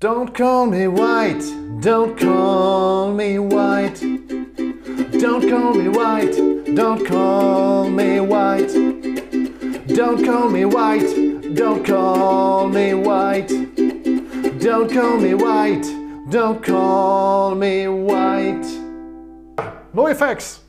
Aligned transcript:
Don't 0.00 0.34
call 0.34 0.64
me 0.64 0.88
white, 0.88 1.42
don't 1.80 2.18
call 2.18 3.12
me 3.12 3.38
white. 3.38 4.00
Don't 5.20 5.46
call 5.46 5.74
me 5.74 5.88
white, 5.88 6.34
don't 6.74 7.04
call 7.06 7.90
me 7.90 8.18
white. 8.18 8.72
Don't 9.88 10.24
call 10.24 10.48
me 10.48 10.64
white, 10.64 11.54
don't 11.54 11.84
call 11.84 12.70
me 12.70 12.94
white. 12.94 13.48
Don't 14.58 14.90
call 14.90 15.18
me 15.18 15.34
white, 15.34 15.84
don't 16.30 16.62
call 16.64 17.54
me 17.54 17.86
white. 17.86 18.64
No 19.92 20.06
effects. 20.06 20.60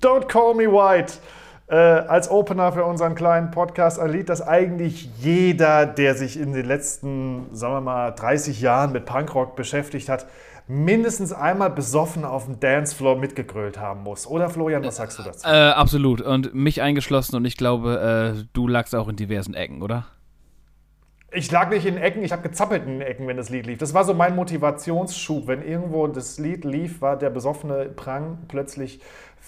Don't 0.00 0.26
call 0.26 0.54
me 0.54 0.66
white. 0.66 1.18
Äh, 1.66 1.76
als 1.76 2.30
Opener 2.30 2.72
für 2.72 2.84
unseren 2.84 3.14
kleinen 3.14 3.50
Podcast 3.50 3.98
ein 3.98 4.10
Lied, 4.10 4.28
das 4.28 4.42
eigentlich 4.46 5.08
jeder, 5.20 5.86
der 5.86 6.14
sich 6.14 6.38
in 6.38 6.52
den 6.52 6.66
letzten, 6.66 7.46
sagen 7.52 7.74
wir 7.74 7.80
mal, 7.80 8.10
30 8.10 8.60
Jahren 8.60 8.92
mit 8.92 9.06
Punkrock 9.06 9.56
beschäftigt 9.56 10.10
hat, 10.10 10.26
mindestens 10.66 11.32
einmal 11.32 11.70
besoffen 11.70 12.24
auf 12.24 12.44
dem 12.44 12.60
Dancefloor 12.60 13.16
mitgegrölt 13.16 13.78
haben 13.78 14.02
muss. 14.02 14.26
Oder 14.26 14.50
Florian, 14.50 14.84
was 14.84 14.96
sagst 14.96 15.18
du 15.18 15.22
dazu? 15.22 15.46
Äh, 15.46 15.50
absolut. 15.50 16.20
Und 16.20 16.54
mich 16.54 16.82
eingeschlossen 16.82 17.36
und 17.36 17.46
ich 17.46 17.56
glaube, 17.56 18.36
äh, 18.36 18.44
du 18.52 18.68
lagst 18.68 18.94
auch 18.94 19.08
in 19.08 19.16
diversen 19.16 19.54
Ecken, 19.54 19.80
oder? 19.82 20.06
Ich 21.32 21.50
lag 21.50 21.70
nicht 21.70 21.84
in 21.84 21.96
Ecken, 21.96 22.22
ich 22.22 22.32
habe 22.32 22.42
gezappelt 22.42 22.86
in 22.86 23.00
Ecken, 23.00 23.26
wenn 23.26 23.36
das 23.36 23.48
Lied 23.48 23.66
lief. 23.66 23.78
Das 23.78 23.92
war 23.92 24.04
so 24.04 24.14
mein 24.14 24.36
Motivationsschub. 24.36 25.46
Wenn 25.46 25.62
irgendwo 25.62 26.06
das 26.06 26.38
Lied 26.38 26.64
lief, 26.64 27.00
war 27.00 27.18
der 27.18 27.30
besoffene 27.30 27.86
Prang 27.86 28.38
plötzlich 28.48 29.00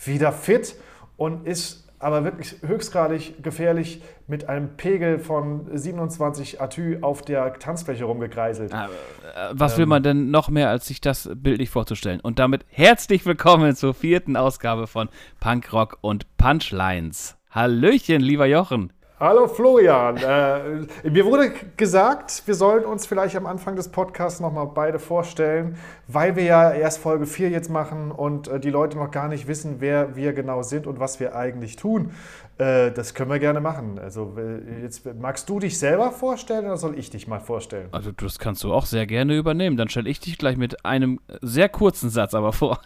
wieder 0.04 0.32
fit 0.32 0.76
und 1.16 1.46
ist 1.46 1.85
aber 1.98 2.24
wirklich 2.24 2.56
höchstgradig 2.66 3.42
gefährlich 3.42 4.02
mit 4.26 4.48
einem 4.48 4.76
Pegel 4.76 5.18
von 5.18 5.66
27 5.72 6.60
Atü 6.60 6.98
auf 7.00 7.22
der 7.22 7.54
Tanzfläche 7.54 8.04
rumgekreiselt. 8.04 8.72
Aber, 8.72 8.92
äh, 8.92 9.50
was 9.52 9.72
ähm, 9.74 9.78
will 9.78 9.86
man 9.86 10.02
denn 10.02 10.30
noch 10.30 10.48
mehr, 10.48 10.68
als 10.68 10.86
sich 10.86 11.00
das 11.00 11.30
bildlich 11.34 11.70
vorzustellen? 11.70 12.20
Und 12.20 12.38
damit 12.38 12.64
herzlich 12.68 13.24
willkommen 13.24 13.74
zur 13.76 13.94
vierten 13.94 14.36
Ausgabe 14.36 14.86
von 14.86 15.08
Punkrock 15.40 15.98
und 16.00 16.26
Punchlines. 16.36 17.36
Hallöchen, 17.50 18.20
lieber 18.20 18.46
Jochen. 18.46 18.92
Hallo 19.18 19.48
Florian. 19.48 20.18
Äh, 20.18 21.08
mir 21.08 21.24
wurde 21.24 21.50
gesagt, 21.78 22.42
wir 22.44 22.54
sollen 22.54 22.84
uns 22.84 23.06
vielleicht 23.06 23.34
am 23.34 23.46
Anfang 23.46 23.74
des 23.74 23.88
Podcasts 23.88 24.40
nochmal 24.40 24.66
beide 24.66 24.98
vorstellen, 24.98 25.78
weil 26.06 26.36
wir 26.36 26.44
ja 26.44 26.70
erst 26.70 26.98
Folge 26.98 27.24
4 27.24 27.48
jetzt 27.48 27.70
machen 27.70 28.10
und 28.10 28.46
äh, 28.46 28.60
die 28.60 28.68
Leute 28.68 28.98
noch 28.98 29.10
gar 29.10 29.28
nicht 29.28 29.48
wissen, 29.48 29.76
wer 29.78 30.16
wir 30.16 30.34
genau 30.34 30.62
sind 30.62 30.86
und 30.86 31.00
was 31.00 31.18
wir 31.18 31.34
eigentlich 31.34 31.76
tun. 31.76 32.10
Äh, 32.58 32.90
das 32.90 33.14
können 33.14 33.30
wir 33.30 33.38
gerne 33.38 33.62
machen. 33.62 33.98
Also 33.98 34.36
jetzt 34.82 35.08
magst 35.18 35.48
du 35.48 35.60
dich 35.60 35.78
selber 35.78 36.12
vorstellen 36.12 36.66
oder 36.66 36.76
soll 36.76 36.98
ich 36.98 37.08
dich 37.08 37.26
mal 37.26 37.40
vorstellen? 37.40 37.88
Also 37.92 38.12
das 38.12 38.38
kannst 38.38 38.64
du 38.64 38.74
auch 38.74 38.84
sehr 38.84 39.06
gerne 39.06 39.34
übernehmen. 39.34 39.78
Dann 39.78 39.88
stelle 39.88 40.10
ich 40.10 40.20
dich 40.20 40.36
gleich 40.36 40.58
mit 40.58 40.84
einem 40.84 41.20
sehr 41.40 41.70
kurzen 41.70 42.10
Satz 42.10 42.34
aber 42.34 42.52
vor. 42.52 42.82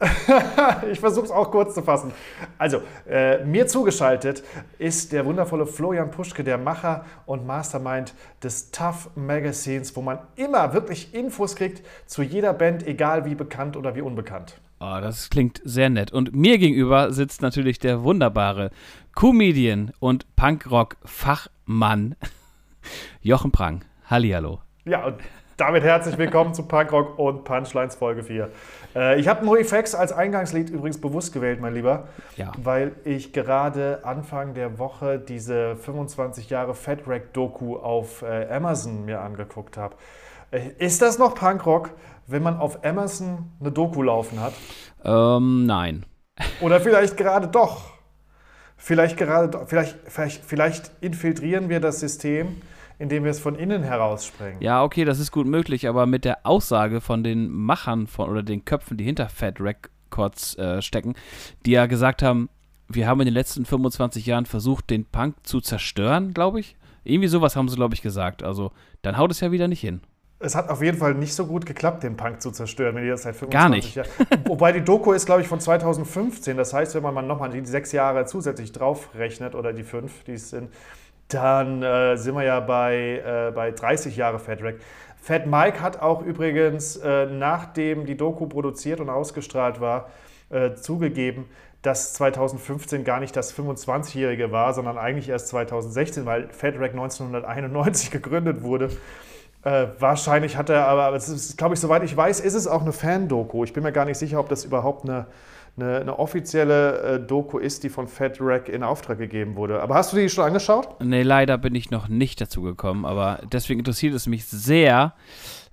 ich 0.90 0.98
versuche 0.98 1.26
es 1.26 1.30
auch 1.30 1.50
kurz 1.50 1.74
zu 1.74 1.82
fassen. 1.82 2.12
Also, 2.56 2.82
äh, 3.08 3.44
mir 3.44 3.66
zugeschaltet 3.66 4.42
ist 4.78 5.12
der 5.12 5.26
wundervolle 5.26 5.66
Florian 5.66 6.10
Puschke, 6.10 6.42
der 6.42 6.56
Macher 6.56 7.04
und 7.26 7.46
Mastermind 7.46 8.14
des 8.42 8.70
Tough 8.70 9.10
Magazines, 9.14 9.94
wo 9.94 10.02
man 10.02 10.20
immer 10.36 10.72
wirklich 10.72 11.14
Infos 11.14 11.54
kriegt 11.54 11.82
zu 12.06 12.22
jeder 12.22 12.54
Band, 12.54 12.86
egal 12.86 13.26
wie 13.26 13.34
bekannt 13.34 13.76
oder 13.76 13.94
wie 13.94 14.00
unbekannt. 14.00 14.58
Oh, 14.80 14.98
das 15.02 15.28
klingt 15.28 15.60
sehr 15.62 15.90
nett. 15.90 16.10
Und 16.10 16.34
mir 16.34 16.56
gegenüber 16.56 17.12
sitzt 17.12 17.42
natürlich 17.42 17.78
der 17.78 18.02
wunderbare 18.02 18.70
Comedian 19.14 19.92
und 19.98 20.34
Punkrock-Fachmann 20.36 22.16
Jochen 23.20 23.52
Prang. 23.52 23.84
Hallihallo. 24.08 24.62
Ja, 24.86 25.04
und 25.04 25.16
damit 25.60 25.82
herzlich 25.82 26.16
willkommen 26.16 26.54
zu 26.54 26.62
Punkrock 26.62 27.18
und 27.18 27.44
Punchlines 27.44 27.94
Folge 27.94 28.22
4. 28.22 28.50
Äh, 28.96 29.20
ich 29.20 29.28
habe 29.28 29.44
NoFX 29.44 29.94
als 29.94 30.10
Eingangslied 30.10 30.70
übrigens 30.70 30.98
bewusst 30.98 31.34
gewählt, 31.34 31.60
mein 31.60 31.74
Lieber, 31.74 32.08
ja. 32.36 32.50
weil 32.56 32.92
ich 33.04 33.34
gerade 33.34 34.00
Anfang 34.02 34.54
der 34.54 34.78
Woche 34.78 35.18
diese 35.18 35.76
25 35.76 36.48
Jahre 36.48 36.74
Fat 36.74 37.00
Rack 37.06 37.34
Doku 37.34 37.76
auf 37.76 38.22
äh, 38.22 38.48
Amazon 38.50 39.04
mir 39.04 39.20
angeguckt 39.20 39.76
habe. 39.76 39.96
Äh, 40.50 40.70
ist 40.78 41.02
das 41.02 41.18
noch 41.18 41.34
Punkrock, 41.34 41.90
wenn 42.26 42.42
man 42.42 42.56
auf 42.56 42.82
Amazon 42.82 43.52
eine 43.60 43.70
Doku 43.70 44.02
laufen 44.02 44.40
hat? 44.40 44.54
Ähm, 45.04 45.66
nein. 45.66 46.06
Oder 46.62 46.80
vielleicht 46.80 47.18
gerade 47.18 47.48
doch. 47.48 47.82
Vielleicht 48.78 49.18
gerade, 49.18 49.66
vielleicht, 49.66 49.98
vielleicht, 50.06 50.42
vielleicht 50.42 50.90
infiltrieren 51.02 51.68
wir 51.68 51.80
das 51.80 52.00
System 52.00 52.62
indem 53.00 53.24
wir 53.24 53.30
es 53.30 53.40
von 53.40 53.56
innen 53.56 53.82
heraus 53.82 54.26
sprengen. 54.26 54.60
Ja, 54.60 54.84
okay, 54.84 55.06
das 55.06 55.18
ist 55.18 55.32
gut 55.32 55.46
möglich, 55.46 55.88
aber 55.88 56.04
mit 56.04 56.26
der 56.26 56.44
Aussage 56.44 57.00
von 57.00 57.24
den 57.24 57.50
Machern 57.50 58.06
von 58.06 58.28
oder 58.28 58.42
den 58.42 58.66
Köpfen, 58.66 58.98
die 58.98 59.04
hinter 59.04 59.30
Fat 59.30 59.58
Records 59.58 60.56
äh, 60.58 60.82
stecken, 60.82 61.14
die 61.64 61.72
ja 61.72 61.86
gesagt 61.86 62.22
haben, 62.22 62.50
wir 62.88 63.08
haben 63.08 63.20
in 63.20 63.24
den 63.24 63.34
letzten 63.34 63.64
25 63.64 64.26
Jahren 64.26 64.44
versucht, 64.44 64.90
den 64.90 65.06
Punk 65.06 65.36
zu 65.44 65.60
zerstören, 65.60 66.34
glaube 66.34 66.60
ich. 66.60 66.76
Irgendwie 67.02 67.28
sowas 67.28 67.56
haben 67.56 67.68
sie, 67.68 67.76
glaube 67.76 67.94
ich, 67.94 68.02
gesagt. 68.02 68.42
Also, 68.42 68.72
dann 69.00 69.16
haut 69.16 69.30
es 69.30 69.40
ja 69.40 69.50
wieder 69.50 69.66
nicht 69.66 69.80
hin. 69.80 70.02
Es 70.38 70.54
hat 70.54 70.68
auf 70.68 70.82
jeden 70.82 70.98
Fall 70.98 71.14
nicht 71.14 71.34
so 71.34 71.46
gut 71.46 71.64
geklappt, 71.64 72.02
den 72.02 72.16
Punk 72.16 72.42
zu 72.42 72.50
zerstören, 72.50 72.94
wenn 72.96 73.04
die 73.04 73.10
das 73.10 73.22
seit 73.22 73.36
25 73.36 73.50
Gar 73.50 73.68
nicht. 73.70 73.94
Jahren. 73.96 74.44
Wobei 74.46 74.72
die 74.72 74.82
Doku 74.82 75.12
ist, 75.12 75.24
glaube 75.24 75.40
ich, 75.40 75.48
von 75.48 75.60
2015. 75.60 76.56
Das 76.56 76.74
heißt, 76.74 76.94
wenn 76.94 77.02
man 77.02 77.26
nochmal 77.26 77.50
die 77.50 77.64
sechs 77.64 77.92
Jahre 77.92 78.26
zusätzlich 78.26 78.72
draufrechnet 78.72 79.54
oder 79.54 79.72
die 79.72 79.84
fünf, 79.84 80.24
die 80.24 80.32
es 80.32 80.50
sind, 80.50 80.70
dann 81.34 81.82
äh, 81.82 82.16
sind 82.16 82.34
wir 82.34 82.44
ja 82.44 82.60
bei, 82.60 83.22
äh, 83.24 83.52
bei 83.52 83.70
30 83.70 84.16
Jahre 84.16 84.38
Fat 84.38 84.62
Rack. 84.62 84.76
Fat 85.22 85.46
Mike 85.46 85.80
hat 85.80 86.00
auch 86.00 86.22
übrigens, 86.22 86.96
äh, 86.96 87.26
nachdem 87.26 88.06
die 88.06 88.16
Doku 88.16 88.46
produziert 88.46 89.00
und 89.00 89.10
ausgestrahlt 89.10 89.80
war, 89.80 90.08
äh, 90.50 90.74
zugegeben, 90.74 91.46
dass 91.82 92.12
2015 92.14 93.04
gar 93.04 93.20
nicht 93.20 93.36
das 93.36 93.54
25-Jährige 93.54 94.52
war, 94.52 94.74
sondern 94.74 94.98
eigentlich 94.98 95.28
erst 95.28 95.48
2016, 95.48 96.26
weil 96.26 96.48
Fat 96.50 96.78
Rack 96.78 96.92
1991 96.92 98.10
gegründet 98.10 98.62
wurde. 98.62 98.90
Äh, 99.62 99.88
wahrscheinlich 99.98 100.56
hat 100.56 100.70
er 100.70 100.86
aber, 100.88 101.14
es 101.14 101.28
ist, 101.28 101.58
glaube 101.58 101.74
ich, 101.74 101.80
soweit 101.80 102.02
ich 102.02 102.16
weiß, 102.16 102.40
ist 102.40 102.54
es 102.54 102.66
auch 102.66 102.80
eine 102.80 102.92
Fan-Doku. 102.92 103.64
Ich 103.64 103.72
bin 103.72 103.82
mir 103.82 103.92
gar 103.92 104.06
nicht 104.06 104.18
sicher, 104.18 104.40
ob 104.40 104.48
das 104.48 104.64
überhaupt 104.64 105.04
eine, 105.04 105.26
eine, 105.80 105.96
eine 105.98 106.18
offizielle 106.18 107.00
äh, 107.02 107.20
Doku 107.20 107.58
ist, 107.58 107.82
die 107.82 107.88
von 107.88 108.06
Rack 108.18 108.68
in 108.68 108.82
Auftrag 108.82 109.18
gegeben 109.18 109.56
wurde. 109.56 109.80
Aber 109.80 109.94
hast 109.94 110.12
du 110.12 110.16
die 110.16 110.28
schon 110.28 110.44
angeschaut? 110.44 111.00
Nee, 111.02 111.22
leider 111.22 111.58
bin 111.58 111.74
ich 111.74 111.90
noch 111.90 112.08
nicht 112.08 112.40
dazu 112.40 112.62
gekommen, 112.62 113.04
aber 113.04 113.40
deswegen 113.52 113.80
interessiert 113.80 114.14
es 114.14 114.26
mich 114.26 114.44
sehr, 114.46 115.14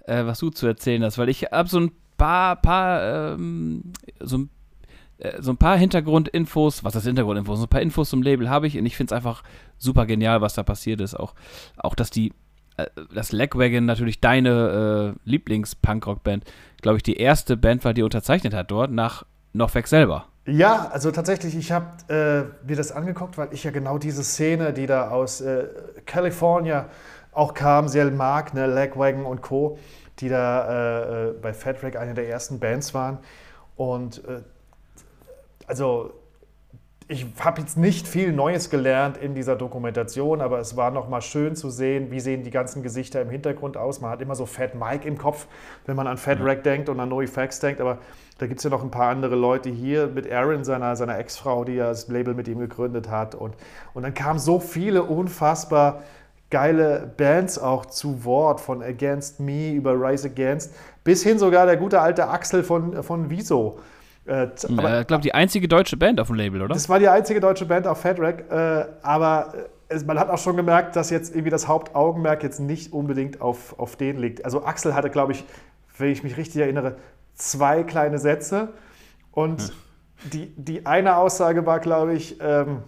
äh, 0.05 0.25
was 0.25 0.39
du 0.39 0.49
zu 0.49 0.67
erzählen 0.67 1.03
hast, 1.03 1.17
weil 1.17 1.29
ich 1.29 1.43
habe 1.51 1.69
so 1.69 1.79
ein 1.79 1.91
paar, 2.17 2.55
paar 2.57 3.33
ähm, 3.33 3.83
so 4.19 4.39
ein 4.39 4.49
äh, 5.17 5.41
so 5.41 5.51
ein 5.51 5.57
paar 5.57 5.77
Hintergrundinfos, 5.77 6.83
was 6.83 6.93
das 6.93 7.05
Hintergrundinfos, 7.05 7.59
so 7.59 7.65
ein 7.65 7.69
paar 7.69 7.81
Infos 7.81 8.09
zum 8.09 8.21
Label 8.21 8.49
habe 8.49 8.67
ich 8.67 8.77
und 8.77 8.85
ich 8.85 8.95
finde 8.95 9.13
es 9.13 9.17
einfach 9.17 9.43
super 9.77 10.05
genial, 10.05 10.41
was 10.41 10.53
da 10.53 10.63
passiert 10.63 11.01
ist. 11.01 11.15
Auch, 11.15 11.33
auch 11.77 11.95
dass 11.95 12.09
die, 12.09 12.33
äh, 12.77 12.87
dass 13.13 13.31
Legwagon 13.31 13.85
natürlich 13.85 14.19
deine 14.19 15.15
äh, 15.25 15.29
Lieblings-Punkrock-Band, 15.29 16.43
glaube 16.81 16.97
ich, 16.97 17.03
die 17.03 17.17
erste 17.17 17.57
Band 17.57 17.83
war, 17.83 17.93
die 17.93 18.03
unterzeichnet 18.03 18.53
hat 18.53 18.71
dort, 18.71 18.91
nach 18.91 19.25
weg 19.75 19.87
selber. 19.87 20.25
Ja, 20.45 20.87
also 20.91 21.11
tatsächlich, 21.11 21.57
ich 21.57 21.71
habe 21.73 21.85
äh, 22.07 22.65
mir 22.65 22.77
das 22.77 22.91
angeguckt, 22.91 23.37
weil 23.37 23.49
ich 23.51 23.65
ja 23.65 23.71
genau 23.71 23.97
diese 23.97 24.23
Szene, 24.23 24.71
die 24.71 24.87
da 24.87 25.09
aus 25.09 25.41
äh, 25.41 25.65
California 26.05 26.85
auch 27.33 27.53
kam, 27.53 27.87
sehr 27.87 28.09
mag, 28.11 28.53
ne, 28.53 28.65
Legwagon 28.65 29.25
und 29.25 29.41
Co., 29.41 29.77
die 30.19 30.29
da 30.29 30.69
äh, 30.69 31.29
äh 31.29 31.33
bei 31.33 31.53
Fat 31.53 31.83
Wreck 31.83 31.97
eine 31.97 32.13
der 32.13 32.29
ersten 32.29 32.59
Bands 32.59 32.93
waren. 32.93 33.19
Und 33.75 34.23
äh, 34.25 34.41
also 35.67 36.13
ich 37.09 37.25
habe 37.39 37.61
jetzt 37.61 37.77
nicht 37.77 38.05
viel 38.05 38.33
Neues 38.33 38.69
gelernt 38.69 39.15
in 39.15 39.33
dieser 39.33 39.55
Dokumentation, 39.55 40.41
aber 40.41 40.59
es 40.59 40.75
war 40.75 40.91
nochmal 40.91 41.21
schön 41.21 41.55
zu 41.55 41.69
sehen, 41.69 42.11
wie 42.11 42.19
sehen 42.19 42.43
die 42.43 42.49
ganzen 42.49 42.83
Gesichter 42.83 43.21
im 43.21 43.29
Hintergrund 43.29 43.77
aus. 43.77 44.01
Man 44.01 44.11
hat 44.11 44.21
immer 44.21 44.35
so 44.35 44.45
Fat 44.45 44.75
Mike 44.75 45.07
im 45.07 45.17
Kopf, 45.17 45.47
wenn 45.85 45.95
man 45.95 46.05
an 46.05 46.17
Fat 46.17 46.39
Rack 46.41 46.63
denkt 46.63 46.89
und 46.89 46.99
an 46.99 47.07
NoFX 47.07 47.61
denkt, 47.61 47.79
aber 47.79 47.99
da 48.39 48.47
gibt 48.47 48.59
es 48.59 48.65
ja 48.65 48.69
noch 48.69 48.83
ein 48.83 48.91
paar 48.91 49.09
andere 49.09 49.35
Leute 49.35 49.69
hier 49.69 50.07
mit 50.07 50.29
Aaron, 50.29 50.65
seiner, 50.65 50.97
seiner 50.97 51.17
Ex-Frau, 51.17 51.63
die 51.63 51.75
ja 51.75 51.87
das 51.87 52.09
Label 52.09 52.33
mit 52.33 52.49
ihm 52.49 52.59
gegründet 52.59 53.09
hat. 53.09 53.35
Und, 53.35 53.55
und 53.93 54.03
dann 54.03 54.13
kamen 54.13 54.37
so 54.37 54.59
viele 54.59 55.03
unfassbar 55.03 56.03
geile 56.49 57.11
Bands 57.15 57.57
auch 57.57 57.85
zu 57.85 58.25
Wort, 58.25 58.59
von 58.59 58.83
Against 58.83 59.39
Me 59.39 59.71
über 59.71 59.93
Rise 59.93 60.27
Against, 60.27 60.73
bis 61.05 61.23
hin 61.23 61.39
sogar 61.39 61.65
der 61.65 61.77
gute 61.77 62.01
alte 62.01 62.27
Axel 62.27 62.63
von, 62.63 63.01
von 63.01 63.29
Wieso 63.29 63.79
äh, 64.27 64.49
ich 65.01 65.07
glaube, 65.07 65.21
die 65.21 65.33
einzige 65.33 65.67
deutsche 65.67 65.97
Band 65.97 66.19
auf 66.19 66.27
dem 66.27 66.35
Label, 66.35 66.61
oder? 66.61 66.73
Das 66.73 66.89
war 66.89 66.99
die 66.99 67.07
einzige 67.07 67.39
deutsche 67.39 67.65
Band 67.65 67.87
auf 67.87 68.01
Fat 68.01 68.19
Rack, 68.19 68.51
äh, 68.51 68.85
aber 69.01 69.53
es, 69.89 70.05
man 70.05 70.19
hat 70.19 70.29
auch 70.29 70.37
schon 70.37 70.57
gemerkt, 70.57 70.95
dass 70.95 71.09
jetzt 71.09 71.31
irgendwie 71.31 71.49
das 71.49 71.67
Hauptaugenmerk 71.67 72.43
jetzt 72.43 72.59
nicht 72.59 72.93
unbedingt 72.93 73.41
auf, 73.41 73.77
auf 73.79 73.95
den 73.95 74.17
liegt. 74.17 74.43
Also 74.43 74.65
Axel 74.65 74.93
hatte, 74.93 75.09
glaube 75.09 75.31
ich, 75.31 75.45
wenn 75.97 76.11
ich 76.11 76.23
mich 76.23 76.37
richtig 76.37 76.61
erinnere, 76.61 76.97
zwei 77.35 77.83
kleine 77.83 78.19
Sätze 78.19 78.69
und 79.31 79.61
hm. 79.61 79.69
die, 80.31 80.53
die 80.55 80.85
eine 80.85 81.17
Aussage 81.17 81.65
war, 81.65 81.79
glaube 81.79 82.13
ich, 82.13 82.37
ähm, 82.41 82.83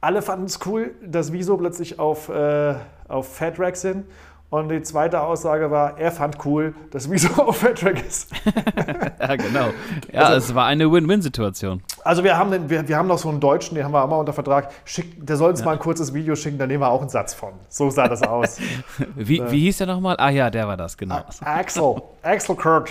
alle 0.00 0.20
fanden 0.22 0.46
es 0.46 0.58
cool, 0.66 0.90
dass 1.02 1.32
Wieso 1.32 1.56
plötzlich 1.56 1.98
auf, 1.98 2.28
äh, 2.28 2.74
auf 3.08 3.36
Fat 3.36 3.58
Rack 3.58 3.76
sind 3.76 4.04
Und 4.50 4.68
die 4.68 4.82
zweite 4.82 5.20
Aussage 5.20 5.70
war, 5.70 5.98
er 5.98 6.12
fand 6.12 6.44
cool, 6.44 6.74
dass 6.92 7.10
Wieso 7.10 7.42
auf 7.42 7.56
Fat 7.56 7.78
Track 7.78 8.06
ist. 8.06 8.30
ja, 9.20 9.36
genau. 9.36 9.70
Ja, 10.12 10.22
also, 10.22 10.36
es 10.36 10.54
war 10.54 10.66
eine 10.66 10.90
Win-Win-Situation. 10.90 11.82
Also 12.04 12.22
wir 12.22 12.36
haben, 12.38 12.52
den, 12.52 12.70
wir, 12.70 12.86
wir 12.86 12.96
haben 12.96 13.08
noch 13.08 13.18
so 13.18 13.28
einen 13.28 13.40
Deutschen, 13.40 13.74
den 13.74 13.84
haben 13.84 13.92
wir 13.92 14.04
auch 14.04 14.08
mal 14.08 14.16
unter 14.16 14.32
Vertrag. 14.32 14.70
Schick, 14.84 15.26
der 15.26 15.36
soll 15.36 15.50
uns 15.50 15.60
ja. 15.60 15.66
mal 15.66 15.72
ein 15.72 15.78
kurzes 15.78 16.14
Video 16.14 16.36
schicken, 16.36 16.58
da 16.58 16.66
nehmen 16.66 16.82
wir 16.82 16.88
auch 16.88 17.00
einen 17.00 17.10
Satz 17.10 17.34
von. 17.34 17.54
So 17.68 17.90
sah 17.90 18.06
das 18.06 18.22
aus. 18.22 18.58
wie, 19.16 19.40
äh, 19.40 19.50
wie 19.50 19.60
hieß 19.60 19.78
der 19.78 19.88
nochmal? 19.88 20.16
Ah 20.18 20.30
ja, 20.30 20.50
der 20.50 20.68
war 20.68 20.76
das, 20.76 20.96
genau. 20.96 21.24
Axel. 21.40 21.96
Axel 22.22 22.54
Kurt. 22.54 22.90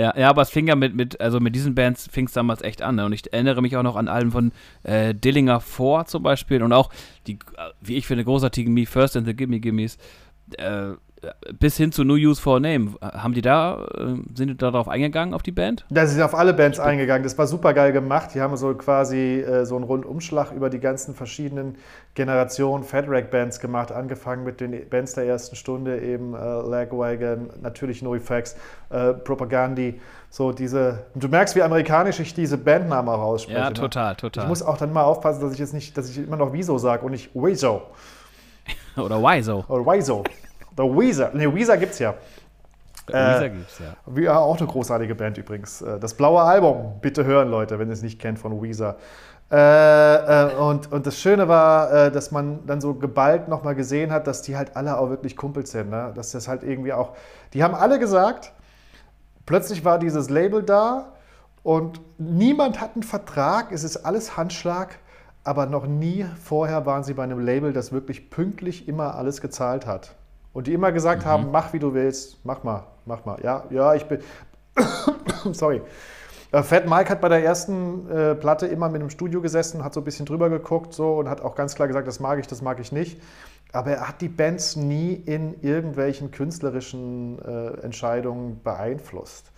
Ja, 0.00 0.16
ja, 0.16 0.30
aber 0.30 0.40
es 0.40 0.48
fing 0.48 0.66
ja 0.66 0.76
mit, 0.76 0.94
mit, 0.94 1.20
also 1.20 1.40
mit 1.40 1.54
diesen 1.54 1.74
Bands 1.74 2.08
fing 2.10 2.24
es 2.24 2.32
damals 2.32 2.62
echt 2.62 2.80
an. 2.80 2.94
Ne? 2.94 3.04
Und 3.04 3.12
ich 3.12 3.30
erinnere 3.30 3.60
mich 3.60 3.76
auch 3.76 3.82
noch 3.82 3.96
an 3.96 4.08
Alben 4.08 4.30
von 4.30 4.52
äh, 4.82 5.14
Dillinger 5.14 5.60
4 5.60 6.04
zum 6.06 6.22
Beispiel 6.22 6.62
und 6.62 6.72
auch 6.72 6.88
die, 7.26 7.38
wie 7.82 7.96
ich 7.96 8.06
finde, 8.06 8.24
großartigen 8.24 8.72
Me 8.72 8.86
First 8.86 9.18
and 9.18 9.26
the 9.26 9.34
Gimme 9.34 9.60
Gimmes. 9.60 9.98
Äh, 10.58 10.94
bis 11.58 11.76
hin 11.76 11.92
zu 11.92 12.04
New 12.04 12.14
Use 12.14 12.40
for 12.40 12.56
a 12.56 12.60
Name. 12.60 12.94
Haben 13.02 13.34
die 13.34 13.42
da, 13.42 13.84
äh, 13.94 14.14
sind 14.34 14.48
die 14.48 14.56
darauf 14.56 14.88
eingegangen, 14.88 15.34
auf 15.34 15.42
die 15.42 15.52
Band? 15.52 15.84
Da 15.90 16.06
sind 16.06 16.22
auf 16.22 16.34
alle 16.34 16.54
Bands 16.54 16.80
eingegangen. 16.80 17.22
Das 17.22 17.36
war 17.36 17.46
super 17.46 17.74
geil 17.74 17.92
gemacht. 17.92 18.30
Die 18.34 18.40
haben 18.40 18.56
so 18.56 18.72
quasi 18.74 19.40
äh, 19.40 19.66
so 19.66 19.76
einen 19.76 19.84
Rundumschlag 19.84 20.52
über 20.52 20.70
die 20.70 20.80
ganzen 20.80 21.14
verschiedenen 21.14 21.76
Generationen 22.14 22.84
Fat 22.84 23.04
Rack 23.08 23.30
Bands 23.30 23.60
gemacht, 23.60 23.92
angefangen 23.92 24.44
mit 24.44 24.60
den 24.60 24.88
Bands 24.88 25.14
der 25.14 25.24
ersten 25.24 25.56
Stunde, 25.56 26.00
eben 26.00 26.34
äh, 26.34 26.38
Lagwagon, 26.38 27.50
natürlich 27.60 28.02
NoFX, 28.02 28.56
äh, 28.90 29.12
Propagandi. 29.12 30.00
So 30.30 30.52
diese, 30.52 31.04
du 31.14 31.28
merkst, 31.28 31.54
wie 31.56 31.62
amerikanisch 31.62 32.20
ich 32.20 32.34
diese 32.34 32.56
Bandnamen 32.56 33.08
auch 33.08 33.20
ausspreche. 33.20 33.58
Ja, 33.58 33.70
total, 33.70 34.12
ne? 34.12 34.16
total. 34.16 34.44
Ich 34.44 34.48
muss 34.48 34.62
auch 34.62 34.78
dann 34.78 34.92
mal 34.92 35.02
aufpassen, 35.02 35.42
dass 35.42 35.52
ich 35.52 35.58
jetzt 35.58 35.74
nicht, 35.74 35.98
dass 35.98 36.08
ich 36.08 36.18
immer 36.18 36.36
noch 36.36 36.52
Wieso 36.52 36.78
sage 36.78 37.04
und 37.04 37.12
nicht 37.12 37.30
Wieso. 37.34 37.82
Oder 38.96 39.22
Wieso. 39.22 39.64
Oder 39.68 39.84
Wieso. 39.92 40.24
The 40.76 40.82
Weezer. 40.84 41.30
Ne, 41.34 41.52
Weezer 41.54 41.76
gibt's 41.76 41.98
ja. 41.98 42.14
Äh, 43.08 43.12
Weezer 43.12 43.48
gibt's 43.48 43.78
ja. 43.78 43.96
Wir 44.06 44.38
auch 44.38 44.56
eine 44.58 44.66
großartige 44.66 45.14
Band 45.14 45.36
übrigens. 45.38 45.82
Äh, 45.82 45.98
das 45.98 46.14
blaue 46.14 46.40
Album, 46.42 46.94
bitte 47.00 47.24
hören, 47.24 47.50
Leute, 47.50 47.78
wenn 47.78 47.88
ihr 47.88 47.94
es 47.94 48.02
nicht 48.02 48.18
kennt 48.18 48.38
von 48.38 48.62
Weezer. 48.62 48.96
Äh, 49.50 49.56
äh, 49.56 50.54
und, 50.54 50.92
und 50.92 51.06
das 51.06 51.18
Schöne 51.18 51.48
war, 51.48 51.92
äh, 51.92 52.12
dass 52.12 52.30
man 52.30 52.64
dann 52.66 52.80
so 52.80 52.94
geballt 52.94 53.48
nochmal 53.48 53.74
gesehen 53.74 54.12
hat, 54.12 54.28
dass 54.28 54.42
die 54.42 54.56
halt 54.56 54.76
alle 54.76 54.96
auch 54.96 55.10
wirklich 55.10 55.36
Kumpels 55.36 55.72
sind. 55.72 55.90
Ne? 55.90 56.12
Dass 56.14 56.30
das 56.30 56.46
halt 56.46 56.62
irgendwie 56.62 56.92
auch. 56.92 57.14
Die 57.52 57.64
haben 57.64 57.74
alle 57.74 57.98
gesagt, 57.98 58.52
plötzlich 59.46 59.84
war 59.84 59.98
dieses 59.98 60.30
Label 60.30 60.62
da 60.62 61.12
und 61.64 62.00
niemand 62.16 62.80
hat 62.80 62.92
einen 62.94 63.02
Vertrag, 63.02 63.72
es 63.72 63.82
ist 63.82 63.96
alles 63.98 64.36
Handschlag, 64.36 64.98
aber 65.44 65.66
noch 65.66 65.86
nie 65.86 66.26
vorher 66.42 66.86
waren 66.86 67.04
sie 67.04 67.14
bei 67.14 67.24
einem 67.24 67.40
Label, 67.40 67.72
das 67.72 67.92
wirklich 67.92 68.30
pünktlich 68.30 68.88
immer 68.88 69.14
alles 69.14 69.40
gezahlt 69.40 69.86
hat. 69.86 70.14
Und 70.52 70.66
die 70.66 70.74
immer 70.74 70.92
gesagt 70.92 71.24
mhm. 71.24 71.28
haben, 71.28 71.50
mach 71.50 71.72
wie 71.72 71.78
du 71.78 71.94
willst, 71.94 72.44
mach 72.44 72.62
mal, 72.64 72.84
mach 73.06 73.24
mal. 73.24 73.38
Ja, 73.42 73.64
ja, 73.70 73.94
ich 73.94 74.04
bin. 74.04 74.20
Sorry. 75.52 75.80
Äh, 76.52 76.62
Fat 76.62 76.88
Mike 76.88 77.10
hat 77.10 77.20
bei 77.20 77.28
der 77.28 77.44
ersten 77.44 78.10
äh, 78.10 78.34
Platte 78.34 78.66
immer 78.66 78.88
mit 78.88 79.00
im 79.00 79.10
Studio 79.10 79.40
gesessen, 79.40 79.84
hat 79.84 79.94
so 79.94 80.00
ein 80.00 80.04
bisschen 80.04 80.26
drüber 80.26 80.50
geguckt 80.50 80.92
so, 80.92 81.14
und 81.14 81.28
hat 81.28 81.40
auch 81.40 81.54
ganz 81.54 81.74
klar 81.74 81.86
gesagt, 81.86 82.08
das 82.08 82.20
mag 82.20 82.38
ich, 82.40 82.46
das 82.46 82.62
mag 82.62 82.80
ich 82.80 82.92
nicht. 82.92 83.20
Aber 83.72 83.90
er 83.92 84.08
hat 84.08 84.20
die 84.20 84.28
Bands 84.28 84.74
nie 84.74 85.12
in 85.12 85.62
irgendwelchen 85.62 86.32
künstlerischen 86.32 87.38
äh, 87.40 87.80
Entscheidungen 87.82 88.60
beeinflusst. 88.64 89.52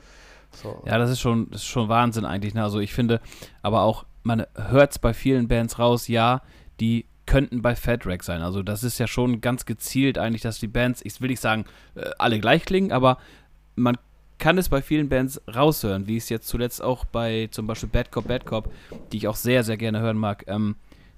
So. 0.51 0.83
Ja, 0.85 0.99
das 0.99 1.11
ist 1.11 1.21
schon, 1.21 1.49
das 1.51 1.63
ist 1.63 1.69
schon 1.69 1.89
Wahnsinn 1.89 2.27
eigentlich. 2.27 2.53
Ne? 2.53 2.63
Also 2.63 2.79
ich 2.79 2.93
finde, 2.93 3.23
aber 3.63 3.83
auch, 3.83 4.05
man 4.23 4.47
hört 4.55 4.93
es 4.93 4.99
bei 4.99 5.15
vielen 5.15 5.49
Bands 5.49 5.79
raus, 5.79 6.09
ja, 6.09 6.43
die 6.81 7.07
könnten 7.27 7.63
bei 7.63 7.77
Fat 7.77 8.07
Rack 8.07 8.25
sein. 8.25 8.43
Also 8.43 8.63
das 8.63 8.83
ist 8.83 8.99
ja 8.99 9.07
schon 9.07 9.41
ganz 9.41 9.65
gezielt 9.65 10.19
eigentlich, 10.19 10.43
dass 10.43 10.59
die 10.59 10.69
Bands, 10.69 11.01
ich 11.05 11.21
will 11.21 11.29
nicht 11.29 11.41
sagen, 11.41 11.65
äh, 11.95 12.11
alle 12.19 12.41
gleich 12.41 12.65
klingen, 12.65 12.93
aber 12.93 13.19
man 13.77 13.97
kann 14.39 14.59
es 14.59 14.69
bei 14.69 14.83
vielen 14.83 15.09
Bands 15.09 15.41
raushören, 15.55 16.09
wie 16.09 16.17
es 16.17 16.29
jetzt 16.29 16.49
zuletzt 16.49 16.83
auch 16.83 17.05
bei 17.05 17.49
zum 17.53 17.67
Beispiel 17.67 17.89
Bad 17.89 18.11
Cop, 18.11 18.27
Bad 18.27 18.45
Cop, 18.45 18.73
die 19.13 19.19
ich 19.19 19.29
auch 19.29 19.37
sehr, 19.37 19.63
sehr 19.63 19.77
gerne 19.77 20.01
hören 20.01 20.19
mag, 20.19 20.45
ähm, 20.49 20.75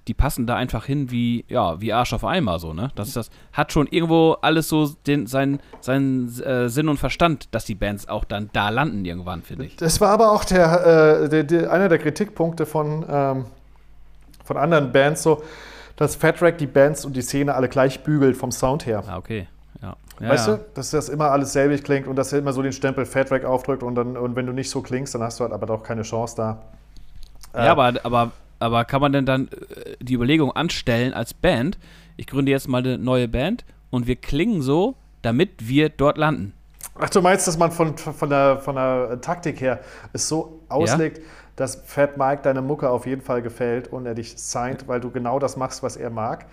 die 0.07 0.13
passen 0.13 0.45
da 0.45 0.55
einfach 0.55 0.85
hin 0.85 1.09
wie, 1.09 1.45
ja, 1.47 1.81
wie 1.81 1.91
Arsch 1.91 2.13
auf 2.13 2.23
Eimer, 2.23 2.59
so, 2.59 2.73
ne? 2.73 2.89
Das, 2.95 3.13
das 3.13 3.29
hat 3.53 3.71
schon 3.71 3.87
irgendwo 3.87 4.33
alles 4.41 4.69
so 4.69 4.89
den, 5.07 5.25
seinen, 5.25 5.59
seinen 5.81 6.27
äh, 6.41 6.69
Sinn 6.69 6.89
und 6.89 6.97
Verstand, 6.97 7.53
dass 7.53 7.65
die 7.65 7.75
Bands 7.75 8.07
auch 8.07 8.23
dann 8.23 8.49
da 8.53 8.69
landen 8.69 9.03
irgendwann, 9.05 9.41
finde 9.41 9.65
ich. 9.65 9.75
Das 9.77 9.99
war 10.01 10.09
aber 10.09 10.31
auch 10.31 10.43
der, 10.45 11.23
äh, 11.23 11.29
der, 11.29 11.43
der, 11.43 11.71
einer 11.71 11.89
der 11.89 11.97
Kritikpunkte 11.97 12.65
von, 12.65 13.05
ähm, 13.09 13.45
von 14.43 14.57
anderen 14.57 14.91
Bands 14.91 15.23
so, 15.23 15.41
dass 15.95 16.15
Fat 16.15 16.41
Rack 16.41 16.57
die 16.59 16.67
Bands 16.67 17.05
und 17.05 17.15
die 17.15 17.21
Szene 17.21 17.55
alle 17.55 17.69
gleich 17.69 18.03
bügelt 18.03 18.37
vom 18.37 18.51
Sound 18.51 18.85
her. 18.85 19.03
Ah, 19.07 19.17
okay. 19.17 19.47
Ja. 19.81 19.95
Ja, 20.19 20.29
weißt 20.29 20.47
ja. 20.47 20.55
du, 20.57 20.65
dass 20.75 20.91
das 20.91 21.09
immer 21.09 21.31
alles 21.31 21.51
selbig 21.51 21.83
klingt 21.83 22.07
und 22.07 22.15
dass 22.15 22.31
er 22.31 22.39
immer 22.39 22.53
so 22.53 22.61
den 22.61 22.71
Stempel 22.71 23.05
Fat 23.05 23.31
Rack 23.31 23.43
aufdrückt 23.43 23.83
und, 23.83 23.95
dann, 23.95 24.15
und 24.17 24.35
wenn 24.35 24.45
du 24.45 24.53
nicht 24.53 24.69
so 24.69 24.81
klingst, 24.81 25.15
dann 25.15 25.23
hast 25.23 25.39
du 25.39 25.43
halt 25.43 25.53
aber 25.53 25.65
doch 25.65 25.83
keine 25.83 26.03
Chance 26.03 26.35
da. 26.37 26.61
Ja, 27.53 27.65
äh, 27.65 27.67
aber, 27.69 27.93
aber, 28.03 28.31
aber 28.59 28.85
kann 28.85 29.01
man 29.01 29.13
denn 29.13 29.25
dann 29.25 29.47
äh, 29.47 29.95
die 29.99 30.13
Überlegung 30.13 30.51
anstellen 30.51 31.13
als 31.13 31.33
Band, 31.33 31.77
ich 32.17 32.27
gründe 32.27 32.51
jetzt 32.51 32.67
mal 32.67 32.79
eine 32.79 32.97
neue 32.97 33.27
Band 33.27 33.65
und 33.89 34.07
wir 34.07 34.15
klingen 34.15 34.61
so, 34.61 34.95
damit 35.21 35.67
wir 35.67 35.89
dort 35.89 36.17
landen? 36.17 36.53
Ach, 36.97 37.09
du 37.09 37.21
meinst, 37.21 37.47
dass 37.47 37.57
man 37.57 37.71
von, 37.71 37.97
von, 37.97 38.29
der, 38.29 38.59
von 38.59 38.75
der 38.75 39.19
Taktik 39.19 39.59
her 39.59 39.81
es 40.13 40.29
so 40.29 40.61
auslegt, 40.69 41.17
ja? 41.17 41.23
dass 41.57 41.75
Fat 41.85 42.17
Mike 42.17 42.41
deine 42.43 42.61
Mucke 42.61 42.89
auf 42.89 43.05
jeden 43.05 43.21
Fall 43.21 43.41
gefällt 43.41 43.89
und 43.89 44.05
er 44.05 44.15
dich 44.15 44.37
signed, 44.37 44.87
weil 44.87 45.01
du 45.01 45.11
genau 45.11 45.39
das 45.39 45.57
machst, 45.57 45.83
was 45.83 45.97
er 45.97 46.09
mag. 46.09 46.45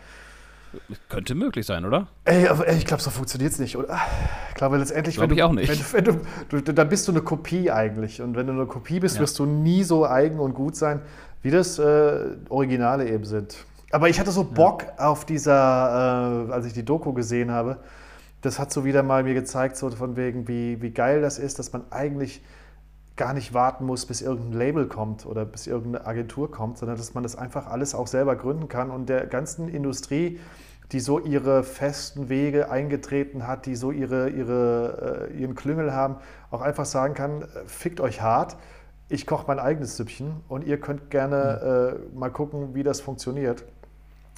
Könnte 1.09 1.35
möglich 1.35 1.67
sein, 1.67 1.85
oder? 1.85 2.09
Ey, 2.25 2.47
ey 2.47 2.77
ich 2.77 2.87
glaube, 2.87 3.03
so 3.03 3.11
funktioniert 3.11 3.53
es 3.53 3.59
nicht, 3.59 3.77
oder? 3.77 4.01
Ich 4.49 4.55
glaube, 4.55 4.79
letztendlich, 4.79 5.17
glaub 5.17 5.29
wenn, 5.29 5.37
du, 5.37 5.47
auch 5.47 5.53
nicht. 5.53 5.93
Wenn, 5.93 6.07
wenn 6.07 6.21
du, 6.49 6.61
du, 6.63 6.73
dann 6.73 6.89
bist 6.89 7.07
du 7.07 7.13
eine 7.13 7.21
Kopie 7.21 7.71
eigentlich. 7.71 8.23
Und 8.23 8.37
wenn 8.37 8.47
du 8.47 8.55
eine 8.55 8.67
Kopie 8.67 8.99
bist, 8.99 9.17
ja. 9.17 9.21
wirst 9.21 9.39
du 9.39 9.45
nie 9.45 9.85
so 9.85 10.07
eigen 10.07 10.39
und 10.39 10.55
gut 10.55 10.75
sein, 10.75 11.03
wie 11.43 11.50
das 11.50 11.79
äh, 11.79 12.37
Originale 12.49 13.09
eben 13.09 13.25
sind. 13.25 13.67
Aber 13.91 14.09
ich 14.09 14.19
hatte 14.19 14.31
so 14.31 14.44
Bock 14.44 14.85
ja. 14.85 15.09
auf 15.09 15.25
dieser, 15.25 16.49
äh, 16.49 16.53
als 16.53 16.67
ich 16.67 16.73
die 16.73 16.85
Doku 16.85 17.12
gesehen 17.12 17.50
habe, 17.50 17.79
das 18.41 18.59
hat 18.59 18.73
so 18.73 18.85
wieder 18.85 19.03
mal 19.03 19.23
mir 19.23 19.35
gezeigt, 19.35 19.77
so 19.77 19.91
von 19.91 20.17
wegen, 20.17 20.49
wie, 20.49 20.81
wie 20.81 20.91
geil 20.91 21.21
das 21.21 21.39
ist, 21.39 21.59
dass 21.59 21.73
man 21.73 21.85
eigentlich 21.91 22.43
gar 23.17 23.35
nicht 23.35 23.53
warten 23.53 23.85
muss, 23.85 24.06
bis 24.06 24.23
irgendein 24.23 24.59
Label 24.59 24.87
kommt 24.87 25.27
oder 25.27 25.44
bis 25.44 25.67
irgendeine 25.67 26.06
Agentur 26.06 26.50
kommt, 26.50 26.79
sondern 26.79 26.97
dass 26.97 27.15
man 27.15 27.23
das 27.23 27.37
einfach 27.37 27.67
alles 27.67 27.94
auch 27.94 28.06
selber 28.06 28.37
gründen 28.37 28.69
kann 28.69 28.91
und 28.91 29.09
der 29.09 29.27
ganzen 29.27 29.69
Industrie, 29.69 30.41
die 30.93 31.00
so 31.00 31.19
ihre 31.19 31.62
festen 31.62 32.29
Wege 32.29 32.71
eingetreten 32.71 33.47
hat, 33.47 33.67
die 33.67 33.77
so 33.77 33.91
ihre, 33.91 34.31
ihre, 34.31 35.29
äh, 35.31 35.41
ihren 35.41 35.55
Klüngel 35.55 35.93
haben, 35.93 36.17
auch 36.51 36.63
einfach 36.63 36.84
sagen 36.84 37.15
kann, 37.15 37.43
äh, 37.43 37.46
fickt 37.67 38.01
euch 38.01 38.22
hart, 38.22 38.56
ich 39.13 39.27
koche 39.27 39.45
mein 39.47 39.59
eigenes 39.59 39.97
Süppchen 39.97 40.41
und 40.49 40.67
ihr 40.67 40.81
könnt 40.81 41.11
gerne 41.11 41.99
mhm. 42.03 42.15
äh, 42.15 42.19
mal 42.19 42.31
gucken, 42.31 42.75
wie 42.75 42.83
das 42.83 43.01
funktioniert. 43.01 43.65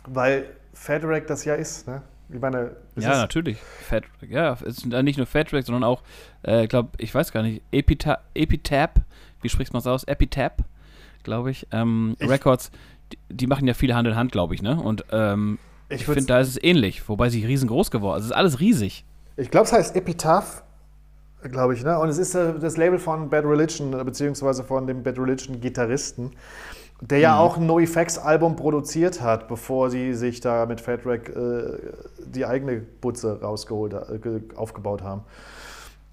Weil 0.07 0.47
Federac 0.73 1.28
das 1.28 1.45
ja 1.45 1.54
ist. 1.54 1.87
Ne? 1.87 2.02
Ich 2.28 2.40
meine, 2.40 2.73
ja, 2.97 3.16
natürlich. 3.16 3.59
Fat, 3.61 4.02
ja, 4.28 4.54
es 4.64 4.78
ist 4.78 4.87
nicht 4.87 5.16
nur 5.16 5.26
Fat 5.26 5.49
Track, 5.49 5.64
sondern 5.64 5.85
auch, 5.85 6.02
äh, 6.45 6.64
ich 6.64 6.69
glaube, 6.69 6.90
ich 6.99 7.14
weiß 7.14 7.31
gar 7.31 7.43
nicht, 7.43 7.62
Epita 7.71 8.19
Epitap, 8.35 9.00
wie 9.43 9.49
spricht 9.49 9.73
man 9.73 9.81
es 9.81 9.87
aus? 9.87 10.04
Epitap, 10.04 10.64
glaube 11.23 11.52
ich. 11.52 11.69
Ähm, 11.71 12.16
ich. 12.19 12.28
Records, 12.28 12.73
die, 13.12 13.19
die, 13.28 13.47
machen 13.47 13.69
ja 13.69 13.75
viele 13.75 13.95
Hand 13.95 14.09
in 14.09 14.16
Hand, 14.16 14.33
glaube 14.33 14.54
ich, 14.54 14.62
ne? 14.62 14.81
Und 14.81 15.04
ähm, 15.12 15.59
ich, 15.88 16.00
ich 16.00 16.07
finde, 16.07 16.26
da 16.26 16.40
ist 16.40 16.49
es 16.49 16.62
ähnlich, 16.62 17.09
wobei 17.09 17.28
sie 17.28 17.47
riesengroß 17.47 17.93
geworden 17.93 18.19
ist. 18.19 18.25
Es 18.25 18.31
ist 18.31 18.37
alles 18.37 18.59
riesig. 18.59 19.04
Ich 19.37 19.50
glaube, 19.50 19.66
es 19.66 19.73
heißt 19.73 19.95
Epitaph, 19.95 20.63
glaube 21.50 21.74
ich, 21.74 21.84
ne? 21.84 21.98
Und 21.98 22.08
es 22.08 22.18
ist 22.18 22.34
äh, 22.34 22.58
das 22.58 22.76
Label 22.76 22.98
von 22.98 23.28
Bad 23.28 23.44
Religion, 23.44 23.90
beziehungsweise 24.04 24.64
von 24.64 24.86
dem 24.86 25.02
Bad 25.02 25.18
Religion 25.18 25.60
Gitarristen. 25.60 26.32
Der 27.00 27.18
ja 27.18 27.34
mhm. 27.34 27.40
auch 27.40 27.56
ein 27.56 27.66
NoFX-Album 27.66 28.56
produziert 28.56 29.20
hat, 29.20 29.48
bevor 29.48 29.90
sie 29.90 30.14
sich 30.14 30.40
da 30.40 30.64
mit 30.64 30.80
Fat 30.80 31.00
Rack 31.04 31.28
äh, 31.28 31.78
die 32.24 32.46
eigene 32.46 32.80
Butze 32.80 33.40
rausgeholt, 33.42 33.92
äh, 33.92 34.40
aufgebaut 34.56 35.02
haben. 35.02 35.22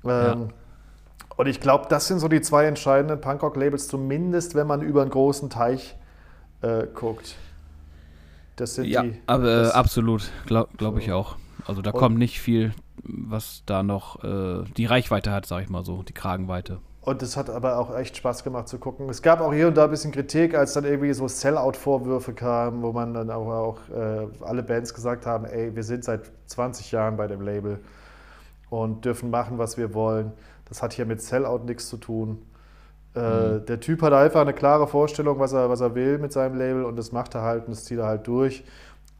Ähm, 0.04 0.10
ja. 0.10 0.38
Und 1.38 1.48
ich 1.48 1.62
glaube, 1.62 1.86
das 1.88 2.08
sind 2.08 2.20
so 2.20 2.28
die 2.28 2.42
zwei 2.42 2.66
entscheidenden 2.66 3.22
Punkrock-Labels, 3.22 3.88
zumindest 3.88 4.56
wenn 4.56 4.68
man 4.68 4.82
über 4.82 5.02
einen 5.02 5.12
großen 5.12 5.50
Teich 5.50 5.96
äh, 6.62 6.88
guckt. 6.94 7.36
Das 8.56 8.76
sind 8.76 8.86
ja, 8.86 9.04
die. 9.04 9.16
Äh, 9.28 9.70
absolut, 9.70 10.30
glaube 10.46 10.70
glaub 10.78 10.98
ich 10.98 11.12
auch. 11.12 11.38
Also 11.66 11.82
da 11.82 11.92
kommt 11.92 12.18
nicht 12.18 12.42
viel, 12.42 12.74
was 13.04 13.64
da 13.66 13.84
noch 13.84 14.24
äh, 14.24 14.64
die 14.78 14.86
Reichweite 14.86 15.32
hat, 15.32 15.46
sag 15.46 15.64
ich 15.64 15.70
mal 15.70 15.84
so, 15.84 16.04
die 16.04 16.14
Kragenweite. 16.14 16.80
Und 17.02 17.24
es 17.24 17.36
hat 17.36 17.50
aber 17.50 17.80
auch 17.80 17.96
echt 17.98 18.18
Spaß 18.18 18.44
gemacht 18.44 18.68
zu 18.68 18.78
gucken. 18.78 19.10
Es 19.10 19.24
gab 19.24 19.42
auch 19.42 19.52
hier 19.52 19.68
und 19.68 19.76
da 19.76 19.86
ein 19.86 19.90
bisschen 19.90 20.12
Kritik, 20.12 20.54
als 20.54 20.74
dann 20.74 20.86
irgendwie 20.86 21.12
so 21.14 21.28
Sellout-Vorwürfe 21.28 22.34
kamen, 22.34 22.84
wo 22.84 22.92
man 22.92 23.16
dann 23.16 23.32
auch, 23.32 23.48
auch 23.48 23.78
äh, 23.90 24.28
alle 24.42 24.62
Bands 24.62 24.94
gesagt 24.94 25.26
haben, 25.26 25.46
ey, 25.46 25.76
wir 25.76 25.84
sind 25.84 26.04
seit 26.04 26.32
20 26.46 26.92
Jahren 26.92 27.18
bei 27.18 27.26
dem 27.26 27.42
Label 27.42 27.80
und 28.70 29.04
dürfen 29.04 29.32
machen, 29.32 29.58
was 29.58 29.78
wir 29.78 29.96
wollen. 29.96 30.32
Das 30.70 30.84
hat 30.84 30.94
hier 30.94 31.08
mit 31.08 31.24
Sellout 31.24 31.66
nichts 31.66 31.90
zu 31.90 31.98
tun. 31.98 32.46
Äh, 33.16 33.20
mhm. 33.20 33.66
Der 33.66 33.80
Typ 33.80 34.04
hat 34.04 34.14
einfach 34.14 34.42
eine 34.42 34.54
klare 34.54 34.88
Vorstellung, 34.88 35.40
was 35.40 35.54
er, 35.54 35.70
was 35.70 35.82
er 35.82 35.96
will 35.96 36.20
mit 36.20 36.32
seinem 36.32 36.56
Label 36.56 36.86
und 36.86 36.98
das 36.98 37.12
macht 37.12 37.34
er 37.34 37.42
halt 37.42 37.66
und 37.66 37.72
das 37.72 37.84
zieht 37.84 37.98
er 37.98 38.06
halt 38.06 38.28
durch. 38.28 38.64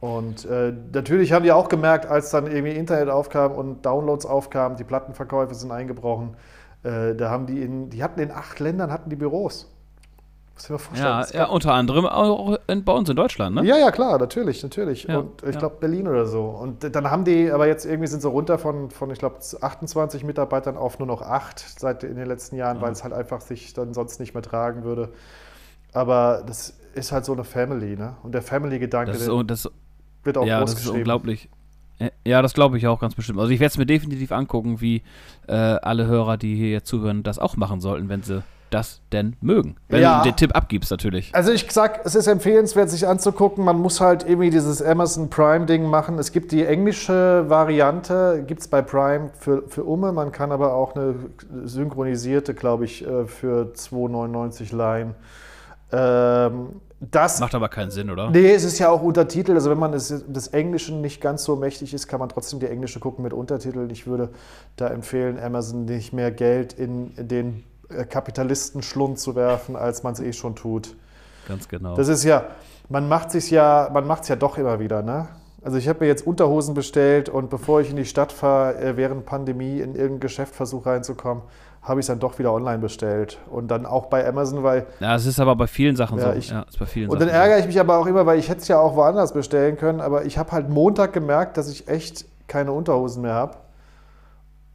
Und 0.02 0.46
äh, 0.46 0.72
natürlich 0.92 1.32
haben 1.32 1.44
die 1.44 1.52
auch 1.52 1.68
gemerkt, 1.68 2.06
als 2.06 2.30
dann 2.30 2.48
irgendwie 2.48 2.72
Internet 2.72 3.08
aufkam 3.08 3.52
und 3.52 3.86
Downloads 3.86 4.26
aufkamen, 4.26 4.76
die 4.76 4.82
Plattenverkäufe 4.82 5.54
sind 5.54 5.70
eingebrochen. 5.70 6.36
Äh, 6.82 7.14
da 7.14 7.30
haben 7.30 7.46
die 7.46 7.62
in, 7.62 7.88
die 7.88 8.02
hatten 8.02 8.18
in 8.18 8.32
acht 8.32 8.58
Ländern 8.58 8.90
hatten 8.90 9.10
die 9.10 9.16
Büros. 9.16 9.72
Muss 10.54 10.64
ich 10.64 10.70
mir 10.70 10.78
vorstellen. 10.80 11.08
Ja, 11.08 11.26
ja 11.32 11.44
unter 11.46 11.74
anderem 11.74 12.06
auch 12.06 12.58
in, 12.66 12.82
bei 12.82 12.92
uns 12.92 13.10
in 13.10 13.14
Deutschland, 13.14 13.54
ne? 13.54 13.64
Ja, 13.64 13.78
ja, 13.78 13.92
klar, 13.92 14.18
natürlich, 14.18 14.60
natürlich. 14.64 15.04
Ja, 15.04 15.18
und 15.18 15.40
ich 15.44 15.56
glaube 15.56 15.76
Berlin 15.78 16.08
oder 16.08 16.26
so. 16.26 16.46
Und 16.46 16.82
dann 16.96 17.08
haben 17.08 17.24
die, 17.24 17.52
aber 17.52 17.68
jetzt 17.68 17.86
irgendwie 17.86 18.08
sind 18.08 18.22
sie 18.22 18.28
runter 18.28 18.58
von, 18.58 18.90
von 18.90 19.08
ich 19.12 19.20
glaube, 19.20 19.36
28 19.60 20.24
Mitarbeitern 20.24 20.76
auf 20.76 20.98
nur 20.98 21.06
noch 21.06 21.22
acht 21.22 21.64
seit 21.78 22.02
in 22.02 22.16
den 22.16 22.26
letzten 22.26 22.56
Jahren, 22.56 22.80
weil 22.80 22.90
es 22.90 23.04
halt 23.04 23.12
einfach 23.12 23.40
sich 23.40 23.72
dann 23.72 23.94
sonst 23.94 24.18
nicht 24.18 24.34
mehr 24.34 24.42
tragen 24.42 24.82
würde. 24.82 25.10
Aber 25.92 26.42
das 26.44 26.74
ist 26.94 27.12
halt 27.12 27.24
so 27.24 27.34
eine 27.34 27.44
Family, 27.44 27.94
ne? 27.96 28.16
Und 28.24 28.32
der 28.32 28.42
Family-Gedanke, 28.42 29.12
das, 29.12 29.30
das 29.46 29.70
wird 30.24 30.38
auch 30.38 30.46
ja, 30.46 30.60
groß 30.60 30.74
das 30.74 30.84
ist 30.84 30.88
unglaublich. 30.88 31.48
Ja, 32.26 32.42
das 32.42 32.54
glaube 32.54 32.78
ich 32.78 32.86
auch 32.86 33.00
ganz 33.00 33.14
bestimmt. 33.14 33.38
Also 33.38 33.52
ich 33.52 33.60
werde 33.60 33.70
es 33.70 33.78
mir 33.78 33.86
definitiv 33.86 34.32
angucken, 34.32 34.80
wie 34.80 35.02
äh, 35.46 35.52
alle 35.52 36.06
Hörer, 36.06 36.36
die 36.36 36.56
hier 36.56 36.70
jetzt 36.70 36.88
zuhören, 36.88 37.22
das 37.22 37.38
auch 37.38 37.56
machen 37.56 37.80
sollten, 37.80 38.08
wenn 38.08 38.22
sie 38.22 38.42
das 38.72 39.00
denn 39.12 39.36
mögen. 39.40 39.76
Wenn 39.88 40.02
ja. 40.02 40.18
du 40.18 40.30
den 40.30 40.36
Tipp 40.36 40.56
abgibst, 40.56 40.90
natürlich. 40.90 41.34
Also 41.34 41.52
ich 41.52 41.70
sag, 41.70 42.04
es 42.04 42.14
ist 42.14 42.26
empfehlenswert, 42.26 42.90
sich 42.90 43.06
anzugucken. 43.06 43.64
Man 43.64 43.78
muss 43.78 44.00
halt 44.00 44.24
irgendwie 44.24 44.50
dieses 44.50 44.82
Amazon 44.82 45.28
Prime-Ding 45.28 45.84
machen. 45.84 46.18
Es 46.18 46.32
gibt 46.32 46.52
die 46.52 46.64
englische 46.64 47.44
Variante, 47.48 48.44
gibt 48.46 48.62
es 48.62 48.68
bei 48.68 48.82
Prime 48.82 49.30
für, 49.38 49.64
für 49.68 49.84
Umme. 49.84 50.12
Man 50.12 50.32
kann 50.32 50.52
aber 50.52 50.74
auch 50.74 50.96
eine 50.96 51.14
synchronisierte, 51.64 52.54
glaube 52.54 52.86
ich, 52.86 53.06
äh, 53.06 53.26
für 53.26 53.72
2,99 53.74 54.74
leihen. 54.74 55.14
Ähm, 55.92 56.80
das 57.10 57.40
macht 57.40 57.54
aber 57.54 57.68
keinen 57.68 57.90
Sinn, 57.90 58.10
oder? 58.10 58.30
Nee, 58.30 58.52
es 58.52 58.62
ist 58.62 58.78
ja 58.78 58.88
auch 58.88 59.02
Untertitel. 59.02 59.52
Also 59.52 59.70
wenn 59.70 59.78
man 59.78 59.92
des, 59.92 60.24
des 60.26 60.48
Englischen 60.48 61.00
nicht 61.00 61.20
ganz 61.20 61.42
so 61.42 61.56
mächtig 61.56 61.92
ist, 61.92 62.06
kann 62.06 62.20
man 62.20 62.28
trotzdem 62.28 62.60
die 62.60 62.66
Englische 62.66 63.00
gucken 63.00 63.24
mit 63.24 63.32
Untertiteln. 63.32 63.90
Ich 63.90 64.06
würde 64.06 64.30
da 64.76 64.88
empfehlen, 64.88 65.38
Amazon 65.38 65.84
nicht 65.84 66.12
mehr 66.12 66.30
Geld 66.30 66.72
in 66.74 67.12
den 67.16 67.64
äh, 67.88 68.04
Kapitalistenschlund 68.04 69.18
zu 69.18 69.34
werfen, 69.34 69.74
als 69.74 70.04
man 70.04 70.12
es 70.12 70.20
eh 70.20 70.32
schon 70.32 70.54
tut. 70.54 70.94
Ganz 71.48 71.68
genau. 71.68 71.96
Das 71.96 72.06
ist 72.06 72.22
ja, 72.22 72.44
man 72.88 73.08
macht 73.08 73.34
es 73.34 73.50
ja, 73.50 73.90
man 73.92 74.06
macht 74.06 74.22
es 74.22 74.28
ja 74.28 74.36
doch 74.36 74.56
immer 74.56 74.78
wieder, 74.78 75.02
ne? 75.02 75.28
Also 75.64 75.78
ich 75.78 75.88
habe 75.88 76.00
mir 76.00 76.06
jetzt 76.06 76.26
Unterhosen 76.26 76.74
bestellt 76.74 77.28
und 77.28 77.48
bevor 77.48 77.80
ich 77.80 77.90
in 77.90 77.96
die 77.96 78.04
Stadt 78.04 78.32
fahre, 78.32 78.76
äh, 78.78 78.96
während 78.96 79.26
Pandemie 79.26 79.80
in 79.80 79.94
irgendein 79.94 80.20
Geschäft 80.20 80.54
versuche 80.54 80.90
reinzukommen, 80.90 81.42
habe 81.82 81.98
ich 81.98 82.04
es 82.04 82.06
dann 82.06 82.20
doch 82.20 82.38
wieder 82.38 82.52
online 82.52 82.78
bestellt. 82.78 83.38
Und 83.50 83.68
dann 83.68 83.86
auch 83.86 84.06
bei 84.06 84.26
Amazon, 84.26 84.62
weil. 84.62 84.86
Ja, 85.00 85.16
es 85.16 85.26
ist 85.26 85.40
aber 85.40 85.56
bei 85.56 85.66
vielen 85.66 85.96
Sachen 85.96 86.18
ja, 86.18 86.32
so. 86.32 86.38
Ich, 86.38 86.50
ja, 86.50 86.62
ist 86.62 86.78
bei 86.78 86.86
vielen 86.86 87.10
und 87.10 87.18
Sachen 87.18 87.28
dann 87.28 87.36
ärgere 87.36 87.58
ich 87.58 87.66
mich 87.66 87.80
aber 87.80 87.98
auch 87.98 88.06
immer, 88.06 88.24
weil 88.24 88.38
ich 88.38 88.48
hätte 88.48 88.60
es 88.60 88.68
ja 88.68 88.78
auch 88.78 88.94
woanders 88.94 89.32
bestellen 89.32 89.76
können, 89.76 90.00
aber 90.00 90.24
ich 90.24 90.38
habe 90.38 90.52
halt 90.52 90.68
Montag 90.68 91.12
gemerkt, 91.12 91.56
dass 91.56 91.68
ich 91.68 91.88
echt 91.88 92.24
keine 92.46 92.72
Unterhosen 92.72 93.22
mehr 93.22 93.34
habe. 93.34 93.56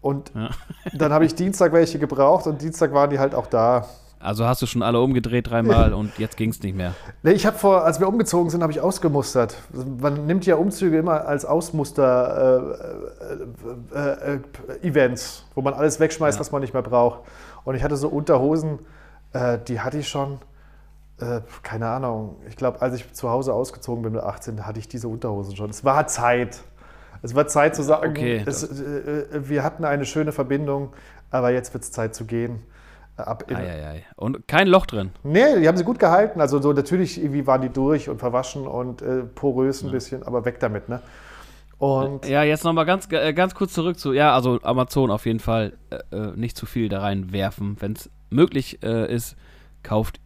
Und 0.02 0.32
ja. 0.36 0.50
dann 0.94 1.14
habe 1.14 1.26
ich 1.26 1.36
Dienstag 1.36 1.72
welche 1.72 1.98
gebraucht 1.98 2.46
und 2.46 2.62
Dienstag 2.62 2.94
waren 2.94 3.10
die 3.10 3.20
halt 3.20 3.34
auch 3.34 3.48
da. 3.48 3.86
Also 4.20 4.46
hast 4.46 4.62
du 4.62 4.66
schon 4.66 4.82
alle 4.82 5.00
umgedreht 5.00 5.50
dreimal 5.50 5.94
und 5.94 6.18
jetzt 6.18 6.36
ging 6.38 6.50
es 6.50 6.62
nicht 6.64 6.76
mehr. 6.76 6.96
Nee, 7.24 7.32
ich 7.32 7.46
habe 7.46 7.58
vor, 7.58 7.84
als 7.84 8.00
wir 8.00 8.08
umgezogen 8.08 8.50
sind, 8.50 8.64
habe 8.64 8.72
ich 8.72 8.80
ausgemustert. 8.80 9.58
Man 10.00 10.26
nimmt 10.26 10.46
ja 10.46 10.56
Umzüge 10.56 10.98
immer 10.98 11.28
als 11.28 11.44
Ausmuster-Events, 11.46 13.92
äh, 13.94 14.98
äh, 14.98 15.06
äh, 15.06 15.18
wo 15.56 15.62
man 15.62 15.74
alles 15.74 16.00
wegschmeißt, 16.00 16.38
ja. 16.38 16.40
was 16.40 16.52
man 16.52 16.62
nicht 16.62 16.74
mehr 16.74 16.84
braucht. 16.84 17.22
Und 17.64 17.76
ich 17.76 17.84
hatte 17.84 17.98
so 17.98 18.08
Unterhosen, 18.08 18.80
äh, 19.34 19.60
die 19.68 19.82
hatte 19.82 20.00
ich 20.00 20.08
schon, 20.08 20.40
äh, 21.20 21.42
keine 21.64 21.88
Ahnung, 21.88 22.38
ich 22.48 22.56
glaube, 22.56 22.82
als 22.82 22.96
ich 22.96 23.14
zu 23.14 23.30
Hause 23.30 23.54
ausgezogen 23.54 24.04
bin 24.04 24.14
mit 24.14 24.24
18, 24.24 24.66
hatte 24.66 24.80
ich 24.80 24.88
diese 24.88 25.08
Unterhosen 25.08 25.56
schon. 25.56 25.70
Es 25.70 25.84
war 25.84 26.08
Zeit. 26.08 26.62
Es 27.22 27.36
war 27.36 27.48
Zeit 27.48 27.76
zu 27.76 27.84
sagen, 27.84 28.12
okay, 28.12 28.44
es, 28.46 28.64
äh, 28.64 29.26
wir 29.32 29.64
hatten 29.64 29.86
eine 29.86 30.06
schöne 30.06 30.32
Verbindung, 30.32 30.94
aber 31.30 31.52
jetzt 31.52 31.74
wird 31.74 31.84
es 31.84 31.92
Zeit 31.92 32.16
zu 32.16 32.26
gehen. 32.26 32.64
Ab 33.18 33.46
in, 33.50 33.56
ei, 33.56 33.68
ei, 33.68 33.88
ei. 33.88 34.06
Und 34.16 34.48
kein 34.48 34.68
Loch 34.68 34.86
drin. 34.86 35.10
Nee, 35.24 35.60
die 35.60 35.68
haben 35.68 35.78
sie 35.78 35.84
gut 35.84 36.00
gehalten. 36.00 36.40
Also 36.40 36.62
so 36.62 36.72
natürlich 36.72 37.20
irgendwie 37.22 37.48
waren 37.48 37.62
die 37.62 37.70
durch 37.70 38.10
und 38.10 38.20
verwaschen 38.20 38.68
und 38.68 39.02
äh, 39.02 39.24
porös 39.24 39.82
ein 39.82 39.88
ja. 39.88 39.92
bisschen, 39.92 40.24
aber 40.24 40.46
weg 40.46 40.60
damit, 40.60 40.88
ne? 40.88 41.02
Und 41.80 42.28
ja, 42.28 42.44
jetzt 42.44 42.64
nochmal 42.64 42.86
ganz, 42.86 43.08
äh, 43.12 43.34
ganz 43.34 43.54
kurz 43.54 43.74
zurück 43.74 44.00
zu, 44.00 44.14
ja, 44.14 44.34
also 44.34 44.60
Amazon 44.64 45.12
auf 45.12 45.26
jeden 45.26 45.40
Fall 45.40 45.74
äh, 45.92 46.16
äh 46.16 46.32
nicht 46.36 46.58
zu 46.58 46.66
viel 46.66 46.90
da 46.90 47.02
reinwerfen. 47.02 47.78
Wenn 47.80 47.94
es 47.94 48.10
möglich 48.30 48.80
äh, 48.84 49.14
ist, 49.14 49.36
kauft 49.84 50.20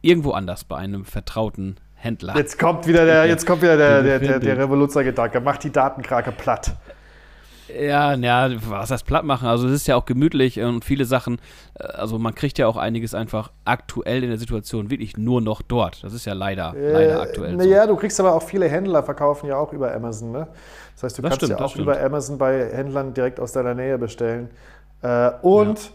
irgendwo 0.00 0.32
anders 0.32 0.64
bei 0.64 0.76
einem 0.76 1.04
vertrauten 1.04 1.76
Händler. 1.94 2.36
Jetzt 2.36 2.58
kommt 2.58 2.86
wieder 2.86 3.04
der, 3.04 3.26
jetzt 3.28 3.46
kommt 3.46 3.62
wieder 3.62 3.76
der, 3.76 4.02
der, 4.02 4.18
der, 4.18 4.40
der 4.40 4.58
Revoluzergedanke. 4.58 5.40
Macht 5.40 5.62
die 5.62 5.70
Datenkrake 5.70 6.32
platt. 6.32 6.72
Ja, 7.68 8.14
ja, 8.14 8.50
was 8.68 8.90
heißt 8.90 9.06
platt 9.06 9.24
machen? 9.24 9.46
Also 9.46 9.66
es 9.66 9.74
ist 9.74 9.86
ja 9.86 9.96
auch 9.96 10.04
gemütlich 10.04 10.60
und 10.60 10.84
viele 10.84 11.04
Sachen, 11.04 11.38
äh, 11.78 11.84
also 11.84 12.18
man 12.18 12.34
kriegt 12.34 12.58
ja 12.58 12.66
auch 12.66 12.76
einiges 12.76 13.14
einfach 13.14 13.52
aktuell 13.64 14.22
in 14.22 14.30
der 14.30 14.38
Situation 14.38 14.90
wirklich 14.90 15.16
nur 15.16 15.40
noch 15.40 15.62
dort. 15.62 16.02
Das 16.02 16.12
ist 16.12 16.24
ja 16.24 16.32
leider, 16.32 16.74
äh, 16.76 16.92
leider 16.92 17.22
aktuell. 17.22 17.56
Naja, 17.56 17.82
so. 17.82 17.90
du 17.90 17.96
kriegst 17.96 18.18
aber 18.20 18.34
auch 18.34 18.42
viele 18.42 18.68
Händler 18.68 19.02
verkaufen 19.02 19.46
ja 19.46 19.56
auch 19.56 19.72
über 19.72 19.94
Amazon, 19.94 20.32
ne? 20.32 20.48
Das 20.94 21.04
heißt, 21.04 21.18
du 21.18 21.22
das 21.22 21.30
kannst 21.30 21.44
stimmt, 21.44 21.60
ja 21.60 21.66
auch 21.66 21.76
über 21.76 22.00
Amazon 22.00 22.38
bei 22.38 22.70
Händlern 22.72 23.14
direkt 23.14 23.40
aus 23.40 23.52
deiner 23.52 23.74
Nähe 23.74 23.98
bestellen. 23.98 24.50
Äh, 25.02 25.30
und 25.42 25.92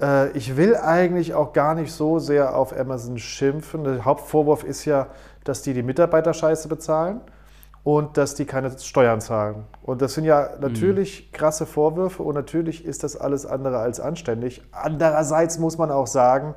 ja. 0.00 0.24
äh, 0.24 0.30
ich 0.32 0.56
will 0.56 0.76
eigentlich 0.76 1.34
auch 1.34 1.52
gar 1.52 1.74
nicht 1.74 1.92
so 1.92 2.18
sehr 2.18 2.56
auf 2.56 2.78
Amazon 2.78 3.18
schimpfen. 3.18 3.84
Der 3.84 4.04
Hauptvorwurf 4.04 4.64
ist 4.64 4.84
ja, 4.84 5.08
dass 5.44 5.62
die 5.62 5.74
die 5.74 5.82
Mitarbeiter 5.82 6.34
scheiße 6.34 6.68
bezahlen 6.68 7.20
und 7.84 8.16
dass 8.16 8.34
die 8.34 8.46
keine 8.46 8.76
Steuern 8.78 9.20
zahlen. 9.20 9.64
Und 9.82 10.00
das 10.02 10.14
sind 10.14 10.24
ja 10.24 10.50
natürlich 10.58 11.30
krasse 11.32 11.66
Vorwürfe 11.66 12.22
und 12.22 12.34
natürlich 12.34 12.84
ist 12.84 13.04
das 13.04 13.16
alles 13.16 13.44
andere 13.44 13.78
als 13.78 14.00
anständig. 14.00 14.62
Andererseits 14.72 15.58
muss 15.58 15.76
man 15.76 15.90
auch 15.90 16.06
sagen, 16.06 16.54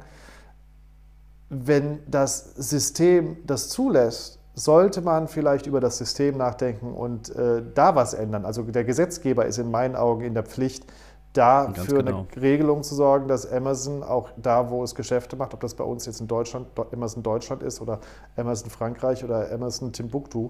wenn 1.50 2.00
das 2.08 2.56
System 2.56 3.38
das 3.46 3.70
zulässt, 3.70 4.40
sollte 4.54 5.02
man 5.02 5.28
vielleicht 5.28 5.68
über 5.68 5.80
das 5.80 5.98
System 5.98 6.38
nachdenken 6.38 6.94
und 6.94 7.34
äh, 7.36 7.62
da 7.76 7.96
was 7.96 8.14
ändern. 8.14 8.44
Also 8.44 8.64
der 8.64 8.86
Gesetzgeber 8.86 9.46
ist 9.46 9.60
in 9.60 9.70
meinen 9.70 9.96
Augen 9.96 10.24
in 10.24 10.34
der 10.34 10.44
Pflicht, 10.44 10.86
da 11.34 11.72
für 11.74 12.04
genau. 12.04 12.26
eine 12.34 12.42
Regelung 12.42 12.82
zu 12.82 12.96
sorgen, 12.96 13.28
dass 13.28 13.52
Amazon 13.52 14.02
auch 14.02 14.30
da, 14.38 14.72
wo 14.72 14.84
es 14.84 14.96
Geschäfte 14.96 15.36
macht, 15.36 15.54
ob 15.54 15.60
das 15.60 15.76
bei 15.76 15.84
uns 15.84 16.06
jetzt 16.08 16.22
in 16.22 16.28
Deutschland, 16.28 16.68
Amazon 16.92 17.22
Deutschland 17.22 17.62
ist 17.62 17.82
oder 17.82 18.00
Amazon 18.36 18.72
Frankreich 18.72 19.24
oder 19.24 19.52
Amazon 19.52 19.94
Timbuktu, 19.94 20.50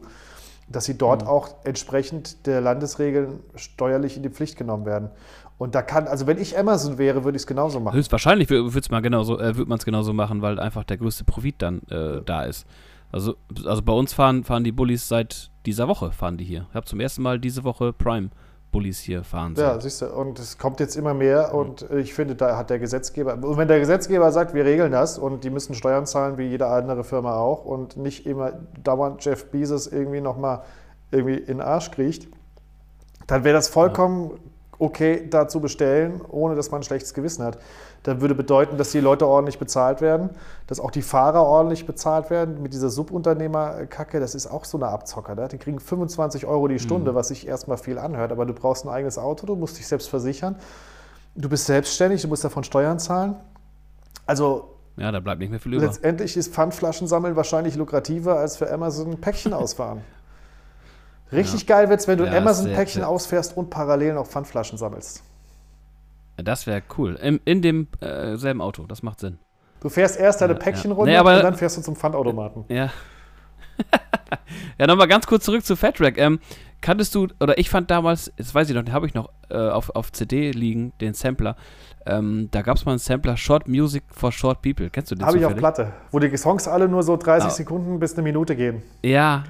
dass 0.69 0.85
sie 0.85 0.97
dort 0.97 1.23
mhm. 1.23 1.27
auch 1.27 1.49
entsprechend 1.63 2.45
der 2.45 2.61
Landesregeln 2.61 3.39
steuerlich 3.55 4.17
in 4.17 4.23
die 4.23 4.29
Pflicht 4.29 4.57
genommen 4.57 4.85
werden. 4.85 5.09
Und 5.57 5.73
da 5.73 5.81
kann, 5.81 6.07
also 6.07 6.27
wenn 6.27 6.37
ich 6.37 6.57
Amazon 6.57 6.97
wäre, 6.97 7.23
würde 7.23 7.35
ich 7.35 7.43
es 7.43 7.47
genauso 7.47 7.79
machen. 7.79 7.95
Höchstwahrscheinlich 7.95 8.49
würde 8.49 8.79
man 8.91 9.01
genauso, 9.01 9.39
äh, 9.39 9.53
man 9.53 9.79
es 9.79 9.85
genauso 9.85 10.13
machen, 10.13 10.41
weil 10.41 10.59
einfach 10.59 10.83
der 10.83 10.97
größte 10.97 11.23
Profit 11.23 11.61
dann 11.61 11.81
äh, 11.89 12.21
da 12.23 12.43
ist. 12.43 12.67
Also, 13.11 13.35
also 13.65 13.81
bei 13.81 13.93
uns 13.93 14.13
fahren, 14.13 14.43
fahren 14.43 14.63
die 14.63 14.71
Bullies 14.71 15.07
seit 15.07 15.49
dieser 15.65 15.87
Woche, 15.87 16.11
fahren 16.11 16.37
die 16.37 16.43
hier. 16.43 16.67
Ich 16.69 16.75
habe 16.75 16.85
zum 16.85 16.99
ersten 16.99 17.23
Mal 17.23 17.39
diese 17.39 17.63
Woche 17.63 17.93
Prime 17.93 18.29
Bullies 18.71 18.99
hier 18.99 19.23
fahren. 19.23 19.55
Sind. 19.55 19.65
Ja, 19.65 19.79
siehst 19.79 20.01
du, 20.01 20.07
und 20.07 20.39
es 20.39 20.57
kommt 20.57 20.79
jetzt 20.79 20.95
immer 20.95 21.13
mehr 21.13 21.53
und 21.53 21.89
ich 21.91 22.13
finde, 22.13 22.35
da 22.35 22.57
hat 22.57 22.69
der 22.69 22.79
Gesetzgeber, 22.79 23.33
und 23.33 23.57
wenn 23.57 23.67
der 23.67 23.79
Gesetzgeber 23.79 24.31
sagt, 24.31 24.53
wir 24.53 24.65
regeln 24.65 24.91
das 24.91 25.17
und 25.17 25.43
die 25.43 25.49
müssen 25.49 25.73
Steuern 25.73 26.05
zahlen, 26.05 26.37
wie 26.37 26.43
jede 26.43 26.67
andere 26.67 27.03
Firma 27.03 27.37
auch 27.37 27.65
und 27.65 27.97
nicht 27.97 28.25
immer 28.25 28.53
dauernd 28.83 29.23
Jeff 29.23 29.45
Bezos 29.51 29.87
irgendwie 29.87 30.21
nochmal 30.21 30.63
irgendwie 31.11 31.37
in 31.37 31.45
den 31.57 31.61
Arsch 31.61 31.91
kriegt, 31.91 32.27
dann 33.27 33.43
wäre 33.43 33.55
das 33.55 33.69
vollkommen 33.69 34.31
okay, 34.79 35.27
da 35.29 35.47
zu 35.47 35.59
bestellen, 35.59 36.21
ohne 36.29 36.55
dass 36.55 36.71
man 36.71 36.81
ein 36.81 36.83
schlechtes 36.83 37.13
Gewissen 37.13 37.43
hat. 37.43 37.57
Das 38.07 38.21
würde 38.21 38.35
bedeuten, 38.35 38.77
dass 38.77 38.91
die 38.91 39.01
Leute 39.01 39.27
ordentlich 39.27 39.59
bezahlt 39.59 39.99
werden, 39.99 40.29
dass 40.65 40.79
auch 40.79 40.91
die 40.91 41.01
Fahrer 41.01 41.43
ordentlich 41.43 41.85
bezahlt 41.85 42.29
werden. 42.29 42.61
Mit 42.61 42.71
dieser 42.71 42.89
Subunternehmerkacke, 42.89 44.21
das 44.21 44.33
ist 44.33 44.47
auch 44.47 44.63
so 44.63 44.77
eine 44.77 44.87
Abzocker. 44.87 45.35
Ne? 45.35 45.49
Die 45.49 45.57
kriegen 45.57 45.81
25 45.81 46.45
Euro 46.45 46.69
die 46.69 46.79
Stunde, 46.79 47.11
mhm. 47.11 47.15
was 47.15 47.27
sich 47.27 47.45
erstmal 47.45 47.77
viel 47.77 47.97
anhört, 47.99 48.31
aber 48.31 48.45
du 48.45 48.53
brauchst 48.53 48.85
ein 48.85 48.89
eigenes 48.89 49.17
Auto, 49.17 49.45
du 49.45 49.57
musst 49.57 49.77
dich 49.77 49.87
selbst 49.87 50.07
versichern. 50.07 50.55
Du 51.35 51.49
bist 51.49 51.65
selbstständig, 51.65 52.21
du 52.21 52.29
musst 52.29 52.45
davon 52.45 52.63
Steuern 52.63 52.97
zahlen. 52.97 53.35
Also 54.25 54.77
ja, 54.95 55.11
da 55.11 55.19
bleibt 55.19 55.41
nicht 55.41 55.49
mehr 55.49 55.59
viel 55.59 55.73
über. 55.73 55.85
Letztendlich 55.85 56.37
ist 56.37 56.53
Pfandflaschen 56.53 57.07
sammeln 57.07 57.35
wahrscheinlich 57.35 57.75
lukrativer 57.75 58.39
als 58.39 58.55
für 58.55 58.71
Amazon 58.71 59.19
Päckchen 59.19 59.53
ausfahren. 59.53 59.99
Richtig 61.33 61.67
ja. 61.67 61.75
geil 61.75 61.89
wird 61.89 61.99
es, 61.99 62.07
wenn 62.07 62.19
du 62.19 62.23
ja, 62.23 62.37
Amazon-Päckchen 62.37 63.03
ausfährst 63.03 63.57
und 63.57 63.69
parallel 63.69 64.13
noch 64.13 64.27
Pfandflaschen 64.27 64.77
sammelst. 64.77 65.23
Das 66.37 66.67
wäre 66.67 66.81
cool. 66.97 67.17
Im, 67.21 67.39
in 67.45 67.61
dem 67.61 67.87
äh, 67.99 68.35
selben 68.37 68.61
Auto, 68.61 68.85
das 68.85 69.03
macht 69.03 69.19
Sinn. 69.19 69.39
Du 69.79 69.89
fährst 69.89 70.19
erst 70.19 70.41
deine 70.41 70.55
Päckchen 70.55 70.91
ja. 70.91 70.97
runter 70.97 71.23
nee, 71.23 71.37
und 71.37 71.43
dann 71.43 71.55
fährst 71.55 71.77
du 71.77 71.81
zum 71.81 71.95
Pfandautomaten. 71.95 72.65
Ja. 72.69 72.89
ja, 74.79 74.87
nochmal 74.87 75.07
ganz 75.07 75.27
kurz 75.27 75.45
zurück 75.45 75.63
zu 75.63 75.75
Fatrack. 75.75 76.17
Ähm, 76.17 76.39
kanntest 76.81 77.13
du, 77.13 77.27
oder 77.39 77.57
ich 77.57 77.69
fand 77.69 77.91
damals, 77.91 78.31
das 78.37 78.55
weiß 78.55 78.69
ich 78.69 78.75
noch, 78.75 78.83
den 78.83 78.93
habe 78.93 79.05
ich 79.05 79.13
noch 79.13 79.29
äh, 79.49 79.57
auf, 79.57 79.95
auf 79.95 80.11
CD 80.11 80.51
liegen, 80.51 80.93
den 80.99 81.13
Sampler. 81.13 81.55
Ähm, 82.07 82.49
da 82.51 82.63
gab 82.63 82.77
es 82.77 82.85
mal 82.85 82.93
einen 82.93 82.99
Sampler 82.99 83.37
Short 83.37 83.67
Music 83.67 84.03
for 84.11 84.31
Short 84.31 84.61
People. 84.61 84.89
Kennst 84.89 85.11
du 85.11 85.15
den? 85.15 85.25
Habe 85.25 85.37
ich 85.37 85.45
auf 85.45 85.55
Platte, 85.55 85.93
wo 86.11 86.19
die 86.19 86.35
Songs 86.37 86.67
alle 86.67 86.87
nur 86.87 87.03
so 87.03 87.17
30 87.17 87.47
ah. 87.47 87.49
Sekunden 87.51 87.99
bis 87.99 88.13
eine 88.13 88.23
Minute 88.23 88.55
gehen. 88.55 88.81
Ja, 89.03 89.43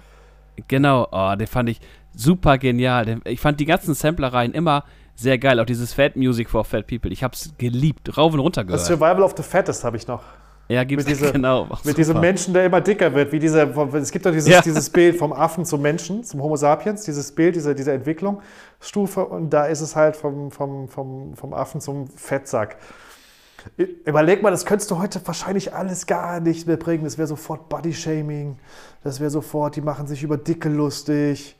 Genau, 0.68 1.08
oh, 1.12 1.36
den 1.36 1.48
fand 1.48 1.70
ich 1.70 1.80
super 2.16 2.58
genial. 2.58 3.20
Ich 3.26 3.40
fand 3.40 3.60
die 3.60 3.66
ganzen 3.66 3.94
Samplereien 3.94 4.54
immer 4.54 4.84
sehr 5.18 5.38
geil. 5.38 5.60
Auch 5.60 5.66
dieses 5.66 5.94
Fat 5.94 6.16
Music 6.16 6.50
for 6.50 6.64
Fat 6.64 6.88
People. 6.88 7.12
Ich 7.12 7.24
hab's 7.24 7.52
geliebt, 7.58 8.18
rauf 8.18 8.34
und 8.34 8.40
runter 8.40 8.64
gehört. 8.64 8.80
Das 8.80 8.88
Survival 8.88 9.24
of 9.24 9.34
the 9.36 9.44
Fattest 9.44 9.84
habe 9.84 9.98
ich 9.98 10.08
noch. 10.08 10.24
Ja, 10.70 10.84
gibt's 10.84 11.06
mit 11.06 11.18
diese, 11.18 11.32
genau. 11.32 11.68
Mit 11.84 11.98
diesem 11.98 12.20
Menschen, 12.20 12.54
der 12.54 12.66
immer 12.66 12.82
dicker 12.82 13.14
wird, 13.14 13.32
wie 13.32 13.40
dieser, 13.40 13.76
es 13.96 14.12
gibt 14.12 14.26
doch 14.26 14.32
dieses, 14.32 14.50
ja. 14.50 14.62
dieses 14.62 14.90
Bild 14.90 15.18
vom 15.18 15.32
Affen 15.32 15.64
zum 15.64 15.82
Menschen, 15.82 16.26
zum 16.26 16.44
Homo 16.44 16.58
sapiens, 16.58 17.04
dieses 17.04 17.32
Bild, 17.32 17.56
diese, 17.56 17.74
diese 17.74 17.94
Entwicklungsstufe 17.94 19.26
und 19.26 19.50
da 19.50 19.66
ist 19.66 19.80
es 19.80 19.96
halt 19.96 20.18
vom, 20.18 20.52
vom, 20.52 20.90
vom, 20.90 21.36
vom 21.36 21.54
Affen 21.54 21.80
zum 21.80 22.08
Fettsack. 22.08 22.78
Überleg 23.78 24.44
mal, 24.44 24.52
das 24.52 24.66
könntest 24.66 24.92
du 24.92 25.00
heute 25.00 25.22
wahrscheinlich 25.26 25.74
alles 25.74 26.06
gar 26.06 26.40
nicht 26.42 26.68
mehr 26.68 26.78
bringen. 26.78 27.04
Das 27.04 27.18
wäre 27.18 27.28
sofort 27.28 27.70
Body-Shaming, 27.70 28.58
das 29.04 29.20
wäre 29.20 29.30
sofort, 29.30 29.76
die 29.78 29.82
machen 29.82 30.08
sich 30.08 30.22
über 30.22 30.38
Dicke 30.38 30.70
lustig. 30.70 31.56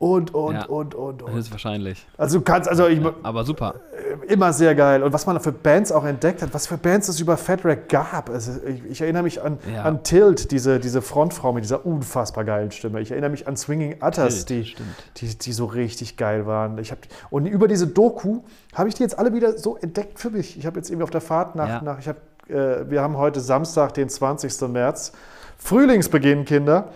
Und, 0.00 0.32
und, 0.32 0.54
ja, 0.54 0.66
und, 0.66 0.94
und, 0.94 1.24
und. 1.24 1.32
Höchstwahrscheinlich. 1.32 2.06
Also 2.16 2.38
du 2.38 2.44
kannst, 2.44 2.68
also 2.68 2.86
ich, 2.86 3.00
ja, 3.00 3.12
Aber 3.24 3.44
super. 3.44 3.74
Äh, 3.92 4.32
immer 4.32 4.52
sehr 4.52 4.76
geil. 4.76 5.02
Und 5.02 5.12
was 5.12 5.26
man 5.26 5.40
für 5.40 5.50
Bands 5.50 5.90
auch 5.90 6.04
entdeckt 6.04 6.40
hat, 6.40 6.54
was 6.54 6.68
für 6.68 6.78
Bands 6.78 7.08
es 7.08 7.18
über 7.18 7.36
Fat 7.36 7.64
Rack 7.64 7.88
gab. 7.88 8.30
Also 8.30 8.52
ich, 8.64 8.84
ich 8.84 9.00
erinnere 9.00 9.24
mich 9.24 9.42
an, 9.42 9.58
ja. 9.72 9.82
an 9.82 10.04
Tilt, 10.04 10.52
diese, 10.52 10.78
diese 10.78 11.02
Frontfrau 11.02 11.52
mit 11.52 11.64
dieser 11.64 11.84
unfassbar 11.84 12.44
geilen 12.44 12.70
Stimme. 12.70 13.00
Ich 13.00 13.10
erinnere 13.10 13.30
mich 13.30 13.48
an 13.48 13.56
Swinging 13.56 13.96
Utters, 14.00 14.44
Tilt, 14.44 14.78
die, 15.16 15.26
die, 15.26 15.36
die 15.36 15.52
so 15.52 15.64
richtig 15.64 16.16
geil 16.16 16.46
waren. 16.46 16.78
Ich 16.78 16.92
hab, 16.92 16.98
und 17.30 17.46
über 17.46 17.66
diese 17.66 17.88
Doku 17.88 18.42
habe 18.74 18.88
ich 18.88 18.94
die 18.94 19.02
jetzt 19.02 19.18
alle 19.18 19.34
wieder 19.34 19.58
so 19.58 19.76
entdeckt 19.78 20.20
für 20.20 20.30
mich. 20.30 20.56
Ich 20.56 20.64
habe 20.64 20.76
jetzt 20.76 20.90
irgendwie 20.90 21.04
auf 21.04 21.10
der 21.10 21.20
Fahrt 21.20 21.56
nach, 21.56 21.82
nach 21.82 21.98
ich 21.98 22.06
habe, 22.06 22.18
äh, 22.48 22.88
wir 22.88 23.02
haben 23.02 23.16
heute 23.16 23.40
Samstag, 23.40 23.94
den 23.94 24.08
20. 24.08 24.60
März. 24.68 25.10
Frühlingsbeginn, 25.58 26.44
Kinder. 26.44 26.92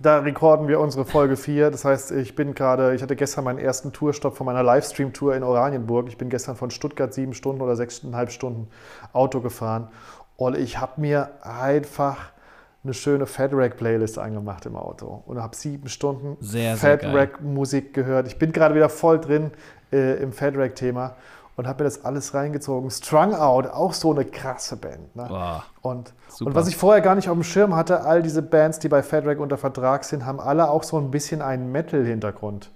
Da 0.00 0.18
rekorden 0.18 0.66
wir 0.68 0.80
unsere 0.80 1.04
Folge 1.04 1.36
4. 1.36 1.70
Das 1.70 1.84
heißt, 1.84 2.10
ich 2.12 2.34
bin 2.34 2.54
gerade, 2.54 2.94
ich 2.94 3.02
hatte 3.02 3.16
gestern 3.16 3.44
meinen 3.44 3.58
ersten 3.58 3.92
Tourstopp 3.92 4.36
von 4.36 4.46
meiner 4.46 4.62
Livestream-Tour 4.62 5.36
in 5.36 5.42
Oranienburg. 5.42 6.08
Ich 6.08 6.18
bin 6.18 6.30
gestern 6.30 6.56
von 6.56 6.70
Stuttgart 6.70 7.14
sieben 7.14 7.32
Stunden 7.34 7.62
oder 7.62 7.76
sechseinhalb 7.76 8.30
Stunden 8.30 8.68
Auto 9.12 9.40
gefahren. 9.40 9.88
Und 10.36 10.56
ich 10.56 10.80
habe 10.80 11.00
mir 11.00 11.30
einfach 11.42 12.32
eine 12.82 12.92
schöne 12.92 13.26
Fadrack-Playlist 13.26 14.18
angemacht 14.18 14.66
im 14.66 14.76
Auto 14.76 15.22
und 15.26 15.40
habe 15.40 15.56
sieben 15.56 15.88
Stunden 15.88 16.36
Fadrack-Musik 16.76 17.94
gehört. 17.94 18.26
Ich 18.26 18.38
bin 18.38 18.52
gerade 18.52 18.74
wieder 18.74 18.88
voll 18.88 19.20
drin 19.20 19.52
äh, 19.92 20.22
im 20.22 20.32
Fadrack-Thema 20.32 21.16
und 21.56 21.68
habe 21.68 21.82
mir 21.82 21.88
das 21.88 22.04
alles 22.04 22.34
reingezogen. 22.34 22.90
Strung 22.90 23.34
Out, 23.34 23.66
auch 23.66 23.92
so 23.92 24.12
eine 24.12 24.24
krasse 24.24 24.76
Band. 24.76 25.14
Ne? 25.14 25.26
Wow, 25.28 25.62
und, 25.82 26.12
und, 26.40 26.54
was 26.54 26.68
ich 26.68 26.76
vorher 26.76 27.00
gar 27.00 27.14
nicht 27.14 27.28
auf 27.28 27.34
dem 27.34 27.44
Schirm 27.44 27.76
hatte, 27.76 28.02
all 28.02 28.22
diese 28.22 28.42
Bands, 28.42 28.78
die 28.78 28.88
bei 28.88 29.02
Fadrack 29.02 29.38
unter 29.38 29.56
Vertrag 29.56 30.04
sind, 30.04 30.26
haben 30.26 30.40
alle 30.40 30.70
auch 30.70 30.82
so 30.82 30.98
ein 30.98 31.10
bisschen 31.10 31.42
einen 31.42 31.70
Metal-Hintergrund. 31.70 32.70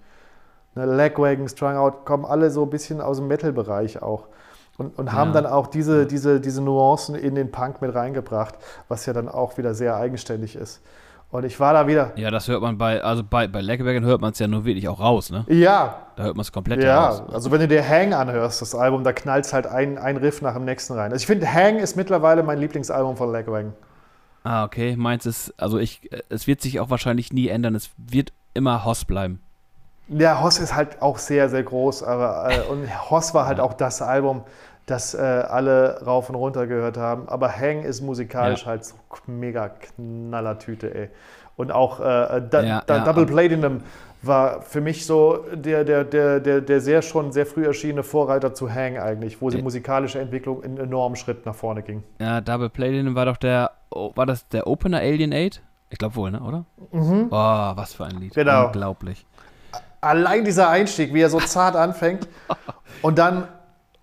Ne? 0.74 0.84
Lagwagon, 0.84 1.48
Strung 1.48 1.76
Out 1.76 2.04
kommen 2.04 2.24
alle 2.24 2.50
so 2.50 2.62
ein 2.62 2.70
bisschen 2.70 3.00
aus 3.00 3.18
dem 3.18 3.26
Metal-Bereich 3.28 4.02
auch. 4.02 4.28
Und, 4.76 4.96
und 4.96 5.12
haben 5.12 5.34
ja. 5.34 5.42
dann 5.42 5.52
auch 5.52 5.66
diese, 5.66 6.06
diese, 6.06 6.40
diese 6.40 6.62
Nuancen 6.62 7.16
in 7.16 7.34
den 7.34 7.50
Punk 7.50 7.82
mit 7.82 7.92
reingebracht, 7.96 8.54
was 8.86 9.06
ja 9.06 9.12
dann 9.12 9.28
auch 9.28 9.58
wieder 9.58 9.74
sehr 9.74 9.96
eigenständig 9.96 10.54
ist. 10.54 10.80
Und 11.30 11.44
ich 11.44 11.60
war 11.60 11.74
da 11.74 11.86
wieder. 11.86 12.12
Ja, 12.16 12.30
das 12.30 12.48
hört 12.48 12.62
man 12.62 12.78
bei, 12.78 13.02
also 13.02 13.22
bei, 13.22 13.46
bei 13.48 13.60
Leckebergen 13.60 14.02
hört 14.04 14.22
man 14.22 14.32
es 14.32 14.38
ja 14.38 14.48
nur 14.48 14.64
wirklich 14.64 14.88
auch 14.88 14.98
raus, 14.98 15.30
ne? 15.30 15.44
Ja. 15.48 15.98
Da 16.16 16.22
hört 16.22 16.36
man 16.36 16.40
es 16.40 16.52
komplett 16.52 16.82
ja, 16.82 17.08
raus. 17.08 17.22
Ja, 17.28 17.34
also 17.34 17.50
wenn 17.50 17.60
du 17.60 17.68
dir 17.68 17.86
Hang 17.86 18.14
anhörst, 18.14 18.62
das 18.62 18.74
Album, 18.74 19.04
da 19.04 19.12
knallt 19.12 19.44
es 19.44 19.52
halt 19.52 19.66
ein, 19.66 19.98
ein 19.98 20.16
Riff 20.16 20.40
nach 20.40 20.54
dem 20.54 20.64
nächsten 20.64 20.94
rein. 20.94 21.12
Also 21.12 21.22
ich 21.22 21.26
finde, 21.26 21.52
Hang 21.52 21.76
ist 21.76 21.96
mittlerweile 21.96 22.42
mein 22.42 22.58
Lieblingsalbum 22.58 23.18
von 23.18 23.30
Leckebergen. 23.30 23.74
Ah, 24.42 24.64
okay. 24.64 24.96
Meins 24.96 25.26
ist, 25.26 25.52
also 25.58 25.78
ich, 25.78 26.08
es 26.30 26.46
wird 26.46 26.62
sich 26.62 26.80
auch 26.80 26.88
wahrscheinlich 26.88 27.30
nie 27.30 27.48
ändern. 27.48 27.74
Es 27.74 27.90
wird 27.98 28.32
immer 28.54 28.86
Hoss 28.86 29.04
bleiben. 29.04 29.40
Ja, 30.08 30.42
Hoss 30.42 30.58
ist 30.58 30.74
halt 30.74 31.02
auch 31.02 31.18
sehr, 31.18 31.50
sehr 31.50 31.62
groß. 31.62 32.04
Aber, 32.04 32.48
äh, 32.50 32.60
und 32.70 33.10
Hoss 33.10 33.34
war 33.34 33.46
halt 33.46 33.58
ja. 33.58 33.64
auch 33.64 33.74
das 33.74 34.00
Album, 34.00 34.44
das 34.90 35.14
äh, 35.14 35.18
alle 35.18 36.02
rauf 36.04 36.28
und 36.28 36.34
runter 36.34 36.66
gehört 36.66 36.96
haben. 36.96 37.28
Aber 37.28 37.50
Hang 37.52 37.82
ist 37.82 38.00
musikalisch 38.00 38.62
ja. 38.62 38.68
halt 38.68 38.84
so 38.84 38.94
mega 39.26 39.68
Knallertüte, 39.68 40.94
ey. 40.94 41.08
Und 41.56 41.72
auch 41.72 42.00
äh, 42.00 42.02
da, 42.02 42.62
ja, 42.62 42.82
da, 42.86 42.98
ja, 42.98 43.04
Double 43.04 43.26
Platinum 43.26 43.80
war 44.22 44.62
für 44.62 44.80
mich 44.80 45.06
so 45.06 45.44
der, 45.52 45.84
der, 45.84 46.04
der, 46.04 46.40
der, 46.40 46.60
der 46.60 46.80
sehr 46.80 47.02
schon 47.02 47.32
sehr 47.32 47.46
früh 47.46 47.64
erschienene 47.66 48.02
Vorreiter 48.02 48.54
zu 48.54 48.72
Hang 48.72 48.98
eigentlich, 48.98 49.40
wo 49.40 49.50
die 49.50 49.62
musikalische 49.62 50.18
Entwicklung 50.18 50.62
einen 50.62 50.78
enormen 50.78 51.16
Schritt 51.16 51.46
nach 51.46 51.54
vorne 51.54 51.82
ging. 51.82 52.02
Ja, 52.20 52.40
Double 52.40 52.68
Platinum 52.68 53.14
war 53.14 53.26
doch 53.26 53.36
der, 53.36 53.72
oh, 53.90 54.12
war 54.14 54.26
das 54.26 54.48
der 54.48 54.66
Opener 54.66 54.98
Alien 54.98 55.32
8? 55.32 55.62
Ich 55.90 55.98
glaube 55.98 56.16
wohl, 56.16 56.30
ne, 56.30 56.40
oder? 56.40 56.64
Mhm. 56.92 57.26
Oh, 57.30 57.72
was 57.76 57.94
für 57.94 58.04
ein 58.04 58.18
Lied. 58.18 58.34
Genau. 58.34 58.66
Unglaublich. 58.66 59.26
Allein 60.00 60.44
dieser 60.44 60.68
Einstieg, 60.68 61.12
wie 61.12 61.22
er 61.22 61.30
so 61.30 61.40
zart 61.40 61.74
anfängt 61.74 62.28
und 63.02 63.18
dann 63.18 63.48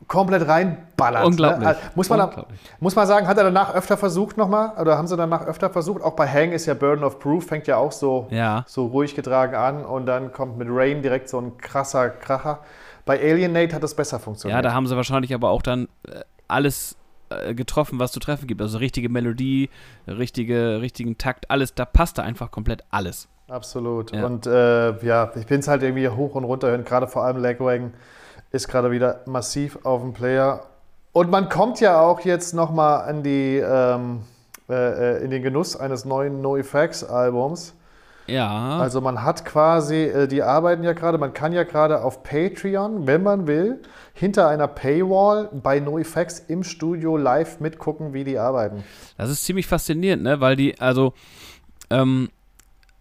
komplett 0.08 0.48
reinballert. 0.48 1.22
Ne? 1.22 1.28
Unglaublich. 1.28 1.68
Ne? 1.68 1.76
Muss, 1.96 2.10
man, 2.10 2.22
Unglaublich. 2.22 2.60
muss 2.80 2.96
man 2.96 3.08
sagen, 3.08 3.28
hat 3.28 3.38
er 3.38 3.46
danach 3.46 3.74
öfter 3.74 3.98
versucht 3.98 4.38
nochmal? 4.38 4.74
Oder 4.80 4.98
haben 4.98 5.08
sie 5.08 5.18
danach 5.18 5.46
öfter 5.46 5.70
versucht? 5.70 6.02
Auch 6.02 6.14
bei 6.14 6.28
Hang 6.28 6.52
ist 6.52 6.66
ja 6.66 6.74
Burden 6.74 7.04
of 7.04 7.20
Proof, 7.20 7.48
fängt 7.48 7.68
ja 7.68 7.78
auch 7.78 7.92
so, 7.92 8.28
ja. 8.30 8.64
so 8.68 8.88
ruhig 8.88 9.16
getragen 9.16 9.56
an 9.56 9.86
und 9.86 10.06
dann 10.06 10.32
kommt 10.32 10.58
mit 10.58 10.68
Rain 10.70 11.02
direkt 11.02 11.30
so 11.30 11.40
ein 11.40 11.58
krasser 11.58 12.10
Kracher. 12.10 12.60
Bei 13.06 13.20
Alienate 13.20 13.76
hat 13.76 13.84
das 13.84 13.96
besser 13.96 14.20
funktioniert. 14.20 14.58
Ja, 14.58 14.62
da 14.62 14.74
haben 14.74 14.88
sie 14.88 14.96
wahrscheinlich 14.96 15.34
aber 15.34 15.50
auch 15.50 15.62
dann 15.62 15.88
äh, 16.08 16.22
alles 16.48 16.96
äh, 17.30 17.54
getroffen, 17.54 18.00
was 18.00 18.12
zu 18.12 18.20
treffen 18.20 18.48
gibt. 18.48 18.62
Also 18.62 18.78
richtige 18.78 19.10
Melodie, 19.10 19.70
richtige, 20.08 20.82
richtigen 20.82 21.18
Takt, 21.18 21.50
alles, 21.50 21.74
da 21.74 21.86
passte 21.86 22.24
einfach 22.24 22.52
komplett 22.52 22.84
alles. 22.90 23.28
Absolut. 23.48 24.12
Ja. 24.12 24.26
Und 24.26 24.48
äh, 24.48 25.06
ja, 25.06 25.32
ich 25.36 25.46
bin 25.46 25.60
es 25.60 25.68
halt 25.68 25.84
irgendwie 25.84 26.10
hoch 26.10 26.36
und 26.36 26.44
runter 26.44 26.70
hören, 26.70 26.84
gerade 26.84 27.08
vor 27.08 27.24
allem 27.24 27.38
Lagwagon 27.38 27.94
ist 28.56 28.70
gerade 28.70 28.90
wieder 28.92 29.22
massiv 29.26 29.80
auf 29.84 30.02
dem 30.02 30.14
Player. 30.14 30.62
Und 31.12 31.30
man 31.30 31.50
kommt 31.50 31.80
ja 31.82 32.00
auch 32.00 32.22
jetzt 32.22 32.54
nochmal 32.54 33.10
in, 33.10 33.24
ähm, 33.26 34.22
äh, 34.70 35.24
in 35.24 35.30
den 35.30 35.44
Genuss 35.44 35.76
eines 35.76 36.06
neuen 36.06 36.42
NoFX-Albums. 36.42 37.74
Ja. 38.28 38.80
Also 38.80 39.02
man 39.02 39.24
hat 39.24 39.46
quasi, 39.46 39.96
äh, 39.96 40.28
die 40.28 40.42
arbeiten 40.42 40.84
ja 40.84 40.94
gerade, 40.94 41.18
man 41.18 41.34
kann 41.34 41.54
ja 41.54 41.64
gerade 41.64 42.04
auf 42.04 42.24
Patreon, 42.24 43.06
wenn 43.06 43.22
man 43.22 43.46
will, 43.46 43.82
hinter 44.14 44.48
einer 44.48 44.68
Paywall 44.68 45.50
bei 45.52 45.80
NoFX 45.80 46.40
im 46.48 46.64
Studio 46.64 47.18
live 47.18 47.60
mitgucken, 47.60 48.14
wie 48.14 48.24
die 48.24 48.40
arbeiten. 48.40 48.84
Das 49.18 49.30
ist 49.30 49.44
ziemlich 49.44 49.68
faszinierend, 49.68 50.24
ne? 50.24 50.40
Weil 50.42 50.56
die, 50.56 50.80
also, 50.80 51.14
ähm, 51.90 52.30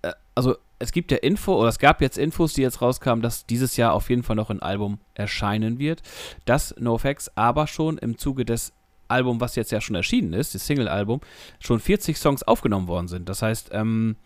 äh, 0.02 0.12
also 0.34 0.56
es 0.78 0.92
gibt 0.92 1.10
ja 1.10 1.18
Info, 1.18 1.54
oder 1.54 1.68
es 1.68 1.78
gab 1.78 2.00
jetzt 2.00 2.18
Infos, 2.18 2.54
die 2.54 2.62
jetzt 2.62 2.82
rauskamen, 2.82 3.22
dass 3.22 3.46
dieses 3.46 3.76
Jahr 3.76 3.92
auf 3.92 4.10
jeden 4.10 4.22
Fall 4.22 4.36
noch 4.36 4.50
ein 4.50 4.62
Album 4.62 4.98
erscheinen 5.14 5.78
wird. 5.78 6.02
Dass 6.44 6.74
NoFX 6.78 7.30
aber 7.36 7.66
schon 7.66 7.98
im 7.98 8.18
Zuge 8.18 8.44
des 8.44 8.72
Albums, 9.08 9.40
was 9.40 9.56
jetzt 9.56 9.72
ja 9.72 9.80
schon 9.80 9.96
erschienen 9.96 10.32
ist, 10.32 10.54
das 10.54 10.66
Single-Album, 10.66 11.20
schon 11.60 11.80
40 11.80 12.16
Songs 12.16 12.42
aufgenommen 12.42 12.88
worden 12.88 13.08
sind. 13.08 13.28
Das 13.28 13.42
heißt, 13.42 13.70
ähm, 13.72 14.16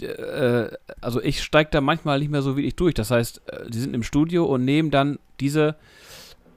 äh, 0.00 0.68
also 1.00 1.20
ich 1.22 1.42
steige 1.42 1.70
da 1.70 1.80
manchmal 1.80 2.18
nicht 2.18 2.30
mehr 2.30 2.42
so 2.42 2.56
wirklich 2.56 2.76
durch. 2.76 2.94
Das 2.94 3.10
heißt, 3.10 3.42
äh, 3.48 3.70
die 3.70 3.78
sind 3.78 3.94
im 3.94 4.02
Studio 4.02 4.44
und 4.44 4.64
nehmen 4.64 4.90
dann 4.90 5.18
diese 5.40 5.76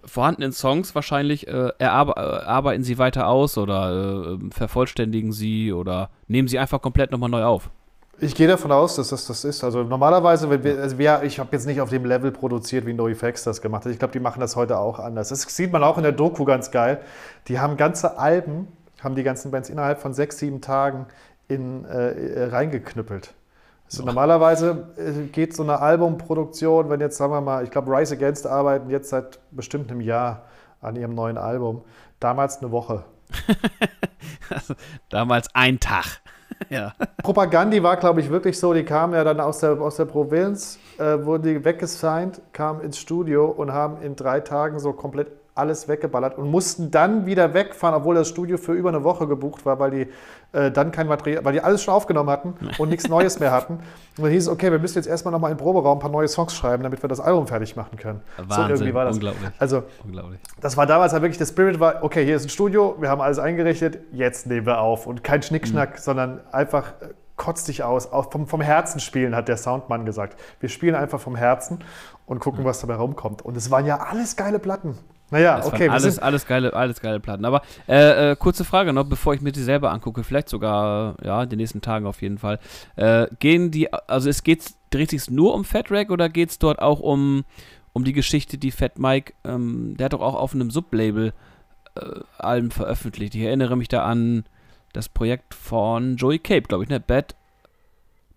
vorhandenen 0.05 0.51
Songs 0.51 0.93
wahrscheinlich, 0.93 1.47
äh, 1.47 1.71
erarbeiten 1.79 2.83
sie 2.83 2.97
weiter 2.97 3.27
aus 3.27 3.57
oder 3.57 4.37
äh, 4.39 4.49
vervollständigen 4.51 5.31
sie 5.31 5.73
oder 5.73 6.11
nehmen 6.27 6.47
sie 6.47 6.59
einfach 6.59 6.81
komplett 6.81 7.11
nochmal 7.11 7.29
neu 7.29 7.43
auf. 7.43 7.71
Ich 8.19 8.33
gehe 8.33 8.47
davon 8.47 8.71
aus, 8.71 8.95
dass 8.95 9.09
das 9.09 9.27
das 9.27 9.43
ist. 9.43 9.63
Also 9.63 9.83
normalerweise, 9.83 10.49
wenn 10.49 10.63
wir, 10.63 10.79
also 10.79 10.97
wir, 10.97 11.23
ich 11.23 11.39
habe 11.39 11.49
jetzt 11.51 11.65
nicht 11.65 11.81
auf 11.81 11.89
dem 11.89 12.05
Level 12.05 12.31
produziert, 12.31 12.85
wie 12.85 12.93
NoFX 12.93 13.43
das 13.43 13.61
gemacht 13.61 13.85
hat. 13.85 13.91
Ich 13.91 13.99
glaube, 13.99 14.13
die 14.13 14.19
machen 14.19 14.39
das 14.39 14.55
heute 14.55 14.77
auch 14.79 14.99
anders. 14.99 15.29
Das 15.29 15.41
sieht 15.41 15.71
man 15.71 15.83
auch 15.83 15.97
in 15.97 16.03
der 16.03 16.13
Doku 16.13 16.45
ganz 16.45 16.71
geil. 16.71 17.01
Die 17.47 17.59
haben 17.59 17.75
ganze 17.75 18.17
Alben, 18.17 18.69
haben 19.01 19.15
die 19.15 19.23
ganzen 19.23 19.51
Bands 19.51 19.69
innerhalb 19.69 19.99
von 19.99 20.13
sechs, 20.13 20.37
sieben 20.37 20.61
Tagen 20.61 21.07
in, 21.47 21.83
äh, 21.85 22.45
reingeknüppelt. 22.45 23.33
Also 23.85 24.03
normalerweise 24.03 24.87
äh, 24.97 25.27
geht 25.27 25.55
so 25.55 25.63
eine 25.63 25.79
Albumproduktion, 25.79 26.89
wenn 26.89 27.01
jetzt, 27.01 27.17
sagen 27.17 27.33
wir 27.33 27.41
mal, 27.41 27.63
ich 27.63 27.71
glaube, 27.71 27.91
Rise 27.91 28.15
Against 28.15 28.47
arbeiten 28.47 28.89
jetzt 28.89 29.09
seit 29.09 29.39
bestimmt 29.51 29.91
einem 29.91 30.01
Jahr 30.01 30.43
an 30.81 30.95
ihrem 30.95 31.13
neuen 31.13 31.37
Album. 31.37 31.83
Damals 32.19 32.59
eine 32.61 32.71
Woche. 32.71 33.03
also, 34.49 34.73
damals 35.09 35.53
ein 35.53 35.79
Tag. 35.79 36.21
Ja. 36.69 36.93
Propagandi 37.23 37.81
war, 37.83 37.97
glaube 37.97 38.21
ich, 38.21 38.29
wirklich 38.29 38.59
so. 38.59 38.73
Die 38.73 38.83
kamen 38.83 39.13
ja 39.13 39.23
dann 39.23 39.39
aus 39.39 39.59
der, 39.59 39.79
aus 39.81 39.97
der 39.97 40.05
Provinz, 40.05 40.79
äh, 40.97 41.23
wurden 41.25 41.43
die 41.43 41.65
weggesigned, 41.65 42.41
kamen 42.53 42.81
ins 42.81 42.97
Studio 42.97 43.45
und 43.45 43.71
haben 43.71 44.01
in 44.01 44.15
drei 44.15 44.39
Tagen 44.39 44.79
so 44.79 44.93
komplett 44.93 45.31
alles 45.55 45.87
weggeballert 45.87 46.37
und 46.37 46.51
mussten 46.51 46.91
dann 46.91 47.25
wieder 47.25 47.53
wegfahren, 47.53 47.95
obwohl 47.95 48.13
das 48.15 48.27
Studio 48.27 48.57
für 48.57 48.73
über 48.73 48.89
eine 48.89 49.05
Woche 49.05 49.25
gebucht 49.25 49.65
war, 49.65 49.79
weil 49.79 49.91
die 49.91 50.07
äh, 50.51 50.69
dann 50.69 50.91
kein 50.91 51.07
Material, 51.07 51.45
weil 51.45 51.53
die 51.53 51.61
alles 51.61 51.81
schon 51.81 51.93
aufgenommen 51.93 52.29
hatten 52.29 52.55
und 52.77 52.89
nichts 52.89 53.07
Neues 53.07 53.39
mehr 53.39 53.51
hatten. 53.51 53.75
Und 54.17 54.23
dann 54.23 54.31
hieß 54.31 54.43
es, 54.43 54.49
okay, 54.49 54.69
wir 54.69 54.79
müssen 54.79 54.97
jetzt 54.97 55.07
erstmal 55.07 55.31
nochmal 55.31 55.51
im 55.51 55.57
Proberaum 55.57 55.97
ein 55.97 56.01
paar 56.01 56.11
neue 56.11 56.27
Songs 56.27 56.53
schreiben, 56.53 56.83
damit 56.83 57.01
wir 57.01 57.07
das 57.07 57.21
Album 57.21 57.47
fertig 57.47 57.77
machen 57.77 57.97
können. 57.97 58.21
Wahnsinn, 58.37 58.55
so 58.65 58.83
irgendwie 58.83 58.93
war 58.93 59.05
das. 59.05 59.15
Unglaublich. 59.15 59.49
Also, 59.57 59.83
unglaublich. 60.03 60.39
das 60.59 60.75
war 60.75 60.85
damals 60.85 61.13
halt 61.13 61.23
wirklich, 61.23 61.37
der 61.37 61.45
Spirit 61.45 61.79
war, 61.79 62.03
okay, 62.03 62.25
hier 62.25 62.35
ist 62.35 62.43
ein 62.43 62.49
Studio, 62.49 62.97
wir 62.99 63.09
haben 63.09 63.21
alles 63.21 63.39
eingerichtet, 63.39 63.99
jetzt 64.11 64.47
nehmen 64.47 64.65
wir 64.65 64.81
auf. 64.81 65.07
Und 65.07 65.23
kein 65.23 65.41
Schnickschnack, 65.41 65.93
mhm. 65.93 66.01
sondern 66.01 66.41
einfach 66.51 66.93
kotzt 67.37 67.67
dich 67.67 67.83
aus. 67.83 68.11
Auch 68.11 68.31
vom, 68.31 68.47
vom 68.47 68.61
Herzen 68.61 68.99
spielen, 68.99 69.35
hat 69.35 69.47
der 69.47 69.57
Soundmann 69.57 70.05
gesagt. 70.05 70.37
Wir 70.59 70.69
spielen 70.69 70.95
einfach 70.95 71.19
vom 71.19 71.35
Herzen 71.35 71.79
und 72.25 72.39
gucken, 72.39 72.65
was 72.65 72.81
dabei 72.81 72.95
rumkommt. 72.95 73.41
Und 73.41 73.55
es 73.57 73.71
waren 73.71 73.85
ja 73.85 73.97
alles 73.97 74.35
geile 74.35 74.59
Platten. 74.59 74.97
Naja, 75.31 75.57
Das 75.57 75.67
okay. 75.67 75.89
alles, 75.89 76.19
alles, 76.19 76.45
geile, 76.45 76.73
alles 76.73 77.01
geile 77.01 77.19
Platten. 77.19 77.45
Aber 77.45 77.61
äh, 77.87 78.31
äh, 78.31 78.35
kurze 78.35 78.63
Frage 78.63 78.93
noch, 78.93 79.05
bevor 79.05 79.33
ich 79.33 79.41
mir 79.41 79.51
die 79.51 79.63
selber 79.63 79.91
angucke, 79.91 80.23
vielleicht 80.23 80.49
sogar, 80.49 81.15
ja, 81.23 81.43
in 81.43 81.49
den 81.49 81.57
nächsten 81.57 81.81
Tagen 81.81 82.05
auf 82.05 82.21
jeden 82.21 82.37
Fall. 82.37 82.59
Äh, 82.95 83.27
gehen 83.39 83.71
die, 83.71 83.91
also 83.91 84.29
es 84.29 84.43
geht, 84.43 84.63
dreht 84.91 85.09
sich 85.09 85.29
nur 85.29 85.53
um 85.55 85.65
Fat 85.65 85.91
Rack 85.91 86.11
oder 86.11 86.29
geht 86.29 86.51
es 86.51 86.59
dort 86.59 86.79
auch 86.79 86.99
um, 86.99 87.43
um 87.93 88.03
die 88.03 88.13
Geschichte, 88.13 88.57
die 88.57 88.71
Fat 88.71 88.99
Mike, 88.99 89.33
ähm, 89.43 89.95
der 89.97 90.05
hat 90.05 90.13
doch 90.13 90.21
auch 90.21 90.35
auf 90.35 90.53
einem 90.53 90.69
Sublabel 90.69 91.33
äh, 91.95 92.01
Alben 92.37 92.71
veröffentlicht. 92.71 93.33
Ich 93.35 93.41
erinnere 93.41 93.75
mich 93.75 93.87
da 93.87 94.03
an 94.03 94.45
das 94.93 95.09
Projekt 95.09 95.53
von 95.53 96.15
Joey 96.17 96.39
Cape, 96.39 96.63
glaube 96.63 96.83
ich, 96.83 96.89
ne? 96.89 96.99
Bad, 96.99 97.35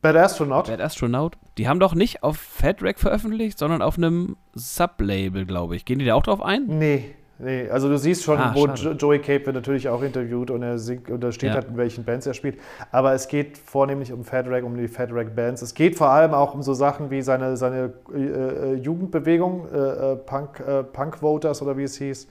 Bad 0.01 0.17
Astronaut. 0.17 0.67
Bad 0.69 0.81
Astronaut. 0.81 1.37
Die 1.59 1.67
haben 1.69 1.81
doch 1.81 1.95
nicht 1.95 2.23
auf 2.23 2.37
Fat 2.37 2.83
Rack 2.83 2.99
veröffentlicht, 3.01 3.59
sondern 3.59 3.83
auf 3.83 3.99
einem 3.99 4.37
Sublabel, 4.55 5.45
glaube 5.45 5.75
ich. 5.77 5.85
Gehen 5.85 5.99
die 5.99 6.05
da 6.05 6.15
auch 6.15 6.23
drauf 6.23 6.41
ein? 6.41 6.67
Nee, 6.69 7.17
nee. 7.39 7.69
Also 7.69 7.89
du 7.89 7.99
siehst 7.99 8.23
schon, 8.23 8.39
Ah, 8.39 8.53
wo 8.55 8.67
schade. 8.69 8.81
jo 8.81 8.93
Joey 8.93 9.19
Cape 9.19 9.45
wird 9.47 9.57
natürlich 9.57 9.89
auch 9.89 10.01
interviewt 10.03 10.53
und 10.53 10.63
er 10.63 10.79
singt 10.79 11.11
und 11.11 11.21
da 11.21 11.33
steht 11.33 11.49
Ja. 11.49 11.55
halt, 11.57 11.67
in 11.69 11.77
welchen 11.77 12.05
Bands 12.05 12.27
er 12.27 12.35
spielt. 12.35 12.59
Aber 12.93 13.13
es 13.13 13.27
geht 13.27 13.59
vornehmlich 13.59 14.13
um 14.13 14.25
Fat 14.25 14.47
Rack, 14.49 14.63
um 14.63 14.77
die 14.77 14.87
Fat 14.87 15.09
Rack 15.13 15.35
Bands. 15.35 15.63
Es 15.63 15.75
geht 15.75 15.97
vor 15.97 16.11
allem 16.11 16.33
auch 16.33 16.55
um 16.55 16.63
so 16.63 16.75
Sachen 16.75 17.11
wie 17.11 17.21
seine, 17.21 17.57
seine 17.57 17.93
äh, 18.15 18.19
äh, 18.21 18.75
Jugendbewegung, 18.75 19.67
äh, 19.73 19.77
äh, 20.13 20.17
Punk, 20.17 20.61
äh, 20.61 20.85
Punk 20.85 21.21
Voters 21.23 21.61
oder 21.61 21.77
wie 21.77 21.83
es 21.85 21.97
hieß, 21.99 22.29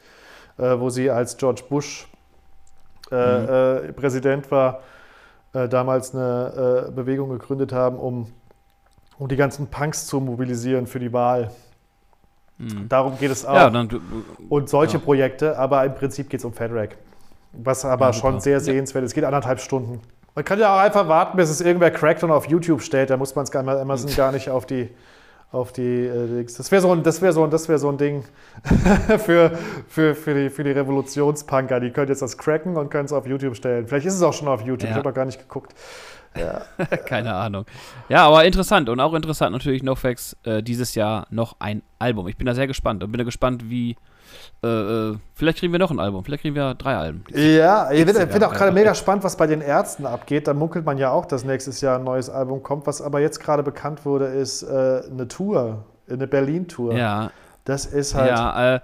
äh, 0.57 0.79
wo 0.79 0.89
sie 0.89 1.09
als 1.11 1.35
George 1.35 1.63
Bush 1.69 2.07
Mhm. 3.09 3.93
Präsident 3.95 4.51
war, 4.51 4.81
äh, 5.57 5.69
damals 5.69 6.13
eine 6.13 6.87
äh, 6.87 6.91
Bewegung 6.91 7.29
gegründet 7.29 7.73
haben, 7.73 7.97
um, 7.97 8.27
um 9.17 9.27
die 9.27 9.35
ganzen 9.35 9.67
Punks 9.67 10.05
zu 10.05 10.19
mobilisieren 10.19 10.87
für 10.87 10.99
die 10.99 11.11
Wahl. 11.11 11.51
Hm. 12.59 12.87
Darum 12.89 13.17
geht 13.17 13.31
es 13.31 13.45
auch. 13.45 13.55
Ja, 13.55 13.69
dann, 13.69 13.89
Und 14.49 14.69
solche 14.69 14.97
Ja. 14.97 15.03
Projekte, 15.03 15.57
aber 15.57 15.83
im 15.85 15.95
Prinzip 15.95 16.29
geht 16.29 16.39
es 16.39 16.45
um 16.45 16.53
FedRack. 16.53 16.97
Was 17.53 17.85
aber 17.85 18.07
Ja, 18.07 18.13
schon 18.13 18.39
sehr 18.39 18.59
sehenswert 18.59 19.03
ist. 19.03 19.11
Es 19.11 19.15
geht 19.15 19.23
anderthalb 19.23 19.59
Stunden. 19.59 20.01
Man 20.35 20.45
kann 20.45 20.59
ja 20.59 20.75
auch 20.75 20.79
einfach 20.79 21.07
warten, 21.07 21.37
bis 21.37 21.49
es 21.49 21.61
irgendwer 21.61 21.89
crackt 21.89 22.23
und 22.23 22.31
auf 22.31 22.47
YouTube 22.47 22.81
stellt. 22.81 23.09
Da 23.09 23.17
muss 23.17 23.35
man 23.35 23.43
es 23.43 23.51
gar, 23.51 23.67
Amazon 23.67 24.13
gar 24.15 24.31
nicht 24.31 24.49
auf 24.49 24.65
die. 24.65 24.89
Auf 25.51 25.71
die 25.71 26.05
äh, 26.05 26.27
Dings. 26.27 26.55
das 26.55 26.71
wäre 26.71 26.81
so, 26.81 26.91
ein- 26.91 27.03
das 27.03 27.21
wär 27.21 27.31
so, 27.31 27.43
ein- 27.43 27.49
das 27.49 27.69
wär 27.69 27.77
so 27.79 27.89
ein 27.89 27.97
Ding 27.97 28.25
für, 29.19 29.57
für, 29.87 30.13
für, 30.15 30.33
die, 30.33 30.49
für 30.49 30.63
die 30.63 30.71
Revolutionspunker. 30.71 31.79
Die 31.79 31.91
können 31.91 32.09
jetzt 32.09 32.21
das 32.21 32.37
cracken 32.37 32.75
und 32.75 32.89
können 32.89 33.05
es 33.05 33.13
auf 33.13 33.25
YouTube 33.25 33.55
stellen. 33.55 33.87
Vielleicht 33.87 34.05
ist 34.07 34.15
es 34.15 34.21
auch 34.21 34.33
schon 34.33 34.47
auf 34.49 34.61
YouTube. 34.61 34.83
Ja. 34.83 34.89
Ich 34.89 34.95
habe 34.97 35.07
noch 35.07 35.15
gar 35.15 35.25
nicht 35.25 35.39
geguckt. 35.39 35.73
Ja. 36.37 36.61
Keine 37.05 37.33
Ahnung. 37.33 37.65
Ja, 38.09 38.27
aber 38.27 38.43
interessant 38.45 38.89
und 38.89 38.99
auch 38.99 39.13
interessant 39.13 39.53
natürlich 39.53 39.83
NoFX 39.83 40.35
äh, 40.43 40.61
dieses 40.61 40.95
Jahr 40.95 41.25
noch 41.29 41.55
ein 41.59 41.81
Album. 41.97 42.27
Ich 42.27 42.37
bin 42.37 42.45
da 42.45 42.53
sehr 42.53 42.67
gespannt 42.67 43.03
und 43.03 43.11
bin 43.11 43.17
da 43.19 43.23
gespannt, 43.23 43.69
wie. 43.69 43.95
Äh, 44.63 44.67
äh, 44.67 45.17
vielleicht 45.33 45.59
kriegen 45.59 45.71
wir 45.71 45.79
noch 45.79 45.91
ein 45.91 45.99
Album, 45.99 46.23
vielleicht 46.23 46.41
kriegen 46.41 46.55
wir 46.55 46.73
drei 46.75 46.95
Alben. 46.95 47.23
Ja, 47.33 47.91
ich 47.91 48.05
finde 48.05 48.27
find 48.27 48.43
auch 48.43 48.53
gerade 48.53 48.71
mega 48.71 48.95
spannend, 48.95 49.23
was 49.23 49.37
bei 49.37 49.47
den 49.47 49.61
Ärzten 49.61 50.05
abgeht. 50.05 50.47
Da 50.47 50.53
munkelt 50.53 50.85
man 50.85 50.97
ja 50.97 51.11
auch, 51.11 51.25
dass 51.25 51.43
nächstes 51.43 51.81
Jahr 51.81 51.99
ein 51.99 52.03
neues 52.03 52.29
Album 52.29 52.63
kommt. 52.63 52.87
Was 52.87 53.01
aber 53.01 53.19
jetzt 53.19 53.39
gerade 53.39 53.63
bekannt 53.63 54.05
wurde, 54.05 54.25
ist 54.25 54.63
äh, 54.63 55.01
eine 55.09 55.27
Tour, 55.27 55.85
eine 56.09 56.27
Berlin-Tour. 56.27 56.93
Ja, 56.95 57.31
Das 57.65 57.85
ist 57.85 58.15
halt. 58.15 58.29
ja, 58.31 58.75
äh, 58.75 58.79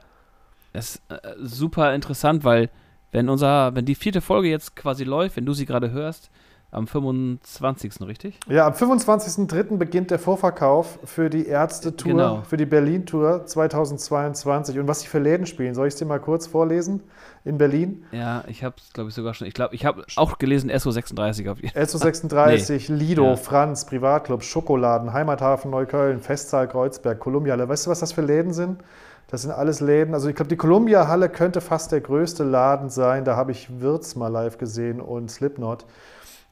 das 0.73 0.95
ist 0.95 1.01
äh, 1.09 1.15
super 1.41 1.93
interessant, 1.93 2.43
weil 2.43 2.69
wenn 3.11 3.29
unser, 3.29 3.75
wenn 3.75 3.85
die 3.85 3.95
vierte 3.95 4.21
Folge 4.21 4.49
jetzt 4.49 4.75
quasi 4.75 5.03
läuft, 5.03 5.37
wenn 5.37 5.45
du 5.45 5.53
sie 5.53 5.65
gerade 5.65 5.91
hörst, 5.91 6.31
am 6.73 6.87
25. 6.87 8.01
richtig? 8.07 8.39
Ja, 8.47 8.67
am 8.67 8.73
25.03. 8.73 9.77
beginnt 9.77 10.11
der 10.11 10.19
Vorverkauf 10.19 10.99
für 11.05 11.29
die 11.29 11.45
Ärzte-Tour, 11.47 12.11
Genau. 12.11 12.41
für 12.47 12.57
die 12.57 12.65
Berlin-Tour 12.65 13.45
2022. 13.45 14.79
Und 14.79 14.87
was 14.87 15.01
sie 15.01 15.07
für 15.07 15.19
Läden 15.19 15.45
spielen, 15.45 15.75
soll 15.75 15.87
ich 15.87 15.93
es 15.93 15.99
dir 15.99 16.05
mal 16.05 16.19
kurz 16.19 16.47
vorlesen? 16.47 17.01
In 17.45 17.57
Berlin. 17.57 18.05
Ja, 18.11 18.43
ich 18.47 18.63
habe 18.63 18.75
es, 18.77 18.93
glaube 18.93 19.09
ich, 19.09 19.15
sogar 19.15 19.33
schon. 19.33 19.47
Ich 19.47 19.53
glaube, 19.53 19.75
ich 19.75 19.85
habe 19.85 20.05
auch 20.15 20.37
gelesen 20.37 20.71
SO36 20.71 21.49
auf 21.51 21.57
SO36, 21.59 22.91
Lido, 22.93 23.25
Ja. 23.25 23.35
Franz, 23.35 23.85
Privatclub, 23.85 24.43
Schokoladen, 24.43 25.11
Heimathafen 25.13 25.69
Neukölln, 25.71 26.21
Festsaal 26.21 26.67
Kreuzberg, 26.69 27.19
Kolumbiahalle. 27.19 27.67
Weißt 27.67 27.85
du, 27.85 27.91
was 27.91 27.99
das 27.99 28.13
für 28.13 28.21
Läden 28.21 28.53
sind? 28.53 28.81
Das 29.27 29.41
sind 29.41 29.51
alles 29.51 29.79
Läden. 29.79 30.13
Also 30.13 30.29
ich 30.29 30.35
glaube, 30.35 30.49
die 30.49 30.55
Columbia-Halle 30.57 31.27
könnte 31.27 31.59
fast 31.59 31.91
der 31.91 32.01
größte 32.01 32.43
Laden 32.43 32.89
sein. 32.89 33.25
Da 33.25 33.35
habe 33.35 33.51
ich 33.51 33.79
Wirtz 33.81 34.15
mal 34.15 34.27
live 34.27 34.57
gesehen 34.57 35.01
und 35.01 35.31
Slipknot. 35.31 35.85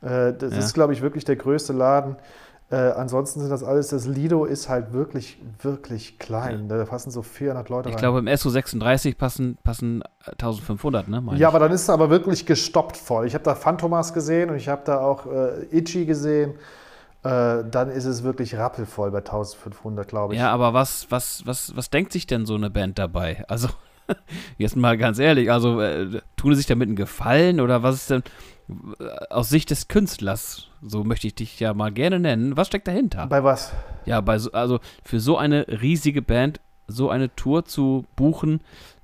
Äh, 0.01 0.33
das 0.33 0.53
Ja. 0.53 0.59
ist, 0.59 0.73
glaube 0.73 0.93
ich, 0.93 1.01
wirklich 1.01 1.25
der 1.25 1.35
größte 1.35 1.73
Laden. 1.73 2.15
Äh, 2.69 2.75
ansonsten 2.75 3.41
sind 3.41 3.49
das 3.49 3.63
alles, 3.63 3.89
das 3.89 4.07
Lido 4.07 4.45
ist 4.45 4.69
halt 4.69 4.93
wirklich, 4.93 5.37
wirklich 5.61 6.17
klein. 6.19 6.69
Da 6.69 6.85
passen 6.85 7.11
so 7.11 7.21
400 7.21 7.67
Leute 7.67 7.89
Ich 7.89 7.95
rein. 7.95 7.99
glaube, 7.99 8.19
im 8.19 8.27
SO36 8.27 9.17
passen, 9.17 9.57
passen 9.61 10.01
äh, 10.25 10.31
1500, 10.31 11.09
ne? 11.09 11.19
meine 11.19 11.37
Ja, 11.37 11.49
ich. 11.49 11.53
aber 11.53 11.59
dann 11.59 11.71
ist 11.73 11.81
es 11.81 11.89
aber 11.89 12.09
wirklich 12.09 12.45
gestoppt 12.45 12.95
voll. 12.95 13.27
Ich 13.27 13.33
habe 13.33 13.43
da 13.43 13.55
Phantomas 13.55 14.13
gesehen 14.13 14.49
und 14.49 14.55
ich 14.55 14.69
habe 14.69 14.83
da 14.85 15.01
auch 15.01 15.25
äh, 15.25 15.65
Itchy 15.77 16.05
gesehen. 16.05 16.51
Äh, 17.23 17.63
dann 17.69 17.89
ist 17.91 18.05
es 18.05 18.23
wirklich 18.23 18.55
rappelvoll 18.55 19.11
bei 19.11 19.19
1500, 19.19 20.07
glaube 20.07 20.33
ich. 20.33 20.39
Ja, 20.39 20.51
aber 20.51 20.73
was, 20.73 21.07
was, 21.09 21.45
was, 21.45 21.75
was 21.75 21.89
denkt 21.89 22.13
sich 22.13 22.25
denn 22.25 22.45
so 22.45 22.55
eine 22.55 22.69
Band 22.69 22.97
dabei? 22.97 23.43
Also, 23.49 23.67
jetzt 24.57 24.75
mal 24.77 24.97
ganz 24.97 25.19
ehrlich, 25.19 25.51
also 25.51 25.81
äh, 25.81 26.21
tun 26.37 26.53
sie 26.53 26.57
sich 26.59 26.67
damit 26.67 26.87
einen 26.87 26.95
Gefallen 26.95 27.59
oder 27.59 27.83
was 27.83 27.95
ist 27.95 28.09
denn 28.09 28.21
äh, 28.21 28.23
aus 29.29 29.49
Sicht 29.49 29.69
des 29.69 29.87
Künstlers, 29.87 30.67
so 30.81 31.03
möchte 31.03 31.27
ich 31.27 31.35
dich 31.35 31.59
ja 31.59 31.73
mal 31.73 31.91
gerne 31.91 32.19
nennen, 32.19 32.57
was 32.57 32.67
steckt 32.67 32.87
dahinter? 32.87 33.27
Bei 33.27 33.43
was? 33.43 33.71
Ja, 34.05 34.21
bei 34.21 34.37
so, 34.39 34.51
also 34.51 34.79
für 35.03 35.19
so 35.19 35.37
eine 35.37 35.65
riesige 35.67 36.21
Band 36.21 36.59
so 36.87 37.09
eine 37.09 37.33
Tour 37.35 37.65
zu 37.65 38.05
buchen 38.15 38.61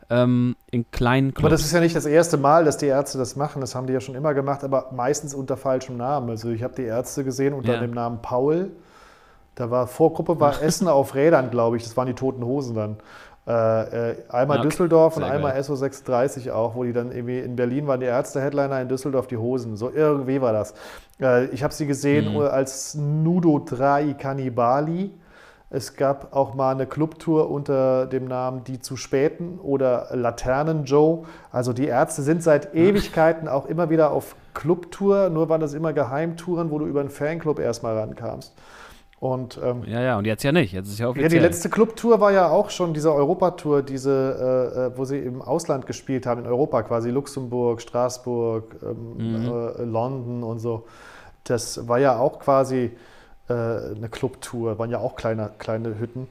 ähm, 0.09 0.55
in 0.71 0.89
kleinen 0.91 1.33
Clubs. 1.33 1.45
Aber 1.45 1.49
das 1.49 1.61
ist 1.61 1.73
ja 1.73 1.79
nicht 1.79 1.95
das 1.95 2.05
erste 2.05 2.37
Mal, 2.37 2.65
dass 2.65 2.77
die 2.77 2.85
Ärzte 2.87 3.17
das 3.17 3.35
machen. 3.35 3.61
Das 3.61 3.75
haben 3.75 3.87
die 3.87 3.93
ja 3.93 3.99
schon 4.01 4.15
immer 4.15 4.33
gemacht, 4.33 4.63
aber 4.63 4.89
meistens 4.93 5.33
unter 5.33 5.57
falschem 5.57 5.97
Namen. 5.97 6.29
Also 6.29 6.49
ich 6.49 6.63
habe 6.63 6.73
die 6.75 6.83
Ärzte 6.83 7.23
gesehen 7.23 7.53
unter 7.53 7.73
Ja. 7.73 7.79
dem 7.79 7.91
Namen 7.91 8.21
Paul. 8.21 8.71
Da 9.55 9.71
war 9.71 9.87
Vorgruppe 9.87 10.39
war 10.39 10.61
Essen 10.61 10.87
auf 10.87 11.15
Rädern, 11.15 11.49
glaube 11.49 11.77
ich. 11.77 11.83
Das 11.83 11.97
waren 11.97 12.07
die 12.07 12.13
Toten 12.13 12.43
Hosen 12.45 12.75
dann. 12.75 12.97
Äh, 13.47 14.11
äh, 14.11 14.15
einmal 14.29 14.57
Okay. 14.59 14.67
Düsseldorf 14.67 15.15
und 15.15 15.23
Sehr 15.23 15.31
einmal 15.31 15.53
geil. 15.53 15.61
SO36 15.61 16.51
auch, 16.51 16.75
wo 16.75 16.83
die 16.83 16.91
dann 16.91 17.11
irgendwie 17.13 17.39
in 17.39 17.55
Berlin 17.55 17.87
waren 17.87 18.01
die 18.01 18.05
Ärzte 18.05 18.41
Headliner, 18.41 18.81
in 18.81 18.89
Düsseldorf 18.89 19.27
die 19.27 19.37
Hosen. 19.37 19.77
So 19.77 19.89
irgendwie 19.89 20.41
war 20.41 20.51
das. 20.51 20.73
Äh, 21.21 21.45
ich 21.45 21.63
habe 21.63 21.73
sie 21.73 21.87
gesehen 21.87 22.33
Mhm. 22.33 22.41
äh, 22.41 22.47
als 22.47 22.95
Nudo 22.95 23.59
Trai 23.59 24.15
Cannibali. 24.19 25.11
Es 25.69 25.95
gab 25.95 26.33
auch 26.33 26.53
mal 26.55 26.71
eine 26.71 26.87
Clubtour 26.87 27.49
unter 27.49 28.05
dem 28.05 28.25
Namen 28.25 28.63
Die 28.63 28.79
zu 28.79 28.95
Späten 28.95 29.59
oder 29.61 30.07
Laternen 30.13 30.85
Joe. 30.85 31.23
Also 31.51 31.73
die 31.73 31.87
Ärzte 31.87 32.21
sind 32.21 32.41
seit 32.41 32.73
Ewigkeiten 32.73 33.47
auch 33.49 33.65
immer 33.65 33.89
wieder 33.89 34.11
auf 34.11 34.35
Clubtour, 34.53 35.29
nur 35.29 35.49
waren 35.49 35.59
das 35.61 35.73
immer 35.73 35.91
Geheimtouren, 35.93 36.71
wo 36.71 36.79
du 36.79 36.85
über 36.85 37.01
einen 37.01 37.09
Fanclub 37.09 37.59
erstmal 37.59 37.97
rankamst. 37.97 38.53
Und 39.19 39.59
ähm, 39.63 39.83
ja, 39.87 40.01
ja, 40.01 40.17
und 40.17 40.25
jetzt 40.25 40.43
ja 40.43 40.51
nicht. 40.51 40.73
Jetzt 40.73 40.89
ist 40.89 40.99
ja 40.99 41.05
ja, 41.05 41.09
offiziell. 41.09 41.29
die 41.29 41.39
letzte 41.39 41.69
Clubtour 41.69 42.19
war 42.19 42.31
ja 42.31 42.49
auch 42.49 42.69
schon 42.69 42.93
diese 42.93 43.11
Europatour, 43.13 43.81
diese, 43.81 44.11
äh, 44.75 44.85
äh, 44.93 44.97
wo 44.97 45.05
sie 45.05 45.17
im 45.17 45.41
Ausland 45.41 45.87
gespielt 45.87 46.27
haben, 46.27 46.41
in 46.41 46.47
Europa 46.47 46.83
quasi, 46.83 47.09
Luxemburg, 47.09 47.81
Straßburg, 47.81 48.75
ähm, 48.83 49.41
Mhm. 49.41 49.47
äh, 49.79 49.83
London 49.83 50.43
und 50.43 50.59
so. 50.59 50.85
Das 51.45 51.87
war 51.87 51.97
ja 51.97 52.17
auch 52.19 52.39
quasi 52.39 52.91
äh, 53.49 53.53
eine 53.53 54.09
Clubtour, 54.11 54.77
waren 54.77 54.91
ja 54.91 54.99
auch 54.99 55.15
kleine, 55.15 55.51
kleine 55.57 55.97
Hütten, 55.99 56.27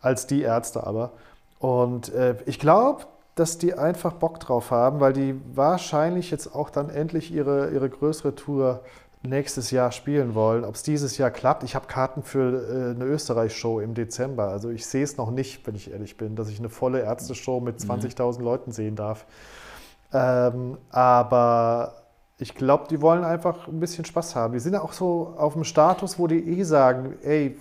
als 0.00 0.26
die 0.26 0.42
Ärzte 0.42 0.86
aber. 0.86 1.10
Und 1.58 2.12
äh, 2.14 2.36
ich 2.46 2.58
glaube, 2.60 3.04
dass 3.34 3.58
die 3.58 3.74
einfach 3.74 4.12
Bock 4.12 4.38
drauf 4.40 4.70
haben, 4.70 5.00
weil 5.00 5.12
die 5.12 5.34
wahrscheinlich 5.54 6.30
jetzt 6.30 6.54
auch 6.54 6.70
dann 6.70 6.90
endlich 6.90 7.32
ihre, 7.32 7.70
ihre 7.70 7.88
größere 7.88 8.34
Tour 8.34 8.80
nächstes 9.22 9.70
Jahr 9.70 9.92
spielen 9.92 10.34
wollen. 10.34 10.64
Ob 10.64 10.74
es 10.74 10.82
dieses 10.82 11.18
Jahr 11.18 11.30
klappt, 11.30 11.64
ich 11.64 11.74
habe 11.74 11.86
Karten 11.86 12.22
für 12.22 12.38
äh, 12.38 12.94
eine 12.94 13.04
Österreich-Show 13.04 13.80
im 13.80 13.94
Dezember. 13.94 14.48
Also 14.48 14.70
ich 14.70 14.86
sehe 14.86 15.02
es 15.02 15.16
noch 15.16 15.30
nicht, 15.30 15.66
wenn 15.66 15.74
ich 15.74 15.90
ehrlich 15.90 16.16
bin, 16.16 16.36
dass 16.36 16.48
ich 16.48 16.58
eine 16.58 16.68
volle 16.68 17.00
Ärzte-Show 17.00 17.60
mit 17.60 17.78
20.000 17.78 18.42
Leuten 18.42 18.72
sehen 18.72 18.96
darf. 18.96 19.26
Ähm, 20.12 20.78
aber 20.90 21.94
ich 22.38 22.54
glaube, 22.54 22.86
die 22.88 23.00
wollen 23.00 23.24
einfach 23.24 23.66
ein 23.66 23.80
bisschen 23.80 24.04
Spaß 24.04 24.36
haben. 24.36 24.54
Die 24.54 24.60
sind 24.60 24.74
ja 24.74 24.82
auch 24.82 24.92
so 24.92 25.34
auf 25.36 25.54
dem 25.54 25.64
Status, 25.64 26.18
wo 26.18 26.26
die 26.26 26.58
eh 26.58 26.62
sagen, 26.62 27.16
ey, 27.22 27.56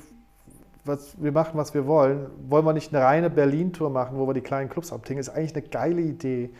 was, 0.85 1.21
wir 1.21 1.31
machen, 1.31 1.51
was 1.55 1.73
wir 1.73 1.85
wollen. 1.87 2.27
Wollen 2.47 2.65
wir 2.65 2.73
nicht 2.73 2.93
eine 2.93 3.03
reine 3.03 3.29
Berlin-Tour 3.29 3.89
machen, 3.89 4.17
wo 4.17 4.27
wir 4.27 4.33
die 4.33 4.41
kleinen 4.41 4.69
Clubs 4.69 4.93
abtinken? 4.93 5.19
Ist 5.19 5.29
eigentlich 5.29 5.55
eine 5.55 5.63
geile 5.63 6.01
Idee. 6.01 6.51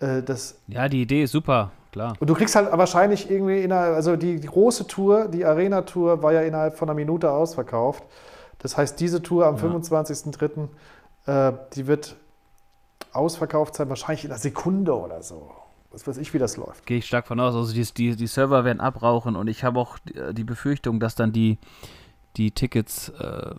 Äh, 0.00 0.22
das, 0.22 0.58
ja, 0.66 0.88
die 0.88 1.02
Idee 1.02 1.24
ist 1.24 1.32
super, 1.32 1.70
klar. 1.92 2.14
und 2.18 2.28
du 2.28 2.34
kriegst 2.34 2.54
halt 2.56 2.70
wahrscheinlich 2.72 3.30
irgendwie, 3.30 3.60
in 3.60 3.72
einer, 3.72 3.94
also 3.94 4.16
die, 4.16 4.40
die 4.40 4.48
große 4.48 4.86
Tour, 4.86 5.28
die 5.28 5.44
Arena-Tour 5.44 6.22
war 6.22 6.32
ja 6.32 6.42
innerhalb 6.42 6.76
von 6.76 6.88
einer 6.88 6.96
Minute 6.96 7.30
ausverkauft. 7.30 8.04
Das 8.58 8.76
heißt, 8.76 9.00
diese 9.00 9.22
Tour 9.22 9.46
am 9.46 9.56
Ja. 9.56 9.62
25.03., 9.62 10.68
äh, 11.26 11.52
die 11.74 11.86
wird 11.86 12.16
ausverkauft 13.12 13.74
sein, 13.74 13.88
wahrscheinlich 13.88 14.24
in 14.24 14.30
einer 14.30 14.38
Sekunde 14.40 14.96
oder 14.96 15.22
so. 15.22 15.50
was 15.92 16.06
weiß 16.06 16.18
ich, 16.18 16.32
wie 16.32 16.38
das 16.38 16.56
läuft. 16.56 16.86
Gehe 16.86 16.98
ich 16.98 17.06
stark 17.06 17.26
von 17.26 17.40
aus. 17.40 17.52
Also 17.54 17.72
die, 17.72 17.82
die, 17.82 18.14
die 18.14 18.26
Server 18.28 18.64
werden 18.64 18.80
abrauchen 18.80 19.34
und 19.34 19.48
ich 19.48 19.64
habe 19.64 19.80
auch 19.80 19.98
die, 19.98 20.34
die, 20.34 20.44
Befürchtung, 20.44 21.00
dass 21.00 21.16
dann 21.16 21.32
die, 21.32 21.58
die 22.36 22.52
Tickets 22.52 23.08
äh, 23.08 23.54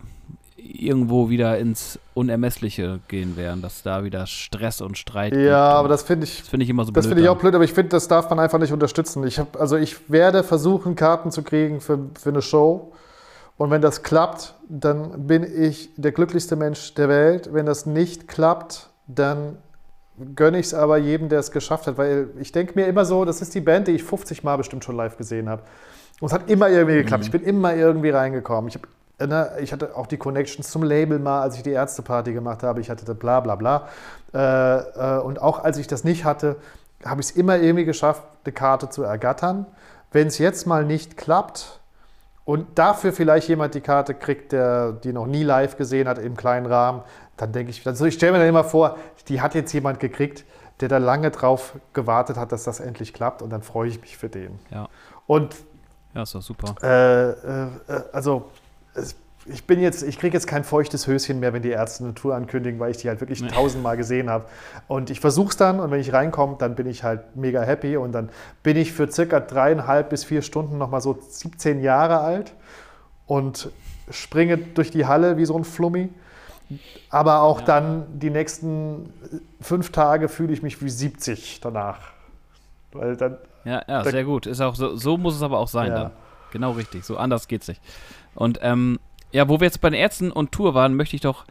irgendwo 0.64 1.28
wieder 1.28 1.58
ins 1.58 1.98
Unermessliche 2.14 3.00
gehen 3.08 3.36
werden, 3.36 3.62
dass 3.62 3.82
da 3.82 4.04
wieder 4.04 4.26
Stress 4.26 4.80
und 4.80 4.98
Streit 4.98 5.34
Ja, 5.34 5.72
aber 5.72 5.88
das 5.88 6.02
finde 6.02 6.24
ich, 6.24 6.42
das 6.42 6.52
ich 6.52 6.68
immer 6.68 6.84
so 6.84 6.92
Das 6.92 7.06
finde 7.06 7.22
ich 7.22 7.28
auch 7.28 7.38
blöd, 7.38 7.54
aber 7.54 7.64
ich 7.64 7.72
finde, 7.72 7.90
das 7.90 8.08
darf 8.08 8.30
man 8.30 8.38
einfach 8.38 8.58
nicht 8.58 8.72
unterstützen. 8.72 9.26
Ich 9.26 9.38
habe, 9.38 9.58
also 9.58 9.76
ich 9.76 10.10
werde 10.10 10.42
versuchen, 10.42 10.94
Karten 10.94 11.30
zu 11.30 11.42
kriegen 11.42 11.80
für, 11.80 11.98
für 12.20 12.30
eine 12.30 12.42
Show. 12.42 12.92
Und 13.56 13.70
wenn 13.70 13.82
das 13.82 14.02
klappt, 14.02 14.54
dann 14.68 15.26
bin 15.26 15.44
ich 15.44 15.90
der 15.96 16.12
glücklichste 16.12 16.56
Mensch 16.56 16.94
der 16.94 17.08
Welt. 17.08 17.50
Wenn 17.52 17.66
das 17.66 17.86
nicht 17.86 18.26
klappt, 18.28 18.90
dann 19.06 19.58
gönne 20.34 20.58
ich 20.58 20.66
es 20.66 20.74
aber 20.74 20.98
jedem, 20.98 21.28
der 21.28 21.40
es 21.40 21.50
geschafft 21.50 21.86
hat. 21.86 21.98
Weil 21.98 22.30
ich 22.40 22.52
denke 22.52 22.72
mir 22.74 22.86
immer 22.86 23.04
so, 23.04 23.24
das 23.24 23.42
ist 23.42 23.54
die 23.54 23.60
Band, 23.60 23.88
die 23.88 23.92
ich 23.92 24.02
50 24.02 24.42
Mal 24.42 24.56
bestimmt 24.56 24.84
schon 24.84 24.96
live 24.96 25.16
gesehen 25.16 25.48
habe. 25.48 25.62
Und 26.20 26.26
es 26.28 26.32
hat 26.32 26.48
immer 26.50 26.68
irgendwie 26.68 26.96
geklappt. 26.96 27.22
Mhm. 27.22 27.26
Ich 27.26 27.32
bin 27.32 27.42
immer 27.42 27.74
irgendwie 27.74 28.10
reingekommen. 28.10 28.68
Ich, 28.68 28.74
hab, 28.74 28.82
ne, 28.82 28.90
ich 29.60 29.72
hatte 29.72 29.96
auch 29.96 30.06
die 30.06 30.16
Connections 30.16 30.70
zum 30.70 30.82
Label 30.82 31.18
mal, 31.18 31.42
als 31.42 31.56
ich 31.56 31.62
die 31.62 31.70
Ärzteparty 31.70 32.32
gemacht 32.32 32.62
habe. 32.62 32.80
Ich 32.80 32.90
hatte 32.90 33.14
bla 33.14 33.40
bla 33.40 33.56
bla. 33.56 33.88
Äh, 34.34 35.18
äh, 35.18 35.20
und 35.20 35.40
auch 35.40 35.62
als 35.62 35.78
ich 35.78 35.86
das 35.86 36.04
nicht 36.04 36.24
hatte, 36.24 36.56
habe 37.04 37.20
ich 37.20 37.28
es 37.28 37.36
immer 37.36 37.58
irgendwie 37.58 37.84
geschafft, 37.84 38.22
eine 38.44 38.52
Karte 38.52 38.88
zu 38.88 39.02
ergattern. 39.02 39.66
Wenn 40.12 40.28
es 40.28 40.38
jetzt 40.38 40.66
mal 40.66 40.84
nicht 40.84 41.16
klappt, 41.16 41.80
und 42.44 42.78
dafür 42.78 43.12
vielleicht 43.12 43.48
jemand 43.48 43.74
die 43.74 43.80
Karte 43.80 44.14
kriegt, 44.14 44.52
der 44.52 44.92
die 44.92 45.12
noch 45.12 45.26
nie 45.26 45.44
live 45.44 45.76
gesehen 45.76 46.08
hat 46.08 46.18
im 46.18 46.36
kleinen 46.36 46.66
Rahmen, 46.66 47.02
dann 47.36 47.52
denke 47.52 47.70
ich, 47.70 47.86
also 47.86 48.04
ich 48.04 48.14
stelle 48.14 48.32
mir 48.32 48.38
dann 48.38 48.48
immer 48.48 48.64
vor, 48.64 48.98
die 49.28 49.40
hat 49.40 49.54
jetzt 49.54 49.72
jemand 49.72 50.00
gekriegt, 50.00 50.44
der 50.80 50.88
da 50.88 50.98
lange 50.98 51.30
drauf 51.30 51.74
gewartet 51.92 52.36
hat, 52.36 52.50
dass 52.50 52.64
das 52.64 52.80
endlich 52.80 53.14
klappt 53.14 53.42
und 53.42 53.50
dann 53.50 53.62
freue 53.62 53.88
ich 53.88 54.00
mich 54.00 54.16
für 54.16 54.28
den. 54.28 54.58
Ja. 54.70 54.88
Und 55.26 55.54
ja, 56.14 56.22
ist 56.22 56.34
doch 56.34 56.42
super. 56.42 56.74
Äh, 56.82 57.30
äh, 57.30 57.68
also 58.12 58.50
es, 58.52 58.61
ich 59.46 59.66
bin 59.66 59.80
jetzt, 59.80 60.02
ich 60.02 60.18
kriege 60.18 60.34
jetzt 60.34 60.46
kein 60.46 60.62
feuchtes 60.64 61.06
Höschen 61.06 61.40
mehr, 61.40 61.52
wenn 61.52 61.62
die 61.62 61.70
Ärzte 61.70 62.04
eine 62.04 62.14
Tour 62.14 62.34
ankündigen, 62.34 62.78
weil 62.78 62.92
ich 62.92 62.98
die 62.98 63.08
halt 63.08 63.20
wirklich 63.20 63.42
nee. 63.42 63.48
tausendmal 63.48 63.96
gesehen 63.96 64.30
habe. 64.30 64.44
Und 64.86 65.10
ich 65.10 65.20
versuche 65.20 65.50
es 65.50 65.56
dann 65.56 65.80
und 65.80 65.90
wenn 65.90 66.00
ich 66.00 66.12
reinkomme, 66.12 66.56
dann 66.58 66.74
bin 66.74 66.86
ich 66.86 67.02
halt 67.02 67.36
mega 67.36 67.62
happy 67.62 67.96
und 67.96 68.12
dann 68.12 68.30
bin 68.62 68.76
ich 68.76 68.92
für 68.92 69.10
circa 69.10 69.40
dreieinhalb 69.40 70.10
bis 70.10 70.24
vier 70.24 70.42
Stunden 70.42 70.78
nochmal 70.78 71.00
so 71.00 71.18
17 71.20 71.82
Jahre 71.82 72.20
alt 72.20 72.52
und 73.26 73.70
springe 74.10 74.58
durch 74.58 74.90
die 74.90 75.06
Halle 75.06 75.36
wie 75.36 75.44
so 75.44 75.56
ein 75.56 75.64
Flummi. 75.64 76.10
Aber 77.10 77.42
auch 77.42 77.60
ja. 77.60 77.66
dann 77.66 78.18
die 78.18 78.30
nächsten 78.30 79.12
fünf 79.60 79.90
Tage 79.90 80.28
fühle 80.28 80.52
ich 80.52 80.62
mich 80.62 80.82
wie 80.82 80.88
70 80.88 81.60
danach. 81.60 81.98
Weil 82.92 83.16
dann, 83.16 83.38
ja, 83.64 83.82
ja, 83.86 84.04
sehr 84.04 84.24
gut. 84.24 84.46
Ist 84.46 84.60
auch 84.60 84.74
so, 84.74 84.96
so 84.96 85.16
muss 85.16 85.34
es 85.34 85.42
aber 85.42 85.58
auch 85.58 85.68
sein 85.68 85.88
ja. 85.88 85.98
dann. 86.04 86.10
Genau 86.52 86.72
richtig. 86.72 87.04
So 87.04 87.16
anders 87.16 87.48
geht's 87.48 87.66
nicht. 87.66 87.80
Und 88.34 88.60
ähm, 88.62 89.00
ja, 89.32 89.48
wo 89.48 89.58
wir 89.60 89.66
jetzt 89.66 89.80
bei 89.80 89.90
den 89.90 89.98
Ärzten 89.98 90.30
und 90.30 90.52
Tour 90.52 90.74
waren, 90.74 90.94
möchte 90.94 91.16
ich 91.16 91.22
doch 91.22 91.44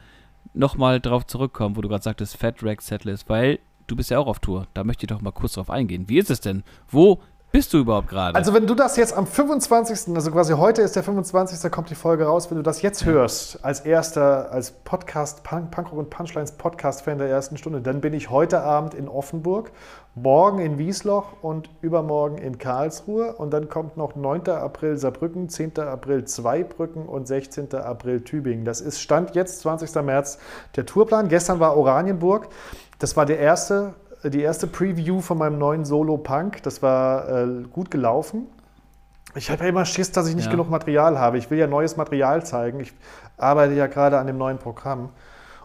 nochmal 0.54 1.00
drauf 1.00 1.26
zurückkommen, 1.26 1.76
wo 1.76 1.82
du 1.82 1.90
gerade 1.90 2.04
sagtest, 2.04 2.38
Fat 2.38 2.64
Rack 2.64 2.82
Setlist, 2.82 3.30
weil 3.30 3.60
du 3.88 3.96
bist 3.96 4.10
ja 4.10 4.20
auch 4.20 4.28
auf 4.28 4.40
Tour. 4.40 4.68
Da 4.74 4.84
möchte 4.84 5.06
ich 5.06 5.10
doch 5.10 5.22
mal 5.22 5.32
kurz 5.32 5.54
drauf 5.54 5.70
eingehen. 5.70 6.08
Wie 6.08 6.18
ist 6.18 6.30
es 6.30 6.42
denn? 6.42 6.64
Wo 6.88 7.22
bist 7.52 7.74
du 7.74 7.80
überhaupt 7.80 8.08
gerade? 8.08 8.36
Also, 8.36 8.54
wenn 8.54 8.66
du 8.66 8.76
das 8.76 8.96
jetzt 8.96 9.14
am 9.14 9.28
25., 9.28 10.16
also 10.16 10.32
quasi 10.32 10.54
heute 10.54 10.82
ist 10.82 10.96
der 10.96 11.04
25., 11.04 11.60
da 11.60 11.70
kommt 11.70 11.90
die 11.90 11.96
Folge 11.96 12.26
raus, 12.26 12.50
wenn 12.50 12.58
du 12.58 12.64
das 12.64 12.82
jetzt 12.82 13.06
hörst, 13.06 13.64
als 13.66 13.82
erster, 13.82 14.52
als 14.52 14.72
Podcast, 14.72 15.44
Punk, 15.44 15.70
Punkrock 15.70 16.00
und 16.00 16.10
Punchlines 16.10 16.54
Podcast-Fan 16.54 17.18
der 17.18 17.28
ersten 17.28 17.58
Stunde, 17.58 17.82
dann 17.82 18.00
bin 18.00 18.14
ich 18.14 18.30
heute 18.30 18.62
Abend 18.62 18.94
in 18.94 19.10
Offenburg, 19.10 19.72
morgen 20.16 20.60
in 20.60 20.78
Wiesloch 20.78 21.34
und 21.42 21.70
übermorgen 21.82 22.38
in 22.38 22.58
Karlsruhe. 22.58 23.34
Und 23.34 23.52
dann 23.52 23.68
kommt 23.70 23.98
noch 23.98 24.16
9. 24.16 24.48
April 24.50 24.98
Saarbrücken, 24.98 25.50
10. 25.50 25.80
April 25.80 26.26
Zweibrücken 26.26 27.06
und 27.06 27.28
16. 27.28 27.74
April 27.76 28.22
Tübingen. 28.22 28.66
Das 28.66 28.80
ist 28.80 29.02
Stand 29.02 29.36
jetzt, 29.36 29.60
20. 29.62 29.94
März, 30.04 30.38
der 30.76 30.86
Tourplan. 30.86 31.28
Gestern 31.28 31.60
war 31.60 31.76
Oranienburg. 31.76 32.48
Das 33.00 33.18
war 33.18 33.26
der 33.26 33.40
erste 33.40 33.94
die 34.24 34.42
erste 34.42 34.68
Preview 34.68 35.22
von 35.22 35.38
meinem 35.38 35.58
neuen 35.58 35.86
Solo 35.86 36.18
Punk. 36.18 36.64
Das 36.64 36.82
war 36.82 37.30
äh, 37.30 37.64
gut 37.72 37.90
gelaufen. 37.92 38.48
Ich 39.36 39.50
habe 39.50 39.64
ja 39.64 39.70
immer 39.70 39.86
Schiss, 39.86 40.12
dass 40.12 40.28
ich 40.28 40.36
nicht 40.36 40.46
ja. 40.46 40.52
genug 40.52 40.70
Material 40.70 41.18
habe. 41.18 41.38
Ich 41.38 41.50
will 41.50 41.58
ja 41.58 41.68
neues 41.68 41.98
Material 41.98 42.46
zeigen. 42.46 42.82
Ich 42.82 42.94
arbeite 43.38 43.74
ja 43.74 43.88
gerade 43.88 44.20
an 44.20 44.28
dem 44.28 44.38
neuen 44.38 44.58
Programm. 44.58 45.10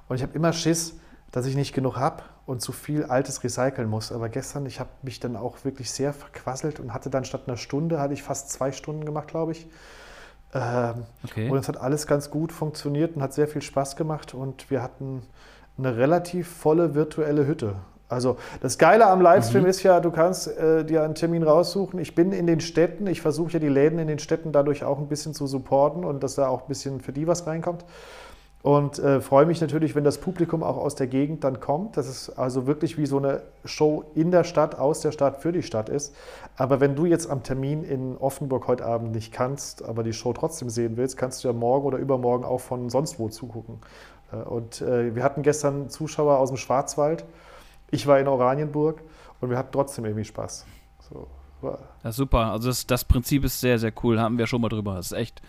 Und 0.08 0.16
ich 0.16 0.22
habe 0.22 0.32
immer 0.34 0.52
Schiss, 0.52 0.94
dass 1.32 1.46
ich 1.46 1.56
nicht 1.56 1.74
genug 1.74 1.96
habe 1.96 2.22
und 2.46 2.62
zu 2.62 2.72
viel 2.72 3.04
Altes 3.04 3.42
recyceln 3.42 3.88
muss. 3.88 4.12
Aber 4.12 4.28
gestern, 4.28 4.66
ich 4.66 4.78
habe 4.78 4.90
mich 5.02 5.18
dann 5.18 5.36
auch 5.36 5.64
wirklich 5.64 5.90
sehr 5.90 6.12
verquasselt 6.12 6.78
und 6.78 6.94
hatte 6.94 7.10
dann 7.10 7.24
statt 7.24 7.42
einer 7.46 7.56
Stunde, 7.56 7.98
hatte 8.00 8.14
ich 8.14 8.22
fast 8.22 8.50
zwei 8.50 8.70
Stunden 8.70 9.04
gemacht, 9.04 9.28
glaube 9.28 9.52
ich. 9.52 9.66
Ähm, 10.54 11.04
okay. 11.24 11.50
Und 11.50 11.58
es 11.58 11.66
hat 11.66 11.76
alles 11.76 12.06
ganz 12.06 12.30
gut 12.30 12.52
funktioniert 12.52 13.16
und 13.16 13.22
hat 13.22 13.34
sehr 13.34 13.48
viel 13.48 13.62
Spaß 13.62 13.96
gemacht. 13.96 14.32
Und 14.32 14.70
wir 14.70 14.82
hatten 14.82 15.22
eine 15.76 15.96
relativ 15.96 16.48
volle 16.48 16.94
virtuelle 16.94 17.46
Hütte. 17.46 17.74
Also 18.08 18.36
das 18.60 18.78
Geile 18.78 19.06
am 19.06 19.20
Livestream 19.20 19.62
mhm. 19.62 19.68
ist 19.68 19.82
ja, 19.82 20.00
du 20.00 20.10
kannst 20.10 20.48
äh, 20.56 20.84
dir 20.84 21.02
einen 21.02 21.14
Termin 21.14 21.42
raussuchen. 21.42 21.98
Ich 21.98 22.14
bin 22.14 22.32
in 22.32 22.46
den 22.46 22.60
Städten, 22.60 23.06
ich 23.06 23.20
versuche 23.20 23.52
ja 23.52 23.58
die 23.58 23.68
Läden 23.68 23.98
in 23.98 24.06
den 24.06 24.18
Städten 24.18 24.52
dadurch 24.52 24.84
auch 24.84 24.98
ein 24.98 25.08
bisschen 25.08 25.34
zu 25.34 25.46
supporten 25.46 26.04
und 26.04 26.22
dass 26.22 26.36
da 26.36 26.48
auch 26.48 26.62
ein 26.62 26.68
bisschen 26.68 27.00
für 27.00 27.12
die 27.12 27.26
was 27.26 27.46
reinkommt. 27.46 27.84
Und 28.62 28.98
äh, 28.98 29.20
freue 29.20 29.46
mich 29.46 29.60
natürlich, 29.60 29.94
wenn 29.94 30.02
das 30.02 30.18
Publikum 30.18 30.64
auch 30.64 30.76
aus 30.76 30.96
der 30.96 31.06
Gegend 31.06 31.44
dann 31.44 31.60
kommt. 31.60 31.96
Das 31.96 32.08
ist 32.08 32.30
also 32.30 32.66
wirklich 32.66 32.98
wie 32.98 33.06
so 33.06 33.18
eine 33.18 33.42
Show 33.64 34.02
in 34.16 34.32
der 34.32 34.42
Stadt, 34.42 34.76
aus 34.76 35.00
der 35.00 35.12
Stadt, 35.12 35.40
für 35.40 35.52
die 35.52 35.62
Stadt 35.62 35.88
ist. 35.88 36.14
Aber 36.56 36.80
wenn 36.80 36.96
du 36.96 37.06
jetzt 37.06 37.30
am 37.30 37.44
Termin 37.44 37.84
in 37.84 38.16
Offenburg 38.16 38.66
heute 38.66 38.84
Abend 38.84 39.12
nicht 39.12 39.32
kannst, 39.32 39.84
aber 39.84 40.02
die 40.02 40.12
Show 40.12 40.32
trotzdem 40.32 40.68
sehen 40.68 40.96
willst, 40.96 41.16
kannst 41.16 41.44
du 41.44 41.48
ja 41.48 41.54
morgen 41.54 41.86
oder 41.86 41.98
übermorgen 41.98 42.44
auch 42.44 42.60
von 42.60 42.90
sonst 42.90 43.20
wo 43.20 43.28
zugucken. 43.28 43.78
Äh, 44.32 44.38
und 44.38 44.80
äh, 44.80 45.14
wir 45.14 45.22
hatten 45.22 45.42
gestern 45.42 45.88
Zuschauer 45.88 46.38
aus 46.38 46.48
dem 46.48 46.56
Schwarzwald 46.56 47.24
ich 47.90 48.06
war 48.06 48.18
in 48.18 48.28
Oranienburg 48.28 49.02
und 49.40 49.50
wir 49.50 49.58
hatten 49.58 49.72
trotzdem 49.72 50.04
irgendwie 50.04 50.24
Spaß. 50.24 50.66
So, 51.10 51.28
ja, 52.04 52.12
super. 52.12 52.52
Also 52.52 52.68
das, 52.68 52.86
das 52.86 53.04
Prinzip 53.04 53.44
ist 53.44 53.60
sehr, 53.60 53.78
sehr 53.78 53.92
cool. 54.02 54.20
Haben 54.20 54.38
wir 54.38 54.46
schon 54.46 54.60
mal 54.60 54.68
drüber. 54.68 54.96
Das 54.96 55.06
ist 55.06 55.12
echt 55.12 55.42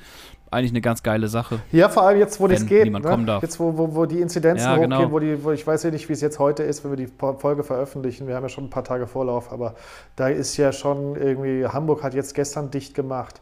eigentlich 0.49 0.71
eine 0.71 0.81
ganz 0.81 1.03
geile 1.03 1.27
Sache. 1.27 1.59
Ja, 1.71 1.89
vor 1.89 2.03
allem 2.03 2.19
jetzt, 2.19 2.39
wo 2.39 2.47
das 2.47 2.65
geht. 2.65 2.89
Ne? 2.91 3.39
Jetzt, 3.41 3.59
wo, 3.59 3.77
wo, 3.77 3.93
wo 3.93 4.05
die 4.05 4.21
Inzidenzen 4.21 4.65
ja, 4.65 4.77
genau. 4.77 4.97
hochgehen, 4.97 5.11
wo 5.11 5.19
die, 5.19 5.43
wo 5.43 5.51
ich 5.51 5.67
weiß 5.67 5.83
ja 5.83 5.91
nicht, 5.91 6.07
wie 6.07 6.13
es 6.13 6.21
jetzt 6.21 6.39
heute 6.39 6.63
ist, 6.63 6.83
wenn 6.83 6.91
wir 6.91 6.97
die 6.97 7.11
Folge 7.37 7.63
veröffentlichen. 7.63 8.27
Wir 8.27 8.35
haben 8.35 8.43
ja 8.43 8.49
schon 8.49 8.65
ein 8.65 8.69
paar 8.69 8.85
Tage 8.85 9.07
Vorlauf, 9.07 9.51
aber 9.51 9.75
da 10.15 10.29
ist 10.29 10.55
ja 10.57 10.71
schon 10.71 11.15
irgendwie, 11.15 11.67
Hamburg 11.67 12.03
hat 12.03 12.13
jetzt 12.13 12.33
gestern 12.33 12.71
dicht 12.71 12.93
gemacht. 12.93 13.41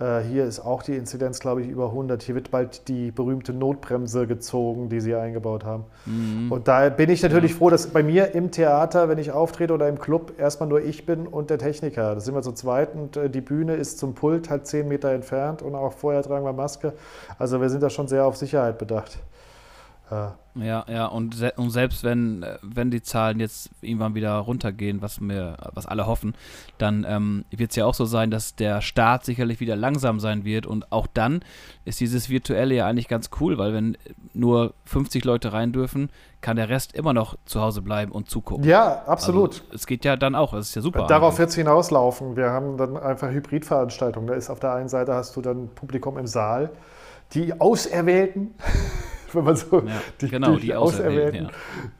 Äh, 0.00 0.20
hier 0.20 0.44
ist 0.44 0.60
auch 0.60 0.82
die 0.82 0.94
Inzidenz, 0.94 1.40
glaube 1.40 1.62
ich, 1.62 1.68
über 1.68 1.86
100. 1.86 2.22
Hier 2.22 2.34
wird 2.36 2.50
bald 2.50 2.86
die 2.88 3.10
berühmte 3.10 3.52
Notbremse 3.52 4.26
gezogen, 4.26 4.88
die 4.88 5.00
sie 5.00 5.14
eingebaut 5.14 5.64
haben. 5.64 5.84
Mhm. 6.06 6.52
Und 6.52 6.68
da 6.68 6.88
bin 6.88 7.10
ich 7.10 7.22
natürlich 7.22 7.52
ja. 7.52 7.56
froh, 7.58 7.70
dass 7.70 7.88
bei 7.88 8.02
mir 8.02 8.34
im 8.34 8.50
Theater, 8.52 9.08
wenn 9.08 9.18
ich 9.18 9.32
auftrete 9.32 9.72
oder 9.74 9.88
im 9.88 9.98
Club, 9.98 10.34
erstmal 10.38 10.68
nur 10.68 10.82
ich 10.82 11.04
bin 11.04 11.26
und 11.26 11.50
der 11.50 11.58
Techniker. 11.58 12.14
Das 12.14 12.24
sind 12.24 12.34
wir 12.34 12.42
zu 12.42 12.52
zweit 12.52 12.94
und 12.94 13.16
äh, 13.16 13.28
die 13.28 13.40
Bühne 13.40 13.74
ist 13.74 13.98
zum 13.98 14.14
Pult 14.14 14.50
halt 14.50 14.66
10 14.66 14.86
Meter 14.86 15.10
entfernt 15.10 15.62
und 15.62 15.74
auch 15.74 15.92
vorher 15.92 16.22
tragen 16.22 16.44
wir 16.44 16.52
Maske. 16.52 16.92
Also 17.38 17.60
wir 17.60 17.68
sind 17.68 17.82
da 17.82 17.90
schon 17.90 18.06
sehr 18.06 18.24
auf 18.24 18.36
Sicherheit 18.36 18.78
bedacht. 18.78 19.18
Ja. 20.10 20.36
Ja, 20.88 21.06
und, 21.06 21.36
se 21.36 21.52
und 21.56 21.70
selbst 21.70 22.02
wenn, 22.02 22.44
wenn 22.62 22.90
die 22.90 23.02
Zahlen 23.02 23.38
jetzt 23.38 23.70
irgendwann 23.80 24.16
wieder 24.16 24.36
runtergehen, 24.38 25.02
was 25.02 25.20
wir, 25.20 25.56
was 25.72 25.86
alle 25.86 26.06
hoffen, 26.06 26.34
dann 26.78 27.06
ähm, 27.08 27.44
wird 27.50 27.70
es 27.70 27.76
ja 27.76 27.86
auch 27.86 27.94
so 27.94 28.06
sein, 28.06 28.32
dass 28.32 28.56
der 28.56 28.80
Start 28.80 29.24
sicherlich 29.24 29.60
wieder 29.60 29.76
langsam 29.76 30.18
sein 30.18 30.44
wird. 30.44 30.66
Und 30.66 30.90
auch 30.90 31.06
dann 31.06 31.44
ist 31.84 32.00
dieses 32.00 32.28
Virtuelle 32.28 32.74
ja 32.74 32.86
eigentlich 32.86 33.06
ganz 33.06 33.30
cool, 33.40 33.56
weil 33.58 33.72
wenn 33.72 33.96
nur 34.34 34.74
50 34.86 35.24
Leute 35.24 35.52
rein 35.52 35.72
dürfen, 35.72 36.10
kann 36.40 36.56
der 36.56 36.68
Rest 36.68 36.92
immer 36.92 37.12
noch 37.12 37.36
zu 37.44 37.60
Hause 37.60 37.82
bleiben 37.82 38.10
und 38.10 38.28
zugucken. 38.28 38.64
Ja, 38.64 39.02
absolut. 39.06 39.60
Also, 39.60 39.74
es 39.74 39.86
geht 39.86 40.04
ja 40.04 40.16
dann 40.16 40.34
auch, 40.34 40.52
es 40.54 40.70
ist 40.70 40.74
ja 40.74 40.82
super. 40.82 41.06
Darauf 41.06 41.38
wird 41.38 41.50
es 41.50 41.54
hinauslaufen. 41.54 42.36
Wir 42.36 42.50
haben 42.50 42.76
dann 42.76 42.96
einfach 42.96 43.30
Hybridveranstaltungen. 43.30 44.28
Da 44.28 44.34
ist 44.34 44.50
auf 44.50 44.60
der 44.60 44.72
einen 44.72 44.88
Seite 44.88 45.14
hast 45.14 45.36
du 45.36 45.40
dann 45.40 45.68
Publikum 45.74 46.18
im 46.18 46.26
Saal, 46.26 46.70
die 47.32 47.60
Auserwählten 47.60 48.54
wenn 49.32 49.44
man 49.44 49.56
so 49.56 49.80
ja, 49.80 50.00
die, 50.20 50.28
genau, 50.28 50.54
die, 50.56 50.66
die 50.66 50.74
Auserwählten, 50.74 51.50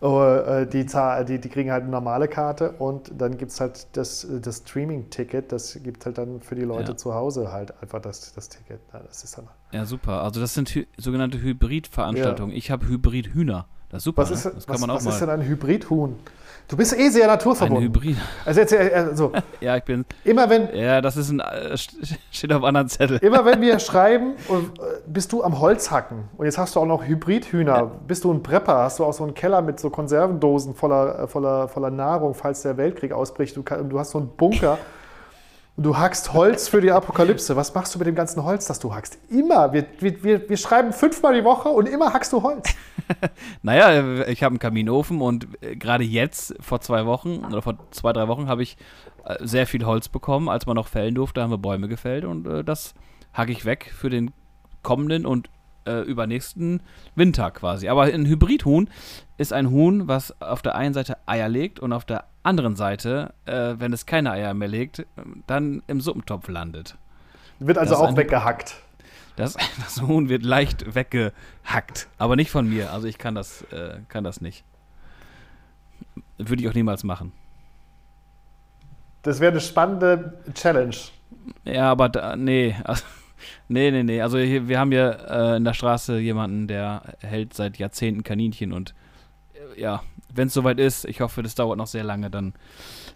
ja. 0.01 0.61
Äh, 0.61 0.67
die, 0.67 0.87
die, 0.87 1.39
die, 1.41 1.49
kriegen 1.49 1.71
halt 1.71 1.83
eine 1.83 1.91
normale 1.91 2.29
Karte 2.29 2.73
und 2.73 3.13
dann 3.17 3.39
gibt 3.39 3.53
es 3.53 3.61
halt 3.61 3.89
das, 3.93 4.27
das 4.43 4.59
Streaming-Ticket, 4.59 5.53
das 5.53 5.79
gibt 5.83 6.07
halt 6.07 6.19
dann 6.19 6.41
für 6.41 6.55
die 6.55 6.63
Leute 6.63 6.93
ja. 6.93 6.97
zu 6.97 7.15
Hause 7.15 7.53
halt 7.53 7.75
einfach 7.83 8.01
das, 8.01 8.33
das 8.33 8.49
Ticket. 8.49 8.81
das 8.93 9.25
ist 9.25 9.39
dann 9.39 9.49
ja, 9.73 9.85
super. 9.85 10.23
Also 10.23 10.41
das 10.41 10.55
sind 10.55 10.87
sogenannte 10.97 11.41
Hybrid-Veranstaltungen. 11.41 12.53
Ich 12.53 12.71
habe 12.71 12.87
Hybrid-Hühner 12.89 13.67
Das 13.91 13.99
ist 13.99 14.05
super. 14.05 14.23
Was 14.23 14.31
ist, 14.31 14.45
ne? 14.47 14.53
das 14.55 14.69
was, 14.69 14.75
kann 14.75 14.81
man 14.81 14.91
auch 14.91 14.97
was 14.97 15.05
mal. 15.05 15.11
ist 15.13 15.21
denn 15.21 15.31
ein 15.31 15.43
Hybridhuhn? 15.43 16.17
Du 16.69 16.77
bist 16.77 16.95
eh 16.99 17.09
sehr 17.09 17.25
ein 17.25 17.29
naturverbunden. 17.31 17.85
Hybrid. 17.85 18.17
Also 18.45 18.61
jetzt, 18.61 18.73
äh, 18.75 18.91
also, 18.95 19.33
Ja, 19.61 19.77
ich 19.79 19.85
bin. 19.85 20.05
immer 20.25 20.51
wenn, 20.51 20.69
Ja, 20.77 21.01
das 21.01 21.17
ist 21.17 21.31
ein. 21.31 21.41
Äh, 21.41 21.77
steht 22.31 22.51
auf 22.53 22.57
einem 22.57 22.65
anderen 22.67 22.89
Zettel. 22.89 23.17
immer 23.23 23.45
wenn 23.47 23.63
wir 23.63 23.79
schreiben, 23.79 24.35
und, 24.49 24.79
äh, 24.79 24.83
bist 25.07 25.33
du 25.33 25.43
am 25.43 25.59
Holz 25.61 25.91
hacken. 25.91 26.29
Und 26.37 26.45
jetzt 26.45 26.59
hast 26.59 26.77
du 26.77 26.81
auch 26.81 26.87
noch 26.87 27.05
Hybridhühner. 27.07 27.91
Bist 28.07 28.25
du 28.25 28.33
ein 28.33 28.43
Prepper? 28.43 28.77
Hast 28.79 28.99
du 28.99 29.05
auch 29.05 29.15
so 29.15 29.25
einen 29.25 29.33
Keller 29.35 29.63
mit 29.63 29.81
so 29.81 29.89
Konservendosen 29.89 30.75
voller, 30.75 31.27
voller, 31.27 31.69
voller 31.69 31.91
Nahrung, 31.91 32.35
falls 32.35 32.61
der 32.63 32.77
Weltkrieg 32.77 33.13
ausbricht? 33.13 33.57
Du, 33.57 33.63
du 33.63 33.99
hast 33.99 34.11
so 34.11 34.19
einen 34.19 34.29
Bunker. 34.29 34.77
Und 35.79 35.85
du 35.85 35.97
hackst 35.97 36.33
Holz 36.33 36.67
für 36.67 36.81
die 36.81 36.91
Apokalypse. 36.91 37.55
Was 37.55 37.73
machst 37.73 37.95
du 37.95 38.01
mit 38.01 38.09
dem 38.09 38.17
ganzen 38.17 38.43
Holz, 38.43 38.67
das 38.67 38.81
du 38.81 38.93
hackst? 38.93 39.17
Immer. 39.31 39.73
Wir, 39.73 39.87
wir, 40.01 40.49
wir, 40.49 40.57
schreiben 40.57 40.93
fünfmal 40.93 41.35
die 41.35 41.45
Woche 41.45 41.69
und 41.69 41.89
immer 41.89 42.13
hackst 42.13 42.33
du 42.33 42.43
Holz. 42.43 42.75
Naja, 43.63 44.27
ich 44.27 44.43
habe 44.43 44.55
einen 44.55 44.59
Kaminofen 44.59 45.23
und 45.23 45.47
äh, 45.63 45.77
gerade 45.77 46.03
jetzt, 46.03 46.55
vor 46.61 46.81
zwei 46.81 47.07
Wochen 47.07 47.45
oder 47.45 47.63
vor 47.63 47.79
zwei, 47.93 48.13
drei 48.13 48.27
Wochen, 48.27 48.49
habe 48.49 48.65
ich 48.65 48.77
äh, 49.25 49.37
sehr 49.41 49.69
viel 49.69 49.87
Holz 49.87 50.09
bekommen. 50.09 50.49
Als 50.49 50.67
man 50.67 50.75
noch 50.75 50.89
fällen 50.89 51.15
durfte, 51.15 51.41
haben 51.41 51.51
wir 51.51 51.59
Bäume 51.59 51.87
gefällt 51.87 52.25
und 52.25 52.49
äh, 52.49 52.65
das 52.65 52.95
hacke 53.33 53.53
ich 53.53 53.65
weg 53.65 53.93
für 53.97 54.11
den 54.11 54.33
kommenden 54.83 55.27
und 55.27 55.49
äh, 55.89 56.01
übernächsten 56.03 56.83
Winter 57.15 57.51
quasi. 57.51 57.89
Aber 57.89 58.03
ein 58.05 58.27
Hybridhuhn 58.27 58.89
ist 59.39 59.53
ein 59.53 59.71
Huhn, 59.71 60.07
was 60.09 60.41
auf 60.43 60.63
der 60.63 60.75
einen 60.75 60.95
Seite 60.95 61.17
Eier 61.27 61.49
legt 61.49 61.81
und 61.81 61.93
auf 61.93 62.05
der 62.05 62.25
anderen 62.43 62.77
Seite, 62.77 63.33
äh, 63.47 63.75
wenn 63.79 63.93
es 63.93 64.07
keine 64.07 64.31
Eier 64.33 64.55
mehr 64.55 64.69
legt, 64.69 65.07
dann 65.47 65.83
im 65.87 66.01
Suppentopf 66.01 66.49
landet. 66.49 66.97
Wird 67.59 67.79
also 67.79 67.97
auch 67.97 68.09
ein- 68.09 68.17
weggehackt. 68.17 68.77
Das, 69.37 69.57
das 69.83 70.03
Huhn 70.03 70.29
wird 70.29 70.43
leicht 70.45 70.95
weggehackt, 70.95 72.09
aber 72.19 72.37
nicht 72.37 72.51
von 72.51 72.69
mir. 72.69 72.93
Also 72.93 73.07
ich 73.07 73.19
kann 73.19 73.35
das, 73.35 73.63
äh, 73.73 74.01
kann 74.09 74.25
das 74.25 74.41
nicht. 74.41 74.65
Würde 76.39 76.63
ich 76.63 76.69
auch 76.69 76.75
niemals 76.75 77.05
machen. 77.05 77.33
Das 79.23 79.41
wäre 79.41 79.53
eine 79.53 79.61
spannende 79.61 80.41
Challenge. 80.55 80.97
Ja, 81.65 81.91
aber 81.91 82.09
da, 82.09 82.37
nee, 82.37 82.77
also, 82.85 83.05
nee, 83.69 83.91
nee, 83.91 84.03
nee. 84.03 84.21
Also 84.21 84.39
hier, 84.39 84.69
wir 84.69 84.79
haben 84.79 84.91
hier 84.91 85.27
äh, 85.29 85.57
in 85.57 85.65
der 85.65 85.75
Straße 85.75 86.19
jemanden, 86.19 86.69
der 86.69 87.03
hält 87.21 87.55
seit 87.55 87.79
Jahrzehnten 87.79 88.23
Kaninchen 88.23 88.73
und 88.73 88.95
äh, 89.55 89.81
ja, 89.81 90.03
wenn 90.33 90.49
es 90.49 90.55
soweit 90.55 90.79
ist, 90.79 91.05
ich 91.05 91.21
hoffe, 91.21 91.43
das 91.43 91.55
dauert 91.55 91.79
noch 91.79 91.87
sehr 91.87 92.05
lange, 92.05 92.31
dann 92.31 92.55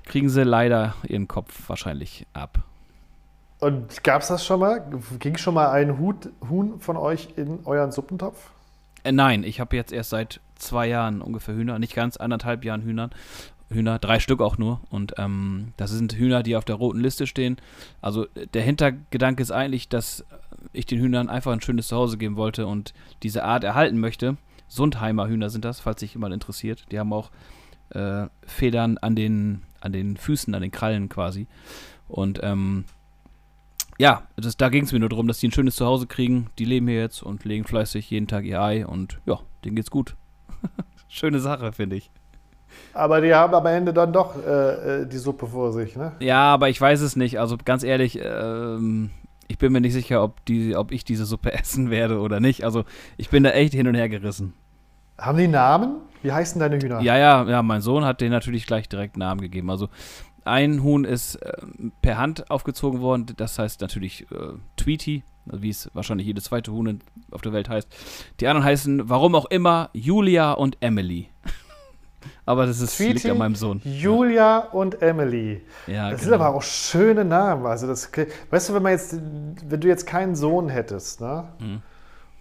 kriegen 0.04 0.28
sie 0.28 0.44
leider 0.44 0.94
ihren 1.06 1.28
Kopf 1.28 1.68
wahrscheinlich 1.68 2.26
ab. 2.32 2.58
Und 3.60 4.02
gab 4.02 4.22
es 4.22 4.28
das 4.28 4.44
schon 4.44 4.58
mal? 4.58 4.84
Ging 5.20 5.36
schon 5.36 5.54
mal 5.54 5.70
ein 5.70 5.98
Hut, 5.98 6.30
Huhn 6.48 6.80
von 6.80 6.96
euch 6.96 7.28
in 7.36 7.60
euren 7.64 7.92
Suppentopf? 7.92 8.50
Äh, 9.04 9.12
nein, 9.12 9.44
ich 9.44 9.60
habe 9.60 9.76
jetzt 9.76 9.92
erst 9.92 10.10
seit 10.10 10.40
zwei 10.56 10.88
Jahren 10.88 11.22
ungefähr 11.22 11.54
Hühner, 11.54 11.78
nicht 11.78 11.94
ganz, 11.94 12.16
anderthalb 12.16 12.64
Jahren 12.64 12.82
Hühnern. 12.82 13.10
Hühner, 13.72 13.98
drei 13.98 14.20
Stück 14.20 14.40
auch 14.40 14.58
nur. 14.58 14.80
Und 14.90 15.14
ähm, 15.18 15.72
das 15.76 15.90
sind 15.90 16.14
Hühner, 16.14 16.42
die 16.42 16.56
auf 16.56 16.64
der 16.64 16.76
roten 16.76 17.00
Liste 17.00 17.26
stehen. 17.26 17.56
Also 18.00 18.26
äh, 18.34 18.46
der 18.52 18.62
Hintergedanke 18.62 19.42
ist 19.42 19.50
eigentlich, 19.50 19.88
dass 19.88 20.24
ich 20.72 20.86
den 20.86 21.00
Hühnern 21.00 21.28
einfach 21.28 21.52
ein 21.52 21.60
schönes 21.60 21.88
Zuhause 21.88 22.18
geben 22.18 22.36
wollte 22.36 22.66
und 22.66 22.94
diese 23.22 23.44
Art 23.44 23.64
erhalten 23.64 23.98
möchte. 23.98 24.36
Sundheimer 24.68 25.28
Hühner 25.28 25.50
sind 25.50 25.64
das, 25.64 25.80
falls 25.80 26.00
sich 26.00 26.14
jemand 26.14 26.32
interessiert. 26.32 26.86
Die 26.90 26.98
haben 26.98 27.12
auch 27.12 27.30
äh, 27.90 28.26
Federn 28.46 28.98
an 28.98 29.14
den, 29.14 29.62
an 29.80 29.92
den 29.92 30.16
Füßen, 30.16 30.54
an 30.54 30.62
den 30.62 30.70
Krallen 30.70 31.08
quasi. 31.08 31.46
Und 32.08 32.40
ähm, 32.42 32.84
ja, 33.98 34.26
das, 34.36 34.56
da 34.56 34.68
ging 34.68 34.84
es 34.84 34.92
mir 34.92 35.00
nur 35.00 35.08
darum, 35.08 35.28
dass 35.28 35.38
die 35.38 35.48
ein 35.48 35.52
schönes 35.52 35.76
Zuhause 35.76 36.06
kriegen. 36.06 36.50
Die 36.58 36.64
leben 36.64 36.88
hier 36.88 37.00
jetzt 37.00 37.22
und 37.22 37.44
legen 37.44 37.64
fleißig 37.64 38.10
jeden 38.10 38.26
Tag 38.26 38.44
ihr 38.44 38.60
Ei 38.60 38.86
und 38.86 39.18
ja, 39.26 39.40
denen 39.64 39.76
geht's 39.76 39.90
gut. 39.90 40.16
Schöne 41.08 41.40
Sache, 41.40 41.72
finde 41.72 41.96
ich. 41.96 42.10
Aber 42.94 43.20
die 43.20 43.34
haben 43.34 43.54
am 43.54 43.66
Ende 43.66 43.92
dann 43.92 44.12
doch 44.12 44.36
äh, 44.36 45.02
äh, 45.02 45.06
die 45.06 45.18
Suppe 45.18 45.46
vor 45.46 45.72
sich, 45.72 45.96
ne? 45.96 46.12
Ja, 46.20 46.52
aber 46.52 46.68
ich 46.68 46.80
weiß 46.80 47.00
es 47.00 47.16
nicht. 47.16 47.38
Also 47.40 47.56
ganz 47.64 47.82
ehrlich, 47.84 48.18
ähm, 48.22 49.10
ich 49.48 49.58
bin 49.58 49.72
mir 49.72 49.80
nicht 49.80 49.92
sicher, 49.92 50.22
ob, 50.22 50.44
die, 50.46 50.76
ob 50.76 50.92
ich 50.92 51.04
diese 51.04 51.24
Suppe 51.24 51.52
essen 51.58 51.90
werde 51.90 52.20
oder 52.20 52.40
nicht. 52.40 52.64
Also 52.64 52.84
ich 53.16 53.30
bin 53.30 53.42
da 53.44 53.50
echt 53.50 53.74
hin 53.74 53.88
und 53.88 53.94
her 53.94 54.08
gerissen. 54.08 54.54
Haben 55.18 55.38
die 55.38 55.48
Namen? 55.48 55.96
Wie 56.22 56.32
heißen 56.32 56.60
deine 56.60 56.78
Hühner? 56.78 57.00
Ja, 57.00 57.16
ja, 57.16 57.44
ja, 57.48 57.62
mein 57.62 57.80
Sohn 57.80 58.04
hat 58.04 58.20
denen 58.20 58.30
natürlich 58.30 58.66
gleich 58.66 58.88
direkt 58.88 59.16
Namen 59.16 59.40
gegeben. 59.40 59.70
Also 59.70 59.88
ein 60.44 60.82
Huhn 60.82 61.04
ist 61.04 61.36
äh, 61.36 61.52
per 62.00 62.18
Hand 62.18 62.50
aufgezogen 62.50 63.00
worden, 63.00 63.26
das 63.36 63.58
heißt 63.58 63.80
natürlich 63.80 64.26
äh, 64.32 64.54
Tweety, 64.76 65.22
also 65.46 65.62
wie 65.62 65.70
es 65.70 65.90
wahrscheinlich 65.94 66.26
jedes 66.26 66.44
zweite 66.44 66.72
Huhn 66.72 67.00
auf 67.30 67.42
der 67.42 67.52
Welt 67.52 67.68
heißt. 67.68 67.88
Die 68.40 68.48
anderen 68.48 68.64
heißen, 68.64 69.08
warum 69.08 69.34
auch 69.34 69.46
immer, 69.46 69.90
Julia 69.92 70.52
und 70.52 70.76
Emily. 70.80 71.28
aber 72.46 72.66
das 72.66 72.80
ist, 72.80 72.98
liegt 72.98 73.12
Tweety, 73.20 73.30
an 73.30 73.38
meinem 73.38 73.54
Sohn. 73.54 73.80
Julia 73.84 74.58
und 74.58 75.00
Emily. 75.02 75.62
Ja, 75.86 76.10
Das 76.10 76.20
genau. 76.20 76.30
sind 76.32 76.40
aber 76.42 76.54
auch 76.56 76.62
schöne 76.62 77.24
Namen. 77.24 77.66
Also 77.66 77.86
das, 77.86 78.10
weißt 78.50 78.68
du, 78.68 78.74
wenn 78.74 78.82
man 78.82 78.92
jetzt, 78.92 79.16
wenn 79.68 79.80
du 79.80 79.88
jetzt 79.88 80.06
keinen 80.06 80.34
Sohn 80.34 80.68
hättest, 80.68 81.20
ne? 81.20 81.44
Mhm. 81.58 81.82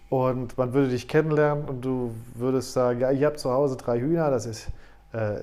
Und 0.08 0.58
man 0.58 0.74
würde 0.74 0.90
dich 0.90 1.08
kennenlernen 1.08 1.64
und 1.64 1.82
du 1.84 2.12
würdest 2.34 2.74
sagen, 2.74 3.00
ja, 3.00 3.10
ich 3.12 3.24
habe 3.24 3.36
zu 3.36 3.50
Hause 3.50 3.76
drei 3.78 3.98
Hühner, 3.98 4.30
das 4.30 4.44
ist 4.44 4.68
äh, 5.14 5.36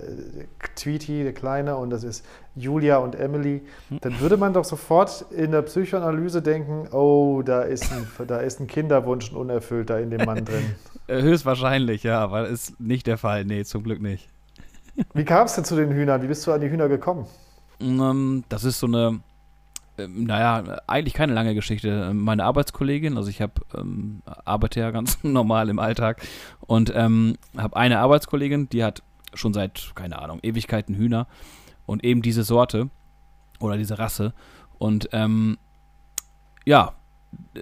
Tweety, 0.75 1.23
der 1.23 1.34
Kleine, 1.34 1.75
und 1.78 1.89
das 1.89 2.04
ist 2.04 2.23
Julia 2.56 2.97
und 2.97 3.15
Emily, 3.15 3.62
Hm. 3.89 3.99
dann 4.02 4.19
würde 4.19 4.38
man 4.38 4.54
doch 4.54 4.65
sofort 4.65 5.25
in 5.32 5.52
der 5.52 5.62
Psychoanalyse 5.63 6.41
denken, 6.41 6.88
oh, 6.91 7.41
da 7.43 7.62
ist 7.63 7.91
ein, 7.91 8.08
da 8.28 8.38
ist 8.39 8.60
ein 8.60 8.67
Kinderwunsch, 8.67 9.32
ein 9.32 9.36
unerfüllter 9.38 9.99
in 9.99 10.10
dem 10.12 10.25
Mann 10.25 10.45
drin. 10.45 10.75
Äh, 11.10 11.24
höchstwahrscheinlich, 11.24 12.04
ja, 12.04 12.19
aber 12.19 12.48
ist 12.48 12.80
nicht 12.80 13.08
der 13.08 13.17
Fall. 13.17 13.43
Nee, 13.43 13.63
zum 13.63 13.84
Glück 13.84 14.02
nicht. 14.02 14.30
Wie 15.13 15.26
kam 15.26 15.45
es 15.45 15.56
denn 15.56 15.65
zu 15.65 15.76
den 15.76 15.91
Hühnern? 15.91 16.22
Wie 16.22 16.28
bist 16.28 16.45
du 16.45 16.52
an 16.52 16.62
die 16.62 16.69
Hühner 16.69 16.88
gekommen? 16.88 17.26
Ähm, 17.80 18.43
das 18.50 18.63
ist 18.63 18.80
so 18.80 18.88
eine, 18.88 19.22
ähm, 19.98 20.26
naja, 20.26 20.82
eigentlich 20.86 21.13
keine 21.15 21.34
lange 21.34 21.56
Geschichte. 21.56 22.13
Meine 22.13 22.43
Arbeitskollegin, 22.43 23.17
also 23.17 23.30
ich 23.30 23.41
habe 23.41 23.54
ähm, 23.76 24.22
arbeite 24.45 24.82
ja 24.82 24.91
ganz 24.91 25.17
normal 25.24 25.69
im 25.69 25.80
Alltag 25.80 26.22
und 26.62 26.91
ähm, 26.95 27.38
habe 27.58 27.76
eine 27.76 28.00
Arbeitskollegin, 28.00 28.69
die 28.69 28.84
hat 28.84 29.02
schon 29.34 29.54
seit, 29.54 29.93
keine 29.95 30.19
Ahnung, 30.22 30.39
Ewigkeiten 30.43 30.95
Hühner 30.95 31.28
und 31.86 32.04
eben 32.04 32.22
diese 32.22 32.43
Sorte 32.43 32.89
oder 33.60 33.78
diese 33.78 33.98
Rasse. 33.98 34.34
Und 34.78 35.10
ähm, 35.12 35.58
ja, 36.65 36.93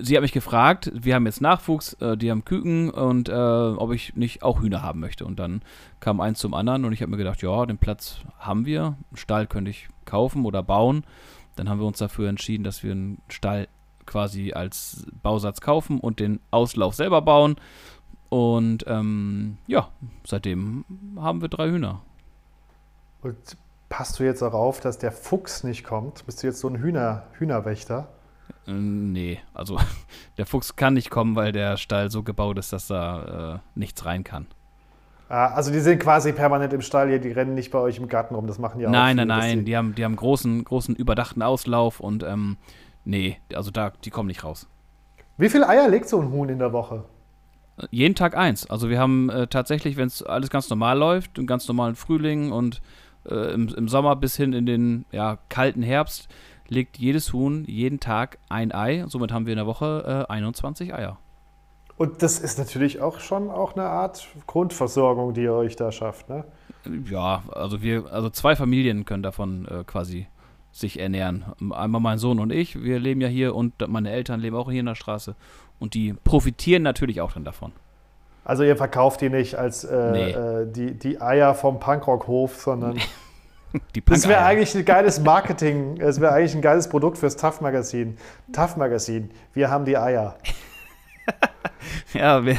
sie 0.01 0.15
hat 0.15 0.21
mich 0.21 0.31
gefragt, 0.31 0.91
wir 0.93 1.15
haben 1.15 1.25
jetzt 1.25 1.41
Nachwuchs, 1.41 1.93
äh, 1.93 2.17
die 2.17 2.31
haben 2.31 2.45
Küken 2.45 2.89
und 2.89 3.29
äh, 3.29 3.33
ob 3.33 3.91
ich 3.91 4.15
nicht 4.15 4.43
auch 4.43 4.61
Hühner 4.61 4.81
haben 4.81 4.99
möchte. 4.99 5.25
Und 5.25 5.39
dann 5.39 5.61
kam 5.99 6.19
eins 6.19 6.39
zum 6.39 6.53
anderen 6.53 6.85
und 6.85 6.93
ich 6.93 7.01
habe 7.01 7.11
mir 7.11 7.17
gedacht, 7.17 7.41
ja, 7.41 7.65
den 7.65 7.77
Platz 7.77 8.19
haben 8.39 8.65
wir, 8.65 8.85
einen 8.85 9.17
Stall 9.17 9.47
könnte 9.47 9.71
ich 9.71 9.89
kaufen 10.05 10.45
oder 10.45 10.63
bauen. 10.63 11.03
Dann 11.55 11.69
haben 11.69 11.79
wir 11.79 11.87
uns 11.87 11.97
dafür 11.97 12.29
entschieden, 12.29 12.63
dass 12.63 12.83
wir 12.83 12.91
einen 12.91 13.21
Stall 13.29 13.67
quasi 14.05 14.53
als 14.53 15.05
Bausatz 15.21 15.61
kaufen 15.61 15.99
und 15.99 16.19
den 16.19 16.39
Auslauf 16.51 16.95
selber 16.95 17.21
bauen. 17.21 17.55
Und 18.29 18.85
ähm, 18.87 19.57
ja, 19.67 19.89
seitdem 20.25 20.85
haben 21.17 21.41
wir 21.41 21.49
drei 21.49 21.69
Hühner. 21.69 22.01
Und 23.21 23.57
passt 23.89 24.19
du 24.19 24.23
jetzt 24.23 24.41
darauf, 24.41 24.79
dass 24.79 24.97
der 24.97 25.11
Fuchs 25.11 25.63
nicht 25.63 25.83
kommt? 25.83 26.25
Bist 26.25 26.43
du 26.43 26.47
jetzt 26.47 26.59
so 26.59 26.67
ein 26.67 26.77
Hühner, 26.77 27.23
Hühnerwächter? 27.33 28.09
Äh, 28.67 28.71
nee, 28.71 29.39
also 29.53 29.79
der 30.37 30.45
Fuchs 30.45 30.75
kann 30.75 30.93
nicht 30.95 31.09
kommen, 31.09 31.35
weil 31.35 31.51
der 31.51 31.77
Stall 31.77 32.11
so 32.11 32.23
gebaut 32.23 32.57
ist, 32.57 32.73
dass 32.73 32.87
da 32.87 33.55
äh, 33.55 33.79
nichts 33.79 34.05
rein 34.05 34.23
kann. 34.23 34.47
Ah, 35.29 35.47
also 35.47 35.71
die 35.71 35.79
sind 35.79 35.99
quasi 35.99 36.31
permanent 36.31 36.71
im 36.71 36.81
Stall 36.81 37.09
hier, 37.09 37.19
die 37.19 37.31
rennen 37.31 37.53
nicht 37.53 37.69
bei 37.71 37.79
euch 37.79 37.97
im 37.97 38.07
Garten 38.07 38.33
rum, 38.35 38.47
das 38.47 38.59
machen 38.59 38.79
ja 38.79 38.87
auch 38.87 38.91
nein, 38.93 39.17
viele, 39.17 39.25
nein, 39.27 39.39
nein, 39.39 39.59
die- 39.59 39.65
die 39.65 39.77
haben, 39.77 39.93
die 39.95 40.05
haben 40.05 40.15
großen, 40.15 40.63
großen 40.63 40.95
überdachten 40.95 41.41
Auslauf 41.41 41.99
und 41.99 42.23
ähm, 42.23 42.55
nee, 43.03 43.37
also 43.53 43.69
da, 43.71 43.91
die 44.05 44.09
kommen 44.09 44.27
nicht 44.27 44.43
raus. 44.45 44.67
Wie 45.37 45.49
viele 45.49 45.67
Eier 45.67 45.89
legt 45.89 46.07
so 46.07 46.21
ein 46.21 46.31
Huhn 46.31 46.47
in 46.47 46.59
der 46.59 46.71
Woche? 46.71 47.03
Jeden 47.91 48.15
Tag 48.15 48.35
eins. 48.35 48.67
Also 48.69 48.89
wir 48.89 48.99
haben 48.99 49.29
äh, 49.29 49.45
tatsächlich, 49.47 49.97
wenn 49.97 50.07
es 50.07 50.23
alles 50.23 50.49
ganz 50.49 50.67
normal 50.69 50.97
läuft, 50.97 51.37
im 51.37 51.45
ganz 51.45 51.67
normalen 51.67 51.95
Frühling 51.95 52.51
und 52.51 52.81
äh, 53.29 53.53
im, 53.53 53.67
im 53.67 53.87
Sommer 53.87 54.15
bis 54.15 54.35
hin 54.35 54.53
in 54.53 54.65
den 54.65 55.05
ja, 55.11 55.37
kalten 55.49 55.83
Herbst, 55.83 56.27
legt 56.69 56.97
jedes 56.97 57.33
Huhn 57.33 57.63
jeden 57.65 57.99
Tag 57.99 58.37
ein 58.49 58.73
Ei. 58.73 59.05
Somit 59.07 59.31
haben 59.31 59.45
wir 59.45 59.53
in 59.53 59.57
der 59.57 59.67
Woche 59.67 60.25
äh, 60.29 60.31
21 60.31 60.93
Eier. 60.93 61.17
Und 61.97 62.21
das 62.21 62.37
ist 62.39 62.59
natürlich 62.59 63.01
auch 63.01 63.19
schon 63.19 63.49
auch 63.49 63.73
eine 63.75 63.85
Art 63.85 64.27
Grundversorgung, 64.45 65.33
die 65.33 65.41
ihr 65.43 65.53
euch 65.53 65.75
da 65.75 65.91
schafft, 65.91 66.29
ne? 66.29 66.43
Ja, 67.09 67.41
also 67.51 67.81
wir, 67.81 68.05
also 68.11 68.29
zwei 68.29 68.55
Familien 68.55 69.03
können 69.03 69.23
davon 69.23 69.65
äh, 69.67 69.83
quasi 69.83 70.27
sich 70.71 70.99
ernähren. 70.99 71.45
Einmal 71.71 71.99
mein 72.01 72.17
Sohn 72.19 72.39
und 72.39 72.51
ich, 72.51 72.81
wir 72.81 72.99
leben 72.99 73.19
ja 73.19 73.27
hier 73.27 73.55
und 73.55 73.73
meine 73.89 74.11
Eltern 74.11 74.39
leben 74.39 74.55
auch 74.55 74.69
hier 74.69 74.81
in 74.81 74.85
der 74.85 74.95
Straße. 74.95 75.35
Und 75.79 75.95
die 75.95 76.13
profitieren 76.13 76.83
natürlich 76.83 77.19
auch 77.19 77.31
dann 77.33 77.43
davon. 77.43 77.71
Also 78.45 78.63
ihr 78.63 78.77
verkauft 78.77 79.21
die 79.21 79.29
nicht 79.29 79.55
als 79.55 79.83
äh, 79.83 80.11
Nee. 80.11 80.31
äh, 80.31 80.71
die, 80.71 80.97
die 80.97 81.19
Eier 81.19 81.55
vom 81.55 81.79
Punkrock-Hof, 81.79 82.55
sondern 82.61 82.95
Die 82.95 83.01
das 84.05 84.27
wäre 84.27 84.43
eigentlich 84.43 84.75
ein 84.75 84.85
geiles 84.85 85.19
Marketing, 85.19 85.99
es 85.99 86.19
wäre 86.21 86.33
eigentlich 86.33 86.55
ein 86.55 86.61
geiles 86.61 86.87
Produkt 86.89 87.17
fürs 87.17 87.35
Tough-Magazin. 87.35 88.17
Tough-Magazin, 88.53 89.31
wir 89.53 89.69
haben 89.69 89.85
die 89.85 89.97
Eier. 89.97 90.35
ja, 92.13 92.45
wir, 92.45 92.57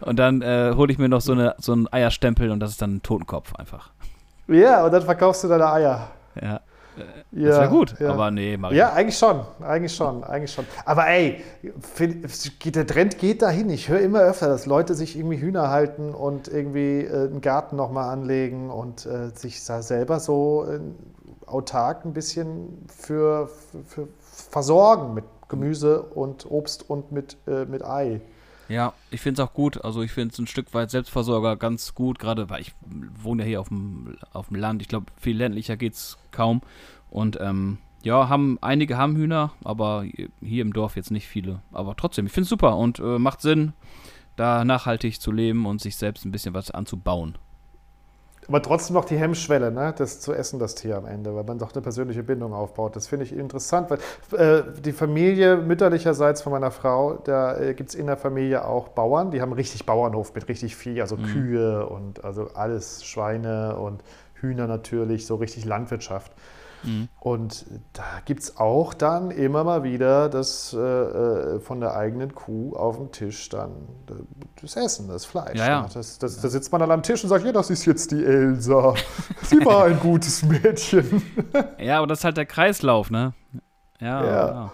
und 0.00 0.18
dann 0.18 0.42
äh, 0.42 0.72
hole 0.74 0.92
ich 0.92 0.98
mir 0.98 1.08
noch 1.08 1.20
so, 1.20 1.32
eine, 1.32 1.54
so 1.58 1.72
einen 1.72 1.92
Eierstempel 1.92 2.50
und 2.50 2.60
das 2.60 2.70
ist 2.70 2.82
dann 2.82 2.96
ein 2.96 3.02
Totenkopf 3.02 3.54
einfach. 3.54 3.90
Ja, 4.48 4.84
und 4.84 4.92
dann 4.92 5.02
verkaufst 5.02 5.44
du 5.44 5.48
deine 5.48 5.70
Eier. 5.70 6.10
Ja. 6.40 6.60
Ja, 7.32 7.48
das 7.48 7.58
wäre 7.60 7.68
gut, 7.70 7.94
ja. 8.00 8.10
aber 8.10 8.30
nee, 8.30 8.54
ich 8.54 8.70
Ja, 8.72 8.92
eigentlich 8.92 9.18
schon, 9.18 9.40
eigentlich 9.60 9.94
schon, 9.94 10.24
eigentlich 10.24 10.52
schon. 10.52 10.66
Aber 10.84 11.06
ey, 11.06 11.42
der 12.64 12.86
Trend 12.86 13.18
geht 13.18 13.42
dahin. 13.42 13.70
Ich 13.70 13.88
höre 13.88 14.00
immer 14.00 14.20
öfter, 14.20 14.48
dass 14.48 14.66
Leute 14.66 14.94
sich 14.94 15.16
irgendwie 15.16 15.38
Hühner 15.38 15.70
halten 15.70 16.14
und 16.14 16.48
irgendwie 16.48 17.00
äh, 17.00 17.28
einen 17.28 17.40
Garten 17.40 17.76
nochmal 17.76 18.10
anlegen 18.10 18.70
und 18.70 19.06
äh, 19.06 19.30
sich 19.34 19.64
da 19.64 19.82
selber 19.82 20.20
so 20.20 20.66
äh, 20.68 20.80
autark 21.46 22.04
ein 22.04 22.12
bisschen 22.12 22.86
für, 22.88 23.48
für, 23.48 23.82
für, 23.84 24.08
versorgen 24.50 25.14
mit 25.14 25.24
Gemüse 25.48 26.02
und 26.02 26.50
Obst 26.50 26.88
und 26.88 27.10
mit, 27.10 27.36
mit 27.46 27.84
Ei. 27.84 28.20
Ja, 28.70 28.94
ich 29.10 29.20
finde 29.20 29.42
es 29.42 29.48
auch 29.48 29.52
gut. 29.52 29.84
Also 29.84 30.00
ich 30.00 30.12
finde 30.12 30.32
es 30.32 30.38
ein 30.38 30.46
Stück 30.46 30.72
weit 30.74 30.90
Selbstversorger 30.90 31.56
ganz 31.56 31.92
gut, 31.92 32.20
gerade 32.20 32.48
weil 32.48 32.60
ich 32.60 32.72
wohne 33.20 33.42
ja 33.42 33.48
hier 33.48 33.60
auf 33.60 33.68
dem, 33.68 34.16
auf 34.32 34.46
dem 34.46 34.56
Land. 34.56 34.80
Ich 34.80 34.86
glaube, 34.86 35.06
viel 35.20 35.36
ländlicher 35.36 35.76
geht 35.76 35.94
es 35.94 36.18
kaum. 36.30 36.62
Und 37.10 37.36
ähm, 37.40 37.78
ja, 38.02 38.28
haben 38.28 38.58
einige 38.60 38.96
haben 38.96 39.16
Hühner, 39.16 39.52
aber 39.64 40.04
hier 40.40 40.62
im 40.62 40.72
Dorf 40.72 40.94
jetzt 40.94 41.10
nicht 41.10 41.26
viele. 41.26 41.62
Aber 41.72 41.96
trotzdem, 41.96 42.26
ich 42.26 42.32
finde 42.32 42.44
es 42.44 42.48
super 42.48 42.76
und 42.76 43.00
äh, 43.00 43.18
macht 43.18 43.40
Sinn, 43.40 43.72
da 44.36 44.64
nachhaltig 44.64 45.20
zu 45.20 45.32
leben 45.32 45.66
und 45.66 45.80
sich 45.80 45.96
selbst 45.96 46.24
ein 46.24 46.30
bisschen 46.30 46.54
was 46.54 46.70
anzubauen. 46.70 47.36
Aber 48.50 48.62
trotzdem 48.62 48.94
noch 48.94 49.04
die 49.04 49.16
Hemmschwelle, 49.16 49.70
ne? 49.70 49.94
das 49.96 50.18
zu 50.18 50.32
essen, 50.32 50.58
das 50.58 50.74
Tier 50.74 50.96
am 50.96 51.06
Ende, 51.06 51.36
weil 51.36 51.44
man 51.44 51.58
doch 51.58 51.72
eine 51.72 51.82
persönliche 51.82 52.24
Bindung 52.24 52.52
aufbaut. 52.52 52.96
Das 52.96 53.06
finde 53.06 53.24
ich 53.24 53.32
interessant, 53.32 53.88
weil 53.90 54.00
äh, 54.36 54.64
die 54.80 54.90
Familie 54.90 55.56
mütterlicherseits 55.56 56.42
von 56.42 56.50
meiner 56.50 56.72
Frau, 56.72 57.14
da 57.22 57.56
äh, 57.56 57.74
gibt 57.74 57.90
es 57.90 57.94
in 57.94 58.08
der 58.08 58.16
Familie 58.16 58.64
auch 58.64 58.88
Bauern, 58.88 59.30
die 59.30 59.40
haben 59.40 59.52
richtig 59.52 59.86
Bauernhof 59.86 60.34
mit 60.34 60.48
richtig 60.48 60.74
Vieh, 60.74 61.00
also 61.00 61.16
mhm. 61.16 61.26
Kühe 61.26 61.86
und 61.86 62.24
also 62.24 62.48
alles, 62.54 63.04
Schweine 63.04 63.76
und 63.76 64.02
Hühner 64.34 64.66
natürlich, 64.66 65.26
so 65.26 65.36
richtig 65.36 65.64
Landwirtschaft. 65.64 66.32
Mhm. 66.82 67.08
Und 67.20 67.66
da 67.92 68.04
gibt 68.24 68.40
es 68.40 68.56
auch 68.56 68.94
dann 68.94 69.30
immer 69.30 69.64
mal 69.64 69.82
wieder 69.82 70.28
das 70.28 70.72
äh, 70.72 70.78
äh, 70.78 71.60
von 71.60 71.80
der 71.80 71.96
eigenen 71.96 72.34
Kuh 72.34 72.74
auf 72.74 72.96
dem 72.96 73.12
Tisch 73.12 73.48
dann 73.48 73.72
das 74.60 74.76
Essen, 74.76 75.08
das 75.08 75.24
Fleisch. 75.24 75.58
Ja, 75.58 75.68
ja. 75.68 75.82
Ne? 75.82 75.88
Das, 75.92 76.18
das, 76.18 76.36
ja. 76.36 76.42
Da 76.42 76.48
sitzt 76.48 76.72
man 76.72 76.80
dann 76.80 76.90
am 76.90 77.02
Tisch 77.02 77.22
und 77.22 77.28
sagt, 77.28 77.44
ja, 77.44 77.52
das 77.52 77.70
ist 77.70 77.84
jetzt 77.84 78.10
die 78.10 78.24
Elsa. 78.24 78.94
Sie 79.42 79.64
war 79.64 79.84
ein 79.84 79.98
gutes 80.00 80.42
Mädchen. 80.42 81.22
ja, 81.78 81.98
aber 81.98 82.06
das 82.06 82.20
ist 82.20 82.24
halt 82.24 82.36
der 82.36 82.46
Kreislauf, 82.46 83.10
ne? 83.10 83.32
Ja. 84.00 84.24
ja. 84.24 84.72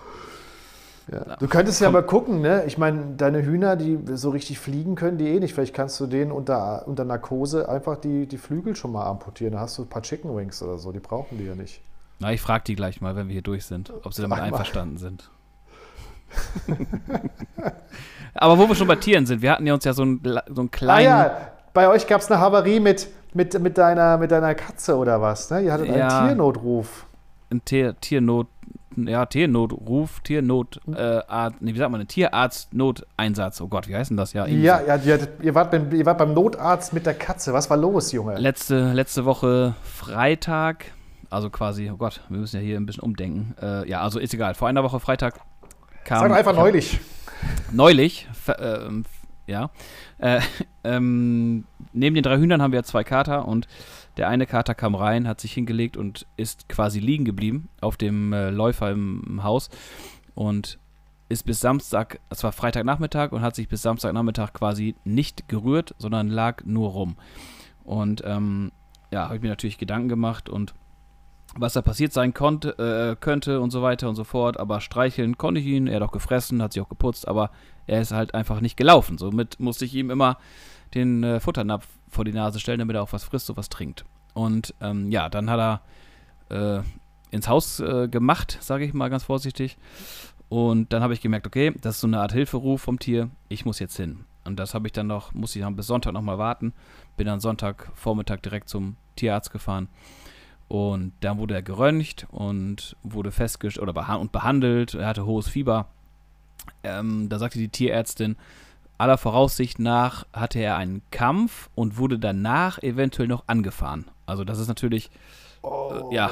Ja. 1.11 1.37
Du 1.37 1.47
könntest 1.47 1.81
ja 1.81 1.91
mal 1.91 2.03
gucken, 2.03 2.41
ne? 2.41 2.65
Ich 2.67 2.79
meine, 2.79 3.15
deine 3.17 3.45
Hühner, 3.45 3.77
die 3.77 3.99
so 4.15 4.31
richtig 4.31 4.59
fliegen 4.59 4.97
können, 4.97 5.19
die 5.19 5.29
eh 5.29 5.39
nicht. 5.39 5.55
Vielleicht 5.55 5.75
kannst 5.75 6.01
du 6.01 6.07
denen 6.07 6.33
unter, 6.33 6.87
unter 6.89 7.05
Narkose 7.05 7.69
einfach 7.69 7.97
die, 7.97 8.27
die 8.27 8.39
Flügel 8.39 8.75
schon 8.75 8.91
mal 8.93 9.07
amputieren. 9.07 9.53
Da 9.53 9.61
hast 9.61 9.79
du 9.79 9.83
ein 9.83 9.89
paar 9.89 10.03
Chicken 10.03 10.37
Wings 10.37 10.63
oder 10.63 10.79
so, 10.79 10.91
die 10.91 10.99
brauchen 10.99 11.39
die 11.39 11.45
ja 11.45 11.55
nicht. 11.55 11.81
Na, 12.19 12.33
ich 12.33 12.41
frage 12.41 12.65
die 12.67 12.77
gleich 12.77 13.01
mal, 13.01 13.15
wenn 13.17 13.29
wir 13.29 13.35
hier 13.35 13.43
durch 13.43 13.65
sind, 13.67 13.93
ob 14.03 14.15
sie 14.15 14.23
damit 14.23 14.39
einverstanden 14.39 14.97
sind. 14.99 15.31
Aber 18.35 18.59
wo 18.59 18.69
wir 18.69 18.75
schon 18.75 18.89
bei 18.89 18.97
Tieren 18.97 19.27
sind, 19.27 19.43
wir 19.43 19.53
hatten 19.53 19.67
ja 19.67 19.75
uns 19.75 19.85
ja 19.85 19.93
so 19.93 20.03
einen, 20.03 20.21
so 20.49 20.61
einen 20.61 20.71
kleinen. 20.71 21.13
Ah 21.13 21.27
ja, 21.27 21.51
bei 21.73 21.89
euch 21.89 22.07
gab 22.07 22.21
es 22.21 22.31
eine 22.31 22.41
Havarie 22.41 22.81
mit, 22.81 23.09
mit, 23.35 23.59
mit, 23.61 23.79
deiner, 23.79 24.19
mit 24.19 24.31
deiner 24.31 24.55
Katze 24.55 24.97
oder 24.97 25.21
was, 25.21 25.51
ne? 25.51 25.63
Ihr 25.63 25.73
hattet 25.73 25.89
einen 25.89 25.99
ja, 25.99 26.27
Tiernotruf. 26.27 27.07
Ein 27.51 27.65
Tier, 27.65 27.95
Tiernot, 28.01 28.49
ja, 28.97 29.27
Tiernotruf, 29.27 30.21
Tiernot, 30.21 30.81
äh, 30.95 31.21
Art, 31.29 31.55
nee, 31.61 31.75
wie 31.75 31.79
sagt 31.79 31.91
man, 31.91 32.01
ein 32.01 32.09
Tierarztnoteinsatz. 32.09 33.61
Oh 33.61 33.69
Gott, 33.69 33.89
wie 33.89 33.95
heißt 33.95 34.11
denn 34.11 34.17
das? 34.17 34.33
Ja, 34.33 34.47
ja, 34.47 34.81
ja 34.81 34.97
ihr, 34.97 35.15
hattet, 35.15 35.31
ihr, 35.43 35.55
wart 35.55 35.71
beim, 35.71 35.93
ihr 35.93 36.07
wart 36.07 36.19
beim 36.19 36.35
Notarzt 36.35 36.93
mit 36.93 37.07
der 37.07 37.15
Katze. 37.15 37.53
Was 37.53 37.71
war 37.71 37.77
los, 37.77 38.13
Junge? 38.13 38.37
Letzte, 38.37 38.93
letzte 38.93 39.25
Woche 39.25 39.75
Freitag 39.83 40.87
also 41.31 41.51
quasi, 41.51 41.91
oh 41.91 41.97
Gott, 41.97 42.21
wir 42.29 42.39
müssen 42.39 42.57
ja 42.57 42.63
hier 42.63 42.77
ein 42.77 42.87
bisschen 42.87 43.03
umdenken. 43.03 43.55
Äh, 43.61 43.89
ja, 43.89 44.01
also 44.01 44.19
ist 44.19 44.35
egal. 44.35 44.55
Vor 44.55 44.69
einer 44.69 44.83
Woche 44.83 45.01
Freitag 45.01 45.41
kam. 46.05 46.21
Sag 46.21 46.33
einfach 46.33 46.55
neulich. 46.55 47.01
Neulich, 47.73 48.29
äh, 48.49 48.79
ja. 49.47 49.71
Äh, 50.19 50.41
ähm, 50.85 51.65
neben 51.93 52.15
den 52.15 52.23
drei 52.23 52.39
Hühnern 52.39 52.63
haben 52.63 52.73
wir 52.73 52.83
zwei 52.83 53.05
Kater 53.05 53.47
und 53.47 53.67
der 54.17 54.29
eine 54.29 54.47
Kater 54.47 54.75
kam 54.75 54.95
rein, 54.95 55.29
hat 55.29 55.41
sich 55.41 55.53
hingelegt 55.53 55.97
und 55.97 56.27
ist 56.37 56.69
quasi 56.69 57.01
liegen 57.01 57.25
geblieben 57.25 57.69
auf 57.81 57.97
dem 57.97 58.33
äh, 58.33 58.51
Läufer 58.51 58.91
im, 58.91 59.23
im 59.27 59.43
Haus 59.43 59.69
und 60.35 60.79
ist 61.29 61.45
bis 61.45 61.61
Samstag, 61.61 62.21
es 62.31 62.45
war 62.45 62.53
Freitagnachmittag 62.53 63.33
und 63.33 63.43
hat 63.43 63.57
sich 63.57 63.69
bis 63.69 63.83
Samstagnachmittag 63.83 64.53
quasi 64.53 64.95
nicht 65.05 65.49
gerührt, 65.49 65.95
sondern 65.99 66.29
lag 66.29 66.65
nur 66.65 66.91
rum. 66.91 67.17
Und 67.85 68.23
ähm, 68.25 68.71
ja, 69.11 69.25
habe 69.25 69.37
ich 69.37 69.43
mir 69.43 69.49
natürlich 69.49 69.79
Gedanken 69.79 70.09
gemacht 70.09 70.49
und 70.49 70.75
was 71.59 71.73
da 71.73 71.83
passiert 71.83 72.13
sein 72.13 72.35
konnte, 72.35 72.71
äh, 72.79 73.17
könnte 73.21 73.61
und 73.61 73.71
so 73.71 73.83
weiter 73.83 74.09
und 74.09 74.15
so 74.15 74.25
fort. 74.25 74.59
Aber 74.59 74.81
streicheln 74.81 75.39
konnte 75.39 75.61
ich 75.61 75.67
ihn. 75.67 75.87
Er 75.87 75.97
hat 75.97 76.03
auch 76.03 76.13
gefressen, 76.13 76.63
hat 76.63 76.73
sich 76.73 76.83
auch 76.83 76.89
geputzt, 76.89 77.27
aber 77.29 77.51
er 77.87 78.01
ist 78.01 78.13
halt 78.13 78.35
einfach 78.35 78.61
nicht 78.61 78.77
gelaufen. 78.77 79.19
Somit 79.19 79.59
musste 79.61 79.85
ich 79.85 79.95
ihm 79.95 80.11
immer 80.11 80.39
den 80.95 81.23
äh, 81.25 81.41
Futternapf 81.41 81.87
vor 82.09 82.25
die 82.25 82.33
Nase 82.33 82.61
stellen, 82.61 82.79
damit 82.79 82.97
er 82.97 83.03
auch 83.03 83.13
was 83.13 83.25
frisst 83.25 83.51
und 83.51 83.57
was 83.57 83.69
trinkt. 83.69 84.05
Und 84.35 84.75
ähm, 84.81 85.11
ja, 85.11 85.29
dann 85.29 85.51
hat 85.51 85.83
er 86.51 86.79
äh, 86.79 86.83
ins 87.31 87.49
Haus 87.49 87.81
äh, 87.81 88.09
gemacht, 88.09 88.59
sage 88.61 88.85
ich 88.85 88.95
mal 88.95 89.09
ganz 89.09 89.25
vorsichtig. 89.25 89.77
Und 90.49 90.93
dann 90.93 91.03
habe 91.03 91.15
ich 91.15 91.21
gemerkt, 91.21 91.47
okay, 91.47 91.75
das 91.81 91.97
ist 91.97 92.01
so 92.03 92.07
eine 92.07 92.21
Art 92.21 92.33
Hilferuf 92.33 92.83
vom 92.83 92.99
Tier. 92.99 93.31
Ich 93.49 93.65
muss 93.65 93.79
jetzt 93.79 93.97
hin. 93.97 94.25
Und 94.45 94.61
das 94.61 94.75
habe 94.75 94.87
ich 94.87 94.93
dann 94.93 95.09
noch, 95.09 95.35
muss 95.35 95.57
ich 95.57 95.63
dann 95.63 95.75
bis 95.75 95.89
Sonntag 95.89 96.13
nochmal 96.13 96.39
warten. 96.39 96.73
Bin 97.17 97.27
dann 97.27 97.41
Sonntagvormittag 97.41 98.41
direkt 98.43 98.69
zum 98.69 98.97
Tierarzt 99.17 99.51
gefahren. 99.51 99.89
Und 100.69 101.13
dann 101.21 101.39
wurde 101.39 101.55
er 101.55 101.63
geröntgt 101.63 102.27
und 102.31 102.97
wurde 103.03 103.31
festgestellt 103.31 103.83
oder 103.83 103.93
beha 103.93 104.17
und 104.17 104.33
behandelt. 104.33 104.95
Er 104.95 105.07
hatte 105.07 105.27
hohes 105.27 105.49
Fieber. 105.49 105.87
Ähm, 106.83 107.29
da 107.29 107.39
sagte 107.39 107.59
die 107.59 107.69
Tierärztin, 107.69 108.37
aller 108.99 109.19
Voraussicht 109.19 109.79
nach 109.79 110.27
hatte 110.33 110.59
er 110.59 110.77
einen 110.77 111.03
Kampf 111.11 111.71
und 111.75 111.99
wurde 111.99 112.19
danach 112.19 112.83
eventuell 112.83 113.29
noch 113.29 113.45
angefahren. 113.47 114.07
Also 114.27 114.45
das 114.45 114.59
ist 114.59 114.69
natürlich, 114.69 115.11
äh, 115.63 116.15
ja, 116.15 116.31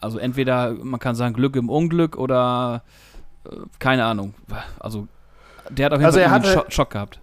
also 0.00 0.18
entweder 0.18 0.72
man 0.72 1.00
kann 1.00 1.14
sagen 1.14 1.34
Glück 1.34 1.56
im 1.56 1.70
Unglück 1.70 2.16
oder 2.16 2.82
äh, 3.44 3.50
keine 3.78 4.04
Ahnung. 4.04 4.34
Also 4.78 5.08
der 5.70 5.86
hat 5.86 5.92
auf 5.92 5.98
jeden 6.00 6.06
also 6.06 6.20
Fall 6.20 6.28
einen 6.28 6.44
Schock, 6.44 6.72
Schock 6.72 6.90
gehabt. 6.90 7.20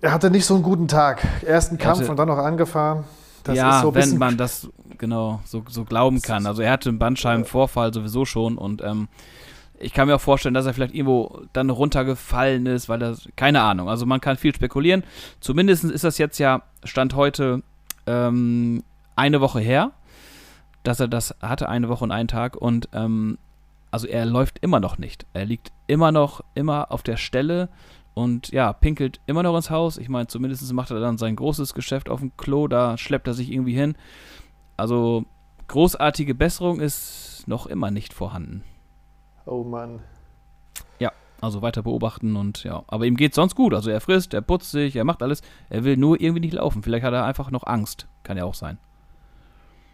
Er 0.00 0.12
hatte 0.12 0.30
nicht 0.30 0.46
so 0.46 0.54
einen 0.54 0.62
guten 0.62 0.88
Tag. 0.88 1.24
Erst 1.44 1.70
einen 1.70 1.78
Kampf 1.78 2.00
hatte, 2.00 2.10
und 2.10 2.16
dann 2.16 2.28
noch 2.28 2.38
angefahren. 2.38 3.04
Das 3.44 3.56
ja, 3.56 3.82
so 3.82 3.94
wenn 3.94 4.16
man 4.18 4.36
das 4.36 4.68
genau 4.98 5.40
so, 5.44 5.64
so 5.68 5.84
glauben 5.84 6.22
kann. 6.22 6.46
Also 6.46 6.62
er 6.62 6.72
hatte 6.72 6.88
einen 6.88 6.98
Bandscheibenvorfall 6.98 7.92
sowieso 7.94 8.24
schon 8.24 8.58
und 8.58 8.82
ähm, 8.82 9.08
ich 9.80 9.92
kann 9.92 10.08
mir 10.08 10.16
auch 10.16 10.20
vorstellen, 10.20 10.54
dass 10.54 10.66
er 10.66 10.74
vielleicht 10.74 10.94
irgendwo 10.94 11.42
dann 11.52 11.70
runtergefallen 11.70 12.66
ist, 12.66 12.88
weil 12.88 12.98
das, 12.98 13.28
keine 13.36 13.62
Ahnung. 13.62 13.88
Also 13.88 14.06
man 14.06 14.20
kann 14.20 14.36
viel 14.36 14.54
spekulieren. 14.54 15.04
Zumindest 15.40 15.84
ist 15.84 16.04
das 16.04 16.18
jetzt 16.18 16.38
ja, 16.38 16.62
Stand 16.84 17.14
heute, 17.14 17.62
ähm, 18.06 18.82
eine 19.16 19.40
Woche 19.40 19.60
her, 19.60 19.92
dass 20.82 21.00
er 21.00 21.08
das 21.08 21.34
hatte, 21.40 21.68
eine 21.68 21.88
Woche 21.88 22.04
und 22.04 22.10
einen 22.10 22.28
Tag. 22.28 22.56
Und 22.56 22.88
ähm, 22.92 23.38
also 23.90 24.06
er 24.06 24.26
läuft 24.26 24.58
immer 24.60 24.80
noch 24.80 24.98
nicht. 24.98 25.26
Er 25.32 25.44
liegt 25.44 25.72
immer 25.86 26.12
noch, 26.12 26.42
immer 26.54 26.90
auf 26.90 27.02
der 27.02 27.16
Stelle 27.16 27.68
und 28.14 28.48
ja, 28.48 28.72
pinkelt 28.72 29.20
immer 29.26 29.42
noch 29.42 29.54
ins 29.56 29.70
Haus. 29.70 29.98
Ich 29.98 30.08
meine, 30.08 30.26
zumindest 30.26 30.72
macht 30.72 30.90
er 30.90 31.00
dann 31.00 31.18
sein 31.18 31.36
großes 31.36 31.74
Geschäft 31.74 32.08
auf 32.08 32.20
dem 32.20 32.36
Klo, 32.36 32.66
da 32.68 32.98
schleppt 32.98 33.28
er 33.28 33.34
sich 33.34 33.52
irgendwie 33.52 33.74
hin. 33.74 33.94
Also 34.78 35.24
großartige 35.66 36.34
Besserung 36.34 36.80
ist 36.80 37.44
noch 37.46 37.66
immer 37.66 37.90
nicht 37.90 38.14
vorhanden. 38.14 38.62
Oh 39.44 39.64
Mann. 39.64 40.00
Ja, 40.98 41.10
also 41.40 41.62
weiter 41.62 41.82
beobachten 41.82 42.36
und 42.36 42.62
ja. 42.64 42.84
Aber 42.86 43.04
ihm 43.04 43.16
geht 43.16 43.34
sonst 43.34 43.56
gut. 43.56 43.74
Also 43.74 43.90
er 43.90 44.00
frisst, 44.00 44.34
er 44.34 44.40
putzt 44.40 44.70
sich, 44.70 44.94
er 44.94 45.04
macht 45.04 45.22
alles. 45.22 45.42
Er 45.68 45.84
will 45.84 45.96
nur 45.96 46.20
irgendwie 46.20 46.40
nicht 46.40 46.54
laufen. 46.54 46.82
Vielleicht 46.82 47.04
hat 47.04 47.12
er 47.12 47.24
einfach 47.24 47.50
noch 47.50 47.66
Angst. 47.66 48.06
Kann 48.22 48.36
ja 48.36 48.44
auch 48.44 48.54
sein. 48.54 48.78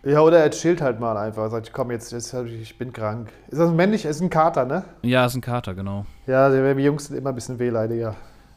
Ja, 0.05 0.21
oder 0.21 0.39
er 0.39 0.51
chillt 0.51 0.83
halt 0.83 1.01
mal 1.01 1.17
einfach. 1.17 1.51
Sagt, 1.51 1.73
komm, 1.73 1.91
jetzt, 1.91 2.13
jetzt 2.13 2.35
ich 2.35 2.77
bin 2.77 2.93
krank. 2.93 3.33
Ist 3.49 3.59
das 3.59 3.71
ein 3.71 3.77
männlich? 3.77 4.05
Ist 4.05 4.21
ein 4.21 4.29
Kater, 4.29 4.67
ne? 4.67 4.85
Ja, 5.01 5.25
ist 5.25 5.35
ein 5.35 5.41
Kater, 5.41 5.75
genau. 5.75 6.05
Ja, 6.27 6.51
die 6.51 6.83
Jungs 6.83 7.07
sind 7.07 7.17
immer 7.17 7.31
ein 7.31 7.35
bisschen 7.35 7.59
wehleidiger. 7.59 8.15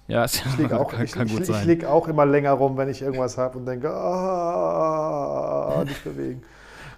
Ja, 0.07 0.23
ist, 0.23 0.43
ich 0.45 0.57
liege 0.57 0.79
auch, 0.79 0.91
kann, 0.91 1.05
kann 1.05 1.27
ich, 1.27 1.39
ich, 1.39 1.49
ich 1.49 1.65
lieg 1.65 1.85
auch 1.85 2.07
immer 2.07 2.25
länger 2.25 2.51
rum, 2.51 2.77
wenn 2.77 2.89
ich 2.89 3.01
irgendwas 3.01 3.37
habe 3.37 3.57
und 3.57 3.65
denke, 3.65 3.89
oh, 3.89 5.83
nicht 5.83 6.03
bewegen. 6.03 6.41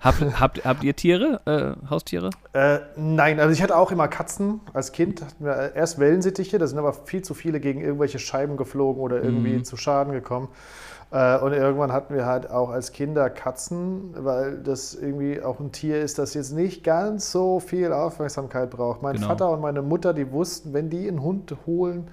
Habt, 0.01 0.21
habt, 0.39 0.63
habt 0.63 0.83
ihr 0.83 0.95
Tiere, 0.95 1.41
äh, 1.45 1.89
Haustiere? 1.89 2.29
Äh, 2.53 2.79
nein, 2.95 3.39
also 3.39 3.51
ich 3.51 3.61
hatte 3.61 3.75
auch 3.75 3.91
immer 3.91 4.07
Katzen 4.07 4.61
als 4.73 4.93
Kind. 4.93 5.21
Hatten 5.21 5.43
wir 5.43 5.75
erst 5.75 5.99
Wellensittiche, 5.99 6.57
da 6.57 6.67
sind 6.67 6.79
aber 6.79 6.93
viel 6.93 7.21
zu 7.21 7.33
viele 7.33 7.59
gegen 7.59 7.81
irgendwelche 7.81 8.17
Scheiben 8.17 8.55
geflogen 8.55 9.01
oder 9.01 9.21
irgendwie 9.21 9.57
mhm. 9.57 9.65
zu 9.65 9.75
Schaden 9.75 10.13
gekommen. 10.13 10.47
Äh, 11.11 11.39
und 11.39 11.51
irgendwann 11.51 11.91
hatten 11.91 12.13
wir 12.13 12.25
halt 12.25 12.49
auch 12.49 12.69
als 12.69 12.93
Kinder 12.93 13.29
Katzen, 13.29 14.13
weil 14.15 14.59
das 14.59 14.93
irgendwie 14.93 15.41
auch 15.41 15.59
ein 15.59 15.73
Tier 15.73 15.99
ist, 15.99 16.17
das 16.17 16.33
jetzt 16.33 16.53
nicht 16.53 16.85
ganz 16.85 17.31
so 17.31 17.59
viel 17.59 17.91
Aufmerksamkeit 17.91 18.69
braucht. 18.69 19.01
Mein 19.01 19.15
genau. 19.15 19.27
Vater 19.27 19.49
und 19.49 19.59
meine 19.59 19.81
Mutter, 19.81 20.13
die 20.13 20.31
wussten, 20.31 20.73
wenn 20.73 20.89
die 20.89 21.09
einen 21.09 21.21
Hund 21.21 21.53
holen, 21.65 22.09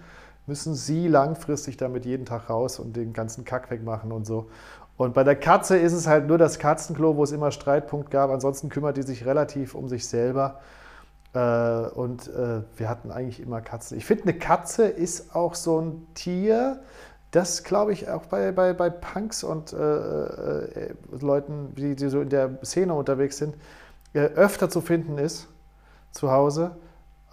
müssen 0.47 0.75
sie 0.75 1.09
langfristig 1.09 1.77
damit 1.77 2.07
jeden 2.07 2.25
Tag 2.25 2.49
raus 2.49 2.79
und 2.79 2.97
den 2.97 3.13
ganzen 3.13 3.45
Kack 3.45 3.71
wegmachen 3.71 4.13
und 4.13 4.27
so. 4.27 4.49
Und 4.97 5.13
bei 5.13 5.25
der 5.25 5.37
Katze 5.37 5.77
ist 5.77 5.93
es 5.93 6.07
halt 6.07 6.27
nur 6.27 6.39
das 6.39 6.59
Katzenklo, 6.59 7.17
wo 7.17 7.25
es 7.25 7.33
immer 7.33 7.51
Streitpunkt 7.51 8.11
gab. 8.11 8.31
Ansonsten 8.31 8.69
kümmert 8.69 8.97
die 8.97 9.03
sich 9.03 9.27
relativ 9.27 9.75
um 9.75 9.89
sich 9.89 10.09
selber. 10.09 10.61
Äh, 11.35 11.89
und 11.91 12.29
äh, 12.29 12.63
wir 12.77 12.89
hatten 12.89 13.11
eigentlich 13.11 13.41
immer 13.41 13.61
Katzen. 13.61 13.99
Ich 13.99 14.07
finde, 14.07 14.25
eine 14.25 14.35
Katze 14.39 14.87
ist 14.87 15.35
auch 15.35 15.55
so 15.55 15.81
ein 15.81 16.07
Tier, 16.15 16.81
das 17.31 17.65
glaube 17.65 17.93
ich 17.93 18.09
auch 18.09 18.25
bei, 18.27 18.53
bei, 18.53 18.73
bei 18.73 18.89
Punks 18.89 19.45
und 19.45 19.73
äh, 19.73 19.77
äh, 19.77 20.95
Leuten, 21.21 21.75
die, 21.75 21.95
die, 21.95 22.09
so 22.09 22.23
in 22.23 22.31
der 22.31 22.59
Szene 22.65 22.95
unterwegs 22.95 23.37
sind, 23.37 23.55
öfter 24.15 24.71
zu 24.71 24.81
finden 24.81 25.19
ist 25.19 25.47
zu 26.11 26.31
Hause 26.31 26.77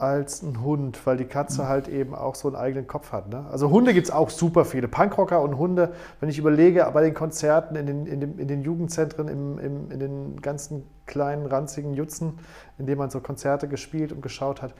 als 0.03 0.41
ein 0.43 0.61
Hund, 0.61 0.99
weil 1.05 1.15
die 1.15 1.25
Katze 1.25 1.63
mhm. 1.63 1.67
halt 1.67 1.87
eben 1.87 2.13
auch 2.13 2.35
so 2.35 2.49
einen 2.49 2.57
eigenen 2.57 2.87
Kopf 2.87 3.13
hat. 3.13 3.29
Ne? 3.29 3.45
Also 3.49 3.69
Hunde 3.69 3.93
gibt 3.93 4.07
es 4.07 4.13
auch 4.13 4.29
super 4.29 4.65
viele. 4.65 4.87
Punkrocker 4.87 5.41
und 5.41 5.57
Hunde, 5.57 5.93
wenn 6.19 6.29
ich 6.29 6.37
überlege, 6.37 6.89
bei 6.93 7.01
den 7.01 7.13
Konzerten, 7.13 7.75
in 7.75 7.85
den, 7.85 8.05
in 8.05 8.19
den, 8.19 8.37
in 8.37 8.47
den 8.47 8.63
Jugendzentren, 8.63 9.27
im, 9.29 9.59
im, 9.59 9.91
in 9.91 9.99
den 9.99 10.41
ganzen 10.41 10.83
kleinen, 11.05 11.45
ranzigen 11.45 11.93
Jutzen, 11.93 12.39
in 12.77 12.85
denen 12.85 12.97
man 12.97 13.09
so 13.09 13.21
Konzerte 13.21 13.67
gespielt 13.67 14.11
und 14.11 14.21
geschaut 14.21 14.61
hat, 14.61 14.73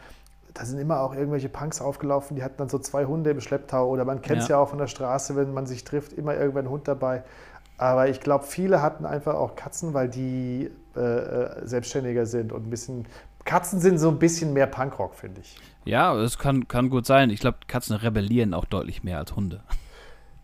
da 0.54 0.66
sind 0.66 0.78
immer 0.80 1.00
auch 1.00 1.16
irgendwelche 1.16 1.50
Punks 1.50 1.82
aufgelaufen, 1.82 2.36
die 2.36 2.44
hatten 2.44 2.58
dann 2.58 2.70
so 2.70 2.78
zwei 2.78 3.06
Hunde 3.06 3.32
im 3.32 3.42
Schlepptau. 3.42 3.90
Oder 3.90 4.06
man 4.06 4.22
kennt 4.22 4.42
es 4.42 4.50
ja. 4.50 4.58
ja 4.58 4.62
auch 4.62 4.70
von 4.70 4.78
der 4.78 4.88
Straße, 4.88 5.36
wenn 5.36 5.54
man 5.54 5.66
sich 5.66 5.84
trifft, 5.84 6.14
immer 6.14 6.36
irgendwann 6.36 6.66
ein 6.66 6.70
Hund 6.70 6.88
dabei. 6.88 7.24
Aber 7.78 8.08
ich 8.08 8.20
glaube, 8.20 8.46
viele 8.46 8.82
hatten 8.82 9.06
einfach 9.06 9.34
auch 9.36 9.56
Katzen, 9.56 9.94
weil 9.94 10.10
die 10.10 10.70
äh, 10.96 11.00
äh 11.00 11.66
selbstständiger 11.66 12.26
sind 12.26 12.52
und 12.52 12.68
ein 12.68 12.70
bisschen 12.70 13.08
Katzen 13.46 13.80
sind 13.80 13.98
so 13.98 14.10
ein 14.10 14.20
bisschen 14.20 14.54
mehr 14.54 14.68
Punkrock, 14.68 15.16
finde 15.16 15.42
ich. 15.42 15.58
Ja, 15.86 16.16
das 16.16 16.38
kann, 16.38 16.68
kann 16.68 16.90
gut 16.90 17.06
sein. 17.06 17.30
Ich 17.30 17.40
glaube, 17.40 17.58
Katzen 17.68 17.96
rebellieren 17.96 18.54
auch 18.54 18.66
deutlich 18.66 19.04
mehr 19.04 19.18
als 19.18 19.36
Hunde. 19.36 19.62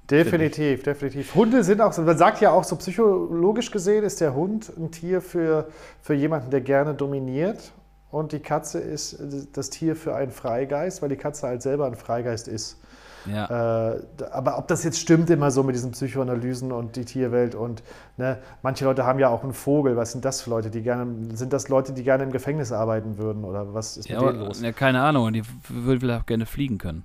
Definitiv, 0.09 0.83
definitiv. 0.83 1.35
Hunde 1.35 1.63
sind 1.63 1.81
auch 1.81 1.93
so, 1.93 2.01
man 2.01 2.17
sagt 2.17 2.41
ja 2.41 2.51
auch 2.51 2.63
so 2.63 2.75
psychologisch 2.77 3.69
gesehen, 3.69 4.03
ist 4.03 4.21
der 4.21 4.33
Hund 4.33 4.71
ein 4.75 4.91
Tier 4.91 5.21
für, 5.21 5.69
für 6.01 6.15
jemanden, 6.15 6.49
der 6.49 6.61
gerne 6.61 6.95
dominiert. 6.95 7.71
Und 8.09 8.31
die 8.31 8.39
Katze 8.39 8.79
ist 8.79 9.19
das 9.53 9.69
Tier 9.69 9.95
für 9.95 10.15
einen 10.15 10.31
Freigeist, 10.31 11.03
weil 11.03 11.09
die 11.09 11.15
Katze 11.15 11.47
halt 11.47 11.61
selber 11.61 11.85
ein 11.85 11.95
Freigeist 11.95 12.47
ist. 12.47 12.79
Ja. 13.25 13.91
Äh, 13.91 14.01
aber 14.31 14.57
ob 14.57 14.67
das 14.67 14.83
jetzt 14.83 14.99
stimmt 14.99 15.29
immer 15.29 15.51
so 15.51 15.63
mit 15.63 15.75
diesen 15.75 15.91
Psychoanalysen 15.91 16.71
und 16.71 16.95
die 16.95 17.05
Tierwelt 17.05 17.55
und 17.55 17.83
ne, 18.17 18.37
manche 18.61 18.85
Leute 18.85 19.05
haben 19.05 19.19
ja 19.19 19.29
auch 19.29 19.43
einen 19.43 19.53
Vogel. 19.53 19.97
Was 19.97 20.11
sind 20.11 20.25
das 20.25 20.41
für 20.41 20.49
Leute, 20.49 20.69
die 20.69 20.81
gerne, 20.81 21.35
sind 21.35 21.53
das 21.53 21.69
Leute, 21.69 21.93
die 21.93 22.03
gerne 22.03 22.23
im 22.23 22.31
Gefängnis 22.31 22.71
arbeiten 22.71 23.17
würden 23.17 23.43
oder 23.43 23.73
was 23.73 23.97
ist 23.97 24.09
ja, 24.09 24.21
mit 24.21 24.29
denen 24.29 24.45
los? 24.45 24.61
Ja, 24.61 24.71
keine 24.71 25.01
Ahnung, 25.01 25.31
die 25.33 25.43
würden 25.67 25.99
vielleicht 25.99 26.21
auch 26.21 26.25
gerne 26.25 26.45
fliegen 26.45 26.77
können. 26.77 27.03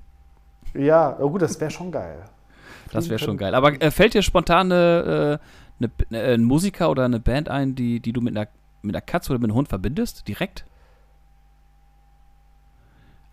Ja, 0.75 1.17
oh 1.21 1.31
gut, 1.31 1.43
das 1.43 1.61
wäre 1.61 1.71
schon 1.71 1.93
geil. 1.93 2.25
das 2.93 3.09
wäre 3.09 3.19
schon 3.19 3.37
geil. 3.37 3.55
Aber 3.55 3.81
äh, 3.81 3.91
fällt 3.91 4.15
dir 4.15 4.23
spontan 4.23 4.73
eine, 4.73 5.41
eine, 5.79 5.91
äh, 6.11 6.35
ein 6.35 6.45
Musiker 6.45 6.91
oder 6.91 7.05
eine 7.05 7.21
Band 7.21 7.49
ein, 7.49 7.75
die, 7.75 8.01
die 8.01 8.13
du 8.13 8.21
mit 8.21 8.37
einer, 8.37 8.49
mit 8.83 8.95
einer 8.95 9.03
Katze 9.03 9.31
oder 9.33 9.41
mit 9.41 9.51
einem 9.51 9.57
Hund 9.57 9.69
verbindest? 9.69 10.27
Direkt? 10.29 10.65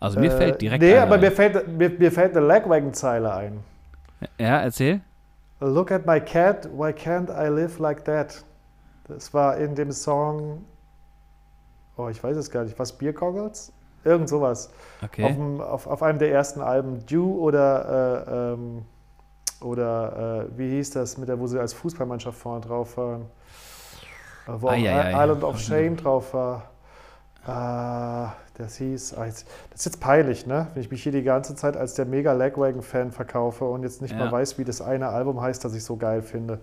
Also 0.02 0.18
mir 0.18 0.32
äh, 0.32 0.36
fällt 0.36 0.60
direkt. 0.60 0.82
Nee, 0.82 0.96
aber 0.96 1.14
ein. 1.14 1.20
mir 1.20 1.30
fällt, 1.30 1.68
mir, 1.68 1.88
mir 1.90 2.10
fällt 2.10 2.36
eine 2.36 2.44
Lagwagon-Zeile 2.44 3.32
ein. 3.32 3.60
Ja, 4.36 4.60
erzähl. 4.60 5.00
Look 5.60 5.92
at 5.92 6.06
my 6.06 6.20
cat, 6.20 6.68
why 6.72 6.90
can't 6.90 7.30
I 7.30 7.48
live 7.48 7.78
like 7.78 8.04
that? 8.04 8.44
Das 9.06 9.32
war 9.32 9.56
in 9.58 9.76
dem 9.76 9.92
Song, 9.92 10.64
oh, 11.96 12.08
ich 12.08 12.22
weiß 12.22 12.36
es 12.36 12.50
gar 12.50 12.64
nicht, 12.64 12.76
was, 12.80 12.92
Beer 12.92 13.12
Goggles? 13.12 13.72
Irgend 14.02 14.28
sowas. 14.28 14.70
Okay. 15.04 15.22
Auf, 15.22 15.34
dem, 15.34 15.60
auf, 15.60 15.86
auf 15.86 16.02
einem 16.02 16.18
der 16.18 16.32
ersten 16.32 16.60
Alben, 16.60 17.06
Dew 17.06 17.38
oder, 17.38 18.26
äh, 18.28 18.54
ähm, 18.54 18.84
oder 19.60 20.48
äh, 20.50 20.58
wie 20.58 20.70
hieß 20.70 20.90
das, 20.90 21.16
mit 21.16 21.28
der, 21.28 21.38
wo 21.38 21.46
sie 21.46 21.60
als 21.60 21.72
Fußballmannschaft 21.74 22.36
vorne 22.36 22.60
drauf 22.60 22.96
waren? 22.96 23.26
Wo 24.48 24.66
ah, 24.66 24.72
auch 24.72 24.76
ja, 24.76 25.10
ja, 25.10 25.22
Island 25.22 25.42
ja. 25.42 25.48
of 25.48 25.60
Shame 25.60 25.96
drauf 25.96 26.34
war. 26.34 26.64
Das 28.58 28.76
hieß, 28.76 29.14
ah, 29.14 29.24
jetzt, 29.24 29.46
das 29.70 29.80
ist 29.80 29.86
jetzt 29.86 30.00
peinlich, 30.00 30.46
ne? 30.46 30.68
Wenn 30.74 30.82
ich 30.82 30.90
mich 30.90 31.02
hier 31.02 31.12
die 31.12 31.22
ganze 31.22 31.54
Zeit 31.54 31.76
als 31.76 31.94
der 31.94 32.04
mega 32.04 32.32
Lagwagon-Fan 32.32 33.10
verkaufe 33.10 33.64
und 33.64 33.82
jetzt 33.82 34.02
nicht 34.02 34.12
ja. 34.12 34.18
mal 34.18 34.30
weiß, 34.30 34.58
wie 34.58 34.64
das 34.64 34.82
eine 34.82 35.08
Album 35.08 35.40
heißt, 35.40 35.64
das 35.64 35.74
ich 35.74 35.84
so 35.84 35.96
geil 35.96 36.22
finde. 36.22 36.60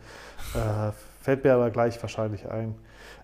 Äh, 0.54 0.92
fällt 1.22 1.44
mir 1.44 1.54
aber 1.54 1.72
gleich 1.72 2.02
wahrscheinlich 2.02 2.50
ein. 2.50 2.76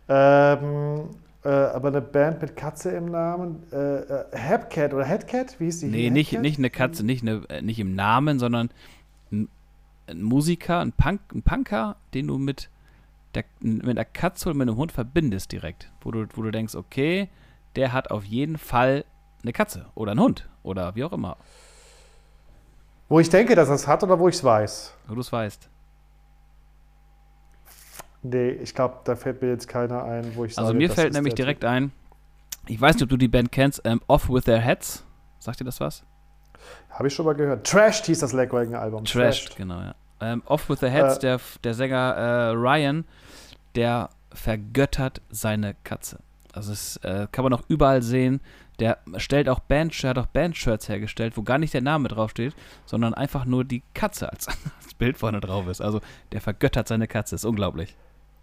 Ähm, 0.09 1.09
äh, 1.43 1.49
aber 1.49 1.89
eine 1.89 2.01
Band 2.01 2.41
mit 2.41 2.55
Katze 2.55 2.89
im 2.91 3.05
Namen, 3.05 3.61
äh, 3.71 3.99
äh 3.99 4.25
Hepcat 4.31 4.95
oder 4.95 5.05
Headcat, 5.05 5.59
wie 5.59 5.65
hieß 5.65 5.81
die? 5.81 5.87
Nee, 5.87 6.09
nicht, 6.09 6.39
nicht 6.39 6.57
eine 6.57 6.71
Katze, 6.71 7.05
nicht, 7.05 7.21
eine, 7.21 7.43
äh, 7.49 7.61
nicht 7.61 7.79
im 7.79 7.93
Namen, 7.93 8.39
sondern 8.39 8.71
ein, 9.31 9.47
ein 10.07 10.23
Musiker, 10.23 10.79
ein, 10.79 10.91
Punk, 10.91 11.21
ein 11.33 11.43
Punker, 11.43 11.97
den 12.15 12.27
du 12.27 12.39
mit 12.39 12.69
der, 13.35 13.43
mit 13.59 13.85
einer 13.85 14.05
Katze 14.05 14.49
oder 14.49 14.57
mit 14.57 14.67
einem 14.67 14.77
Hund 14.77 14.91
verbindest 14.91 15.51
direkt. 15.51 15.91
Wo 16.01 16.09
du, 16.09 16.25
wo 16.33 16.41
du 16.41 16.49
denkst, 16.49 16.73
okay, 16.73 17.29
der 17.75 17.93
hat 17.93 18.11
auf 18.11 18.23
jeden 18.23 18.57
Fall 18.57 19.05
eine 19.43 19.53
Katze 19.53 19.85
oder 19.95 20.11
einen 20.11 20.21
Hund 20.21 20.49
oder 20.63 20.95
wie 20.95 21.03
auch 21.03 21.11
immer. 21.13 21.37
Wo 23.07 23.19
ich 23.19 23.29
denke, 23.29 23.55
dass 23.55 23.69
er 23.69 23.75
es 23.75 23.87
hat 23.87 24.03
oder 24.03 24.17
wo 24.19 24.27
ich 24.27 24.35
es 24.35 24.43
weiß? 24.43 24.93
Wo 25.07 25.15
du 25.15 25.21
es 25.21 25.31
weißt. 25.31 25.69
Nee, 28.23 28.49
ich 28.49 28.73
glaube, 28.73 28.97
da 29.03 29.15
fällt 29.15 29.41
mir 29.41 29.49
jetzt 29.49 29.67
keiner 29.67 30.03
ein, 30.03 30.35
wo 30.35 30.45
ich 30.45 30.57
Also 30.57 30.69
sage, 30.69 30.77
mir 30.77 30.89
fällt 30.89 31.13
nämlich 31.13 31.35
direkt 31.35 31.61
typ. 31.61 31.69
ein, 31.69 31.91
ich 32.65 32.81
weiß 32.81 32.95
nicht, 32.95 33.03
ob 33.03 33.09
du 33.09 33.17
die 33.17 33.27
Band 33.27 33.51
kennst, 33.51 33.81
ähm, 33.85 34.01
Off 34.07 34.29
With 34.29 34.45
Their 34.45 34.59
Heads. 34.59 35.05
Sagt 35.37 35.59
dir 35.59 35.63
das 35.65 35.79
was? 35.79 36.03
Habe 36.89 37.07
ich 37.07 37.13
schon 37.13 37.25
mal 37.25 37.35
gehört. 37.35 37.67
Trashed 37.67 38.05
hieß 38.07 38.19
das 38.19 38.33
Legwagon-Album. 38.33 39.05
Trashed, 39.05 39.49
Trashed, 39.49 39.55
genau, 39.57 39.79
ja. 39.79 39.93
Ähm, 40.21 40.41
Off 40.47 40.67
With 40.69 40.79
Their 40.79 40.89
Heads, 40.89 41.17
äh, 41.17 41.19
der, 41.19 41.39
der 41.63 41.73
Sänger 41.75 42.15
äh, 42.15 42.49
Ryan, 42.55 43.05
der 43.75 44.09
vergöttert 44.33 45.21
seine 45.29 45.75
Katze. 45.83 46.19
Also 46.55 46.71
das 46.71 46.97
äh, 46.97 47.27
kann 47.31 47.43
man 47.43 47.53
auch 47.53 47.63
überall 47.67 48.01
sehen. 48.01 48.41
Der 48.79 48.97
stellt 49.17 49.47
auch 49.47 49.59
Band, 49.59 49.93
hat 49.93 50.17
auch 50.17 50.25
Bandshirts 50.25 50.89
hergestellt, 50.89 51.37
wo 51.37 51.43
gar 51.43 51.57
nicht 51.57 51.73
der 51.73 51.81
Name 51.81 52.07
draufsteht, 52.09 52.53
sondern 52.85 53.13
einfach 53.13 53.45
nur 53.45 53.63
die 53.63 53.83
Katze 53.93 54.31
als, 54.31 54.47
als 54.83 54.93
Bild 54.97 55.17
vorne 55.17 55.39
drauf 55.39 55.67
ist. 55.67 55.81
Also 55.81 56.01
der 56.31 56.41
vergöttert 56.41 56.87
seine 56.87 57.07
Katze, 57.07 57.35
ist 57.35 57.45
unglaublich. 57.45 57.95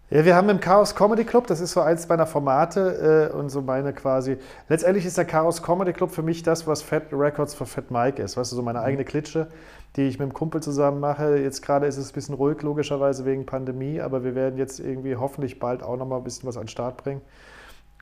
Ja, 0.09 0.25
wir 0.25 0.35
haben 0.35 0.49
im 0.49 0.59
Chaos 0.59 0.93
Comedy 0.93 1.23
Club, 1.23 1.47
das 1.47 1.59
ist 1.59 1.71
so 1.71 1.81
eins 1.81 2.07
meiner 2.07 2.27
Formate 2.27 3.31
äh, 3.31 3.35
und 3.35 3.49
so 3.49 3.61
meine 3.61 3.93
quasi. 3.93 4.37
Letztendlich 4.69 5.05
ist 5.05 5.17
der 5.17 5.25
Chaos 5.25 5.63
Comedy 5.63 5.91
Club 5.93 6.11
für 6.11 6.21
mich 6.21 6.43
das, 6.43 6.67
was 6.67 6.83
Fat 6.83 7.05
Records 7.11 7.55
für 7.55 7.65
Fat 7.65 7.89
Mike 7.89 8.21
ist. 8.21 8.37
Weißt 8.37 8.51
du, 8.51 8.55
so 8.55 8.61
meine 8.61 8.79
mhm. 8.79 8.85
eigene 8.85 9.05
Klitsche, 9.05 9.47
die 9.95 10.03
ich 10.03 10.19
mit 10.19 10.29
dem 10.29 10.33
Kumpel 10.33 10.61
zusammen 10.61 10.99
mache. 10.99 11.37
Jetzt 11.37 11.61
gerade 11.63 11.87
ist 11.87 11.97
es 11.97 12.11
ein 12.11 12.13
bisschen 12.13 12.35
ruhig, 12.35 12.61
logischerweise 12.61 13.25
wegen 13.25 13.47
Pandemie, 13.47 14.01
aber 14.01 14.23
wir 14.23 14.35
werden 14.35 14.59
jetzt 14.59 14.79
irgendwie 14.79 15.15
hoffentlich 15.15 15.57
bald 15.57 15.81
auch 15.81 15.97
nochmal 15.97 16.19
ein 16.19 16.23
bisschen 16.23 16.47
was 16.47 16.57
an 16.57 16.65
den 16.65 16.69
Start 16.69 16.97
bringen. 16.97 17.21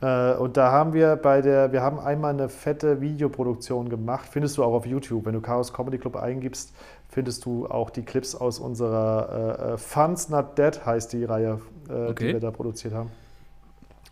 Äh, 0.02 0.34
und 0.34 0.58
da 0.58 0.72
haben 0.72 0.94
wir 0.94 1.16
bei 1.16 1.42
der, 1.42 1.72
wir 1.72 1.82
haben 1.82 2.00
einmal 2.00 2.34
eine 2.34 2.50
fette 2.50 3.02
Videoproduktion 3.02 3.90
gemacht, 3.90 4.28
findest 4.30 4.58
du 4.58 4.64
auch 4.64 4.74
auf 4.74 4.86
YouTube. 4.86 5.26
Wenn 5.26 5.34
du 5.34 5.42
Chaos 5.42 5.74
Comedy 5.74 5.98
Club 5.98 6.16
eingibst, 6.16 6.74
findest 7.10 7.46
du 7.46 7.68
auch 7.68 7.90
die 7.90 8.04
Clips 8.04 8.36
aus 8.36 8.60
unserer 8.60 9.68
äh, 9.70 9.74
äh 9.74 9.78
Fun's 9.78 10.30
Not 10.30 10.58
Dead 10.58 10.86
heißt 10.86 11.14
die 11.14 11.24
Reihe, 11.24 11.62
äh, 11.90 12.10
okay. 12.10 12.28
die 12.28 12.34
wir 12.34 12.40
da 12.40 12.52
produziert 12.52 12.94
haben. 12.94 13.12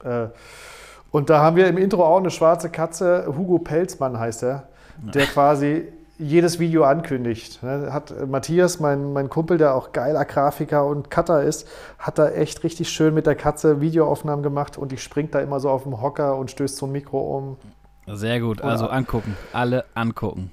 Äh, 0.04 0.28
und 1.12 1.30
da 1.30 1.40
haben 1.40 1.56
wir 1.56 1.68
im 1.68 1.78
Intro 1.78 2.06
auch 2.06 2.20
eine 2.20 2.30
schwarze 2.30 2.70
Katze, 2.70 3.26
Hugo 3.28 3.58
Pelzmann 3.58 4.20
heißt 4.20 4.44
er, 4.44 4.68
der 5.02 5.26
quasi 5.26 5.88
jedes 6.20 6.60
Video 6.60 6.84
ankündigt. 6.84 7.64
Ne? 7.64 7.92
Hat 7.92 8.12
äh, 8.12 8.26
Matthias, 8.26 8.80
mein, 8.80 9.14
mein 9.14 9.30
Kumpel, 9.30 9.58
der 9.58 9.74
auch 9.74 9.94
geiler 9.94 10.26
Grafiker 10.26 10.86
und 10.86 11.10
Cutter 11.10 11.42
ist, 11.42 11.68
hat 11.98 12.20
da 12.20 12.30
echt 12.30 12.64
richtig 12.64 12.90
schön 12.90 13.14
mit 13.14 13.26
der 13.26 13.36
Katze 13.36 13.82
Videoaufnahmen 13.82 14.44
gemacht 14.44 14.78
und 14.78 14.92
die 14.92 14.98
springt 14.98 15.34
da 15.34 15.40
immer 15.40 15.60
so 15.60 15.70
auf 15.70 15.84
dem 15.84 16.02
Hocker 16.02 16.38
und 16.38 16.52
stößt 16.52 16.78
so 16.78 16.86
ein 16.86 16.92
Mikro 16.92 17.38
um. 17.38 17.58
Sehr 18.06 18.40
gut, 18.40 18.62
also 18.62 18.88
angucken, 18.88 19.38
alle 19.54 19.86
angucken. 19.94 20.52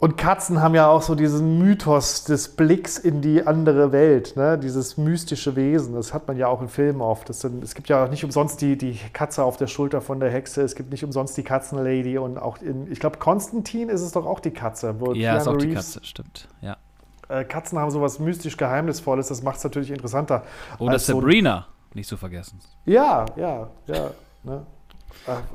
Und 0.00 0.16
Katzen 0.16 0.62
haben 0.62 0.76
ja 0.76 0.88
auch 0.88 1.02
so 1.02 1.16
diesen 1.16 1.58
Mythos 1.58 2.22
des 2.22 2.54
Blicks 2.54 2.98
in 2.98 3.20
die 3.20 3.44
andere 3.44 3.90
Welt, 3.90 4.36
ne? 4.36 4.56
dieses 4.56 4.96
mystische 4.96 5.56
Wesen. 5.56 5.94
Das 5.94 6.14
hat 6.14 6.28
man 6.28 6.36
ja 6.36 6.46
auch 6.46 6.62
in 6.62 6.68
Filmen 6.68 7.00
oft. 7.00 7.34
Sind, 7.34 7.64
es 7.64 7.74
gibt 7.74 7.88
ja 7.88 8.04
auch 8.04 8.08
nicht 8.08 8.22
umsonst 8.22 8.60
die, 8.60 8.78
die 8.78 8.96
Katze 9.12 9.42
auf 9.42 9.56
der 9.56 9.66
Schulter 9.66 10.00
von 10.00 10.20
der 10.20 10.30
Hexe. 10.30 10.62
Es 10.62 10.76
gibt 10.76 10.92
nicht 10.92 11.02
umsonst 11.02 11.36
die 11.36 11.42
Katzenlady. 11.42 12.16
Und 12.16 12.38
auch 12.38 12.58
in, 12.58 12.90
ich 12.92 13.00
glaube, 13.00 13.18
Konstantin 13.18 13.88
ist 13.88 14.02
es 14.02 14.12
doch 14.12 14.24
auch 14.24 14.38
die 14.38 14.52
Katze. 14.52 14.94
ja, 15.14 15.32
Keanu 15.32 15.38
ist 15.38 15.48
auch 15.48 15.52
Reeves, 15.54 15.62
die 15.62 15.74
Katze, 15.74 16.04
stimmt. 16.04 16.48
Ja. 16.60 16.76
Äh, 17.28 17.44
Katzen 17.44 17.76
haben 17.76 17.90
sowas 17.90 18.20
mystisch 18.20 18.56
Geheimnisvolles. 18.56 19.26
Das 19.26 19.42
macht 19.42 19.58
es 19.58 19.64
natürlich 19.64 19.90
interessanter. 19.90 20.44
Oder 20.78 21.00
Sabrina, 21.00 21.66
so 21.90 21.96
nicht 21.96 22.08
zu 22.08 22.16
vergessen. 22.16 22.60
Ja, 22.84 23.26
ja, 23.36 23.68
ja. 23.88 24.10
Ne? 24.44 24.64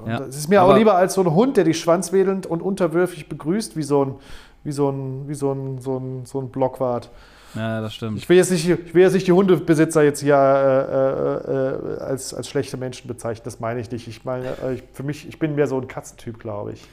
Ja. 0.05 0.19
Das 0.19 0.35
ist 0.35 0.49
mir 0.49 0.61
aber 0.61 0.73
auch 0.73 0.77
lieber 0.77 0.95
als 0.95 1.15
so 1.15 1.21
ein 1.21 1.33
Hund, 1.33 1.57
der 1.57 1.63
dich 1.63 1.79
schwanzwedelnd 1.79 2.45
und 2.45 2.61
unterwürfig 2.61 3.27
begrüßt, 3.29 3.75
wie 3.75 3.83
so 3.83 4.05
ein, 4.05 4.15
wie 4.63 4.71
so 4.71 4.89
ein, 4.89 5.27
wie 5.27 5.33
so 5.33 5.51
ein, 5.51 5.79
so 5.79 5.97
ein, 5.97 6.25
so 6.25 6.39
ein 6.39 6.49
Blockwart. 6.49 7.09
Ja, 7.55 7.81
das 7.81 7.93
stimmt. 7.93 8.17
Ich 8.17 8.27
will 8.29 8.37
jetzt 8.37 8.51
nicht, 8.51 8.67
ich 8.67 8.93
will 8.93 9.03
jetzt 9.03 9.13
nicht 9.13 9.27
die 9.27 9.31
Hundebesitzer 9.31 10.03
jetzt 10.03 10.21
hier 10.21 10.35
äh, 10.35 11.51
äh, 11.51 11.99
als, 11.99 12.33
als 12.33 12.49
schlechte 12.49 12.77
Menschen 12.77 13.07
bezeichnen, 13.07 13.43
das 13.45 13.59
meine 13.59 13.79
ich 13.79 13.91
nicht. 13.91 14.07
Ich 14.07 14.25
meine, 14.25 14.45
äh, 14.63 14.73
ich, 14.75 14.83
für 14.91 15.03
mich, 15.03 15.27
ich 15.27 15.37
bin 15.37 15.55
mehr 15.55 15.67
so 15.67 15.79
ein 15.79 15.87
Katzentyp, 15.87 16.39
glaube 16.39 16.73
ich. 16.73 16.87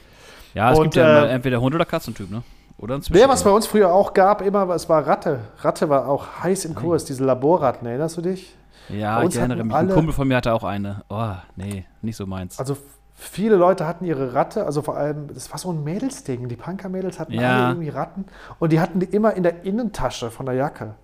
Ja, 0.53 0.71
es 0.71 0.77
und, 0.77 0.85
gibt 0.85 0.95
ja 0.95 1.25
äh, 1.25 1.29
entweder 1.29 1.61
Hund- 1.61 1.73
oder 1.73 1.85
Katzentyp, 1.85 2.29
ne? 2.29 2.43
Oder 2.77 2.95
ein 2.95 3.01
Ja, 3.13 3.29
was 3.29 3.43
bei 3.43 3.51
uns 3.51 3.67
früher 3.67 3.93
auch 3.93 4.13
gab, 4.13 4.41
immer, 4.41 4.67
es 4.69 4.89
war 4.89 5.05
Ratte. 5.05 5.39
Ratte 5.59 5.87
war 5.89 6.07
auch 6.07 6.25
heiß 6.43 6.65
im 6.65 6.75
Kurs, 6.75 7.05
diese 7.05 7.23
Laborratten, 7.23 7.87
erinnerst 7.87 8.17
du 8.17 8.21
dich? 8.21 8.55
Ja, 8.93 9.23
ich 9.23 9.35
erinnere 9.35 9.63
mich. 9.63 9.73
Ein 9.73 9.85
alle- 9.87 9.93
Kumpel 9.93 10.13
von 10.13 10.27
mir 10.27 10.37
hatte 10.37 10.53
auch 10.53 10.63
eine. 10.63 11.03
Oh, 11.09 11.31
nee, 11.55 11.85
nicht 12.01 12.15
so 12.15 12.25
meins. 12.25 12.59
Also 12.59 12.77
viele 13.15 13.55
Leute 13.55 13.85
hatten 13.85 14.05
ihre 14.05 14.33
Ratte, 14.33 14.65
also 14.65 14.81
vor 14.81 14.97
allem, 14.97 15.27
das 15.33 15.51
war 15.51 15.57
so 15.59 15.71
ein 15.71 15.83
Mädelsding. 15.83 16.47
Die 16.47 16.55
Punker-Mädels 16.55 17.19
hatten 17.19 17.33
Ja. 17.33 17.51
alle 17.65 17.69
irgendwie 17.73 17.89
Ratten 17.89 18.25
und 18.59 18.71
die 18.71 18.79
hatten 18.79 18.99
die 18.99 19.05
immer 19.07 19.33
in 19.35 19.43
der 19.43 19.63
Innentasche 19.63 20.31
von 20.31 20.45
der 20.45 20.55
Jacke. 20.55 20.95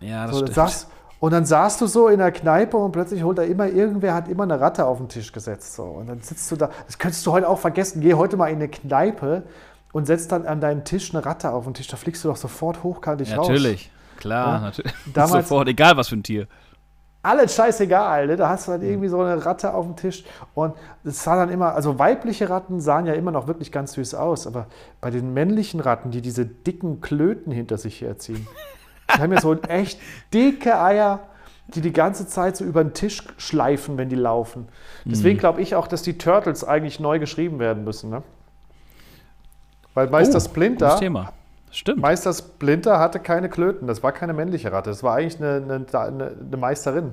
ja, 0.00 0.26
das 0.26 0.34
So, 0.36 0.42
stimmt. 0.42 0.54
saß, 0.54 0.86
und 1.18 1.32
dann 1.32 1.44
saßt 1.44 1.80
du 1.82 1.86
so 1.86 2.08
in 2.08 2.18
der 2.20 2.32
Kneipe 2.32 2.76
und 2.78 2.92
plötzlich 2.92 3.22
holt 3.22 3.36
da 3.36 3.42
immer, 3.42 3.66
irgendwer 3.66 4.14
hat 4.14 4.28
immer 4.28 4.44
eine 4.44 4.58
Ratte 4.60 4.86
auf 4.86 4.96
den 4.98 5.08
Tisch 5.08 5.32
gesetzt. 5.32 5.74
So. 5.74 5.82
Und 5.84 6.06
dann 6.08 6.20
sitzt 6.22 6.50
du 6.50 6.56
da, 6.56 6.70
das 6.86 6.98
könntest 6.98 7.26
du 7.26 7.32
heute 7.32 7.46
auch 7.48 7.58
vergessen, 7.58 8.00
geh 8.00 8.14
heute 8.14 8.36
mal 8.38 8.46
in 8.46 8.56
eine 8.56 8.68
Kneipe 8.68 9.42
und 9.92 10.06
setzt 10.06 10.32
dann 10.32 10.46
an 10.46 10.60
deinen 10.62 10.84
Tisch 10.84 11.12
eine 11.14 11.26
Ratte 11.26 11.50
auf 11.50 11.64
den 11.64 11.74
Tisch. 11.74 11.88
Da 11.88 11.96
fliegst 11.98 12.24
du 12.24 12.28
doch 12.28 12.36
sofort 12.36 12.82
hochkantig 12.82 13.36
raus. 13.36 13.48
Natürlich, 13.48 13.90
klar, 14.18 14.54
Ja. 14.54 14.60
natürlich. 14.60 14.92
Damals- 15.12 15.48
Sofort, 15.48 15.68
egal 15.68 15.96
was 15.98 16.08
für 16.08 16.16
ein 16.16 16.22
Tier. 16.22 16.46
Alles 17.22 17.54
scheißegal. 17.54 18.26
Ne? 18.26 18.36
Da 18.36 18.48
hast 18.48 18.66
du 18.66 18.72
dann 18.72 18.82
irgendwie 18.82 19.08
so 19.08 19.20
eine 19.20 19.44
Ratte 19.44 19.74
auf 19.74 19.84
dem 19.84 19.96
Tisch. 19.96 20.24
Und 20.54 20.74
es 21.04 21.22
sah 21.22 21.36
dann 21.36 21.50
immer, 21.50 21.74
also 21.74 21.98
weibliche 21.98 22.48
Ratten 22.48 22.80
sahen 22.80 23.06
ja 23.06 23.14
immer 23.14 23.30
noch 23.30 23.46
wirklich 23.46 23.72
ganz 23.72 23.92
süß 23.92 24.14
aus. 24.14 24.46
Aber 24.46 24.66
bei 25.00 25.10
den 25.10 25.34
männlichen 25.34 25.80
Ratten, 25.80 26.10
die 26.10 26.22
diese 26.22 26.46
dicken 26.46 27.00
Klöten 27.00 27.52
hinter 27.52 27.78
sich 27.78 28.00
herziehen, 28.00 28.46
die 29.14 29.20
haben 29.20 29.32
ja 29.32 29.40
so 29.40 29.54
echt 29.68 30.00
dicke 30.32 30.80
Eier, 30.80 31.20
die 31.68 31.82
die 31.82 31.92
ganze 31.92 32.26
Zeit 32.26 32.56
so 32.56 32.64
über 32.64 32.82
den 32.82 32.94
Tisch 32.94 33.22
schleifen, 33.36 33.96
wenn 33.98 34.08
die 34.08 34.16
laufen. 34.16 34.68
Deswegen 35.04 35.38
glaube 35.38 35.60
ich 35.62 35.76
auch, 35.76 35.86
dass 35.86 36.02
die 36.02 36.18
Turtles 36.18 36.64
eigentlich 36.64 36.98
neu 37.00 37.18
geschrieben 37.18 37.58
werden 37.58 37.84
müssen. 37.84 38.10
Ne? 38.10 38.22
Weil 39.94 40.08
Meister 40.08 40.38
Oh, 40.38 40.40
Splinter. 40.40 40.96
Stimmt. 41.70 42.00
Meister 42.00 42.32
Splinter 42.32 42.98
hatte 42.98 43.20
keine 43.20 43.48
Klöten. 43.48 43.86
Das 43.86 44.02
war 44.02 44.12
keine 44.12 44.32
männliche 44.32 44.72
Ratte. 44.72 44.90
Das 44.90 45.02
war 45.02 45.16
eigentlich 45.16 45.40
eine, 45.40 45.86
eine, 45.94 46.32
eine, 46.40 46.56
Meisterin. 46.56 47.12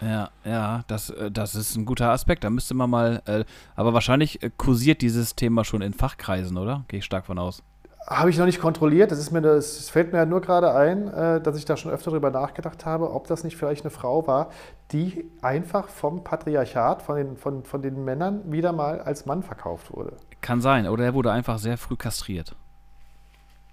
Ja, 0.00 0.28
ja, 0.44 0.84
das, 0.88 1.10
äh, 1.10 1.30
das 1.30 1.54
ist 1.54 1.76
ein 1.76 1.86
guter 1.86 2.10
Aspekt. 2.10 2.44
Da 2.44 2.50
müsste 2.50 2.74
man 2.74 2.90
mal. 2.90 3.22
Äh, 3.24 3.44
aber 3.74 3.94
wahrscheinlich 3.94 4.42
äh, 4.42 4.50
kursiert 4.54 5.00
dieses 5.00 5.34
Thema 5.34 5.64
schon 5.64 5.80
in 5.80 5.94
Fachkreisen, 5.94 6.58
oder? 6.58 6.84
Gehe 6.88 6.98
ich 6.98 7.04
stark 7.04 7.26
von 7.26 7.38
aus. 7.38 7.62
Habe 8.06 8.30
ich 8.30 8.38
noch 8.38 8.44
nicht 8.44 8.60
kontrolliert. 8.60 9.10
Das, 9.10 9.18
ist 9.18 9.32
mir, 9.32 9.40
das 9.40 9.88
fällt 9.88 10.12
mir 10.12 10.26
nur 10.26 10.42
gerade 10.42 10.74
ein, 10.74 11.08
äh, 11.08 11.40
dass 11.40 11.56
ich 11.56 11.64
da 11.64 11.78
schon 11.78 11.90
öfter 11.90 12.10
darüber 12.10 12.30
nachgedacht 12.30 12.84
habe, 12.84 13.10
ob 13.12 13.26
das 13.26 13.42
nicht 13.42 13.56
vielleicht 13.56 13.84
eine 13.84 13.90
Frau 13.90 14.26
war, 14.26 14.50
die 14.92 15.24
einfach 15.40 15.88
vom 15.88 16.22
Patriarchat, 16.22 17.02
von 17.02 17.16
den, 17.16 17.36
von, 17.36 17.64
von 17.64 17.80
den 17.80 18.04
Männern 18.04 18.52
wieder 18.52 18.72
mal 18.72 19.00
als 19.00 19.24
Mann 19.24 19.42
verkauft 19.42 19.92
wurde. 19.92 20.12
Kann 20.42 20.60
sein. 20.60 20.86
Oder 20.86 21.06
er 21.06 21.14
wurde 21.14 21.32
einfach 21.32 21.58
sehr 21.58 21.78
früh 21.78 21.96
kastriert. 21.96 22.54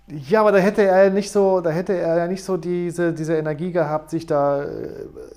Ja, 0.07 0.41
aber 0.41 0.51
da 0.51 0.57
hätte 0.57 0.83
er 0.83 1.09
nicht 1.09 1.31
so, 1.31 1.61
da 1.61 1.69
hätte 1.69 1.93
er 1.93 2.17
ja 2.17 2.27
nicht 2.27 2.43
so 2.43 2.57
diese, 2.57 3.13
diese 3.13 3.37
Energie 3.37 3.71
gehabt, 3.71 4.09
sich 4.09 4.25
da 4.25 4.63
äh, 4.63 4.89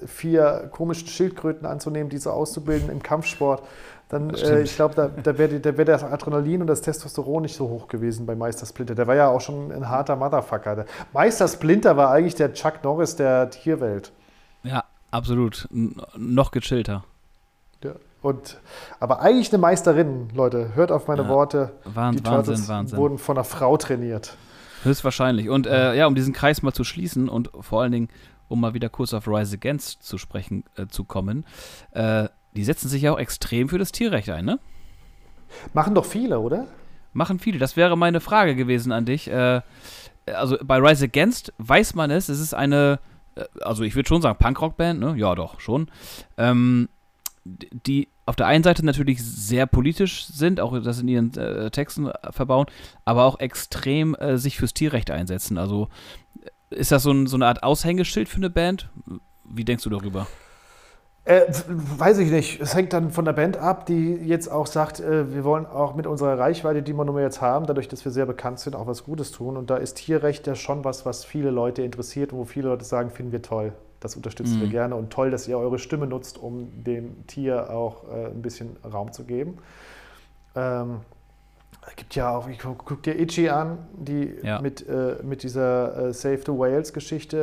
vier 0.07 0.69
komische 0.73 1.07
Schildkröten 1.07 1.67
anzunehmen, 1.67 2.11
diese 2.11 2.33
auszubilden 2.33 2.91
im 2.91 3.01
Kampfsport. 3.01 3.63
Dann, 4.09 4.31
äh, 4.31 4.63
ich 4.63 4.75
glaube, 4.75 4.95
da, 4.97 5.09
da 5.09 5.39
wäre 5.39 5.61
da 5.61 5.77
wär 5.77 5.85
das 5.85 6.03
Adrenalin 6.03 6.61
und 6.63 6.67
das 6.67 6.81
Testosteron 6.81 7.43
nicht 7.43 7.55
so 7.57 7.69
hoch 7.69 7.87
gewesen 7.87 8.27
bei 8.27 8.35
Meister 8.35 8.67
Splinter. 8.67 8.95
Der 8.97 9.07
war 9.07 9.15
ja 9.15 9.29
auch 9.29 9.41
schon 9.41 9.71
ein 9.71 9.89
harter 9.89 10.17
Motherfucker. 10.17 10.75
Der 10.77 10.87
Meister 11.13 11.47
Splinter 11.47 11.97
war 11.97 12.11
eigentlich 12.11 12.35
der 12.35 12.53
Chuck 12.53 12.83
Norris 12.83 13.15
der 13.15 13.51
Tierwelt. 13.51 14.13
Ja, 14.65 14.85
absolut. 15.13 15.69
N 15.73 15.95
noch 16.17 16.51
gechillter. 16.51 17.05
Ja. 17.85 17.93
Und, 18.23 18.59
aber 18.99 19.21
eigentlich 19.21 19.53
eine 19.53 19.59
Meisterin, 19.59 20.29
Leute. 20.35 20.75
Hört 20.75 20.91
auf 20.91 21.07
meine 21.07 21.23
Ja. 21.23 21.29
Worte. 21.29 21.71
Wahnsinn, 21.85 21.93
Die 21.95 21.97
Wahnsinn, 21.97 22.25
Turtles 22.25 22.69
Wahnsinn. 22.69 22.99
wurden 22.99 23.19
von 23.19 23.37
einer 23.37 23.45
Frau 23.45 23.77
trainiert. 23.77 24.37
Höchstwahrscheinlich. 24.87 25.49
Und 25.49 25.67
äh, 25.67 25.95
ja, 25.97 26.07
um 26.07 26.15
diesen 26.15 26.33
Kreis 26.33 26.63
mal 26.63 26.73
zu 26.73 26.85
schließen 26.85 27.29
und 27.29 27.51
vor 27.61 27.83
allen 27.83 27.93
Dingen, 27.93 28.09
um 28.49 28.61
mal 28.61 28.75
wieder 28.75 28.89
kurz 28.89 29.13
auf 29.13 29.27
Rise 29.29 29.57
Against 29.57 30.03
zu 30.03 30.19
sprechen 30.19 30.65
äh, 30.77 30.87
zu 30.87 31.05
kommen, 31.05 31.45
äh, 31.93 32.29
die 32.55 32.65
setzen 32.65 32.89
sich 32.89 33.03
ja 33.03 33.13
auch 33.13 33.19
extrem 33.19 33.69
für 33.69 33.79
das 33.79 33.93
Tierrecht 33.93 34.31
ein, 34.31 34.45
ne? 34.45 34.59
Machen 35.75 35.95
doch 35.95 36.05
viele, 36.05 36.41
oder? 36.41 36.67
Machen 37.13 37.39
viele. 37.39 37.59
Das 37.59 37.77
wäre 37.77 37.97
meine 37.97 38.21
Frage 38.21 38.57
gewesen 38.57 38.93
an 38.93 39.05
dich. 39.05 39.29
Äh, 39.29 39.61
also 40.27 40.57
bei 40.63 40.79
Rise 40.79 41.05
Against 41.05 41.53
weiß 41.59 41.95
man 41.95 42.11
es, 42.11 42.29
es 42.29 42.41
ist 42.41 42.55
eine, 42.55 42.99
äh, 43.37 43.45
also 43.61 43.85
ich 43.85 43.95
würde 43.95 44.09
schon 44.09 44.23
sagen, 44.23 44.39
Punkrock-Band, 44.39 45.01
ne? 45.01 45.15
Ja, 45.17 45.35
doch, 45.35 45.61
schon. 45.61 45.91
Ähm, 46.37 46.89
die 47.45 48.09
auf 48.27 48.37
der 48.37 48.47
einen 48.47 48.65
Seite 48.65 48.85
natürlich 48.85 49.25
sehr 49.25 49.67
politisch 49.67 50.27
sind, 50.27 50.61
auch 50.61 50.79
das 50.83 51.01
in 51.01 51.09
ihren 51.09 51.35
äh, 51.37 51.71
Texten 51.71 52.09
äh, 52.09 52.33
verbauen, 52.33 52.67
aber 53.05 53.25
auch 53.25 53.39
extrem 53.39 54.15
äh, 54.17 54.37
sich 54.37 54.59
fürs 54.59 54.75
Tierrecht 54.75 55.11
einsetzen. 55.11 55.59
Also 55.59 55.89
äh, 56.71 56.77
ist 56.77 56.93
das 56.93 57.05
so, 57.05 57.13
ein, 57.13 57.29
so 57.29 57.37
eine 57.37 57.47
Art 57.47 57.63
Aushängeschild 57.63 58.29
für 58.29 58.39
eine 58.39 58.51
Band? 58.51 58.91
Wie 59.45 59.65
denkst 59.65 59.85
du 59.85 59.91
darüber? 59.91 60.27
Äh, 61.25 61.43
weiß 61.69 62.19
ich 62.19 62.31
nicht. 62.31 62.61
Es 62.61 62.75
hängt 62.75 62.93
dann 62.93 63.11
von 63.11 63.25
der 63.25 63.33
Band 63.33 63.57
ab, 63.57 63.87
die 63.87 64.15
jetzt 64.15 64.49
auch 64.49 64.67
sagt, 64.67 65.01
äh, 65.01 65.33
wir 65.33 65.45
wollen 65.45 65.67
auch 65.67 65.95
mit 65.95 66.07
unserer 66.07 66.39
Reichweite, 66.39 66.83
die 66.83 66.93
wir 66.95 67.05
nun 67.05 67.15
mal 67.15 67.23
jetzt 67.23 67.41
haben, 67.41 67.67
dadurch, 67.67 67.89
dass 67.89 68.05
wir 68.05 68.13
sehr 68.13 68.27
bekannt 68.27 68.59
sind, 68.59 68.75
auch 68.75 68.87
was 68.89 69.05
Gutes 69.05 69.31
tun. 69.31 69.57
Und 69.57 69.71
da 69.71 69.77
ist 69.77 69.95
Tierrecht 69.95 70.47
ja 70.49 70.57
schon 70.57 70.85
was, 70.85 71.07
was 71.07 71.25
viele 71.25 71.51
Leute 71.51 71.83
interessiert 71.83 72.33
und 72.33 72.39
wo 72.41 72.45
viele 72.45 72.69
Leute 72.69 72.85
sagen, 72.85 73.11
finden 73.11 73.33
wir 73.33 73.43
toll. 73.43 73.73
Das 74.01 74.15
unterstützen 74.17 74.57
Mhm. 74.57 74.61
wir 74.63 74.69
gerne 74.69 74.95
und 74.97 75.11
toll, 75.11 75.31
dass 75.31 75.49
ihr 75.49 75.59
eure 75.59 75.79
Stimme 75.79 76.07
nutzt, 76.07 76.39
um 76.39 76.69
dem 76.85 77.27
Tier 77.27 77.71
auch 77.71 78.05
äh, 78.09 78.27
ein 78.27 78.43
bisschen 78.43 78.77
Raum 78.85 79.13
zu 79.13 79.25
geben. 79.25 79.59
Ähm, 80.55 81.01
es 81.89 81.95
gibt 81.97 82.15
ja 82.17 82.37
auch, 82.37 82.49
ich 82.49 82.59
guck, 82.59 83.03
dir 83.05 83.19
Itchy 83.19 83.49
an, 83.49 83.79
die 83.95 84.35
Ja. 84.43 84.61
mit, 84.61 84.87
äh, 84.89 85.17
mit 85.23 85.43
dieser 85.45 86.09
äh, 86.09 86.13
Save 86.13 86.39
the 86.45 86.53
Whales-Geschichte 86.53 87.37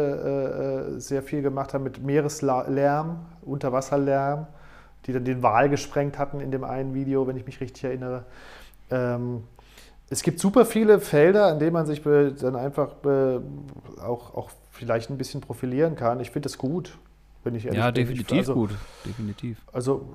äh, 0.91 0.95
äh, 0.95 0.99
sehr 0.99 1.23
viel 1.23 1.41
gemacht 1.41 1.73
haben, 1.73 1.83
mit 1.83 2.03
Meereslärm, 2.03 3.25
Unterwasserlärm, 3.43 4.47
die 5.05 5.13
dann 5.13 5.23
den 5.23 5.41
Wal 5.43 5.69
gesprengt 5.69 6.17
hatten 6.19 6.41
in 6.41 6.51
dem 6.51 6.63
einen 6.65 6.93
Video, 6.93 7.25
wenn 7.27 7.37
ich 7.37 7.45
mich 7.45 7.61
richtig 7.61 7.85
erinnere. 7.85 8.25
Ähm, 8.91 9.43
es 10.13 10.21
gibt 10.21 10.39
super 10.39 10.65
viele 10.65 10.99
Felder, 10.99 11.47
an 11.47 11.59
denen 11.59 11.73
man 11.73 11.85
sich 11.87 12.01
dann 12.03 12.55
einfach 12.55 12.91
auch, 14.01 14.35
auch 14.35 14.49
vielleicht 14.71 15.09
ein 15.09 15.17
bisschen 15.17 15.41
profilieren 15.41 15.95
kann. 15.95 16.19
Ich 16.19 16.29
finde 16.29 16.47
es 16.47 16.57
gut, 16.57 16.97
wenn 17.43 17.55
ich 17.55 17.65
ehrlich 17.65 17.79
ja, 17.79 17.91
bin. 17.91 18.05
definitiv 18.05 18.37
also, 18.37 18.53
gut. 18.53 18.69
Definitiv. 19.05 19.57
Also 19.71 20.05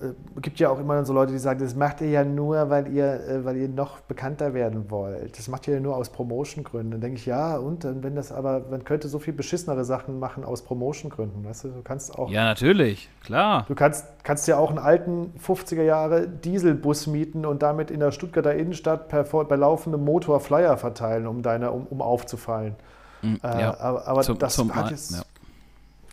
äh, 0.00 0.40
gibt 0.40 0.58
ja 0.60 0.68
auch 0.70 0.78
immer 0.78 1.04
so 1.04 1.12
Leute, 1.12 1.32
die 1.32 1.38
sagen, 1.38 1.60
das 1.60 1.74
macht 1.74 2.00
ihr 2.00 2.08
ja 2.10 2.24
nur, 2.24 2.70
weil 2.70 2.92
ihr, 2.92 3.04
äh, 3.26 3.44
weil 3.44 3.56
ihr 3.56 3.68
noch 3.68 4.00
bekannter 4.00 4.54
werden 4.54 4.90
wollt. 4.90 5.38
Das 5.38 5.48
macht 5.48 5.66
ihr 5.68 5.74
ja 5.74 5.80
nur 5.80 5.96
aus 5.96 6.10
Promotion-Gründen. 6.10 6.90
Dann 6.92 7.00
denke 7.00 7.18
ich, 7.18 7.26
ja, 7.26 7.56
und 7.56 7.84
dann, 7.84 8.02
wenn 8.02 8.14
das 8.14 8.32
aber, 8.32 8.62
man 8.70 8.84
könnte 8.84 9.08
so 9.08 9.18
viel 9.18 9.32
beschissenere 9.32 9.84
Sachen 9.84 10.18
machen 10.18 10.44
aus 10.44 10.62
Promotion-Gründen. 10.62 11.44
Weißt 11.44 11.64
du, 11.64 11.68
du 11.68 11.82
kannst 11.82 12.18
auch. 12.18 12.30
Ja, 12.30 12.44
natürlich. 12.44 13.08
Klar. 13.24 13.64
Du 13.68 13.74
kannst, 13.74 14.06
kannst 14.24 14.46
ja 14.48 14.56
auch 14.58 14.70
einen 14.70 14.78
alten 14.78 15.32
50er 15.44 15.82
Jahre 15.82 16.28
Dieselbus 16.28 17.06
mieten 17.06 17.46
und 17.46 17.62
damit 17.62 17.90
in 17.90 18.00
der 18.00 18.10
Stuttgarter 18.10 18.54
Innenstadt 18.54 19.08
per, 19.08 19.24
bei 19.24 19.56
laufendem 19.56 20.04
Motor 20.04 20.40
Flyer 20.40 20.76
verteilen, 20.76 21.26
um, 21.26 21.42
deine, 21.42 21.70
um, 21.72 21.86
um 21.86 22.02
aufzufallen. 22.02 22.74
Mm, 23.22 23.34
Äh, 23.42 23.60
ja. 23.60 23.80
Aber, 23.80 24.06
aber 24.06 24.22
Zum- 24.22 24.38
das, 24.38 24.54
zum 24.54 24.74
hat 24.74 24.90
jetzt, 24.90 25.12
ja. 25.12 25.22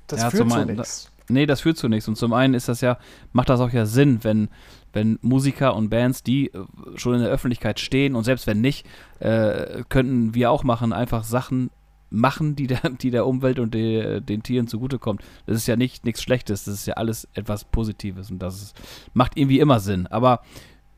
das 0.08 0.22
Ja, 0.22 0.30
führt 0.30 0.50
zu 0.50 0.66
nichts. 0.66 1.11
Nee, 1.32 1.46
das 1.46 1.62
führt 1.62 1.78
zu 1.78 1.88
nichts. 1.88 2.08
Und 2.08 2.18
zum 2.18 2.34
einen 2.34 2.54
ist 2.54 2.68
das 2.68 2.82
ja, 2.82 2.98
macht 3.32 3.50
das 3.50 3.60
auch 3.60 3.72
ja 3.72 3.86
Sinn, 3.86 4.20
wenn, 4.24 4.50
wenn 4.94 5.20
Musiker 5.22 5.76
und 5.76 5.90
Bands, 5.90 6.24
die 6.24 6.48
äh, 6.48 6.66
schon 6.96 7.16
in 7.16 7.22
der 7.22 7.30
Öffentlichkeit 7.30 7.80
stehen 7.80 8.16
und 8.16 8.24
selbst 8.24 8.48
wenn 8.48 8.62
nicht, 8.62 8.86
äh, 9.20 9.84
könnten 9.90 10.34
wir 10.36 10.52
auch 10.52 10.64
machen, 10.64 10.94
einfach 10.94 11.24
Sachen 11.24 11.70
machen, 12.10 12.56
die 12.56 12.68
der, 12.68 12.82
die 13.02 13.10
der 13.10 13.26
Umwelt 13.26 13.60
und 13.60 13.74
de, 13.74 14.22
den 14.22 14.44
Tieren 14.44 14.68
zugutekommt. 14.68 15.22
Das 15.46 15.58
ist 15.58 15.68
ja 15.68 15.76
nicht 15.76 16.06
nichts 16.06 16.22
Schlechtes, 16.22 16.66
das 16.66 16.76
ist 16.76 16.86
ja 16.86 16.96
alles 16.96 17.28
etwas 17.34 17.64
Positives 17.66 18.30
und 18.30 18.40
das 18.40 18.62
ist, 18.62 18.82
macht 19.14 19.38
irgendwie 19.38 19.60
immer 19.60 19.80
Sinn. 19.80 20.08
Aber 20.08 20.42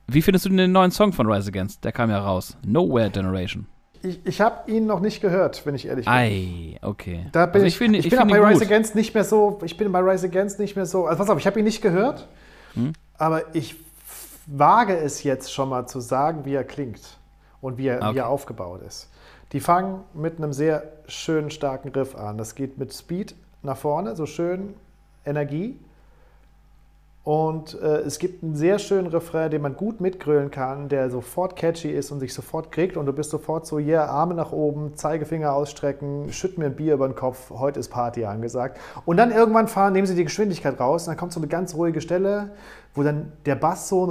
wie 0.08 0.22
findest 0.22 0.46
du 0.46 0.50
den 0.50 0.72
neuen 0.72 0.92
Song 0.92 1.14
von 1.14 1.32
Rise 1.32 1.50
Against? 1.50 1.84
Der 1.84 1.92
kam 1.92 2.10
ja 2.10 2.20
raus. 2.20 2.58
Nowhere 2.66 3.10
Generation. 3.10 3.68
Ich, 4.04 4.20
ich 4.26 4.42
habe 4.42 4.70
ihn 4.70 4.86
noch 4.86 5.00
nicht 5.00 5.22
gehört, 5.22 5.66
wenn 5.66 5.76
ich 5.76 5.88
ehrlich 5.88 6.06
bin. 6.06 6.14
Ei, 6.14 6.78
okay. 6.82 7.26
Da 7.32 7.46
bin 7.46 7.56
Also 7.56 7.68
ich, 7.68 7.78
finde- 7.78 8.00
ich, 8.00 8.06
ich 8.06 8.10
bin 8.12 8.20
auch 8.20 8.28
bei 8.28 8.40
Rise 8.40 8.60
gut. 8.60 8.68
Against 8.72 8.96
nicht 8.96 9.14
mehr 9.14 9.24
so, 9.24 9.60
ich 9.64 9.78
bin 9.78 9.92
bei 9.92 10.00
Rise 10.00 10.28
Against 10.28 10.60
nicht 10.60 10.76
mehr 10.76 10.86
so, 10.86 11.06
also 11.06 11.18
pass 11.20 11.30
auf, 11.30 11.40
ich 11.40 11.48
habe 11.48 11.58
ihn 11.60 11.66
nicht 11.66 11.82
gehört, 11.82 12.28
Hm? 12.74 12.92
aber 13.18 13.56
ich 13.56 13.76
wage 14.46 14.98
es 14.98 15.24
jetzt 15.24 15.54
schon 15.54 15.70
mal 15.70 15.88
zu 15.88 16.02
sagen, 16.02 16.44
wie 16.44 16.54
er 16.54 16.66
klingt 16.66 17.18
und 17.62 17.78
wie 17.78 17.88
er, 17.88 18.04
Ah, 18.04 18.14
wie 18.14 18.18
er 18.18 18.26
okay. 18.26 18.34
aufgebaut 18.34 18.82
ist. 18.86 19.10
Die 19.54 19.62
fangen 19.62 20.02
mit 20.14 20.38
einem 20.38 20.52
sehr 20.52 20.84
schönen, 21.08 21.50
starken 21.50 21.90
Riff 21.90 22.16
an. 22.16 22.38
Das 22.38 22.56
geht 22.56 22.78
mit 22.78 22.94
Speed 22.94 23.36
nach 23.62 23.78
vorne, 23.78 24.16
so 24.18 24.26
schön 24.26 24.74
Energie. 25.26 25.80
Und 27.24 27.82
äh, 27.82 28.00
es 28.00 28.20
gibt 28.20 28.44
einen 28.44 28.54
sehr 28.54 28.80
schönen 28.80 29.08
Refrain, 29.08 29.50
den 29.50 29.62
man 29.62 29.78
gut 29.78 30.02
mitgrölen 30.02 30.52
kann, 30.52 30.90
der 30.90 31.10
sofort 31.10 31.56
catchy 31.56 31.90
ist 31.90 32.12
und 32.12 32.20
sich 32.20 32.34
sofort 32.34 32.70
kriegt 32.70 32.98
und 32.98 33.06
du 33.06 33.14
bist 33.14 33.30
sofort 33.30 33.66
so, 33.66 33.80
yeah, 33.80 34.06
Arme 34.08 34.34
nach 34.34 34.52
oben, 34.52 34.98
Zeigefinger 34.98 35.54
ausstrecken, 35.54 36.34
schütt 36.34 36.58
mir 36.58 36.66
ein 36.66 36.76
Bier 36.76 36.96
über 36.96 37.08
den 37.08 37.16
Kopf, 37.16 37.50
heute 37.50 37.80
ist 37.80 37.88
Party 37.88 38.26
angesagt. 38.26 38.78
Und 39.06 39.16
dann 39.16 39.32
irgendwann 39.32 39.70
fahren, 39.70 39.94
nehmen 39.94 40.06
sie 40.06 40.16
die 40.16 40.26
Geschwindigkeit 40.26 40.78
raus 40.82 41.04
und 41.04 41.12
dann 41.12 41.18
kommt 41.18 41.32
so 41.32 41.40
eine 41.40 41.48
ganz 41.48 41.76
ruhige 41.76 42.02
Stelle, 42.02 42.52
wo 42.96 43.02
dann 43.04 43.32
der 43.46 43.56
Bass 43.56 43.90
so 43.90 44.04
und 44.04 44.10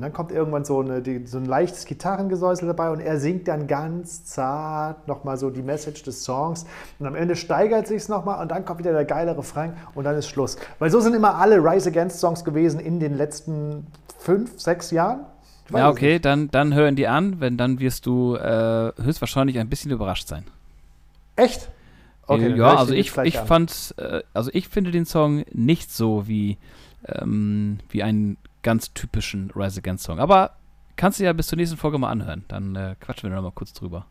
dann 0.00 0.12
kommt 0.12 0.32
irgendwann 0.32 0.64
so, 0.64 0.80
eine, 0.80 1.02
so 1.26 1.38
ein 1.38 1.44
leichtes 1.44 1.84
Gitarrengesäusel 1.84 2.66
dabei 2.68 2.90
und 2.90 3.00
er 3.00 3.20
singt 3.20 3.46
dann 3.46 3.66
ganz 3.66 4.24
zart 4.24 5.06
nochmal 5.06 5.36
so 5.36 5.50
die 5.50 5.62
Message 5.62 6.02
des 6.02 6.24
Songs 6.24 6.64
und 6.98 7.06
am 7.06 7.14
Ende 7.14 7.36
steigert 7.36 7.86
sich 7.86 7.98
es 7.98 8.08
nochmal 8.08 8.40
und 8.40 8.50
dann 8.50 8.64
kommt 8.64 8.78
wieder 8.78 8.92
der 8.92 9.04
geile 9.04 9.36
Refrain 9.36 9.74
und 9.94 10.04
dann 10.04 10.16
ist 10.16 10.28
Schluss. 10.28 10.56
Weil 10.78 10.90
so 10.90 11.00
sind 11.00 11.14
immer 11.14 11.34
alle 11.34 11.58
Rise 11.58 11.90
Against 11.90 12.20
Songs 12.20 12.42
gewesen 12.44 12.80
in 12.80 12.98
den 12.98 13.14
letzten 13.14 13.86
fünf, 14.18 14.58
sechs 14.58 14.90
Jahren. 14.90 15.26
Ja, 15.70 15.90
okay, 15.90 16.18
dann, 16.20 16.48
dann 16.50 16.74
hören 16.74 16.96
die 16.96 17.08
an, 17.08 17.40
wenn 17.40 17.58
dann 17.58 17.80
wirst 17.80 18.06
du 18.06 18.36
äh, 18.36 18.92
höchstwahrscheinlich 19.02 19.58
ein 19.58 19.68
bisschen 19.68 19.90
überrascht 19.90 20.28
sein. 20.28 20.44
Echt? 21.34 21.68
Okay, 22.26 22.56
ja, 22.56 22.76
also 22.76 22.92
ich, 22.92 23.16
ich 23.18 23.38
fand, 23.38 23.94
äh, 23.98 24.22
also 24.34 24.50
ich 24.52 24.68
finde 24.68 24.90
den 24.90 25.06
Song 25.06 25.44
nicht 25.52 25.92
so 25.92 26.26
wie, 26.26 26.58
ähm, 27.06 27.78
wie 27.88 28.02
einen 28.02 28.36
ganz 28.62 28.92
typischen 28.92 29.52
Rise 29.54 29.78
Against 29.78 30.04
Song. 30.04 30.18
Aber 30.18 30.52
kannst 30.96 31.20
du 31.20 31.24
ja 31.24 31.32
bis 31.32 31.46
zur 31.46 31.56
nächsten 31.56 31.76
Folge 31.76 31.98
mal 31.98 32.10
anhören. 32.10 32.44
Dann 32.48 32.74
äh, 32.74 32.96
quatschen 33.00 33.30
wir 33.30 33.36
noch 33.36 33.42
mal 33.42 33.52
kurz 33.52 33.72
drüber. 33.72 34.06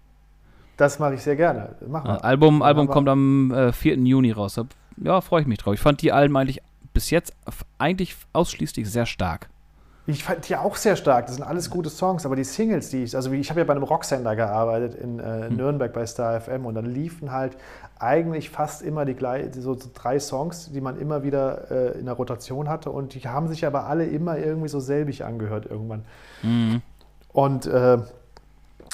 Das 0.78 1.00
mache 1.00 1.16
ich 1.16 1.24
sehr 1.24 1.36
gerne. 1.36 1.76
Mach 1.88 2.04
mal. 2.04 2.18
Äh, 2.18 2.22
Album, 2.22 2.62
Album 2.62 2.88
kommt 2.88 3.10
am 3.10 3.52
äh, 3.52 3.72
4. 3.72 3.98
Juni 3.98 4.32
raus. 4.32 4.60
Ja, 4.98 5.22
freue 5.22 5.42
ich 5.42 5.48
mich 5.48 5.60
drauf. 5.60 5.74
Ich 5.74 5.80
fand 5.80 6.02
die 6.02 6.12
Alben 6.12 6.36
eigentlich 6.38 6.62
bis 6.94 7.10
jetzt 7.10 7.36
eigentlich 7.78 8.16
ausschließlich 8.32 8.90
sehr 8.90 9.06
stark. 9.06 9.50
Ich 10.08 10.24
fand 10.24 10.48
die 10.48 10.56
auch 10.56 10.76
sehr 10.76 10.96
stark. 10.96 11.26
Das 11.26 11.36
sind 11.36 11.44
alles 11.44 11.70
gute 11.70 11.90
Songs, 11.90 12.26
aber 12.26 12.36
die 12.36 12.44
Singles, 12.44 12.90
die 12.90 13.04
ich, 13.04 13.16
also 13.16 13.32
ich 13.32 13.50
habe 13.50 13.62
ja 13.62 13.66
bei 13.66 13.74
einem 13.74 13.84
Rocksender 13.84 14.36
gearbeitet 14.36 14.94
in 14.96 15.20
äh, 15.20 15.48
hm. 15.48 15.56
Nürnberg 15.56 15.92
bei 15.92 16.06
Star 16.06 16.40
FM 16.40 16.66
und 16.66 16.76
dann 16.76 16.86
liefen 16.86 17.32
halt 17.32 17.58
eigentlich 18.00 18.50
fast 18.50 18.82
immer 18.82 19.06
die 19.06 19.14
gleichen, 19.14 19.62
so, 19.62 19.78
drei 19.94 20.20
Songs, 20.20 20.72
die 20.72 20.82
man 20.82 21.00
immer 21.00 21.24
wieder 21.24 21.72
äh, 21.72 22.00
in 22.00 22.06
der 22.06 22.16
Rotation 22.16 22.68
hatte 22.70 22.92
und 22.92 23.14
die 23.14 23.22
haben 23.28 23.48
sich 23.48 23.66
aber 23.66 23.86
alle 23.86 24.06
immer 24.06 24.38
irgendwie 24.38 24.68
so 24.68 24.80
selbig 24.80 25.24
angehört 25.24 25.66
irgendwann. 25.66 26.04
Mhm. 26.44 26.82
Und 27.32 27.66
äh, 27.68 28.00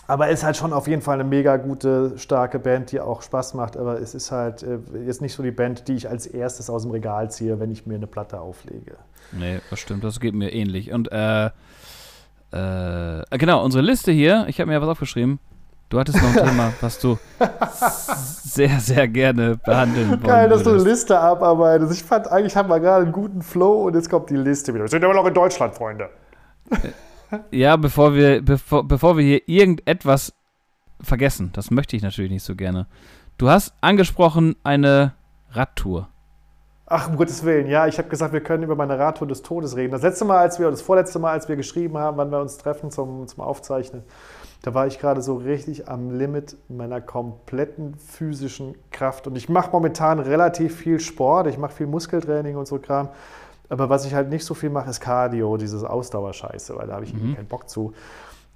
aber 0.08 0.28
es 0.28 0.40
ist 0.40 0.44
halt 0.44 0.58
schon 0.58 0.74
auf 0.74 0.88
jeden 0.88 1.02
Fall 1.02 1.16
eine 1.16 1.24
mega 1.24 1.58
gute, 1.58 2.18
starke 2.18 2.60
Band, 2.60 2.92
die 2.92 3.00
auch 3.00 3.22
Spaß 3.22 3.54
macht. 3.54 3.78
Aber 3.78 4.02
es 4.02 4.14
ist 4.14 4.32
halt 4.32 4.62
äh, 4.64 4.80
jetzt 5.06 5.22
nicht 5.22 5.34
so 5.34 5.42
die 5.42 5.52
Band, 5.52 5.88
die 5.88 5.94
ich 5.94 6.10
als 6.10 6.28
erstes 6.28 6.70
aus 6.70 6.82
dem 6.84 6.92
Regal 6.92 7.32
ziehe, 7.32 7.60
wenn 7.60 7.72
ich 7.72 7.86
mir 7.86 7.96
eine 7.96 8.08
Platte 8.08 8.42
auflege. 8.42 8.98
Nee, 9.32 9.62
das 9.70 9.80
stimmt, 9.80 10.04
das 10.04 10.20
geht 10.20 10.34
mir 10.34 10.52
ähnlich. 10.52 10.92
Und 10.92 11.10
äh, 11.12 11.46
äh, 11.46 13.38
genau, 13.38 13.64
unsere 13.64 13.84
Liste 13.84 14.12
hier, 14.12 14.46
ich 14.50 14.60
habe 14.60 14.68
mir 14.68 14.74
ja 14.74 14.82
was 14.82 14.90
aufgeschrieben. 14.90 15.40
Du 15.92 16.00
hattest 16.00 16.22
noch 16.22 16.30
ein 16.30 16.46
Thema, 16.48 16.74
was 16.80 17.00
du 17.00 17.18
sehr, 18.44 18.80
sehr 18.80 19.10
gerne 19.10 19.58
behandeln 19.58 20.10
wolltest. 20.10 20.28
Geil, 20.28 20.50
dass 20.50 20.64
du 20.64 20.70
eine 20.70 20.84
Liste 20.84 21.20
abarbeitest. 21.20 21.92
Ich 21.92 22.04
fand 22.04 22.32
eigentlich, 22.32 22.56
haben 22.56 22.70
wir 22.70 22.80
gerade 22.80 23.04
einen 23.04 23.12
guten 23.12 23.42
Flow 23.42 23.84
und 23.84 23.96
jetzt 23.96 24.10
kommt 24.10 24.30
die 24.30 24.38
Liste 24.38 24.74
wieder. 24.74 24.86
Wir 24.86 24.90
sind 24.90 25.04
immer 25.04 25.14
noch 25.14 25.26
in 25.26 25.34
Deutschland, 25.34 25.76
Freunde. 25.76 26.10
Ja, 27.52 27.76
bevor 27.76 28.14
wir, 28.16 28.42
bevor, 28.42 28.88
bevor 28.88 29.18
wir 29.18 29.24
hier 29.24 29.42
irgendetwas 29.48 30.34
vergessen, 31.02 31.52
das 31.54 31.72
möchte 31.72 31.98
ich 31.98 32.04
natürlich 32.04 32.32
nicht 32.32 32.44
so 32.44 32.56
gerne. 32.56 32.88
Du 33.38 33.50
hast 33.50 33.74
angesprochen 33.82 34.56
eine 34.64 35.14
Radtour. 35.52 36.08
Ach, 36.86 37.10
um 37.10 37.16
Gottes 37.16 37.44
Willen, 37.46 37.68
ja, 37.68 37.88
ich 37.88 37.98
habe 37.98 38.10
gesagt, 38.10 38.34
wir 38.34 38.42
können 38.42 38.64
über 38.64 38.76
meine 38.76 39.00
Radtour 39.00 39.28
des 39.28 39.42
Todes 39.42 39.78
reden. 39.78 39.92
Das 39.92 40.02
letzte 40.02 40.26
Mal, 40.26 40.40
als 40.40 40.60
wir, 40.60 40.70
das 40.70 40.82
vorletzte 40.82 41.20
Mal, 41.20 41.32
als 41.32 41.48
wir 41.48 41.56
geschrieben 41.56 41.98
haben, 41.98 42.18
wann 42.18 42.32
wir 42.32 42.40
uns 42.40 42.58
treffen 42.58 42.92
zum, 42.92 43.28
zum 43.28 43.42
Aufzeichnen, 43.42 44.04
da 44.62 44.74
war 44.74 44.86
ich 44.86 45.00
gerade 45.00 45.22
so 45.22 45.36
richtig 45.36 45.88
am 45.88 46.12
Limit 46.12 46.56
meiner 46.70 47.02
kompletten 47.02 47.96
physischen 47.96 48.76
Kraft. 48.92 49.26
Und 49.26 49.36
ich 49.36 49.50
mache 49.50 49.72
momentan 49.72 50.20
relativ 50.20 50.76
viel 50.76 51.00
Sport, 51.00 51.48
ich 51.48 51.58
mache 51.58 51.74
viel 51.74 51.88
Muskeltraining 51.88 52.56
und 52.56 52.68
so 52.68 52.78
Kram. 52.78 53.10
Aber 53.70 53.90
was 53.90 54.06
ich 54.06 54.14
halt 54.14 54.30
nicht 54.30 54.46
so 54.46 54.54
viel 54.54 54.70
mache, 54.70 54.90
ist 54.90 55.00
Cardio, 55.00 55.58
dieses 55.58 55.84
Ausdauerscheiße, 55.84 56.76
weil 56.76 56.88
da 56.88 56.96
habe 56.96 57.06
ich 57.06 57.14
mhm. 57.14 57.36
keinen 57.36 57.48
Bock 57.48 57.70
zu. 57.70 57.94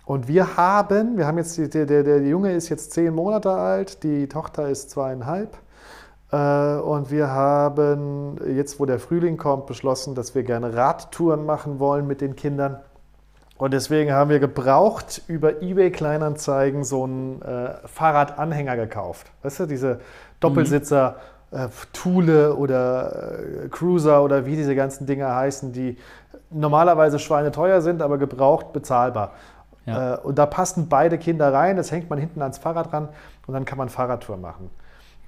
Und 0.06 0.28
wir 0.28 0.58
haben, 0.58 1.18
wir 1.18 1.26
haben 1.26 1.38
jetzt, 1.38 1.58
der, 1.58 1.86
der, 1.86 2.04
der 2.04 2.22
Junge 2.22 2.54
ist 2.54 2.70
jetzt 2.70 2.92
zehn 2.92 3.14
Monate 3.16 3.52
alt, 3.52 4.04
die 4.04 4.28
Tochter 4.28 4.70
ist 4.70 4.92
zweieinhalb. 4.92 5.58
Äh, 6.32 6.78
und 6.78 7.10
wir 7.10 7.30
haben 7.30 8.38
jetzt, 8.56 8.80
wo 8.80 8.86
der 8.86 9.00
Frühling 9.00 9.38
kommt, 9.38 9.66
beschlossen, 9.66 10.14
dass 10.14 10.36
wir 10.36 10.44
gerne 10.44 10.76
Radtouren 10.76 11.46
machen 11.46 11.80
wollen 11.80 12.06
mit 12.06 12.22
den 12.22 12.36
Kindern. 12.36 12.78
Und 13.58 13.72
deswegen 13.72 14.12
haben 14.12 14.30
wir 14.30 14.40
gebraucht 14.40 15.22
über 15.28 15.62
eBay 15.62 15.90
Kleinanzeigen 15.90 16.84
so 16.84 17.06
einen 17.06 17.42
äh, 17.42 17.76
Fahrradanhänger 17.86 18.76
gekauft. 18.76 19.32
Weißt 19.44 19.62
du, 19.62 19.66
diese 19.66 20.02
Doppelsitzer, 20.42 21.16
äh, 21.52 21.70
Thule 21.94 22.56
oder 22.56 23.40
äh, 23.64 23.70
Cruiser 23.70 24.24
oder 24.24 24.46
wie 24.46 24.58
diese 24.58 24.76
ganzen 24.76 25.06
Dinger 25.06 25.34
heißen, 25.34 25.72
die 25.72 25.98
normalerweise 26.50 27.18
schweineteuer 27.18 27.80
sind, 27.82 28.02
aber 28.02 28.18
gebraucht 28.18 28.74
bezahlbar. 28.74 29.32
Ja. 29.86 30.16
Äh, 30.16 30.18
und 30.20 30.38
da 30.38 30.46
passen 30.46 30.90
beide 30.90 31.18
Kinder 31.18 31.54
rein, 31.54 31.78
das 31.78 31.92
hängt 31.92 32.10
man 32.10 32.20
hinten 32.20 32.42
ans 32.42 32.58
Fahrrad 32.58 32.92
ran 32.92 33.08
und 33.48 33.54
dann 33.54 33.64
kann 33.64 33.78
man 33.78 33.88
Fahrradtour 33.88 34.36
machen. 34.36 34.70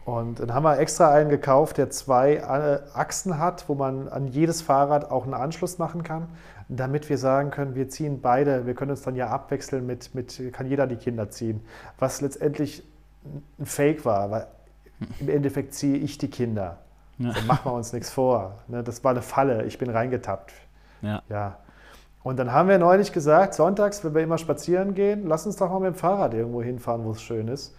Und 0.03 0.39
dann 0.39 0.53
haben 0.53 0.63
wir 0.63 0.79
extra 0.79 1.11
einen 1.11 1.29
gekauft, 1.29 1.77
der 1.77 1.89
zwei 1.89 2.35
äh, 2.35 2.79
Achsen 2.97 3.39
hat, 3.39 3.65
wo 3.67 3.75
man 3.75 4.07
an 4.07 4.27
jedes 4.27 4.61
Fahrrad 4.61 5.11
auch 5.11 5.25
einen 5.25 5.33
Anschluss 5.33 5.79
machen 5.79 6.03
kann, 6.03 6.29
damit 6.69 7.09
wir 7.09 7.17
sagen 7.17 7.51
können, 7.51 7.75
wir 7.75 7.89
ziehen 7.89 8.21
beide, 8.21 8.65
wir 8.65 8.73
können 8.73 8.91
uns 8.91 9.01
dann 9.01 9.15
ja 9.15 9.29
abwechseln 9.29 9.85
mit, 9.85 10.13
mit 10.13 10.53
kann 10.53 10.67
jeder 10.67 10.87
die 10.87 10.97
Kinder 10.97 11.29
ziehen. 11.29 11.61
Was 11.97 12.21
letztendlich 12.21 12.83
ein 13.59 13.65
Fake 13.65 14.05
war, 14.05 14.31
weil 14.31 14.47
im 15.19 15.29
Endeffekt 15.29 15.73
ziehe 15.73 15.97
ich 15.97 16.17
die 16.17 16.29
Kinder. 16.29 16.77
Ja. 17.17 17.33
So 17.33 17.41
machen 17.45 17.71
wir 17.71 17.73
uns 17.73 17.93
nichts 17.93 18.09
vor. 18.09 18.59
Ne? 18.67 18.83
Das 18.83 19.03
war 19.03 19.11
eine 19.11 19.21
Falle, 19.21 19.65
ich 19.65 19.77
bin 19.77 19.89
reingetappt. 19.89 20.53
Ja. 21.01 21.21
ja. 21.29 21.57
Und 22.23 22.37
dann 22.37 22.51
haben 22.51 22.67
wir 22.67 22.77
neulich 22.77 23.13
gesagt, 23.13 23.53
sonntags, 23.53 24.03
wenn 24.03 24.13
wir 24.13 24.21
immer 24.21 24.37
spazieren 24.37 24.93
gehen, 24.93 25.25
lass 25.25 25.45
uns 25.45 25.55
doch 25.55 25.69
mal 25.69 25.79
mit 25.79 25.93
dem 25.93 25.95
Fahrrad 25.95 26.33
irgendwo 26.33 26.61
hinfahren, 26.61 27.05
wo 27.05 27.11
es 27.11 27.21
schön 27.21 27.47
ist 27.47 27.75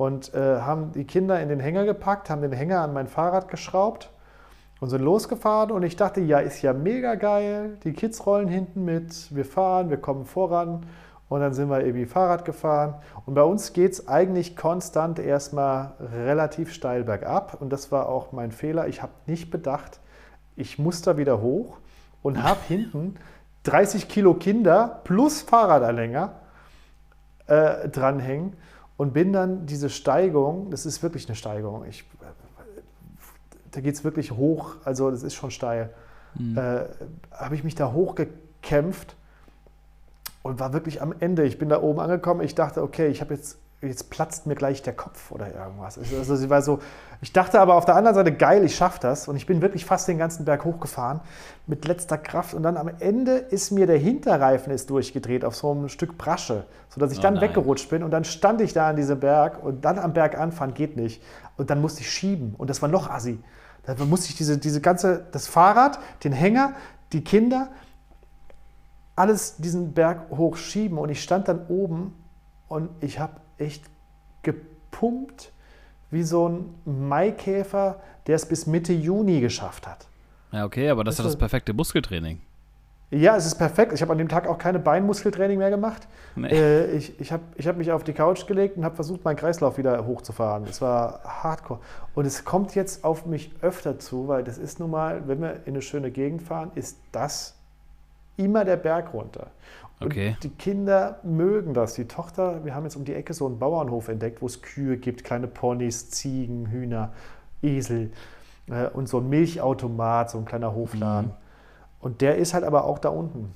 und 0.00 0.32
äh, 0.32 0.60
haben 0.60 0.92
die 0.92 1.04
Kinder 1.04 1.40
in 1.40 1.50
den 1.50 1.60
Hänger 1.60 1.84
gepackt, 1.84 2.30
haben 2.30 2.40
den 2.40 2.52
Hänger 2.52 2.80
an 2.80 2.94
mein 2.94 3.06
Fahrrad 3.06 3.48
geschraubt 3.48 4.10
und 4.80 4.88
sind 4.88 5.02
losgefahren. 5.02 5.70
Und 5.70 5.82
ich 5.82 5.96
dachte, 5.96 6.20
ja, 6.20 6.40
ist 6.40 6.62
ja 6.62 6.72
mega 6.72 7.14
geil. 7.14 7.78
Die 7.84 7.92
Kids 7.92 8.26
rollen 8.26 8.48
hinten 8.48 8.84
mit, 8.84 9.34
wir 9.34 9.44
fahren, 9.44 9.90
wir 9.90 9.98
kommen 9.98 10.24
voran. 10.24 10.86
Und 11.28 11.40
dann 11.40 11.54
sind 11.54 11.70
wir 11.70 11.80
irgendwie 11.80 12.06
Fahrrad 12.06 12.44
gefahren. 12.44 12.94
Und 13.24 13.34
bei 13.34 13.42
uns 13.42 13.72
geht 13.72 13.92
es 13.92 14.08
eigentlich 14.08 14.56
konstant 14.56 15.20
erstmal 15.20 15.92
relativ 16.00 16.72
steil 16.72 17.04
bergab. 17.04 17.60
Und 17.60 17.70
das 17.70 17.92
war 17.92 18.08
auch 18.08 18.32
mein 18.32 18.50
Fehler. 18.50 18.88
Ich 18.88 19.00
habe 19.00 19.12
nicht 19.26 19.50
bedacht, 19.50 20.00
ich 20.56 20.78
muss 20.78 21.02
da 21.02 21.16
wieder 21.16 21.40
hoch 21.40 21.78
und 22.22 22.42
habe 22.42 22.58
hinten 22.66 23.14
30 23.62 24.08
Kilo 24.08 24.34
Kinder 24.34 25.00
plus 25.04 25.42
Fahrradanhänger 25.42 26.32
äh, 27.46 27.88
dranhängen 27.88 28.54
und 28.96 29.12
bin 29.12 29.32
dann 29.32 29.66
diese 29.66 29.88
Steigung, 29.88 30.70
das 30.70 30.84
ist 30.84 31.02
wirklich 31.02 31.28
eine 31.28 31.36
Steigung, 31.36 31.84
ich, 31.88 32.04
da 33.72 33.80
geht 33.80 33.94
es 33.94 34.04
wirklich 34.04 34.32
hoch, 34.32 34.76
also 34.84 35.10
das 35.10 35.22
ist 35.22 35.34
schon 35.34 35.50
steil, 35.50 35.90
mhm. 36.34 36.56
äh, 36.56 36.80
habe 37.32 37.54
ich 37.54 37.64
mich 37.64 37.74
da 37.74 37.92
hochgekämpft 37.92 39.16
und 40.42 40.58
war 40.58 40.72
wirklich 40.72 41.02
am 41.02 41.14
Ende. 41.18 41.44
Ich 41.44 41.58
bin 41.58 41.68
da 41.68 41.82
oben 41.82 42.00
angekommen, 42.00 42.40
ich 42.42 42.54
dachte, 42.54 42.82
okay, 42.82 43.08
ich 43.08 43.20
habe 43.20 43.34
jetzt 43.34 43.58
jetzt 43.82 44.10
platzt 44.10 44.46
mir 44.46 44.54
gleich 44.54 44.82
der 44.82 44.92
Kopf 44.92 45.30
oder 45.30 45.54
irgendwas. 45.54 45.98
Also 45.98 46.36
sie 46.36 46.50
war 46.50 46.60
so, 46.60 46.80
ich 47.22 47.32
dachte 47.32 47.60
aber 47.60 47.74
auf 47.74 47.86
der 47.86 47.96
anderen 47.96 48.14
Seite, 48.14 48.32
geil, 48.32 48.64
ich 48.64 48.76
schaffe 48.76 48.98
das. 49.00 49.26
Und 49.26 49.36
ich 49.36 49.46
bin 49.46 49.62
wirklich 49.62 49.86
fast 49.86 50.06
den 50.06 50.18
ganzen 50.18 50.44
Berg 50.44 50.64
hochgefahren 50.64 51.20
mit 51.66 51.86
letzter 51.86 52.18
Kraft. 52.18 52.52
Und 52.52 52.62
dann 52.62 52.76
am 52.76 52.90
Ende 53.00 53.36
ist 53.36 53.70
mir 53.70 53.86
der 53.86 53.96
Hinterreifen 53.96 54.72
ist 54.72 54.90
durchgedreht 54.90 55.44
auf 55.44 55.56
so 55.56 55.70
einem 55.70 55.88
Stück 55.88 56.18
Brasche, 56.18 56.66
sodass 56.90 57.12
ich 57.12 57.18
oh 57.20 57.22
dann 57.22 57.34
nein. 57.34 57.44
weggerutscht 57.44 57.88
bin. 57.88 58.02
Und 58.02 58.10
dann 58.10 58.24
stand 58.24 58.60
ich 58.60 58.74
da 58.74 58.90
an 58.90 58.96
diesem 58.96 59.18
Berg 59.18 59.62
und 59.62 59.84
dann 59.84 59.98
am 59.98 60.12
Berg 60.12 60.38
anfahren 60.38 60.74
geht 60.74 60.96
nicht. 60.96 61.22
Und 61.56 61.70
dann 61.70 61.80
musste 61.80 62.02
ich 62.02 62.10
schieben. 62.10 62.54
Und 62.58 62.68
das 62.68 62.82
war 62.82 62.88
noch 62.88 63.08
assi. 63.08 63.38
Da 63.84 64.04
musste 64.04 64.28
ich 64.28 64.36
diese, 64.36 64.58
diese 64.58 64.80
ganze, 64.80 65.26
das 65.32 65.46
Fahrrad, 65.46 65.98
den 66.22 66.32
Hänger, 66.32 66.74
die 67.12 67.22
Kinder, 67.22 67.70
alles 69.16 69.56
diesen 69.56 69.92
Berg 69.92 70.30
hochschieben. 70.30 70.98
Und 70.98 71.08
ich 71.08 71.22
stand 71.22 71.48
dann 71.48 71.66
oben 71.68 72.14
und 72.68 72.90
ich 73.00 73.18
habe 73.18 73.40
echt 73.58 73.84
gepumpt 74.42 75.52
wie 76.10 76.22
so 76.22 76.48
ein 76.48 76.74
Maikäfer, 76.84 78.00
der 78.26 78.36
es 78.36 78.46
bis 78.46 78.66
Mitte 78.66 78.92
Juni 78.92 79.40
geschafft 79.40 79.86
hat. 79.86 80.06
Ja, 80.52 80.64
okay, 80.64 80.88
aber 80.88 81.04
das 81.04 81.18
ist 81.18 81.24
das 81.24 81.36
perfekte 81.36 81.72
Muskeltraining. 81.72 82.40
Ja, 83.10 83.36
es 83.36 83.44
ist 83.44 83.56
perfekt. 83.56 83.92
Ich 83.92 84.02
habe 84.02 84.12
an 84.12 84.18
dem 84.18 84.28
Tag 84.28 84.46
auch 84.46 84.58
keine 84.58 84.78
Beinmuskeltraining 84.78 85.58
mehr 85.58 85.70
gemacht. 85.70 86.06
Nee. 86.36 86.48
Äh, 86.48 86.92
ich 86.92 87.18
ich 87.20 87.32
habe 87.32 87.42
ich 87.56 87.66
hab 87.66 87.76
mich 87.76 87.90
auf 87.90 88.04
die 88.04 88.12
Couch 88.12 88.46
gelegt 88.46 88.76
und 88.76 88.84
habe 88.84 88.94
versucht, 88.94 89.24
meinen 89.24 89.36
Kreislauf 89.36 89.78
wieder 89.78 90.06
hochzufahren. 90.06 90.64
Es 90.64 90.80
war 90.80 91.20
hardcore. 91.24 91.80
Und 92.14 92.24
es 92.24 92.44
kommt 92.44 92.74
jetzt 92.76 93.04
auf 93.04 93.26
mich 93.26 93.50
öfter 93.62 93.98
zu, 93.98 94.28
weil 94.28 94.44
das 94.44 94.58
ist 94.58 94.78
nun 94.78 94.92
mal, 94.92 95.26
wenn 95.26 95.40
wir 95.40 95.54
in 95.66 95.74
eine 95.74 95.82
schöne 95.82 96.12
Gegend 96.12 96.42
fahren, 96.42 96.70
ist 96.76 96.98
das 97.10 97.56
immer 98.36 98.64
der 98.64 98.76
Berg 98.76 99.12
runter. 99.12 99.48
Okay. 100.00 100.28
Und 100.28 100.44
die 100.44 100.50
Kinder 100.50 101.18
mögen 101.24 101.74
das. 101.74 101.94
Die 101.94 102.06
Tochter, 102.06 102.64
wir 102.64 102.74
haben 102.74 102.84
jetzt 102.84 102.96
um 102.96 103.04
die 103.04 103.14
Ecke 103.14 103.34
so 103.34 103.46
einen 103.46 103.58
Bauernhof 103.58 104.08
entdeckt, 104.08 104.40
wo 104.40 104.46
es 104.46 104.62
Kühe 104.62 104.96
gibt, 104.96 105.24
kleine 105.24 105.48
Ponys, 105.48 106.10
Ziegen, 106.10 106.66
Hühner, 106.66 107.12
Esel. 107.60 108.12
äh, 108.70 108.88
und 108.88 109.08
so 109.08 109.18
ein 109.18 109.28
Milchautomat, 109.28 110.30
so 110.30 110.38
ein 110.38 110.44
kleiner 110.44 110.74
Hofladen. 110.74 111.30
Mhm. 111.30 111.39
Und 112.00 112.20
der 112.20 112.36
ist 112.36 112.54
halt 112.54 112.64
aber 112.64 112.84
auch 112.84 112.98
da 112.98 113.10
unten. 113.10 113.52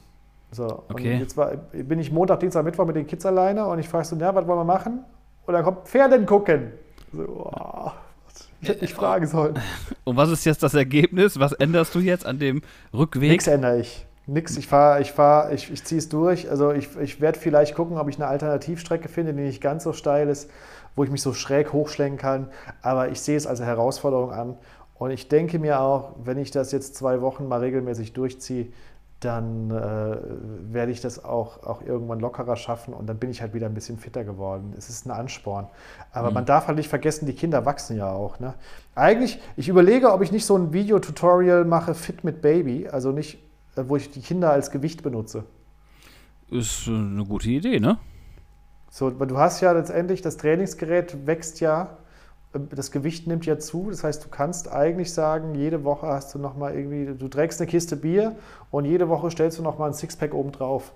So, 0.51 0.85
okay. 0.89 1.15
Und 1.15 1.21
jetzt 1.21 1.37
war, 1.37 1.57
bin 1.57 1.99
ich 1.99 2.13
Montag, 2.13 2.41
Dienstag, 2.41 2.65
Mittwoch 2.65 2.87
mit 2.87 2.97
den 2.97 3.07
Kids 3.07 3.27
alleine 3.27 3.67
und 3.67 3.79
ich 3.79 3.89
frage 3.89 4.05
so, 4.05 4.17
na, 4.19 4.35
was 4.35 4.47
wollen 4.47 4.59
wir 4.59 4.65
machen? 4.65 5.05
Und 5.47 5.55
dann 5.55 5.65
kommt 5.65 5.89
Pferden 5.89 6.27
gucken. 6.27 6.73
So, 7.13 7.51
oh, 7.53 7.91
ich 8.61 8.69
hätte 8.69 8.83
nicht 8.83 8.95
fragen 8.95 9.27
sollen. 9.27 9.59
Und 10.05 10.17
was 10.17 10.31
ist 10.31 10.45
jetzt 10.47 10.63
das 10.63 10.73
Ergebnis? 10.75 11.39
Was 11.39 11.53
änderst 11.53 11.95
du 11.95 12.01
jetzt 12.01 12.25
an 12.25 12.39
dem 12.39 12.63
Rückweg? 12.95 13.31
Nichts 13.31 13.47
ändere 13.47 13.81
ich. 13.81 14.07
Nix, 14.27 14.57
ich 14.57 14.67
fahre, 14.67 15.03
ich 15.03 15.13
fahre, 15.13 15.53
ich, 15.53 15.71
ich 15.71 15.85
ziehe 15.85 15.99
es 15.99 16.09
durch. 16.09 16.51
Also 16.51 16.73
ich, 16.73 16.97
ich 16.97 17.21
werde 17.21 17.39
vielleicht 17.39 17.75
gucken, 17.75 17.99
ob 17.99 18.09
ich 18.09 18.17
eine 18.17 18.27
Alternativstrecke 18.27 19.09
finde, 19.09 19.35
die 19.35 19.43
nicht 19.43 19.61
ganz 19.61 19.85
so 19.85 19.93
steil 19.93 20.31
ist, 20.31 20.51
wo 20.97 21.05
ich 21.05 21.11
mich 21.11 21.21
so 21.21 21.35
schräg 21.35 21.75
hochschlenken 21.75 22.19
kann. 22.19 22.49
Aber 22.81 23.11
ich 23.11 23.21
sehe 23.21 23.37
es 23.37 23.47
als 23.47 23.61
Herausforderung 23.61 24.33
an. 24.33 24.57
Und 25.05 25.11
ich 25.11 25.29
denke 25.29 25.59
mir 25.59 25.81
auch, 25.81 26.13
wenn 26.25 26.39
ich 26.39 26.51
das 26.51 26.73
jetzt 26.73 26.95
zwei 26.95 27.21
Wochen 27.21 27.47
mal 27.47 27.61
regelmäßig 27.61 28.15
durchziehe, 28.15 28.69
dann 29.21 29.71
äh, 29.71 30.17
werde 30.73 30.93
ich 30.93 31.03
das 31.03 31.23
auch, 31.23 31.63
auch 31.63 31.83
irgendwann 31.83 32.21
lockerer 32.21 32.57
schaffen 32.57 32.95
und 32.95 33.07
dann 33.07 33.19
bin 33.19 33.29
ich 33.29 33.43
halt 33.43 33.53
wieder 33.53 33.67
ein 33.67 33.75
bisschen 33.75 33.99
fitter 33.99 34.25
geworden. 34.25 34.73
Es 34.79 34.89
ist 34.89 35.05
ein 35.05 35.11
Ansporn. 35.11 35.67
Aber 36.11 36.29
mhm. 36.29 36.35
man 36.37 36.47
darf 36.47 36.69
halt 36.69 36.79
nicht 36.79 36.89
vergessen, 36.89 37.27
die 37.27 37.35
Kinder 37.35 37.67
wachsen 37.67 37.99
ja 37.99 38.11
auch. 38.11 38.41
Ne? 38.41 38.55
Eigentlich, 38.95 39.43
ich 39.59 39.69
überlege, 39.69 40.11
ob 40.11 40.23
ich 40.23 40.33
nicht 40.33 40.47
so 40.47 40.57
ein 40.57 40.73
Videotutorial 40.73 41.67
mache, 41.67 41.93
Fit 41.95 42.25
mit 42.25 42.41
Baby, 42.41 42.89
also 42.89 43.13
nicht, 43.13 43.35
äh, 43.77 43.85
wo 43.87 43.97
ich 43.97 44.11
die 44.11 44.23
Kinder 44.23 44.53
als 44.53 44.71
Gewicht 44.71 45.03
benutze. 45.03 45.45
Ist 46.51 46.89
äh, 46.89 46.93
eine 46.93 47.27
gute 47.27 47.51
Idee, 47.51 47.79
ne? 47.79 47.99
So, 48.89 49.11
du 49.11 49.37
hast 49.37 49.61
ja 49.61 49.73
letztendlich, 49.73 50.23
das 50.23 50.39
Trainingsgerät 50.39 51.27
wächst 51.27 51.61
ja 51.61 51.99
das 52.59 52.91
Gewicht 52.91 53.27
nimmt 53.27 53.47
ja 53.47 53.59
zu. 53.59 53.91
Das 53.91 54.05
heißt, 54.05 54.25
du 54.25 54.29
kannst 54.29 54.71
eigentlich 54.71 55.13
sagen, 55.13 55.55
jede 55.55 55.85
Woche 55.85 56.07
hast 56.07 56.35
du 56.35 56.39
nochmal 56.39 56.75
irgendwie, 56.75 57.07
du 57.17 57.29
trägst 57.29 57.61
eine 57.61 57.69
Kiste 57.69 57.97
Bier 57.97 58.37
und 58.71 58.85
jede 58.85 59.09
Woche 59.09 59.31
stellst 59.31 59.59
du 59.59 59.63
nochmal 59.63 59.91
ein 59.91 59.95
Sixpack 59.95 60.35
oben 60.35 60.53
drauf. 60.53 60.93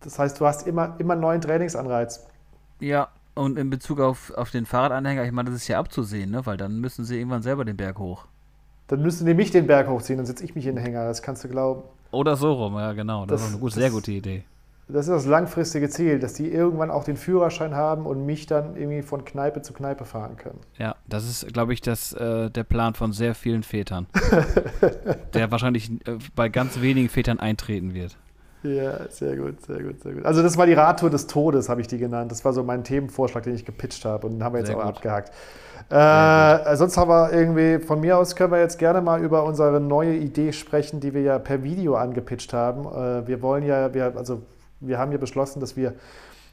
Das 0.00 0.18
heißt, 0.18 0.40
du 0.40 0.46
hast 0.46 0.66
immer, 0.66 0.96
immer 0.98 1.14
einen 1.14 1.22
neuen 1.22 1.40
Trainingsanreiz. 1.40 2.26
Ja, 2.80 3.08
und 3.34 3.58
in 3.58 3.70
Bezug 3.70 4.00
auf, 4.00 4.32
auf 4.36 4.50
den 4.50 4.66
Fahrradanhänger, 4.66 5.24
ich 5.24 5.32
meine, 5.32 5.50
das 5.50 5.62
ist 5.62 5.68
ja 5.68 5.78
abzusehen, 5.78 6.30
ne? 6.30 6.46
weil 6.46 6.56
dann 6.56 6.80
müssen 6.80 7.04
sie 7.04 7.18
irgendwann 7.18 7.42
selber 7.42 7.64
den 7.64 7.76
Berg 7.76 7.98
hoch. 7.98 8.26
Dann 8.88 9.02
müssen 9.02 9.26
die 9.26 9.34
mich 9.34 9.50
den 9.50 9.66
Berg 9.66 9.88
hochziehen, 9.88 10.16
dann 10.16 10.26
setze 10.26 10.44
ich 10.44 10.54
mich 10.54 10.66
in 10.66 10.76
den 10.76 10.84
Hänger, 10.84 11.06
das 11.06 11.22
kannst 11.22 11.44
du 11.44 11.48
glauben. 11.48 11.82
Oder 12.10 12.36
so 12.36 12.52
rum, 12.52 12.74
ja 12.74 12.92
genau. 12.92 13.26
Das, 13.26 13.40
das 13.40 13.48
ist 13.48 13.54
eine 13.54 13.60
gute, 13.60 13.74
sehr 13.74 13.90
gute 13.90 14.12
Idee 14.12 14.44
das 14.88 15.06
ist 15.06 15.12
das 15.12 15.26
langfristige 15.26 15.88
Ziel, 15.90 16.18
dass 16.18 16.32
die 16.32 16.50
irgendwann 16.50 16.90
auch 16.90 17.04
den 17.04 17.16
Führerschein 17.16 17.74
haben 17.74 18.06
und 18.06 18.24
mich 18.24 18.46
dann 18.46 18.76
irgendwie 18.76 19.02
von 19.02 19.24
Kneipe 19.24 19.60
zu 19.60 19.72
Kneipe 19.72 20.04
fahren 20.04 20.36
können. 20.36 20.60
Ja, 20.78 20.96
das 21.06 21.28
ist, 21.28 21.52
glaube 21.52 21.74
ich, 21.74 21.82
das, 21.82 22.12
äh, 22.14 22.50
der 22.50 22.64
Plan 22.64 22.94
von 22.94 23.12
sehr 23.12 23.34
vielen 23.34 23.62
Vätern, 23.62 24.06
der 25.34 25.50
wahrscheinlich 25.50 25.90
äh, 25.90 26.18
bei 26.34 26.48
ganz 26.48 26.80
wenigen 26.80 27.08
Vätern 27.08 27.38
eintreten 27.38 27.92
wird. 27.92 28.16
Ja, 28.62 29.08
sehr 29.08 29.36
gut, 29.36 29.64
sehr 29.64 29.82
gut, 29.82 30.00
sehr 30.02 30.14
gut. 30.14 30.24
Also 30.24 30.42
das 30.42 30.56
war 30.56 30.66
die 30.66 30.72
Radtour 30.72 31.10
des 31.10 31.26
Todes, 31.28 31.68
habe 31.68 31.80
ich 31.80 31.86
die 31.86 31.98
genannt. 31.98 32.32
Das 32.32 32.44
war 32.44 32.52
so 32.52 32.64
mein 32.64 32.82
Themenvorschlag, 32.82 33.44
den 33.44 33.54
ich 33.54 33.64
gepitcht 33.64 34.04
habe 34.04 34.26
und 34.26 34.34
den 34.34 34.42
haben 34.42 34.54
wir 34.54 34.60
jetzt 34.60 34.68
sehr 34.68 34.78
auch 34.78 34.84
gut. 34.84 34.96
abgehakt. 34.96 35.32
Äh, 35.90 36.76
sonst 36.76 36.96
haben 36.96 37.08
wir 37.08 37.32
irgendwie, 37.32 37.78
von 37.78 38.00
mir 38.00 38.18
aus 38.18 38.34
können 38.34 38.52
wir 38.52 38.58
jetzt 38.58 38.78
gerne 38.78 39.00
mal 39.00 39.22
über 39.22 39.44
unsere 39.44 39.80
neue 39.80 40.14
Idee 40.14 40.52
sprechen, 40.52 41.00
die 41.00 41.14
wir 41.14 41.22
ja 41.22 41.38
per 41.38 41.62
Video 41.62 41.94
angepitcht 41.94 42.52
haben. 42.52 42.84
Äh, 42.84 43.26
wir 43.28 43.42
wollen 43.42 43.64
ja, 43.64 43.94
wir, 43.94 44.16
also 44.16 44.42
wir 44.80 44.98
haben 44.98 45.12
ja 45.12 45.18
beschlossen, 45.18 45.60
dass 45.60 45.76
wir, 45.76 45.94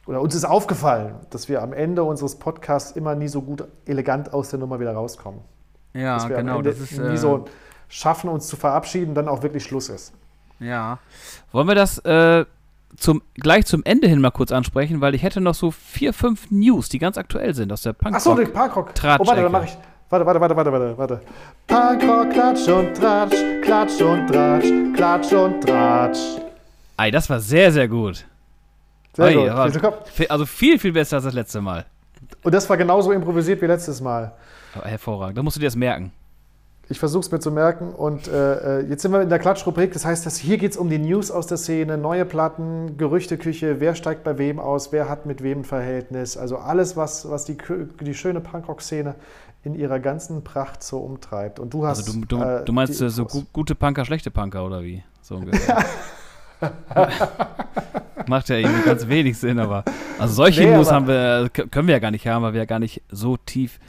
oder 0.06 0.22
uns 0.22 0.36
ist 0.36 0.46
aufgefallen, 0.46 1.16
dass 1.30 1.50
wir 1.50 1.62
am 1.62 1.74
Ende 1.74 2.04
unseres 2.04 2.36
Podcasts 2.36 2.92
immer 2.92 3.16
nie 3.16 3.28
so 3.28 3.42
gut 3.42 3.64
elegant 3.86 4.34
aus 4.34 4.50
der 4.50 4.60
Nummer 4.60 4.80
wieder 4.80 4.94
rauskommen. 4.94 5.42
Ja, 5.94 6.16
dass 6.16 6.30
wir 6.30 6.38
genau. 6.38 6.54
Am 6.54 6.58
Ende 6.60 6.72
das 6.72 6.80
ist, 6.80 7.00
nie 7.00 7.14
äh, 7.14 7.18
so 7.18 7.46
schaffen, 7.88 8.30
uns 8.30 8.48
zu 8.48 8.56
verabschieden, 8.58 9.16
dann 9.16 9.28
auch 9.28 9.44
wirklich 9.44 9.64
Schluss 9.64 9.90
ist. 9.90 10.14
Ja. 10.60 11.00
Wollen 11.52 11.68
wir 11.68 11.76
das 11.76 12.00
äh, 12.00 12.46
zum, 12.98 13.22
gleich 13.36 13.66
zum 13.66 13.84
Ende 13.84 14.08
hin 14.08 14.22
mal 14.22 14.32
kurz 14.32 14.52
ansprechen, 14.52 15.02
weil 15.02 15.16
ich 15.16 15.24
hätte 15.24 15.42
noch 15.42 15.56
so 15.56 15.72
vier, 15.72 16.14
fünf 16.14 16.52
News, 16.52 16.90
die 16.90 17.00
ganz 17.00 17.18
aktuell 17.18 17.54
sind 17.54 17.72
aus 17.72 17.82
der 17.82 17.94
Punkrock. 17.94 18.16
Achso, 18.16 18.36
der 18.36 18.46
Punkrock. 18.46 18.94
Oh, 18.98 19.28
warte, 19.28 19.42
dann 19.42 19.52
mache 19.52 19.66
ich. 19.66 19.78
Warte, 20.10 20.26
warte, 20.26 20.40
warte, 20.40 20.56
warte, 20.56 20.72
warte, 20.72 20.98
warte. 20.98 21.22
Punkrock, 21.68 22.30
Klatsch 22.32 22.68
und 22.68 22.94
Tratsch, 22.96 23.36
Klatsch 23.64 24.02
und 24.02 24.28
Tratsch, 24.28 24.68
Klatsch 24.96 25.34
und 25.34 25.62
Tratsch. 25.62 26.45
Ey, 26.98 27.12
das 27.12 27.30
war 27.30 27.40
sehr, 27.40 27.72
sehr 27.72 27.88
gut. 27.88 28.26
Sehr 29.14 29.26
Ey, 29.28 29.80
gut. 29.80 30.30
also 30.30 30.46
viel, 30.46 30.80
viel 30.80 30.94
besser 30.94 31.18
als 31.18 31.26
das 31.26 31.34
letzte 31.34 31.62
Mal. 31.62 31.86
Und 32.44 32.54
das 32.54 32.70
war 32.70 32.78
genauso 32.78 33.12
improvisiert 33.12 33.62
wie 33.62 33.66
letztes 33.66 34.02
Mal. 34.02 34.34
hervorragend. 34.84 35.38
Da 35.38 35.44
musst 35.44 35.56
du 35.56 35.60
dir 35.60 35.68
das 35.68 35.76
merken. 35.76 36.12
Ich 36.88 37.00
versuche 37.00 37.22
es 37.22 37.32
mir 37.32 37.40
zu 37.40 37.50
merken. 37.52 37.94
Und 37.94 38.28
äh, 38.28 38.82
äh, 38.82 38.86
jetzt 38.88 39.02
sind 39.02 39.12
wir 39.12 39.22
in 39.22 39.30
der 39.30 39.40
Klatschrubrik. 39.40 39.92
Das 39.94 40.06
heißt, 40.06 40.26
dass 40.26 40.38
hier 40.38 40.58
geht 40.58 40.72
es 40.72 40.78
um 40.78 40.90
die 40.90 41.00
News 41.00 41.32
aus 41.32 41.48
der 41.48 41.58
Szene, 41.58 41.98
neue 41.98 42.26
Platten, 42.26 42.98
Gerüchteküche, 42.98 43.80
wer 43.80 43.96
steigt 43.96 44.24
bei 44.24 44.38
wem 44.38 44.60
aus, 44.60 44.92
wer 44.92 45.10
hat 45.10 45.26
mit 45.26 45.42
wem 45.42 45.62
ein 45.62 45.64
Verhältnis. 45.64 46.38
Also 46.38 46.58
alles, 46.58 46.96
was, 46.96 47.30
was 47.30 47.46
die, 47.46 47.58
die 48.02 48.14
schöne 48.14 48.40
Punkrock-Szene 48.40 49.16
in 49.64 49.74
ihrer 49.74 50.00
ganzen 50.00 50.44
Pracht 50.44 50.84
so 50.84 51.00
umtreibt. 51.00 51.60
Und 51.60 51.74
du 51.74 51.88
hast. 51.88 52.06
Also 52.06 52.20
du, 52.20 52.26
du, 52.26 52.42
äh, 52.42 52.64
du 52.64 52.72
meinst 52.74 52.94
so 52.94 53.26
gute 53.52 53.74
Punker, 53.74 54.06
schlechte 54.06 54.30
Punker 54.30 54.64
oder 54.64 54.84
wie? 54.84 55.04
So 55.22 55.38
ungefähr. 55.38 55.84
Macht 58.28 58.50
ja 58.50 58.58
irgendwie 58.58 58.84
ganz 58.84 59.08
wenig 59.08 59.38
Sinn, 59.38 59.60
aber 59.60 59.84
also 60.18 60.34
solche 60.34 60.64
nee, 60.64 60.76
News 60.76 60.92
haben 60.92 61.08
wir, 61.08 61.50
können 61.50 61.88
wir 61.88 61.94
ja 61.94 62.00
gar 62.00 62.12
nicht 62.12 62.28
haben, 62.28 62.44
weil 62.44 62.54
wir 62.54 62.62
ja 62.62 62.66
gar 62.66 62.80
nicht 62.80 63.04
so 63.12 63.38
tief 63.38 63.80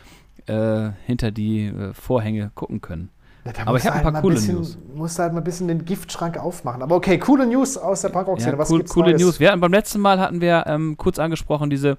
äh, 0.46 0.90
hinter 1.06 1.30
die 1.30 1.66
äh, 1.66 1.94
Vorhänge 1.94 2.50
gucken 2.54 2.80
können. 2.80 3.10
Ja, 3.46 3.52
aber 3.66 3.78
ich 3.78 3.86
habe 3.86 3.96
halt 3.96 4.06
ein 4.06 4.12
paar 4.12 4.22
coole 4.22 4.34
bisschen, 4.34 4.56
News. 4.56 4.78
Musst 4.94 5.18
halt 5.18 5.32
mal 5.32 5.40
ein 5.40 5.44
bisschen 5.44 5.68
den 5.68 5.84
Giftschrank 5.84 6.36
aufmachen. 6.36 6.82
Aber 6.82 6.96
okay, 6.96 7.18
coole 7.18 7.46
News 7.46 7.76
aus 7.76 8.02
der 8.02 8.08
Punkrock-Szene. 8.08 8.52
Ja, 8.52 8.58
Was 8.58 8.70
cool, 8.70 8.84
coole 8.84 9.10
Neues? 9.10 9.22
News. 9.22 9.40
Wir 9.40 9.50
hatten, 9.50 9.60
beim 9.60 9.72
letzten 9.72 10.00
Mal 10.00 10.18
hatten 10.18 10.40
wir 10.40 10.64
ähm, 10.66 10.96
kurz 10.96 11.18
angesprochen, 11.18 11.70
diese, 11.70 11.96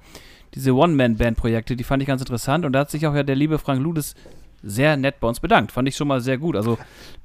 diese 0.54 0.74
One-Man-Band-Projekte, 0.74 1.76
die 1.76 1.84
fand 1.84 2.02
ich 2.02 2.08
ganz 2.08 2.22
interessant. 2.22 2.66
Und 2.66 2.74
da 2.74 2.80
hat 2.80 2.92
sich 2.92 3.08
auch 3.08 3.16
ja 3.16 3.24
der 3.24 3.36
liebe 3.36 3.60
Frank 3.60 3.82
Ludes 3.82 4.16
sehr 4.64 4.98
nett 4.98 5.20
bei 5.20 5.28
uns 5.28 5.40
bedankt. 5.40 5.72
Fand 5.72 5.88
ich 5.88 5.96
schon 5.96 6.08
mal 6.08 6.22
sehr 6.22 6.38
gut. 6.38 6.56
Also 6.56 6.78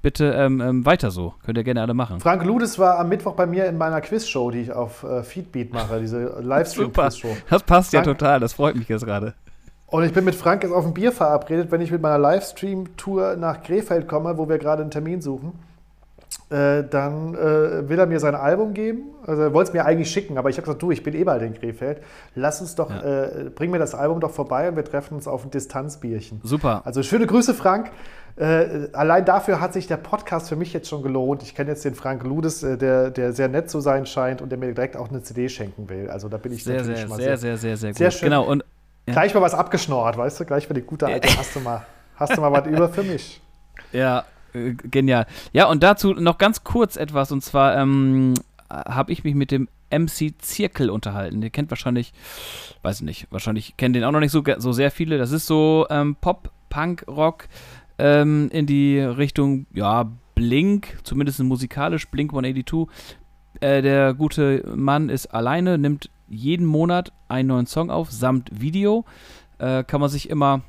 bitte 0.03 0.33
ähm, 0.33 0.61
ähm, 0.61 0.87
weiter 0.87 1.11
so. 1.11 1.35
Könnt 1.45 1.59
ihr 1.59 1.65
gerne 1.65 1.83
alle 1.83 1.95
machen. 1.95 2.21
Frank 2.21 2.45
Ludes 2.45 2.79
war 2.79 2.99
am 2.99 3.09
Mittwoch 3.09 3.35
bei 3.35 3.47
mir 3.47 3.67
in 3.67 3.79
meiner 3.79 4.01
Quizshow, 4.01 4.51
die 4.51 4.61
ich 4.61 4.73
auf 4.73 5.03
äh, 5.05 5.23
Feedbeat 5.23 5.73
mache, 5.73 6.01
diese 6.01 6.41
Livestream-Quizshow. 6.41 7.37
Das 7.49 7.63
passt 7.63 7.91
Frank, 7.91 8.07
ja 8.07 8.13
total, 8.13 8.41
das 8.41 8.55
freut 8.55 8.77
mich 8.77 8.89
jetzt 8.89 9.05
gerade. 9.05 9.35
Und 9.87 10.05
ich 10.05 10.13
bin 10.13 10.25
mit 10.25 10.35
Frank 10.35 10.63
jetzt 10.63 10.73
auf 10.73 10.87
ein 10.87 10.95
Bier 10.95 11.13
verabredet, 11.13 11.71
wenn 11.71 11.83
ich 11.83 11.91
mit 11.91 12.01
meiner 12.01 12.19
Livestream-Tour 12.19 13.37
nach 13.37 13.63
Krefeld 13.63 14.09
komme, 14.09 14.39
wo 14.39 14.49
wir 14.49 14.59
gerade 14.59 14.83
einen 14.83 14.91
Termin 14.91 15.21
suchen. 15.21 15.53
Äh, 16.53 16.85
dann 16.91 17.35
äh, 17.35 17.89
will 17.89 17.99
er 17.99 18.05
mir 18.05 18.21
sein 18.21 18.35
Album 18.35 18.75
geben. 18.75 19.15
Also 19.27 19.41
er 19.41 19.55
wollte 19.55 19.69
es 19.69 19.75
mir 19.75 19.87
eigentlich 19.87 20.11
schicken, 20.11 20.37
aber 20.37 20.51
ich 20.51 20.57
habe 20.57 20.67
gesagt, 20.67 20.83
du, 20.83 20.91
ich 20.91 21.03
bin 21.03 21.15
eh 21.15 21.25
bald 21.25 21.41
in 21.41 21.55
Krefeld. 21.55 22.03
Lass 22.35 22.61
uns 22.61 22.75
doch, 22.75 22.91
ja. 22.91 23.25
äh, 23.25 23.51
bring 23.55 23.71
mir 23.71 23.79
das 23.79 23.95
Album 23.95 24.21
doch 24.21 24.33
vorbei 24.33 24.69
und 24.69 24.77
wir 24.77 24.85
treffen 24.85 25.15
uns 25.15 25.27
auf 25.27 25.45
ein 25.45 25.51
Distanzbierchen. 25.51 26.43
Super. 26.45 26.83
Also 26.85 27.03
schöne 27.03 27.27
Grüße, 27.27 27.55
Frank. 27.55 27.91
Äh, 28.37 28.89
allein 28.93 29.25
dafür 29.25 29.63
hat 29.63 29.73
sich 29.73 29.87
der 29.87 29.97
Podcast 29.97 30.51
für 30.51 30.57
mich 30.57 30.75
jetzt 30.75 30.91
schon 30.91 31.03
gelohnt. 31.03 31.43
Ich 31.43 31.55
kenne 31.55 31.71
jetzt 31.71 31.87
den 31.87 31.95
Frank 31.95 32.23
Ludes, 32.23 32.63
äh, 32.63 32.77
der, 32.77 33.11
der 33.11 33.33
sehr 33.33 33.49
nett 33.49 33.71
zu 33.71 33.81
sein 33.81 34.05
scheint 34.05 34.43
und 34.43 34.51
der 34.51 34.59
mir 34.59 34.75
direkt 34.75 34.99
auch 34.99 35.09
eine 35.09 35.23
CD 35.23 35.49
schenken 35.49 35.89
will. 35.89 36.11
Also 36.11 36.29
da 36.29 36.37
bin 36.37 36.53
ich 36.53 36.65
sehr, 36.65 36.85
sehr, 36.85 36.99
schon 36.99 37.17
sehr, 37.17 37.39
sehr, 37.39 37.57
sehr, 37.57 37.79
sehr, 37.79 37.91
gut. 37.91 37.97
Sehr 37.97 38.11
schön. 38.11 38.29
Genau. 38.29 38.45
Und, 38.45 38.63
ja. 39.07 39.15
Gleich 39.15 39.33
mal 39.33 39.41
was 39.41 39.55
abgeschnorrt, 39.55 40.19
weißt 40.19 40.41
du? 40.41 40.45
Gleich 40.45 40.67
für 40.67 40.75
die 40.75 40.83
gute 40.83 41.07
Alte 41.07 41.29
hast 41.39 41.57
du 41.57 41.61
mal, 41.61 41.87
hast 42.17 42.37
du 42.37 42.43
mal 42.43 42.53
was 42.53 42.67
über 42.67 42.91
für 42.91 43.03
mich. 43.03 43.41
Ja, 43.91 44.25
äh, 44.55 44.75
genial. 44.75 45.27
Ja, 45.53 45.67
und 45.67 45.83
dazu 45.83 46.15
noch 46.15 46.39
ganz 46.39 46.65
kurz 46.65 46.97
etwas. 46.97 47.33
Und 47.33 47.43
zwar 47.43 47.77
ähm, 47.77 48.35
habe 48.71 49.13
ich 49.13 49.25
mich 49.25 49.35
mit 49.35 49.51
dem 49.51 49.69
MC 49.91 50.35
Zirkel 50.39 50.91
unterhalten. 50.91 51.43
Ihr 51.43 51.51
kennt 51.51 51.71
wahrscheinlich, 51.71 52.13
weiß 52.83 53.01
ich 53.01 53.03
nicht, 53.03 53.27
wahrscheinlich 53.31 53.77
kennen 53.77 53.93
den 53.93 54.05
auch 54.05 54.13
noch 54.13 54.21
nicht 54.21 54.33
so, 54.33 54.43
so 54.59 54.73
sehr 54.73 54.91
viele. 54.91 55.19
Das 55.19 55.33
ist 55.33 55.47
so 55.47 55.87
ähm, 55.91 56.17
Pop, 56.21 56.51
Punk, 56.71 57.05
Rock 57.07 57.49
ähm, 57.99 58.49
in 58.53 58.67
die 58.67 58.99
Richtung, 58.99 59.67
ja, 59.75 60.11
Blink, 60.35 60.99
zumindest 61.03 61.41
musikalisch, 61.41 62.09
Blink 62.09 62.33
182. 62.33 62.87
Äh, 63.61 63.83
der 63.83 64.15
gute 64.15 64.65
Mann 64.75 65.11
ist 65.11 65.27
alleine, 65.27 65.77
nimmt 65.77 66.11
jeden 66.29 66.65
Monat 66.65 67.13
einen 67.29 67.49
neuen 67.49 67.67
Song 67.67 67.91
auf, 67.91 68.11
samt 68.11 68.49
Video. 68.59 69.05
Äh, 69.59 69.85
kann 69.85 70.01
man 70.01 70.09
sich 70.09 70.31
immer, 70.31 70.63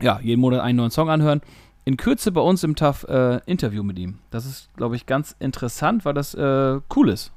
ja, 0.00 0.18
jeden 0.22 0.40
Monat 0.40 0.60
einen 0.60 0.78
neuen 0.78 0.90
Song 0.90 1.10
anhören 1.10 1.42
in 1.86 1.96
Kürze 1.96 2.32
bei 2.32 2.40
uns 2.40 2.64
im 2.64 2.74
TAF 2.74 3.04
äh, 3.04 3.40
Interview 3.46 3.84
mit 3.84 3.98
ihm. 3.98 4.18
Das 4.30 4.44
ist, 4.44 4.68
glaube 4.76 4.96
ich, 4.96 5.06
ganz 5.06 5.36
interessant, 5.38 6.04
weil 6.04 6.14
das 6.14 6.34
äh, 6.34 6.80
cool 6.94 7.08
ist. 7.08 7.32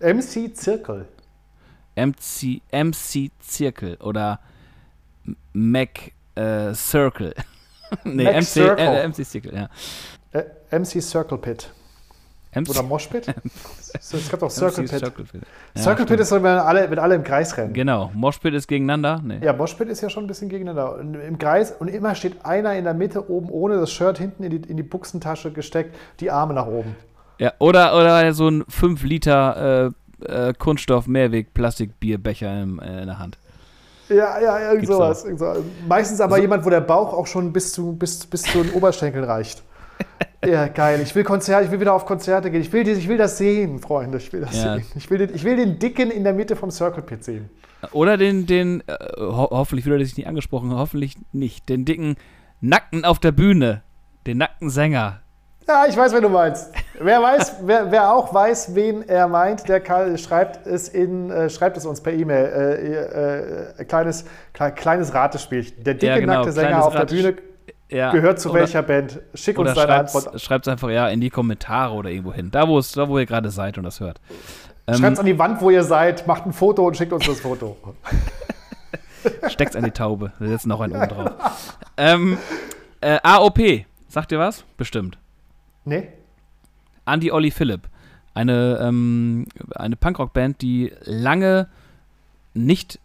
MC 0.00 0.54
Zirkel. 0.54 1.06
MC, 1.94 2.60
MC 2.72 3.30
Zirkel 3.38 3.96
oder 4.00 4.40
Mac 5.52 6.10
äh, 6.34 6.74
Circle. 6.74 7.34
nee, 8.04 8.24
Mac 8.24 8.34
MC, 8.34 8.42
Circle. 8.42 8.84
Äh, 8.84 9.08
MC 9.08 9.24
Circle, 9.24 9.54
ja. 9.54 9.68
Äh, 10.32 10.78
MC 10.78 11.00
Circle 11.00 11.38
Pit. 11.38 11.72
MC 12.54 12.68
Oder 12.68 12.82
Moshpit? 12.82 13.34
es 13.94 14.30
gab 14.30 14.40
doch 14.40 14.50
Circle 14.50 14.84
Pit. 14.84 14.98
Circle 14.98 15.24
Pit, 15.24 15.42
ja, 15.74 15.82
Circle 15.82 16.06
Pit 16.06 16.20
ist 16.20 16.28
so, 16.28 16.36
wenn 16.36 16.46
alle, 16.46 16.90
wenn 16.90 16.98
alle 16.98 17.14
im 17.14 17.24
Kreis 17.24 17.56
rennen. 17.56 17.72
Genau, 17.72 18.10
Moshpit 18.14 18.52
ist 18.52 18.68
gegeneinander. 18.68 19.20
Nee. 19.24 19.38
Ja, 19.42 19.54
Moshpit 19.54 19.88
ist 19.88 20.02
ja 20.02 20.10
schon 20.10 20.24
ein 20.24 20.26
bisschen 20.26 20.50
gegeneinander. 20.50 21.00
Im 21.00 21.38
Kreis 21.38 21.72
und 21.72 21.88
immer 21.88 22.14
steht 22.14 22.44
einer 22.44 22.74
in 22.74 22.84
der 22.84 22.94
Mitte 22.94 23.30
oben 23.30 23.48
ohne 23.50 23.76
das 23.76 23.90
Shirt 23.90 24.18
hinten 24.18 24.44
in 24.44 24.50
die, 24.50 24.68
in 24.68 24.76
die 24.76 24.82
Buchsentasche 24.82 25.50
gesteckt, 25.50 25.96
die 26.20 26.30
Arme 26.30 26.52
nach 26.52 26.66
oben. 26.66 26.94
Ja, 27.38 27.54
oder, 27.58 27.96
oder 27.96 28.32
so 28.34 28.48
ein 28.48 28.64
5 28.68 29.02
Liter 29.04 29.92
äh, 30.20 30.48
äh, 30.48 30.52
Kunststoff-Mehrweg-Plastikbierbecher 30.52 32.62
in, 32.62 32.78
äh, 32.78 33.00
in 33.00 33.06
der 33.06 33.18
Hand. 33.18 33.38
Ja, 34.08 34.40
ja, 34.40 34.72
irgend 34.72 34.86
sowas, 34.86 35.24
irgend 35.24 35.40
sowas. 35.40 35.58
Meistens 35.88 36.20
aber 36.20 36.36
so. 36.36 36.42
jemand, 36.42 36.64
wo 36.64 36.70
der 36.70 36.82
Bauch 36.82 37.14
auch 37.14 37.26
schon 37.26 37.52
bis 37.52 37.72
zu, 37.72 37.94
bis, 37.94 38.26
bis 38.26 38.42
zu 38.42 38.62
den 38.62 38.72
Oberschenkeln 38.74 39.24
reicht. 39.24 39.62
Ja, 40.44 40.66
geil. 40.66 41.00
Ich 41.00 41.14
will 41.14 41.22
Konzerte, 41.22 41.66
ich 41.66 41.70
will 41.70 41.78
wieder 41.78 41.94
auf 41.94 42.04
Konzerte 42.04 42.50
gehen. 42.50 42.62
Ich 42.62 42.72
will, 42.72 42.86
ich 42.86 43.08
will 43.08 43.16
das 43.16 43.38
sehen, 43.38 43.78
Freunde. 43.78 44.18
Ich 44.18 44.32
will 44.32 44.40
das 44.40 44.56
ja. 44.56 44.74
sehen. 44.74 44.84
Ich 44.96 45.08
will, 45.08 45.18
den, 45.18 45.34
ich 45.34 45.44
will 45.44 45.56
den 45.56 45.78
Dicken 45.78 46.10
in 46.10 46.24
der 46.24 46.32
Mitte 46.32 46.56
vom 46.56 46.70
Circle 46.70 47.02
Pit 47.02 47.22
sehen. 47.22 47.48
Oder 47.92 48.16
den, 48.16 48.46
den 48.46 48.82
äh, 48.86 48.96
ho 49.18 49.48
hoffentlich 49.50 49.86
wird 49.86 50.00
er 50.00 50.04
sich 50.04 50.16
nicht 50.16 50.26
angesprochen, 50.26 50.74
hoffentlich 50.74 51.16
nicht. 51.32 51.68
Den 51.68 51.84
dicken 51.84 52.16
Nackten 52.60 53.04
auf 53.04 53.20
der 53.20 53.32
Bühne. 53.32 53.82
Den 54.26 54.38
nackten 54.38 54.70
Sänger. 54.70 55.20
Ja, 55.68 55.84
ich 55.88 55.96
weiß, 55.96 56.12
wen 56.12 56.22
du 56.22 56.28
meinst. 56.28 56.72
Wer 57.00 57.22
weiß, 57.22 57.56
wer, 57.62 57.92
wer 57.92 58.12
auch 58.12 58.34
weiß, 58.34 58.74
wen 58.74 59.08
er 59.08 59.28
meint, 59.28 59.68
der 59.68 59.80
kann, 59.80 60.18
schreibt 60.18 60.66
es 60.66 60.88
in, 60.88 61.30
äh, 61.30 61.50
schreibt 61.50 61.76
es 61.76 61.86
uns 61.86 62.00
per 62.00 62.12
E-Mail. 62.12 62.46
Äh, 62.46 63.80
äh, 63.80 63.84
kleines, 63.84 64.24
kleines 64.52 65.14
Ratespiel. 65.14 65.64
Der 65.70 65.94
dicke 65.94 66.06
ja, 66.06 66.18
genau, 66.18 66.34
nackte 66.34 66.52
Sänger 66.52 66.84
auf 66.84 66.94
der 66.94 67.04
Bühne 67.04 67.36
ja. 67.92 68.10
gehört 68.10 68.40
zu 68.40 68.50
oder, 68.50 68.60
welcher 68.60 68.82
Band? 68.82 69.20
Schick 69.34 69.58
uns 69.58 69.74
deine 69.74 69.94
Antwort. 69.94 70.40
Schreibt 70.40 70.66
es 70.66 70.72
einfach 70.72 70.90
ja 70.90 71.08
in 71.08 71.20
die 71.20 71.30
Kommentare 71.30 71.94
oder 71.94 72.10
irgendwo 72.10 72.32
hin. 72.32 72.50
Da, 72.50 72.68
wo, 72.68 72.78
es, 72.78 72.92
da, 72.92 73.08
wo 73.08 73.18
ihr 73.18 73.26
gerade 73.26 73.50
seid 73.50 73.78
und 73.78 73.84
das 73.84 74.00
hört. 74.00 74.20
Ähm, 74.86 74.96
schreibt 74.96 75.14
es 75.14 75.20
an 75.20 75.26
die 75.26 75.38
Wand, 75.38 75.60
wo 75.60 75.70
ihr 75.70 75.84
seid, 75.84 76.26
macht 76.26 76.46
ein 76.46 76.52
Foto 76.52 76.86
und 76.86 76.96
schickt 76.96 77.12
uns 77.12 77.26
das 77.26 77.40
Foto. 77.40 77.76
Steckt 79.48 79.70
es 79.70 79.76
an 79.76 79.84
die 79.84 79.92
Taube. 79.92 80.32
Wir 80.38 80.48
setzen 80.48 80.68
noch 80.68 80.80
einen 80.80 80.96
oben 80.96 81.08
drauf. 81.08 81.30
ähm, 81.96 82.38
äh, 83.00 83.18
AOP. 83.22 83.84
Sagt 84.08 84.32
ihr 84.32 84.38
was? 84.38 84.64
Bestimmt. 84.76 85.18
Nee. 85.84 86.08
Andy 87.06 87.30
Olli 87.30 87.50
Philipp. 87.50 87.88
Eine, 88.34 88.78
ähm, 88.82 89.46
eine 89.74 89.96
Punkrock-Band, 89.96 90.62
die 90.62 90.92
lange 91.04 91.68
nicht 92.54 92.98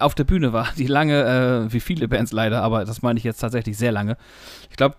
auf 0.00 0.14
der 0.14 0.24
Bühne 0.24 0.52
war, 0.52 0.68
die 0.76 0.86
lange, 0.86 1.66
äh, 1.68 1.72
wie 1.72 1.80
viele 1.80 2.08
Bands 2.08 2.32
leider, 2.32 2.62
aber 2.62 2.84
das 2.84 3.02
meine 3.02 3.18
ich 3.18 3.24
jetzt 3.24 3.38
tatsächlich 3.38 3.76
sehr 3.76 3.92
lange. 3.92 4.16
Ich 4.70 4.76
glaube, 4.76 4.96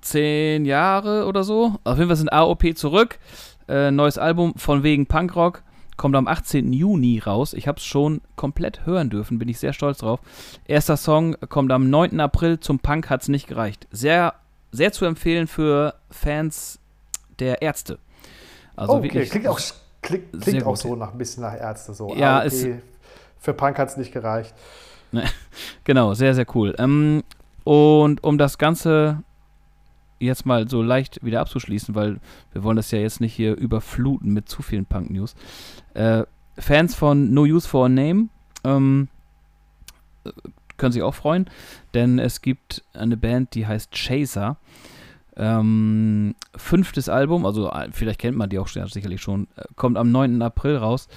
zehn 0.00 0.64
Jahre 0.64 1.26
oder 1.26 1.44
so. 1.44 1.76
Auf 1.84 1.96
jeden 1.96 2.08
Fall 2.08 2.16
sind 2.16 2.32
AOP 2.32 2.76
zurück. 2.76 3.18
Äh, 3.68 3.90
neues 3.90 4.18
Album 4.18 4.54
von 4.56 4.82
wegen 4.82 5.06
Punkrock. 5.06 5.62
Kommt 5.96 6.16
am 6.16 6.26
18. 6.26 6.72
Juni 6.72 7.18
raus. 7.18 7.52
Ich 7.52 7.68
habe 7.68 7.78
es 7.78 7.84
schon 7.84 8.22
komplett 8.34 8.86
hören 8.86 9.10
dürfen, 9.10 9.38
bin 9.38 9.48
ich 9.48 9.58
sehr 9.58 9.72
stolz 9.72 9.98
drauf. 9.98 10.20
Erster 10.66 10.96
Song 10.96 11.36
kommt 11.48 11.70
am 11.70 11.90
9. 11.90 12.18
April. 12.18 12.60
Zum 12.60 12.78
Punk 12.78 13.10
hat 13.10 13.22
es 13.22 13.28
nicht 13.28 13.46
gereicht. 13.46 13.86
Sehr, 13.90 14.34
sehr 14.72 14.92
zu 14.92 15.04
empfehlen 15.04 15.46
für 15.46 15.94
Fans 16.10 16.80
der 17.38 17.62
Ärzte. 17.62 17.98
Also 18.74 18.94
okay, 18.94 19.02
wirklich 19.04 19.30
klingt 19.30 19.48
auch, 19.48 19.60
klingt, 20.00 20.40
klingt 20.40 20.64
auch 20.64 20.76
so 20.76 20.96
nach, 20.96 21.12
ein 21.12 21.18
bisschen 21.18 21.42
nach 21.42 21.54
Ärzte. 21.54 21.92
So. 21.92 22.14
Ja, 22.16 22.38
AOP. 22.38 22.46
ist 22.46 22.66
für 23.42 23.52
Punk 23.52 23.78
hat 23.78 23.88
es 23.88 23.96
nicht 23.96 24.12
gereicht. 24.12 24.54
genau, 25.84 26.14
sehr, 26.14 26.34
sehr 26.34 26.46
cool. 26.54 26.74
Ähm, 26.78 27.22
und 27.64 28.24
um 28.24 28.38
das 28.38 28.56
Ganze 28.56 29.22
jetzt 30.18 30.46
mal 30.46 30.68
so 30.68 30.82
leicht 30.82 31.22
wieder 31.24 31.40
abzuschließen, 31.40 31.94
weil 31.94 32.20
wir 32.52 32.62
wollen 32.62 32.76
das 32.76 32.92
ja 32.92 33.00
jetzt 33.00 33.20
nicht 33.20 33.34
hier 33.34 33.56
überfluten 33.56 34.32
mit 34.32 34.48
zu 34.48 34.62
vielen 34.62 34.86
Punk-News. 34.86 35.34
Äh, 35.94 36.22
Fans 36.56 36.94
von 36.94 37.34
No 37.34 37.42
Use 37.42 37.68
for 37.68 37.86
a 37.86 37.88
Name 37.88 38.28
ähm, 38.62 39.08
können 40.76 40.92
sich 40.92 41.02
auch 41.02 41.14
freuen, 41.14 41.50
denn 41.94 42.20
es 42.20 42.40
gibt 42.40 42.84
eine 42.94 43.16
Band, 43.16 43.54
die 43.54 43.66
heißt 43.66 43.90
Chaser. 43.92 44.56
Ähm, 45.34 46.34
fünftes 46.54 47.08
Album, 47.08 47.46
also 47.46 47.70
äh, 47.70 47.88
vielleicht 47.90 48.20
kennt 48.20 48.36
man 48.36 48.50
die 48.50 48.58
auch 48.58 48.68
sicherlich 48.68 49.22
schon, 49.22 49.48
äh, 49.56 49.64
kommt 49.76 49.96
am 49.96 50.12
9. 50.12 50.42
April 50.42 50.76
raus. 50.76 51.08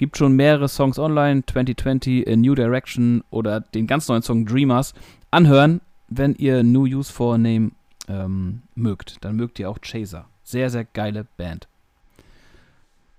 Gibt 0.00 0.16
schon 0.16 0.32
mehrere 0.32 0.66
Songs 0.66 0.98
online, 0.98 1.42
2020, 1.44 2.26
A 2.26 2.34
New 2.34 2.54
Direction 2.54 3.22
oder 3.28 3.60
den 3.60 3.86
ganz 3.86 4.08
neuen 4.08 4.22
Song 4.22 4.46
Dreamers. 4.46 4.94
Anhören, 5.30 5.82
wenn 6.08 6.34
ihr 6.36 6.62
New 6.62 6.84
Use 6.86 7.12
for 7.12 7.36
Name 7.36 7.72
ähm, 8.08 8.62
mögt. 8.74 9.22
Dann 9.22 9.36
mögt 9.36 9.58
ihr 9.58 9.68
auch 9.68 9.78
Chaser. 9.82 10.24
Sehr, 10.42 10.70
sehr 10.70 10.86
geile 10.86 11.26
Band. 11.36 11.68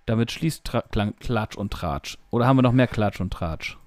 Damit 0.08 0.32
schließt 0.32 0.64
Tra 0.66 0.82
Klatsch 1.20 1.56
und 1.56 1.72
Tratsch. 1.72 2.18
Oder 2.32 2.48
haben 2.48 2.58
wir 2.58 2.64
noch 2.64 2.72
mehr 2.72 2.88
Klatsch 2.88 3.22
und 3.22 3.32
Tratsch? 3.32 3.78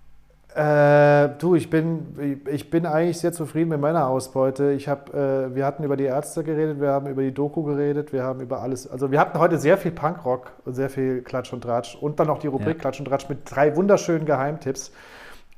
Äh, 0.55 1.31
du, 1.41 1.57
ich 1.57 1.69
bin, 1.69 2.41
ich 2.49 2.71
bin 2.71 2.87
eigentlich 2.87 3.19
sehr 3.19 3.33
zufrieden 3.33 3.71
mit 3.71 3.81
meiner 3.81 4.07
Ausbeute. 4.07 4.71
Ich 4.71 4.89
hab, 4.89 5.13
äh, 5.13 5.53
wir 5.53 5.67
hatten 5.67 5.83
über 5.83 5.97
die 5.97 6.05
Ärzte 6.05 6.45
geredet, 6.45 6.81
wir 6.81 6.91
haben 6.91 7.09
über 7.09 7.23
die 7.23 7.35
Doku 7.35 7.65
geredet, 7.65 8.13
wir 8.13 8.23
haben 8.23 8.41
über 8.41 8.61
alles. 8.63 8.89
Also 8.89 9.11
wir 9.11 9.19
hatten 9.19 9.37
heute 9.41 9.59
sehr 9.59 9.79
viel 9.79 9.91
Punkrock 9.91 10.53
und 10.65 10.75
sehr 10.75 10.91
viel 10.91 11.23
Klatsch 11.23 11.53
und 11.53 11.63
Tratsch 11.63 11.97
und 11.97 12.21
dann 12.21 12.29
noch 12.29 12.39
die 12.39 12.47
Rubrik 12.47 12.77
ja. 12.77 12.81
Klatsch 12.83 13.01
und 13.01 13.07
Tratsch 13.07 13.29
mit 13.29 13.39
drei 13.45 13.75
wunderschönen 13.75 14.27
Geheimtipps, 14.27 14.93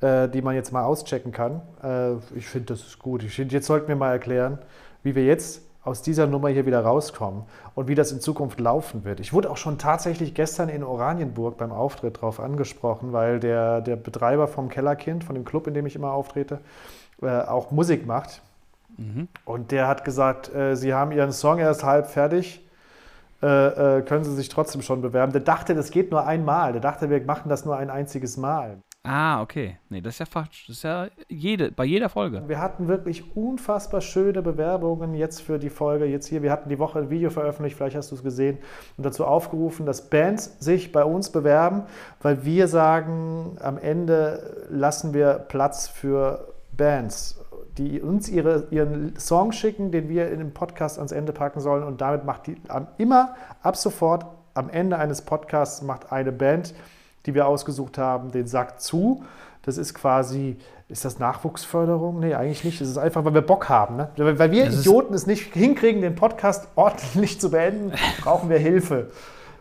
äh, 0.00 0.30
die 0.30 0.40
man 0.40 0.54
jetzt 0.54 0.72
mal 0.72 0.84
auschecken 0.84 1.30
kann. 1.30 1.60
Äh, 1.82 2.14
ich 2.34 2.46
finde, 2.46 2.68
das 2.68 2.80
ist 2.80 2.98
gut. 2.98 3.22
Ich 3.22 3.34
finde, 3.34 3.52
jetzt 3.52 3.66
sollten 3.66 3.88
wir 3.88 3.96
mal 3.96 4.12
erklären, 4.12 4.60
wie 5.02 5.14
wir 5.14 5.26
jetzt 5.26 5.65
aus 5.86 6.02
dieser 6.02 6.26
Nummer 6.26 6.48
hier 6.48 6.66
wieder 6.66 6.80
rauskommen 6.80 7.44
und 7.74 7.88
wie 7.88 7.94
das 7.94 8.10
in 8.10 8.20
Zukunft 8.20 8.58
laufen 8.58 9.04
wird. 9.04 9.20
Ich 9.20 9.32
wurde 9.32 9.50
auch 9.50 9.56
schon 9.56 9.78
tatsächlich 9.78 10.34
gestern 10.34 10.68
in 10.68 10.82
Oranienburg 10.82 11.56
beim 11.56 11.72
Auftritt 11.72 12.16
darauf 12.16 12.40
angesprochen, 12.40 13.12
weil 13.12 13.38
der, 13.38 13.80
der 13.80 13.96
Betreiber 13.96 14.48
vom 14.48 14.68
Kellerkind, 14.68 15.22
von 15.22 15.34
dem 15.34 15.44
Club, 15.44 15.66
in 15.66 15.74
dem 15.74 15.86
ich 15.86 15.94
immer 15.94 16.12
auftrete, 16.12 16.58
äh, 17.22 17.28
auch 17.28 17.70
Musik 17.70 18.04
macht. 18.06 18.42
Mhm. 18.96 19.28
Und 19.44 19.70
der 19.70 19.86
hat 19.86 20.04
gesagt, 20.04 20.52
äh, 20.54 20.74
sie 20.74 20.92
haben 20.92 21.12
ihren 21.12 21.32
Song 21.32 21.58
erst 21.58 21.84
halb 21.84 22.08
fertig, 22.08 22.66
äh, 23.42 23.98
äh 23.98 24.02
können 24.02 24.24
sie 24.24 24.34
sich 24.34 24.48
trotzdem 24.48 24.82
schon 24.82 25.02
bewerben. 25.02 25.32
Der 25.32 25.42
dachte, 25.42 25.74
das 25.74 25.90
geht 25.90 26.10
nur 26.10 26.26
einmal. 26.26 26.72
Der 26.72 26.80
dachte, 26.80 27.10
wir 27.10 27.22
machen 27.24 27.48
das 27.48 27.64
nur 27.64 27.76
ein 27.76 27.90
einziges 27.90 28.36
Mal. 28.36 28.78
Ah, 29.08 29.40
okay. 29.40 29.78
Nee, 29.88 30.00
das 30.00 30.14
ist 30.14 30.18
ja 30.18 30.26
fast, 30.26 30.50
das 30.66 30.78
ist 30.78 30.82
ja 30.82 31.06
jede, 31.28 31.70
bei 31.70 31.84
jeder 31.84 32.08
Folge. 32.08 32.42
Wir 32.48 32.58
hatten 32.58 32.88
wirklich 32.88 33.36
unfassbar 33.36 34.00
schöne 34.00 34.42
Bewerbungen 34.42 35.14
jetzt 35.14 35.42
für 35.42 35.60
die 35.60 35.70
Folge. 35.70 36.06
Jetzt 36.06 36.26
hier, 36.26 36.42
wir 36.42 36.50
hatten 36.50 36.68
die 36.68 36.80
Woche 36.80 36.98
ein 36.98 37.08
Video 37.08 37.30
veröffentlicht, 37.30 37.76
vielleicht 37.76 37.94
hast 37.94 38.10
du 38.10 38.16
es 38.16 38.24
gesehen, 38.24 38.58
und 38.96 39.06
dazu 39.06 39.24
aufgerufen, 39.24 39.86
dass 39.86 40.10
Bands 40.10 40.56
sich 40.58 40.90
bei 40.90 41.04
uns 41.04 41.30
bewerben, 41.30 41.84
weil 42.20 42.44
wir 42.44 42.66
sagen, 42.66 43.56
am 43.60 43.78
Ende 43.78 44.66
lassen 44.70 45.14
wir 45.14 45.34
Platz 45.34 45.86
für 45.86 46.52
Bands, 46.76 47.40
die 47.78 48.00
uns 48.00 48.28
ihre, 48.28 48.66
ihren 48.70 49.16
Song 49.20 49.52
schicken, 49.52 49.92
den 49.92 50.08
wir 50.08 50.32
in 50.32 50.40
dem 50.40 50.52
Podcast 50.52 50.98
ans 50.98 51.12
Ende 51.12 51.32
packen 51.32 51.60
sollen. 51.60 51.84
Und 51.84 52.00
damit 52.00 52.24
macht 52.24 52.48
die 52.48 52.56
immer 52.98 53.36
ab 53.62 53.76
sofort 53.76 54.26
am 54.54 54.68
Ende 54.68 54.98
eines 54.98 55.22
Podcasts 55.22 55.82
macht 55.82 56.10
eine 56.10 56.32
Band 56.32 56.74
die 57.26 57.34
wir 57.34 57.46
ausgesucht 57.46 57.98
haben, 57.98 58.30
den 58.30 58.46
Sack 58.46 58.80
zu. 58.80 59.24
Das 59.62 59.78
ist 59.78 59.94
quasi, 59.94 60.56
ist 60.88 61.04
das 61.04 61.18
Nachwuchsförderung? 61.18 62.20
Nee, 62.20 62.34
eigentlich 62.34 62.64
nicht. 62.64 62.80
Das 62.80 62.88
ist 62.88 62.98
einfach, 62.98 63.24
weil 63.24 63.34
wir 63.34 63.42
Bock 63.42 63.68
haben. 63.68 63.96
Ne? 63.96 64.08
Weil 64.16 64.52
wir 64.52 64.66
das 64.66 64.80
Idioten 64.80 65.12
es 65.14 65.26
nicht 65.26 65.52
hinkriegen, 65.52 66.02
den 66.02 66.14
Podcast 66.14 66.68
ordentlich 66.76 67.40
zu 67.40 67.50
beenden, 67.50 67.92
brauchen 68.22 68.48
wir 68.48 68.58
Hilfe. 68.58 69.10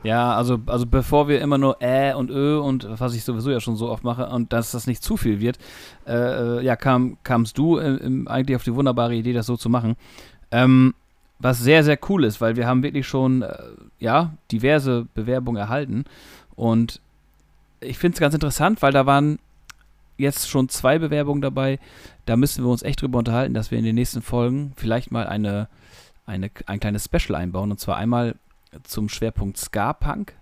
Ja, 0.03 0.35
also, 0.35 0.59
also 0.67 0.85
bevor 0.85 1.27
wir 1.27 1.41
immer 1.41 1.57
nur 1.57 1.81
Ä 1.81 2.13
und 2.13 2.29
Ö 2.29 2.59
und 2.59 2.87
was 2.99 3.15
ich 3.15 3.23
sowieso 3.23 3.49
ja 3.49 3.59
schon 3.59 3.75
so 3.75 3.89
oft 3.89 4.03
mache 4.03 4.27
und 4.27 4.53
dass 4.53 4.69
das 4.69 4.85
nicht 4.85 5.01
zu 5.01 5.17
viel 5.17 5.39
wird, 5.39 5.57
äh, 6.05 6.63
ja, 6.63 6.75
kam, 6.75 7.17
kamst 7.23 7.57
du 7.57 7.79
äh, 7.79 7.97
eigentlich 8.27 8.55
auf 8.55 8.63
die 8.63 8.75
wunderbare 8.75 9.15
Idee, 9.15 9.33
das 9.33 9.47
so 9.47 9.57
zu 9.57 9.67
machen. 9.67 9.95
Ähm, 10.51 10.93
was 11.39 11.59
sehr, 11.59 11.83
sehr 11.83 11.97
cool 12.07 12.23
ist, 12.23 12.39
weil 12.39 12.55
wir 12.55 12.67
haben 12.67 12.83
wirklich 12.83 13.07
schon, 13.07 13.41
äh, 13.41 13.57
ja, 13.99 14.33
diverse 14.51 15.07
Bewerbungen 15.15 15.59
erhalten 15.59 16.05
und 16.55 17.01
ich 17.85 17.97
finde 17.97 18.15
es 18.15 18.19
ganz 18.19 18.33
interessant, 18.33 18.81
weil 18.81 18.91
da 18.91 19.05
waren 19.05 19.39
jetzt 20.17 20.49
schon 20.49 20.69
zwei 20.69 20.99
Bewerbungen 20.99 21.41
dabei. 21.41 21.79
Da 22.25 22.35
müssen 22.37 22.63
wir 22.63 22.71
uns 22.71 22.83
echt 22.83 23.01
drüber 23.01 23.19
unterhalten, 23.19 23.53
dass 23.53 23.71
wir 23.71 23.77
in 23.77 23.85
den 23.85 23.95
nächsten 23.95 24.21
Folgen 24.21 24.73
vielleicht 24.75 25.11
mal 25.11 25.27
eine, 25.27 25.67
eine, 26.25 26.49
ein 26.65 26.79
kleines 26.79 27.05
Special 27.05 27.35
einbauen. 27.35 27.71
Und 27.71 27.79
zwar 27.79 27.97
einmal 27.97 28.35
zum 28.83 29.09
Schwerpunkt 29.09 29.57
Ska-Punk. 29.57 30.33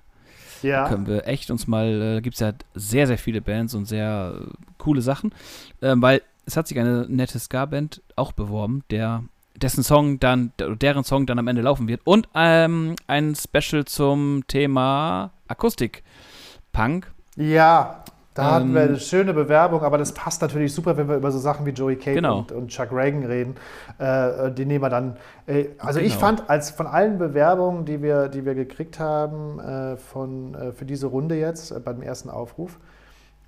Ja. 0.61 0.83
Da 0.83 0.89
können 0.89 1.07
wir 1.07 1.27
echt 1.27 1.51
uns 1.51 1.67
mal, 1.67 2.17
äh, 2.17 2.21
gibt 2.21 2.35
es 2.35 2.39
ja 2.39 2.53
sehr, 2.73 3.07
sehr 3.07 3.17
viele 3.17 3.41
Bands 3.41 3.73
und 3.73 3.85
sehr 3.85 4.39
äh, 4.39 4.45
coole 4.77 5.01
Sachen. 5.01 5.33
Ähm, 5.81 6.01
weil 6.01 6.21
es 6.45 6.55
hat 6.55 6.67
sich 6.67 6.79
eine 6.79 7.05
nette 7.09 7.39
Ska-Band 7.39 8.01
auch 8.15 8.31
beworben, 8.31 8.83
der 8.89 9.23
dessen 9.55 9.83
Song 9.83 10.19
dann, 10.19 10.51
deren 10.57 11.03
Song 11.03 11.25
dann 11.25 11.39
am 11.39 11.47
Ende 11.47 11.61
laufen 11.61 11.87
wird. 11.87 12.01
Und 12.05 12.27
ähm, 12.33 12.95
ein 13.07 13.35
Special 13.35 13.85
zum 13.85 14.43
Thema 14.47 15.31
Akustik-Punk. 15.47 17.12
Ja. 17.35 18.03
Da 18.35 18.49
hatten 18.55 18.73
wir 18.73 18.81
eine 18.81 18.99
schöne 18.99 19.31
Bewerbung, 19.31 19.83
aber 19.83 19.99
das 19.99 20.11
passt 20.11 20.41
natürlich 20.41 20.73
super, 20.73 20.97
wenn 20.97 21.07
wir 21.07 21.17
über 21.17 21.31
so 21.31 21.37
Sachen 21.37 21.67
wie 21.67 21.69
Joey 21.69 21.97
Cade 21.97 22.15
Genau. 22.15 22.39
und, 22.39 22.51
und 22.51 22.69
Chuck 22.69 22.91
Reagan 22.91 23.23
reden. 23.25 23.55
Äh, 23.99 24.49
die 24.51 24.65
nehmen 24.65 24.83
wir 24.83 24.89
dann. 24.89 25.17
Äh, 25.45 25.65
also 25.77 25.99
ich 25.99 26.13
Genau. 26.13 26.19
fand, 26.19 26.49
als 26.49 26.71
von 26.71 26.87
allen 26.87 27.19
Bewerbungen, 27.19 27.85
die 27.85 28.01
wir, 28.01 28.29
die 28.29 28.43
wir 28.43 28.55
gekriegt 28.55 28.99
haben 28.99 29.59
äh, 29.59 29.97
von, 29.97 30.55
äh, 30.55 30.71
für 30.71 30.85
diese 30.85 31.05
Runde 31.05 31.35
jetzt, 31.35 31.69
äh, 31.69 31.79
beim 31.79 32.01
ersten 32.01 32.31
Aufruf, 32.31 32.79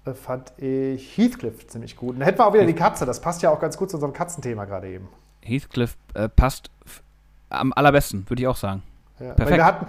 äh, 0.06 0.14
fand 0.14 0.54
ich 0.58 1.18
Heathcliff 1.18 1.66
ziemlich 1.66 1.96
gut. 1.98 2.16
Und 2.18 2.22
hätten 2.22 2.38
wir 2.38 2.46
auch 2.46 2.54
wieder 2.54 2.68
die 2.68 2.74
Katze. 2.74 3.08
Das 3.08 3.20
passt 3.22 3.42
ja 3.42 3.50
auch 3.50 3.60
ganz 3.60 3.78
gut 3.78 3.90
zu 3.90 3.98
unserem 3.98 4.14
Katzenthema 4.14 4.66
gerade 4.66 4.88
eben. 4.88 5.08
Heathcliff 5.42 5.98
äh, 6.14 6.30
passt 6.30 6.70
am 7.50 7.74
allerbesten, 7.74 8.30
würde 8.30 8.44
ich 8.44 8.48
auch 8.48 8.56
sagen. 8.56 8.84
Ja, 9.20 9.34
Perfekt. 9.34 9.58
wir 9.58 9.66
hatten, 9.66 9.88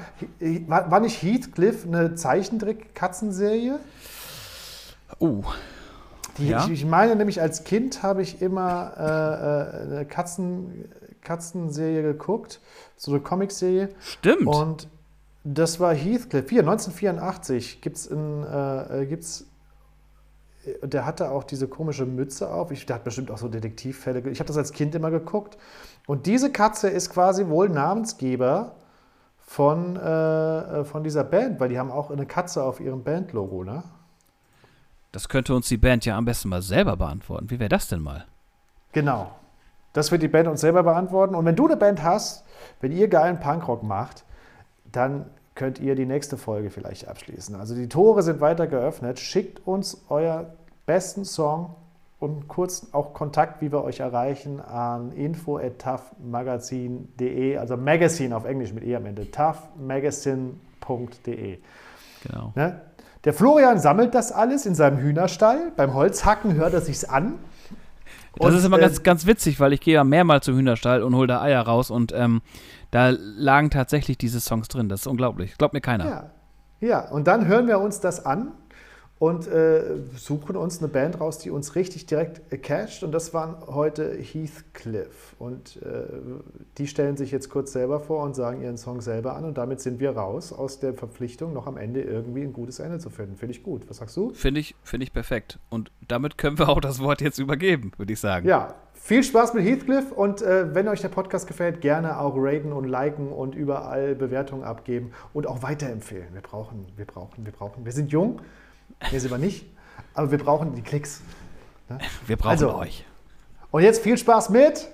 war, 0.68 1.00
nicht 1.00 1.20
Heathcliff 1.22 1.84
eine 1.84 2.14
Zeichentrick-Katzenserie? 2.14 3.80
Uh, 5.20 5.42
Die, 6.38 6.48
Ja? 6.48 6.64
ich, 6.64 6.70
ich 6.70 6.86
meine 6.86 7.16
nämlich, 7.16 7.40
als 7.40 7.64
Kind 7.64 8.02
habe 8.02 8.22
ich 8.22 8.40
immer 8.40 8.92
äh, 8.96 9.02
äh, 9.02 9.96
eine 9.96 10.06
Katzen, 10.06 10.84
Katzenserie 11.22 12.02
geguckt, 12.02 12.60
so 12.96 13.10
eine 13.10 13.20
Comicserie. 13.20 13.88
stimmt. 14.00 14.46
Und 14.46 14.88
das 15.42 15.80
war 15.80 15.94
Heathcliff. 15.94 16.48
Hier, 16.50 16.60
1984 16.60 17.80
gibt 17.80 17.96
es 17.96 18.06
äh, 18.08 19.06
gibt's, 19.06 19.46
der 20.82 21.06
hatte 21.06 21.30
auch 21.30 21.44
diese 21.44 21.68
komische 21.68 22.06
Mütze 22.06 22.50
auf. 22.52 22.70
Ich, 22.70 22.86
der 22.86 22.96
hat 22.96 23.04
bestimmt 23.04 23.30
auch 23.30 23.38
so 23.38 23.48
Detektivfälle. 23.48 24.28
Ich 24.30 24.40
habe 24.40 24.48
das 24.48 24.56
als 24.56 24.72
Kind 24.72 24.94
immer 24.94 25.10
geguckt. 25.10 25.56
Und 26.06 26.26
diese 26.26 26.50
Katze 26.50 26.88
ist 26.88 27.10
quasi 27.10 27.46
wohl 27.48 27.68
Namensgeber 27.68 28.74
von, 29.56 29.96
äh, 29.96 30.00
äh, 30.80 30.84
von 30.84 31.02
dieser 31.02 31.24
Band, 31.24 31.58
weil 31.60 31.70
die 31.70 31.78
haben 31.78 31.90
auch 31.90 32.10
eine 32.10 32.26
Katze 32.26 32.62
auf 32.62 32.78
ihrem 32.78 33.02
Bandlogo, 33.02 33.64
ne? 33.64 33.82
das 35.12 35.30
könnte 35.30 35.54
uns 35.54 35.66
die 35.68 35.78
Band 35.78 36.04
ja 36.04 36.14
am 36.18 36.26
besten 36.26 36.50
mal 36.50 36.60
selber 36.60 36.98
beantworten. 36.98 37.48
Wie 37.48 37.58
wäre 37.58 37.70
das 37.70 37.88
denn 37.88 38.00
mal? 38.00 38.26
Genau. 38.92 39.30
Das 39.94 40.12
wird 40.12 40.20
die 40.20 40.28
Band 40.28 40.46
uns 40.46 40.60
selber 40.60 40.82
beantworten. 40.82 41.34
Und 41.34 41.46
wenn 41.46 41.56
du 41.56 41.64
eine 41.64 41.78
Band 41.78 42.02
hast, 42.02 42.44
wenn 42.82 42.92
ihr 42.92 43.08
geilen 43.08 43.40
Punkrock 43.40 43.82
macht, 43.82 44.26
dann 44.92 45.24
könnt 45.54 45.78
ihr 45.78 45.94
die 45.94 46.04
nächste 46.04 46.36
Folge 46.36 46.68
vielleicht 46.68 47.08
abschließen. 47.08 47.56
Also 47.56 47.74
die 47.74 47.88
Tore 47.88 48.22
sind 48.22 48.42
weiter 48.42 48.66
geöffnet. 48.66 49.18
Schickt 49.18 49.66
uns 49.66 50.04
euer 50.10 50.52
besten 50.84 51.24
Song 51.24 51.74
und 52.18 52.48
kurz 52.48 52.88
auch 52.92 53.12
Kontakt, 53.12 53.60
wie 53.60 53.70
wir 53.70 53.84
euch 53.84 54.00
erreichen, 54.00 54.58
an 54.60 55.12
info.toughmagazin.de, 55.12 57.58
also 57.58 57.76
Magazine 57.76 58.34
auf 58.34 58.46
Englisch 58.46 58.72
mit 58.72 58.84
E 58.84 58.96
am 58.96 59.04
Ende, 59.04 59.30
toughmagazine.de. 59.30 61.58
Genau. 62.22 62.52
Ne? 62.54 62.80
Der 63.24 63.34
Florian 63.34 63.78
sammelt 63.78 64.14
das 64.14 64.32
alles 64.32 64.66
in 64.66 64.74
seinem 64.74 64.98
Hühnerstall. 64.98 65.72
Beim 65.76 65.94
Holzhacken 65.94 66.54
hört 66.54 66.74
er 66.74 66.80
sich's 66.80 67.04
an. 67.04 67.34
Das 68.36 68.46
Und, 68.46 68.56
ist 68.56 68.64
immer 68.64 68.78
äh, 68.78 68.82
ganz, 68.82 69.02
ganz 69.02 69.26
witzig, 69.26 69.60
weil 69.60 69.72
ich 69.72 69.80
gehe 69.80 69.94
ja 69.94 70.04
mehrmals 70.04 70.44
zum 70.44 70.56
Hühnerstall 70.56 71.02
und 71.02 71.14
hole 71.14 71.26
da 71.26 71.42
Eier 71.42 71.62
raus 71.62 71.90
und 71.90 72.12
ähm, 72.14 72.42
da 72.90 73.10
lagen 73.10 73.70
tatsächlich 73.70 74.16
diese 74.16 74.40
Songs 74.40 74.68
drin. 74.68 74.88
Das 74.88 75.00
ist 75.00 75.06
unglaublich. 75.06 75.58
Glaubt 75.58 75.74
mir 75.74 75.80
keiner. 75.80 76.06
Ja, 76.06 76.30
ja. 76.80 77.10
und 77.10 77.26
dann 77.26 77.46
hören 77.46 77.66
wir 77.66 77.80
uns 77.80 78.00
das 78.00 78.24
an 78.24 78.52
und 79.18 79.48
äh, 79.48 79.96
suchen 80.14 80.56
uns 80.56 80.80
eine 80.80 80.88
Band 80.88 81.20
raus, 81.20 81.38
die 81.38 81.50
uns 81.50 81.74
richtig 81.74 82.04
direkt 82.04 82.52
äh, 82.52 82.58
catcht. 82.58 83.02
Und 83.02 83.12
das 83.12 83.32
waren 83.32 83.56
heute 83.66 84.12
Heathcliff. 84.12 85.34
Und 85.38 85.76
äh, 85.82 86.04
die 86.76 86.86
stellen 86.86 87.16
sich 87.16 87.30
jetzt 87.30 87.48
kurz 87.48 87.72
selber 87.72 88.00
vor 88.00 88.22
und 88.24 88.36
sagen 88.36 88.60
ihren 88.60 88.76
Song 88.76 89.00
selber 89.00 89.34
an. 89.34 89.46
Und 89.46 89.56
damit 89.56 89.80
sind 89.80 90.00
wir 90.00 90.10
raus 90.10 90.52
aus 90.52 90.80
der 90.80 90.92
Verpflichtung, 90.92 91.54
noch 91.54 91.66
am 91.66 91.78
Ende 91.78 92.02
irgendwie 92.02 92.42
ein 92.42 92.52
gutes 92.52 92.78
Ende 92.78 92.98
zu 92.98 93.08
finden. 93.08 93.36
Finde 93.36 93.54
ich 93.54 93.62
gut. 93.62 93.88
Was 93.88 93.98
sagst 93.98 94.16
du? 94.18 94.34
Finde 94.34 94.60
ich, 94.60 94.74
finde 94.82 95.04
ich 95.04 95.14
perfekt. 95.14 95.58
Und 95.70 95.90
damit 96.06 96.36
können 96.36 96.58
wir 96.58 96.68
auch 96.68 96.80
das 96.80 97.00
Wort 97.00 97.22
jetzt 97.22 97.38
übergeben, 97.38 97.92
würde 97.96 98.12
ich 98.12 98.20
sagen. 98.20 98.46
Ja, 98.46 98.74
viel 98.92 99.22
Spaß 99.22 99.54
mit 99.54 99.64
Heathcliff 99.64 100.12
und 100.12 100.42
äh, 100.42 100.74
wenn 100.74 100.88
euch 100.88 101.00
der 101.00 101.08
Podcast 101.08 101.46
gefällt, 101.46 101.80
gerne 101.80 102.18
auch 102.18 102.34
raten 102.36 102.72
und 102.72 102.84
liken 102.84 103.32
und 103.32 103.54
überall 103.54 104.14
Bewertungen 104.14 104.64
abgeben 104.64 105.12
und 105.32 105.46
auch 105.46 105.62
weiterempfehlen. 105.62 106.34
Wir 106.34 106.40
brauchen, 106.40 106.86
wir 106.96 107.04
brauchen, 107.04 107.46
wir 107.46 107.52
brauchen. 107.52 107.84
Wir 107.84 107.92
sind 107.92 108.10
jung, 108.10 108.40
wir 109.10 109.20
sind 109.20 109.30
wir 109.30 109.38
nicht, 109.38 109.66
aber 110.14 110.30
wir 110.30 110.38
brauchen 110.38 110.74
die 110.74 110.82
Klicks. 110.82 111.20
Wir 112.26 112.36
brauchen 112.36 112.50
Also. 112.50 112.74
euch. 112.74 113.04
Und 113.70 113.82
jetzt 113.82 114.02
viel 114.02 114.16
Spaß 114.18 114.50
mit. 114.50 114.88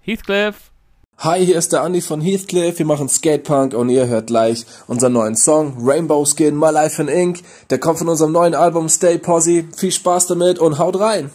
Heathcliff. 0.00 0.70
Hi, 1.18 1.44
hier 1.44 1.56
ist 1.56 1.72
der 1.72 1.82
Andi 1.82 2.00
von 2.00 2.20
Heathcliff. 2.20 2.78
Wir 2.78 2.86
machen 2.86 3.08
Skatepunk 3.08 3.72
und 3.74 3.88
ihr 3.88 4.08
hört 4.08 4.26
gleich 4.26 4.66
unseren 4.88 5.12
neuen 5.12 5.36
Song 5.36 5.76
Rainbow 5.78 6.24
Skin 6.26 6.56
My 6.58 6.70
Life 6.70 7.00
in 7.00 7.08
Ink. 7.08 7.42
Der 7.70 7.78
kommt 7.78 7.98
von 7.98 8.08
unserem 8.08 8.32
neuen 8.32 8.54
Album 8.54 8.88
Stay 8.88 9.18
Posse. 9.18 9.64
Viel 9.76 9.92
Spaß 9.92 10.26
damit 10.26 10.58
und 10.58 10.78
haut 10.78 10.98
rein! 10.98 11.30